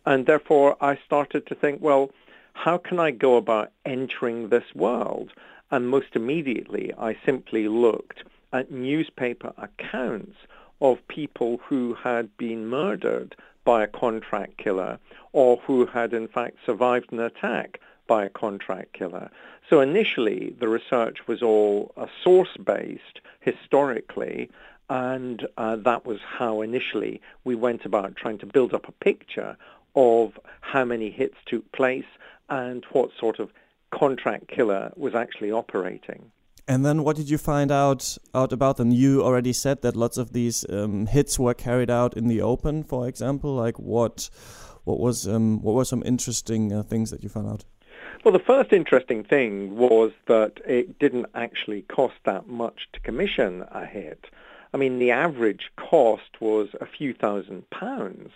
And 0.05 0.25
therefore 0.25 0.75
I 0.81 0.97
started 1.05 1.45
to 1.47 1.55
think, 1.55 1.81
well, 1.81 2.09
how 2.53 2.77
can 2.77 2.99
I 2.99 3.11
go 3.11 3.37
about 3.37 3.71
entering 3.85 4.49
this 4.49 4.63
world? 4.73 5.31
And 5.69 5.87
most 5.87 6.15
immediately 6.15 6.91
I 6.97 7.15
simply 7.23 7.67
looked 7.67 8.23
at 8.51 8.71
newspaper 8.71 9.53
accounts 9.57 10.37
of 10.81 11.07
people 11.07 11.59
who 11.67 11.93
had 11.93 12.35
been 12.37 12.65
murdered 12.65 13.35
by 13.63 13.83
a 13.83 13.87
contract 13.87 14.57
killer 14.57 14.97
or 15.33 15.57
who 15.57 15.85
had 15.85 16.13
in 16.13 16.27
fact 16.27 16.57
survived 16.65 17.11
an 17.11 17.19
attack 17.19 17.79
by 18.09 18.25
a 18.25 18.29
contract 18.29 18.91
killer. 18.91 19.29
So 19.69 19.79
initially, 19.79 20.55
the 20.59 20.67
research 20.67 21.27
was 21.27 21.41
all 21.43 21.93
uh, 21.95 22.07
source-based 22.23 23.21
historically, 23.39 24.49
and 24.89 25.47
uh, 25.57 25.75
that 25.89 26.05
was 26.05 26.19
how 26.39 26.61
initially 26.61 27.21
we 27.43 27.55
went 27.55 27.85
about 27.85 28.15
trying 28.15 28.39
to 28.39 28.47
build 28.47 28.73
up 28.73 28.87
a 28.89 28.91
picture 29.09 29.55
of 29.95 30.39
how 30.61 30.83
many 30.83 31.11
hits 31.11 31.37
took 31.45 31.71
place 31.71 32.11
and 32.49 32.83
what 32.91 33.11
sort 33.17 33.37
of 33.39 33.51
contract 33.91 34.47
killer 34.47 34.91
was 34.95 35.13
actually 35.13 35.51
operating. 35.51 36.31
And 36.67 36.85
then, 36.85 37.03
what 37.03 37.15
did 37.15 37.29
you 37.29 37.37
find 37.37 37.71
out 37.71 38.17
out 38.33 38.51
about 38.53 38.77
them? 38.77 38.91
You 38.91 39.23
already 39.23 39.53
said 39.53 39.81
that 39.81 39.95
lots 39.95 40.17
of 40.17 40.33
these 40.33 40.65
um, 40.69 41.07
hits 41.07 41.39
were 41.39 41.55
carried 41.55 41.89
out 41.89 42.15
in 42.15 42.27
the 42.27 42.41
open. 42.41 42.83
For 42.83 43.07
example, 43.07 43.55
like 43.55 43.77
what, 43.79 44.29
what 44.83 44.99
was 44.99 45.27
um, 45.27 45.61
what 45.63 45.73
were 45.73 45.85
some 45.85 46.03
interesting 46.05 46.73
uh, 46.73 46.83
things 46.83 47.09
that 47.11 47.23
you 47.23 47.29
found 47.29 47.47
out? 47.49 47.65
Well, 48.23 48.33
the 48.33 48.39
first 48.39 48.73
interesting 48.73 49.23
thing 49.23 49.77
was 49.77 50.11
that 50.27 50.59
it 50.65 50.99
didn't 50.99 51.27
actually 51.35 51.83
cost 51.83 52.15
that 52.25 52.47
much 52.47 52.89
to 52.91 52.99
commission 52.99 53.63
a 53.71 53.85
hit. 53.85 54.25
I 54.73 54.77
mean, 54.77 54.99
the 54.99 55.11
average 55.11 55.71
cost 55.77 56.41
was 56.41 56.67
a 56.81 56.85
few 56.85 57.13
thousand 57.13 57.69
pounds. 57.69 58.31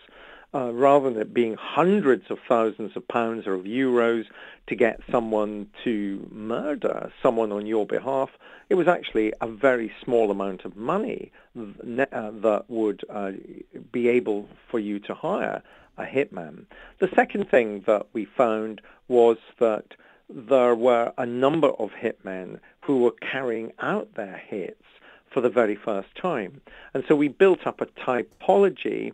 Uh, 0.55 0.71
rather 0.71 1.09
than 1.09 1.19
it 1.19 1.33
being 1.33 1.55
hundreds 1.55 2.29
of 2.29 2.37
thousands 2.47 2.95
of 2.95 3.05
pounds 3.07 3.45
or 3.45 3.55
of 3.55 3.63
euros 3.63 4.25
to 4.67 4.75
get 4.75 5.01
someone 5.11 5.67
to 5.83 6.29
murder 6.31 7.11
someone 7.21 7.51
on 7.51 7.65
your 7.65 7.85
behalf, 7.85 8.29
it 8.69 8.75
was 8.75 8.87
actually 8.87 9.33
a 9.41 9.47
very 9.47 9.91
small 10.01 10.31
amount 10.31 10.63
of 10.63 10.77
money 10.77 11.31
uh, 11.59 11.63
that 12.31 12.63
would 12.69 13.03
uh, 13.09 13.31
be 13.91 14.07
able 14.07 14.47
for 14.69 14.79
you 14.79 14.99
to 14.99 15.13
hire 15.13 15.61
a 15.97 16.03
hitman. 16.03 16.65
The 16.99 17.09
second 17.15 17.49
thing 17.49 17.83
that 17.87 18.07
we 18.13 18.25
found 18.25 18.81
was 19.07 19.37
that 19.59 19.93
there 20.29 20.75
were 20.75 21.13
a 21.17 21.25
number 21.25 21.69
of 21.69 21.91
hitmen 21.91 22.59
who 22.81 22.99
were 22.99 23.11
carrying 23.11 23.71
out 23.79 24.15
their 24.15 24.37
hits 24.37 24.83
for 25.29 25.41
the 25.41 25.49
very 25.49 25.75
first 25.75 26.15
time. 26.15 26.61
And 26.93 27.03
so 27.07 27.15
we 27.15 27.27
built 27.27 27.65
up 27.65 27.81
a 27.81 27.85
typology 27.87 29.13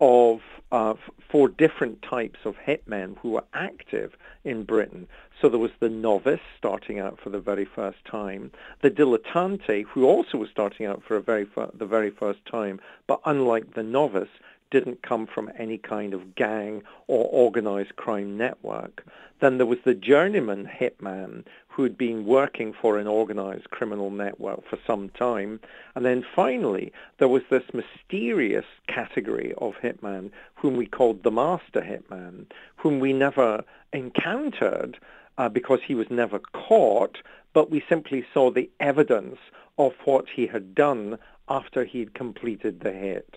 of 0.00 0.40
uh, 0.70 0.94
four 1.28 1.48
different 1.48 2.02
types 2.02 2.40
of 2.44 2.56
hitmen 2.56 3.16
who 3.18 3.30
were 3.30 3.44
active 3.54 4.16
in 4.44 4.64
Britain. 4.64 5.08
So 5.40 5.48
there 5.48 5.58
was 5.58 5.70
the 5.80 5.88
novice 5.88 6.40
starting 6.56 6.98
out 6.98 7.18
for 7.18 7.30
the 7.30 7.40
very 7.40 7.64
first 7.64 8.04
time, 8.04 8.50
the 8.82 8.90
dilettante 8.90 9.84
who 9.84 10.04
also 10.04 10.38
was 10.38 10.50
starting 10.50 10.86
out 10.86 11.02
for 11.02 11.16
a 11.16 11.22
very 11.22 11.44
fir- 11.44 11.70
the 11.74 11.86
very 11.86 12.10
first 12.10 12.44
time, 12.46 12.80
but 13.06 13.20
unlike 13.24 13.74
the 13.74 13.82
novice, 13.82 14.28
didn't 14.70 15.02
come 15.02 15.26
from 15.26 15.50
any 15.58 15.78
kind 15.78 16.14
of 16.14 16.34
gang 16.34 16.82
or 17.06 17.26
organized 17.26 17.96
crime 17.96 18.36
network. 18.36 19.04
Then 19.40 19.58
there 19.58 19.66
was 19.66 19.78
the 19.84 19.94
journeyman 19.94 20.68
hitman 20.80 21.44
who 21.68 21.84
had 21.84 21.96
been 21.96 22.24
working 22.24 22.72
for 22.72 22.98
an 22.98 23.06
organized 23.06 23.70
criminal 23.70 24.10
network 24.10 24.68
for 24.68 24.78
some 24.84 25.10
time. 25.10 25.60
And 25.94 26.04
then 26.04 26.24
finally, 26.34 26.92
there 27.18 27.28
was 27.28 27.42
this 27.50 27.62
mysterious 27.72 28.66
category 28.88 29.54
of 29.58 29.74
hitman 29.76 30.32
whom 30.56 30.76
we 30.76 30.86
called 30.86 31.22
the 31.22 31.30
master 31.30 31.80
hitman, 31.80 32.46
whom 32.76 32.98
we 32.98 33.12
never 33.12 33.64
encountered 33.92 34.98
uh, 35.38 35.48
because 35.48 35.80
he 35.86 35.94
was 35.94 36.10
never 36.10 36.40
caught, 36.40 37.18
but 37.52 37.70
we 37.70 37.84
simply 37.88 38.26
saw 38.34 38.50
the 38.50 38.68
evidence 38.80 39.38
of 39.78 39.92
what 40.04 40.24
he 40.28 40.48
had 40.48 40.74
done 40.74 41.16
after 41.48 41.84
he'd 41.84 42.12
completed 42.12 42.80
the 42.80 42.92
hit. 42.92 43.36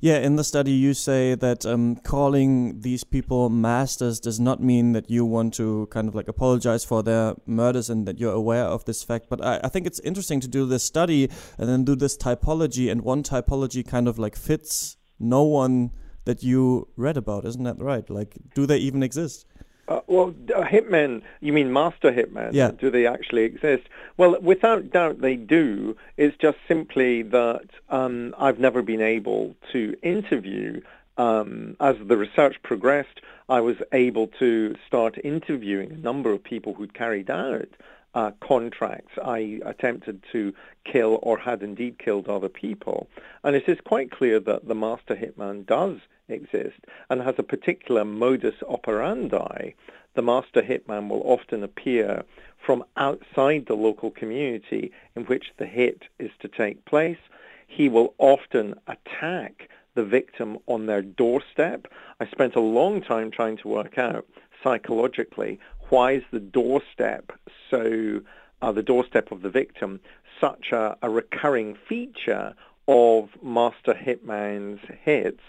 Yeah, 0.00 0.18
in 0.18 0.36
the 0.36 0.44
study, 0.44 0.72
you 0.72 0.94
say 0.94 1.34
that 1.34 1.64
um, 1.64 1.96
calling 1.96 2.80
these 2.80 3.02
people 3.02 3.48
masters 3.48 4.20
does 4.20 4.38
not 4.38 4.62
mean 4.62 4.92
that 4.92 5.10
you 5.10 5.24
want 5.24 5.54
to 5.54 5.88
kind 5.90 6.06
of 6.06 6.14
like 6.14 6.28
apologize 6.28 6.84
for 6.84 7.02
their 7.02 7.34
murders 7.46 7.90
and 7.90 8.06
that 8.06 8.20
you're 8.20 8.32
aware 8.32 8.64
of 8.64 8.84
this 8.84 9.02
fact. 9.02 9.26
But 9.28 9.44
I, 9.44 9.60
I 9.64 9.68
think 9.68 9.86
it's 9.86 10.00
interesting 10.00 10.40
to 10.40 10.48
do 10.48 10.66
this 10.66 10.84
study 10.84 11.30
and 11.58 11.68
then 11.68 11.84
do 11.84 11.96
this 11.96 12.16
typology, 12.16 12.90
and 12.90 13.02
one 13.02 13.22
typology 13.22 13.86
kind 13.86 14.06
of 14.06 14.18
like 14.18 14.36
fits 14.36 14.96
no 15.18 15.42
one 15.42 15.90
that 16.26 16.42
you 16.42 16.88
read 16.96 17.16
about. 17.16 17.44
Isn't 17.46 17.64
that 17.64 17.80
right? 17.80 18.08
Like, 18.10 18.36
do 18.54 18.66
they 18.66 18.78
even 18.78 19.02
exist? 19.02 19.46
Uh, 19.88 20.00
well, 20.06 20.34
uh, 20.54 20.62
hitmen, 20.64 21.22
you 21.40 21.52
mean 21.52 21.72
master 21.72 22.10
hitmen? 22.10 22.50
Yeah. 22.52 22.72
Do 22.72 22.90
they 22.90 23.06
actually 23.06 23.44
exist? 23.44 23.84
Well, 24.16 24.40
without 24.40 24.90
doubt 24.90 25.20
they 25.20 25.36
do. 25.36 25.96
It's 26.16 26.36
just 26.38 26.58
simply 26.66 27.22
that 27.22 27.66
um, 27.88 28.34
I've 28.38 28.58
never 28.58 28.82
been 28.82 29.02
able 29.02 29.54
to 29.72 29.96
interview. 30.02 30.80
Um, 31.18 31.76
as 31.80 31.96
the 32.04 32.16
research 32.16 32.56
progressed, 32.62 33.20
I 33.48 33.60
was 33.60 33.76
able 33.92 34.26
to 34.38 34.74
start 34.86 35.16
interviewing 35.24 35.92
a 35.92 35.96
number 35.96 36.30
of 36.32 36.44
people 36.44 36.74
who'd 36.74 36.92
carried 36.92 37.30
out 37.30 37.68
uh, 38.16 38.30
contracts, 38.40 39.12
I 39.22 39.60
attempted 39.66 40.22
to 40.32 40.54
kill 40.90 41.18
or 41.22 41.38
had 41.38 41.62
indeed 41.62 41.98
killed 41.98 42.28
other 42.28 42.48
people. 42.48 43.08
And 43.44 43.54
it 43.54 43.68
is 43.68 43.78
quite 43.84 44.10
clear 44.10 44.40
that 44.40 44.66
the 44.66 44.74
master 44.74 45.14
hitman 45.14 45.66
does 45.66 45.98
exist 46.28 46.78
and 47.10 47.22
has 47.22 47.34
a 47.38 47.42
particular 47.42 48.04
modus 48.04 48.54
operandi. 48.68 49.74
The 50.14 50.22
master 50.22 50.62
hitman 50.62 51.08
will 51.08 51.22
often 51.24 51.62
appear 51.62 52.24
from 52.64 52.84
outside 52.96 53.66
the 53.66 53.76
local 53.76 54.10
community 54.10 54.92
in 55.14 55.24
which 55.24 55.52
the 55.58 55.66
hit 55.66 56.02
is 56.18 56.30
to 56.40 56.48
take 56.48 56.84
place. 56.84 57.18
He 57.66 57.88
will 57.88 58.14
often 58.18 58.74
attack 58.86 59.68
the 59.94 60.04
victim 60.04 60.58
on 60.66 60.86
their 60.86 61.02
doorstep. 61.02 61.86
I 62.20 62.26
spent 62.26 62.54
a 62.54 62.60
long 62.60 63.02
time 63.02 63.30
trying 63.30 63.56
to 63.58 63.68
work 63.68 63.98
out 63.98 64.26
psychologically 64.62 65.60
why 65.90 66.12
is 66.12 66.22
the 66.32 66.40
doorstep 66.40 67.32
so 67.70 68.20
uh, 68.62 68.72
the 68.72 68.82
doorstep 68.82 69.30
of 69.30 69.42
the 69.42 69.50
victim 69.50 70.00
such 70.40 70.72
a, 70.72 70.96
a 71.02 71.10
recurring 71.10 71.76
feature 71.88 72.54
of 72.88 73.28
master 73.42 73.94
hitman's 73.94 74.80
hits 75.02 75.42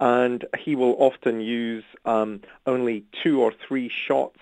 and 0.00 0.44
he 0.58 0.74
will 0.74 0.96
often 0.98 1.40
use 1.40 1.84
um, 2.04 2.40
only 2.66 3.04
two 3.22 3.40
or 3.40 3.52
three 3.52 3.88
shots 3.88 4.40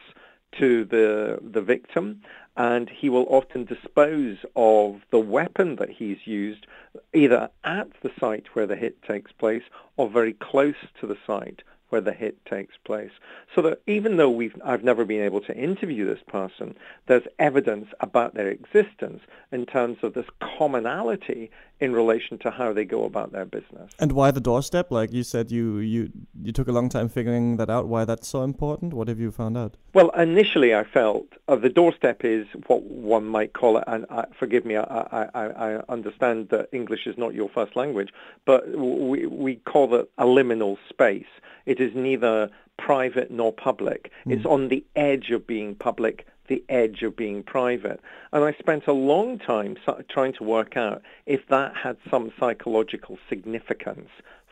to 0.59 0.85
the 0.85 1.39
the 1.43 1.63
victim 1.63 2.21
and 2.57 2.91
he 2.91 3.09
will 3.09 3.27
often 3.31 3.65
dispose 3.65 4.37
of 4.57 5.01
the 5.11 5.19
weapon 5.19 5.77
that 5.77 5.89
he's 5.89 6.27
used 6.27 6.67
either 7.15 7.49
at 7.65 7.89
the 8.03 8.11
site 8.21 8.47
where 8.53 8.67
the 8.67 8.77
hit 8.77 9.03
takes 9.03 9.33
place 9.33 9.63
or 9.97 10.09
very 10.09 10.35
close 10.35 10.75
to 11.01 11.07
the 11.07 11.17
site 11.27 11.63
where 11.89 12.01
the 12.01 12.13
hit 12.13 12.43
takes 12.47 12.75
place. 12.85 13.11
So 13.55 13.61
that 13.63 13.83
even 13.87 14.17
though 14.17 14.31
we've, 14.31 14.57
I've 14.65 14.83
never 14.83 15.05
been 15.05 15.23
able 15.23 15.43
to 15.43 15.55
interview 15.55 16.07
this 16.07 16.23
person, 16.27 16.75
there's 17.07 17.27
evidence 17.39 17.89
about 18.01 18.33
their 18.33 18.49
existence 18.49 19.21
in 19.53 19.67
terms 19.67 19.99
of 20.03 20.15
this 20.15 20.27
commonality 20.41 21.51
in 21.83 21.93
relation 21.93 22.39
to 22.39 22.49
how 22.49 22.73
they 22.73 22.85
go 22.85 23.03
about 23.05 23.33
their 23.33 23.45
business. 23.45 23.91
And 23.99 24.13
why 24.13 24.31
the 24.31 24.41
doorstep? 24.41 24.93
Like 24.93 25.13
you 25.13 25.25
said, 25.25 25.51
you 25.51 25.79
you 25.79 26.11
you 26.41 26.53
took 26.53 26.69
a 26.69 26.73
long 26.73 26.89
time 26.89 27.09
figuring 27.09 27.57
that 27.57 27.69
out. 27.69 27.89
Why 27.89 28.05
that's 28.05 28.29
so 28.29 28.45
important? 28.45 28.95
What 28.95 29.09
have 29.09 29.19
you 29.19 29.33
found 29.33 29.59
out? 29.59 29.77
Well, 29.93 30.11
initially 30.11 30.73
I 30.77 30.85
felt 30.85 31.27
uh, 31.49 31.57
the 31.57 31.69
doorstep 31.69 32.25
is 32.25 32.47
what 32.69 32.85
one 32.85 33.25
might 33.25 33.53
call 33.53 33.79
it. 33.79 33.85
And 33.89 34.07
uh, 34.11 34.27
forgive 34.39 34.65
me, 34.65 34.77
I, 34.77 35.29
I, 35.35 35.45
I 35.67 35.69
understand 35.89 36.51
that 36.51 36.69
English 36.73 37.09
is 37.09 37.19
not 37.19 37.35
your 37.35 37.49
first 37.49 37.75
language, 37.75 38.11
but 38.45 38.61
we 38.79 39.27
we 39.27 39.57
call 39.57 39.93
it 39.97 40.09
a 40.19 40.25
liminal 40.25 40.79
space. 40.89 41.33
It 41.67 41.81
is 41.81 41.93
neither 41.97 42.49
private 42.79 43.31
nor 43.31 43.53
public. 43.53 44.13
Mm. 44.27 44.33
It's 44.35 44.47
on 44.47 44.69
the 44.69 44.85
edge 44.95 45.31
of 45.31 45.47
being 45.47 45.75
public, 45.75 46.27
the 46.49 46.65
edge 46.69 47.03
of 47.03 47.17
being 47.17 47.43
private. 47.43 48.01
And 48.33 48.45
I 48.45 48.53
spent 48.55 48.87
a 48.87 48.93
long 48.93 49.39
time 49.39 49.77
trying 50.09 50.33
to 50.35 50.45
work 50.45 50.77
out 50.77 51.03
if 51.27 51.47
that 51.49 51.77
had 51.77 51.97
some 52.11 52.33
psychological 52.39 53.19
significance 53.29 54.11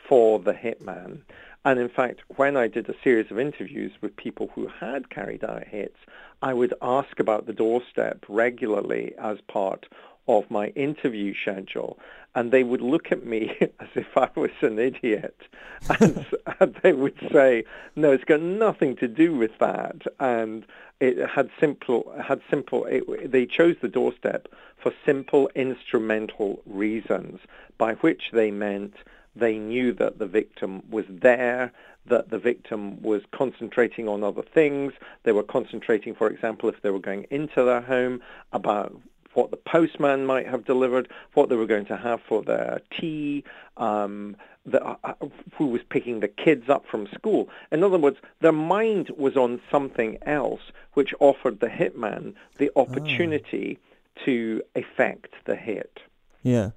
for 0.08 0.38
the 0.38 0.52
hitman. 0.52 1.20
And 1.64 1.78
in 1.78 1.88
fact, 1.88 2.20
when 2.36 2.56
I 2.56 2.68
did 2.68 2.88
a 2.88 2.94
series 3.04 3.30
of 3.30 3.38
interviews 3.38 3.92
with 4.00 4.16
people 4.16 4.50
who 4.54 4.66
had 4.66 5.10
carried 5.10 5.44
out 5.44 5.66
hits, 5.66 5.98
I 6.42 6.54
would 6.54 6.72
ask 6.80 7.20
about 7.20 7.46
the 7.46 7.52
doorstep 7.52 8.24
regularly 8.28 9.12
as 9.18 9.38
part 9.42 9.86
of 10.26 10.50
my 10.50 10.68
interview 10.68 11.34
schedule 11.34 11.98
and 12.34 12.52
they 12.52 12.62
would 12.62 12.80
look 12.80 13.10
at 13.10 13.26
me 13.26 13.56
as 13.80 13.88
if 13.94 14.16
I 14.16 14.28
was 14.34 14.50
an 14.60 14.78
idiot, 14.78 15.36
and, 16.00 16.26
and, 16.60 16.74
they 16.82 16.92
would 16.92 17.18
say, 17.32 17.64
"No, 17.96 18.12
it's 18.12 18.24
got 18.24 18.40
nothing 18.40 18.96
to 18.96 19.08
do 19.08 19.34
with 19.34 19.56
that." 19.58 20.02
And 20.18 20.64
it 21.00 21.18
had 21.28 21.50
simple 21.58 22.12
had 22.22 22.40
simple. 22.50 22.84
It, 22.84 23.30
they 23.30 23.46
chose 23.46 23.76
the 23.80 23.88
doorstep 23.88 24.48
for 24.76 24.92
simple 25.04 25.50
instrumental 25.54 26.62
reasons, 26.66 27.40
by 27.78 27.94
which 27.94 28.30
they 28.32 28.50
meant 28.50 28.94
they 29.36 29.58
knew 29.58 29.92
that 29.94 30.18
the 30.18 30.26
victim 30.26 30.82
was 30.90 31.04
there, 31.08 31.72
that 32.06 32.30
the 32.30 32.38
victim 32.38 33.00
was 33.02 33.22
concentrating 33.32 34.08
on 34.08 34.24
other 34.24 34.42
things. 34.42 34.92
They 35.22 35.32
were 35.32 35.42
concentrating, 35.42 36.14
for 36.14 36.28
example, 36.28 36.68
if 36.68 36.82
they 36.82 36.90
were 36.90 36.98
going 36.98 37.26
into 37.30 37.64
their 37.64 37.80
home, 37.80 38.20
about 38.52 39.00
what 39.34 39.50
the 39.50 39.56
postman 39.56 40.26
might 40.26 40.46
have 40.46 40.64
delivered, 40.64 41.08
what 41.34 41.48
they 41.48 41.56
were 41.56 41.66
going 41.66 41.86
to 41.86 41.96
have 41.96 42.20
for 42.22 42.42
their 42.42 42.80
tea, 42.98 43.44
um, 43.76 44.36
the, 44.66 44.82
uh, 44.84 44.96
uh, 45.04 45.14
who 45.54 45.66
was 45.66 45.80
picking 45.88 46.20
the 46.20 46.28
kids 46.28 46.68
up 46.68 46.84
from 46.90 47.06
school. 47.14 47.48
In 47.70 47.82
other 47.82 47.98
words, 47.98 48.18
their 48.40 48.52
mind 48.52 49.10
was 49.16 49.36
on 49.36 49.60
something 49.70 50.18
else, 50.22 50.60
which 50.94 51.14
offered 51.20 51.60
the 51.60 51.68
hitman 51.68 52.34
the 52.58 52.70
opportunity 52.76 53.78
oh. 53.78 54.24
to 54.24 54.62
effect 54.74 55.34
the 55.46 55.56
hit. 55.56 56.00
Yeah. 56.42 56.70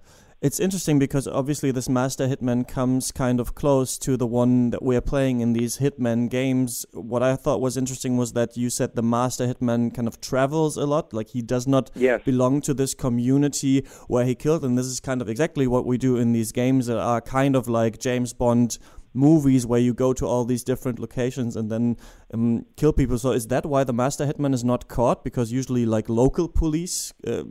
It's 0.43 0.59
interesting 0.59 0.99
because 0.99 1.25
obviously 1.25 1.71
this 1.71 1.87
Master 1.87 2.27
Hitman 2.27 2.67
comes 2.67 3.13
kind 3.13 3.39
of 3.39 3.55
close 3.55 3.97
to 3.99 4.17
the 4.17 4.27
one 4.27 4.71
that 4.71 4.83
we're 4.83 4.99
playing 4.99 5.39
in 5.39 5.53
these 5.53 5.77
Hitman 5.77 6.29
games. 6.29 6.85
What 6.91 7.23
I 7.23 7.37
thought 7.37 7.61
was 7.61 7.77
interesting 7.77 8.17
was 8.17 8.33
that 8.33 8.57
you 8.57 8.69
said 8.69 8.93
the 8.93 9.01
Master 9.01 9.47
Hitman 9.47 9.95
kind 9.95 10.05
of 10.05 10.19
travels 10.19 10.75
a 10.75 10.85
lot, 10.85 11.13
like 11.13 11.29
he 11.29 11.41
does 11.41 11.65
not 11.65 11.91
yes. 11.95 12.23
belong 12.25 12.59
to 12.63 12.73
this 12.73 12.93
community 12.93 13.85
where 14.09 14.25
he 14.25 14.35
killed. 14.35 14.65
And 14.65 14.77
this 14.77 14.85
is 14.85 14.99
kind 14.99 15.21
of 15.21 15.29
exactly 15.29 15.65
what 15.65 15.85
we 15.85 15.97
do 15.97 16.17
in 16.17 16.33
these 16.33 16.51
games 16.51 16.87
that 16.87 16.99
are 16.99 17.21
kind 17.21 17.55
of 17.55 17.69
like 17.69 17.97
James 17.99 18.33
Bond 18.33 18.77
movies 19.13 19.65
where 19.65 19.79
you 19.79 19.93
go 19.93 20.11
to 20.11 20.25
all 20.25 20.43
these 20.43 20.65
different 20.65 20.99
locations 20.99 21.55
and 21.55 21.71
then 21.71 21.95
um, 22.33 22.65
kill 22.75 22.91
people. 22.91 23.17
So 23.17 23.31
is 23.31 23.47
that 23.47 23.65
why 23.65 23.85
the 23.85 23.93
Master 23.93 24.25
Hitman 24.25 24.53
is 24.53 24.65
not 24.65 24.89
caught? 24.89 25.23
Because 25.23 25.53
usually 25.53 25.85
like 25.85 26.09
local 26.09 26.49
police 26.49 27.13
uh, 27.25 27.43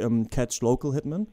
um, 0.00 0.26
catch 0.26 0.62
local 0.62 0.92
hitmen? 0.92 1.26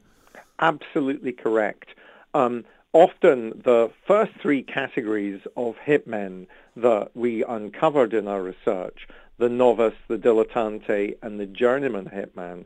Absolutely 0.58 1.32
correct. 1.32 1.88
Um, 2.34 2.64
often 2.92 3.50
the 3.64 3.90
first 4.06 4.32
three 4.40 4.62
categories 4.62 5.40
of 5.56 5.76
hitmen 5.86 6.46
that 6.76 7.10
we 7.14 7.44
uncovered 7.44 8.14
in 8.14 8.28
our 8.28 8.42
research, 8.42 9.06
the 9.38 9.48
novice, 9.48 9.94
the 10.08 10.18
dilettante, 10.18 11.16
and 11.22 11.38
the 11.38 11.46
journeyman 11.46 12.06
hitman, 12.06 12.64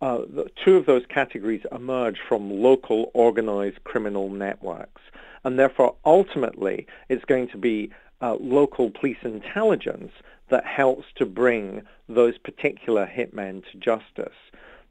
uh, 0.00 0.18
the, 0.28 0.50
two 0.64 0.76
of 0.76 0.86
those 0.86 1.04
categories 1.08 1.64
emerge 1.72 2.18
from 2.28 2.50
local 2.50 3.10
organized 3.14 3.82
criminal 3.84 4.28
networks. 4.28 5.02
And 5.44 5.58
therefore, 5.58 5.94
ultimately, 6.04 6.86
it's 7.08 7.24
going 7.24 7.48
to 7.48 7.58
be 7.58 7.90
uh, 8.20 8.36
local 8.40 8.90
police 8.90 9.18
intelligence 9.22 10.12
that 10.48 10.64
helps 10.64 11.06
to 11.16 11.26
bring 11.26 11.82
those 12.08 12.38
particular 12.38 13.06
hitmen 13.06 13.62
to 13.70 13.78
justice. 13.78 14.36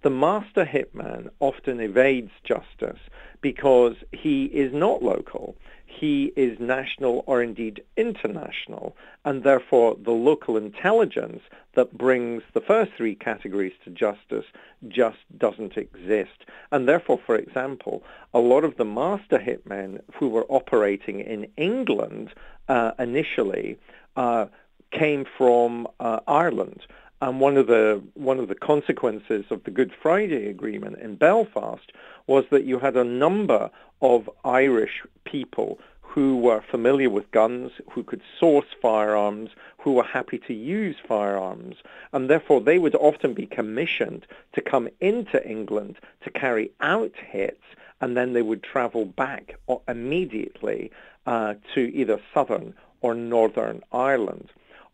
The 0.05 0.11
master 0.11 0.65
hitman 0.65 1.29
often 1.39 1.79
evades 1.79 2.29
justice 2.43 2.99
because 3.41 3.95
he 4.11 4.45
is 4.45 4.71
not 4.71 5.01
local. 5.01 5.55
He 5.87 6.31
is 6.35 6.59
national 6.59 7.23
or 7.25 7.41
indeed 7.41 7.81
international, 7.97 8.95
and 9.25 9.41
therefore 9.41 9.97
the 9.99 10.11
local 10.11 10.57
intelligence 10.57 11.41
that 11.73 11.97
brings 11.97 12.43
the 12.53 12.61
first 12.61 12.91
three 12.95 13.15
categories 13.15 13.73
to 13.83 13.89
justice 13.89 14.45
just 14.87 15.17
doesn't 15.39 15.75
exist. 15.75 16.45
And 16.71 16.87
therefore, 16.87 17.19
for 17.25 17.35
example, 17.35 18.03
a 18.31 18.39
lot 18.39 18.63
of 18.63 18.77
the 18.77 18.85
master 18.85 19.39
hitmen 19.39 20.01
who 20.13 20.27
were 20.27 20.45
operating 20.49 21.19
in 21.19 21.47
England 21.57 22.29
uh, 22.69 22.91
initially 22.99 23.79
uh, 24.15 24.45
came 24.91 25.25
from 25.35 25.87
uh, 25.99 26.19
Ireland 26.27 26.85
and 27.21 27.39
one 27.39 27.57
of 27.57 27.67
the 27.67 28.01
one 28.13 28.39
of 28.39 28.47
the 28.47 28.55
consequences 28.55 29.45
of 29.49 29.63
the 29.63 29.71
Good 29.71 29.91
Friday 30.01 30.47
Agreement 30.47 30.97
in 30.99 31.15
Belfast 31.15 31.91
was 32.27 32.45
that 32.51 32.65
you 32.65 32.79
had 32.79 32.97
a 32.97 33.03
number 33.03 33.69
of 34.01 34.29
Irish 34.43 35.03
people 35.23 35.79
who 36.01 36.37
were 36.37 36.61
familiar 36.61 37.09
with 37.09 37.29
guns, 37.31 37.71
who 37.91 38.01
could 38.01 38.21
source 38.39 38.67
firearms, 38.81 39.49
who 39.77 39.91
were 39.93 40.03
happy 40.03 40.37
to 40.37 40.53
use 40.53 40.95
firearms, 41.05 41.75
and 42.13 42.29
therefore 42.29 42.61
they 42.61 42.79
would 42.79 42.95
often 42.95 43.33
be 43.33 43.45
commissioned 43.45 44.25
to 44.53 44.61
come 44.61 44.87
into 45.01 45.45
England 45.45 45.97
to 46.23 46.29
carry 46.29 46.71
out 46.79 47.11
hits, 47.17 47.63
and 47.99 48.15
then 48.15 48.31
they 48.31 48.41
would 48.41 48.63
travel 48.63 49.03
back 49.05 49.57
immediately 49.89 50.89
uh, 51.25 51.53
to 51.73 51.81
either 51.93 52.19
southern 52.33 52.73
or 53.01 53.13
northern 53.13 53.81
Ireland. 53.91 54.49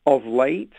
Of 0.08 0.26
late, 0.26 0.74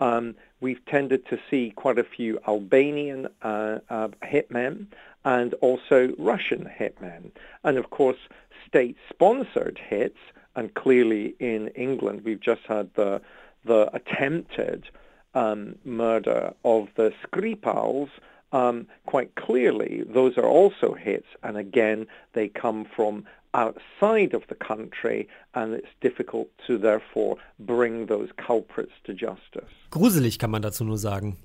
um, 0.00 0.34
we've 0.60 0.84
tended 0.86 1.26
to 1.26 1.38
see 1.50 1.72
quite 1.76 1.98
a 1.98 2.04
few 2.04 2.38
Albanian 2.46 3.28
uh, 3.42 3.78
uh, 3.90 4.08
hitmen 4.22 4.86
and 5.24 5.54
also 5.54 6.12
Russian 6.18 6.70
hitmen. 6.78 7.30
And 7.64 7.78
of 7.78 7.90
course, 7.90 8.18
state-sponsored 8.66 9.80
hits, 9.88 10.18
and 10.56 10.74
clearly 10.74 11.34
in 11.38 11.68
England, 11.68 12.22
we've 12.24 12.40
just 12.40 12.62
had 12.66 12.92
the, 12.94 13.20
the 13.64 13.88
attempted 13.94 14.88
um, 15.34 15.76
murder 15.84 16.52
of 16.64 16.88
the 16.96 17.12
Skripals, 17.22 18.10
um, 18.52 18.86
quite 19.06 19.34
clearly, 19.34 20.04
those 20.06 20.36
are 20.38 20.46
also 20.46 20.94
hits, 20.94 21.26
and 21.42 21.56
again, 21.56 22.06
they 22.32 22.48
come 22.48 22.84
from 22.84 23.24
outside 23.54 24.34
of 24.34 24.42
the 24.48 24.54
country, 24.54 25.28
and 25.54 25.74
it's 25.74 25.88
difficult 26.00 26.48
to 26.66 26.78
therefore 26.78 27.36
bring 27.58 28.06
those 28.06 28.28
culprits 28.36 28.92
to 29.04 29.14
justice. 29.14 29.72
Gruselig 29.90 30.38
kann 30.38 30.50
man 30.50 30.62
dazu 30.62 30.84
nur 30.84 30.98
sagen. 30.98 31.36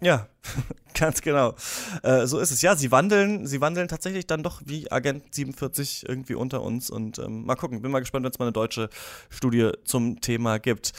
Ja, 0.00 0.26
Ganz 0.94 1.22
genau. 1.22 1.54
Äh, 2.02 2.26
so 2.26 2.38
ist 2.38 2.50
es. 2.50 2.62
Ja, 2.62 2.76
sie 2.76 2.90
wandeln, 2.90 3.46
sie 3.46 3.60
wandeln 3.60 3.88
tatsächlich 3.88 4.26
dann 4.26 4.42
doch 4.42 4.60
wie 4.64 4.90
Agent 4.90 5.34
47 5.34 6.04
irgendwie 6.08 6.34
unter 6.34 6.62
uns 6.62 6.90
und 6.90 7.18
ähm, 7.18 7.46
mal 7.46 7.54
gucken. 7.54 7.82
Bin 7.82 7.90
mal 7.90 8.00
gespannt, 8.00 8.24
wenn 8.24 8.32
es 8.32 8.38
mal 8.38 8.46
eine 8.46 8.52
deutsche 8.52 8.90
Studie 9.30 9.70
zum 9.84 10.20
Thema 10.20 10.58
gibt. 10.58 10.92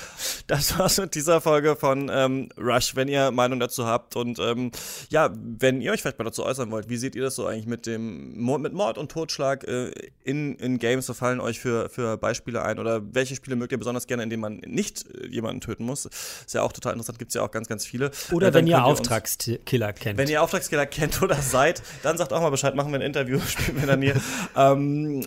Das 0.48 0.78
war's 0.80 0.98
mit 0.98 1.16
dieser 1.16 1.42
Folge 1.42 1.76
von 1.76 2.10
ähm, 2.12 2.50
Rush. 2.58 2.96
Wenn 2.96 3.08
ihr 3.08 3.32
Meinung 3.32 3.60
dazu 3.60 3.86
habt 3.86 4.16
und 4.16 4.40
ähm, 4.40 4.72
ja, 5.10 5.30
wenn 5.34 5.82
ihr 5.82 5.92
euch 5.92 6.02
vielleicht 6.02 6.18
mal 6.18 6.26
dazu 6.26 6.44
äußern 6.44 6.72
wollt, 6.72 6.90
wie 6.90 6.98
seht 6.98 7.16
ihr 7.16 7.22
das 7.22 7.36
so 7.36 7.46
eigentlich 7.46 7.68
mit 7.68 7.86
dem 7.86 8.44
mit 8.44 8.74
Mord 8.74 8.98
und 8.98 9.12
Totschlag 9.12 9.64
äh, 9.68 9.92
in, 10.24 10.56
in 10.56 10.80
Games? 10.80 11.06
So 11.06 11.14
fallen 11.14 11.40
euch 11.40 11.60
für, 11.60 11.90
für 11.90 12.18
Beispiele 12.18 12.64
ein 12.64 12.80
oder 12.80 13.02
welche 13.14 13.36
Spiele 13.36 13.56
mögt 13.56 13.72
ihr 13.72 13.78
besonders 13.78 14.08
gerne, 14.08 14.24
in 14.24 14.30
denen 14.30 14.42
man 14.42 14.58
nicht 14.66 15.06
äh, 15.14 15.28
jemanden 15.28 15.62
töten 15.62 15.86
muss? 15.86 16.06
Ist 16.06 16.54
ja 16.54 16.62
auch 16.62 16.74
total 16.74 16.94
interessant, 16.94 17.20
gibt 17.20 17.30
es 17.30 17.36
ja 17.36 17.44
auch 17.44 17.52
ganz, 17.52 17.68
ganz 17.68 17.86
viele. 17.86 18.12
Oder 18.32 18.48
äh, 18.48 18.54
wenn 18.54 18.68
ihr 18.68 18.84
Auftragskiller 19.34 19.94
kennt. 19.94 20.18
Wenn 20.18 20.28
ihr 20.28 20.42
Auftragskiller 20.42 20.86
kennt 20.86 21.22
oder 21.22 21.36
seid, 21.36 21.82
dann 22.04 22.18
sagt 22.18 22.34
auch 22.34 22.42
mal 22.42 22.50
Bescheid, 22.50 22.76
machen 22.76 22.92
wir 22.92 23.00
ein 23.00 23.06
Interview, 23.06 23.40
spielen 23.48 23.80
wir 23.80 23.88
dann 23.88 24.02
hier. 24.02 24.16
ähm, 24.56 25.26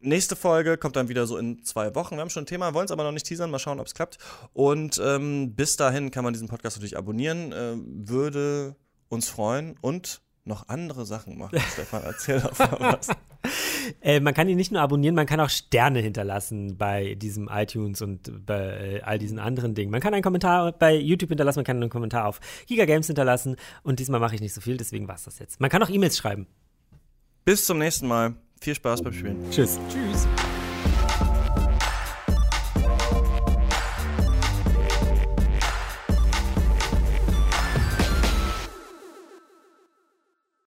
nächste 0.00 0.36
Folge 0.36 0.76
kommt 0.78 0.96
dann 0.96 1.08
wieder 1.08 1.26
so 1.26 1.36
in 1.36 1.62
zwei 1.64 1.94
Wochen. 1.94 2.16
Wir 2.16 2.22
haben 2.22 2.30
schon 2.30 2.44
ein 2.44 2.46
Thema, 2.46 2.74
wollen 2.74 2.86
es 2.86 2.90
aber 2.90 3.04
noch 3.04 3.12
nicht 3.12 3.26
teasern. 3.26 3.50
Mal 3.50 3.58
schauen, 3.58 3.80
ob 3.80 3.86
es 3.86 3.94
klappt. 3.94 4.18
Und 4.52 5.00
ähm, 5.04 5.54
bis 5.54 5.76
dahin 5.76 6.10
kann 6.10 6.24
man 6.24 6.32
diesen 6.32 6.48
Podcast 6.48 6.76
natürlich 6.76 6.96
abonnieren. 6.96 7.52
Äh, 7.52 7.74
würde 7.76 8.76
uns 9.08 9.28
freuen 9.28 9.76
und 9.80 10.20
noch 10.44 10.68
andere 10.68 11.04
Sachen 11.06 11.38
machen. 11.38 11.58
Stefan, 11.72 12.02
erzähl 12.04 12.40
doch 12.40 12.58
mal 12.58 12.78
was. 12.98 13.08
Äh, 14.00 14.20
man 14.20 14.34
kann 14.34 14.48
ihn 14.48 14.56
nicht 14.56 14.72
nur 14.72 14.80
abonnieren, 14.80 15.14
man 15.14 15.26
kann 15.26 15.40
auch 15.40 15.48
Sterne 15.48 16.00
hinterlassen 16.00 16.76
bei 16.76 17.14
diesem 17.14 17.48
iTunes 17.48 18.02
und 18.02 18.46
bei 18.46 18.98
äh, 18.98 19.00
all 19.02 19.18
diesen 19.18 19.38
anderen 19.38 19.74
Dingen. 19.74 19.90
Man 19.90 20.00
kann 20.00 20.14
einen 20.14 20.22
Kommentar 20.22 20.72
bei 20.72 20.96
YouTube 20.96 21.30
hinterlassen, 21.30 21.58
man 21.58 21.64
kann 21.64 21.76
einen 21.76 21.90
Kommentar 21.90 22.26
auf 22.26 22.40
Giga 22.66 22.84
Games 22.84 23.06
hinterlassen 23.06 23.56
und 23.82 23.98
diesmal 23.98 24.20
mache 24.20 24.34
ich 24.34 24.40
nicht 24.40 24.54
so 24.54 24.60
viel, 24.60 24.76
deswegen 24.76 25.08
war 25.08 25.16
es 25.16 25.24
das 25.24 25.38
jetzt. 25.38 25.60
Man 25.60 25.70
kann 25.70 25.82
auch 25.82 25.90
E-Mails 25.90 26.16
schreiben. 26.16 26.46
Bis 27.44 27.64
zum 27.64 27.78
nächsten 27.78 28.06
Mal. 28.06 28.34
Viel 28.60 28.74
Spaß 28.74 29.02
beim 29.02 29.14
Spielen. 29.14 29.50
Tschüss. 29.50 29.78
Tschüss. 29.88 30.28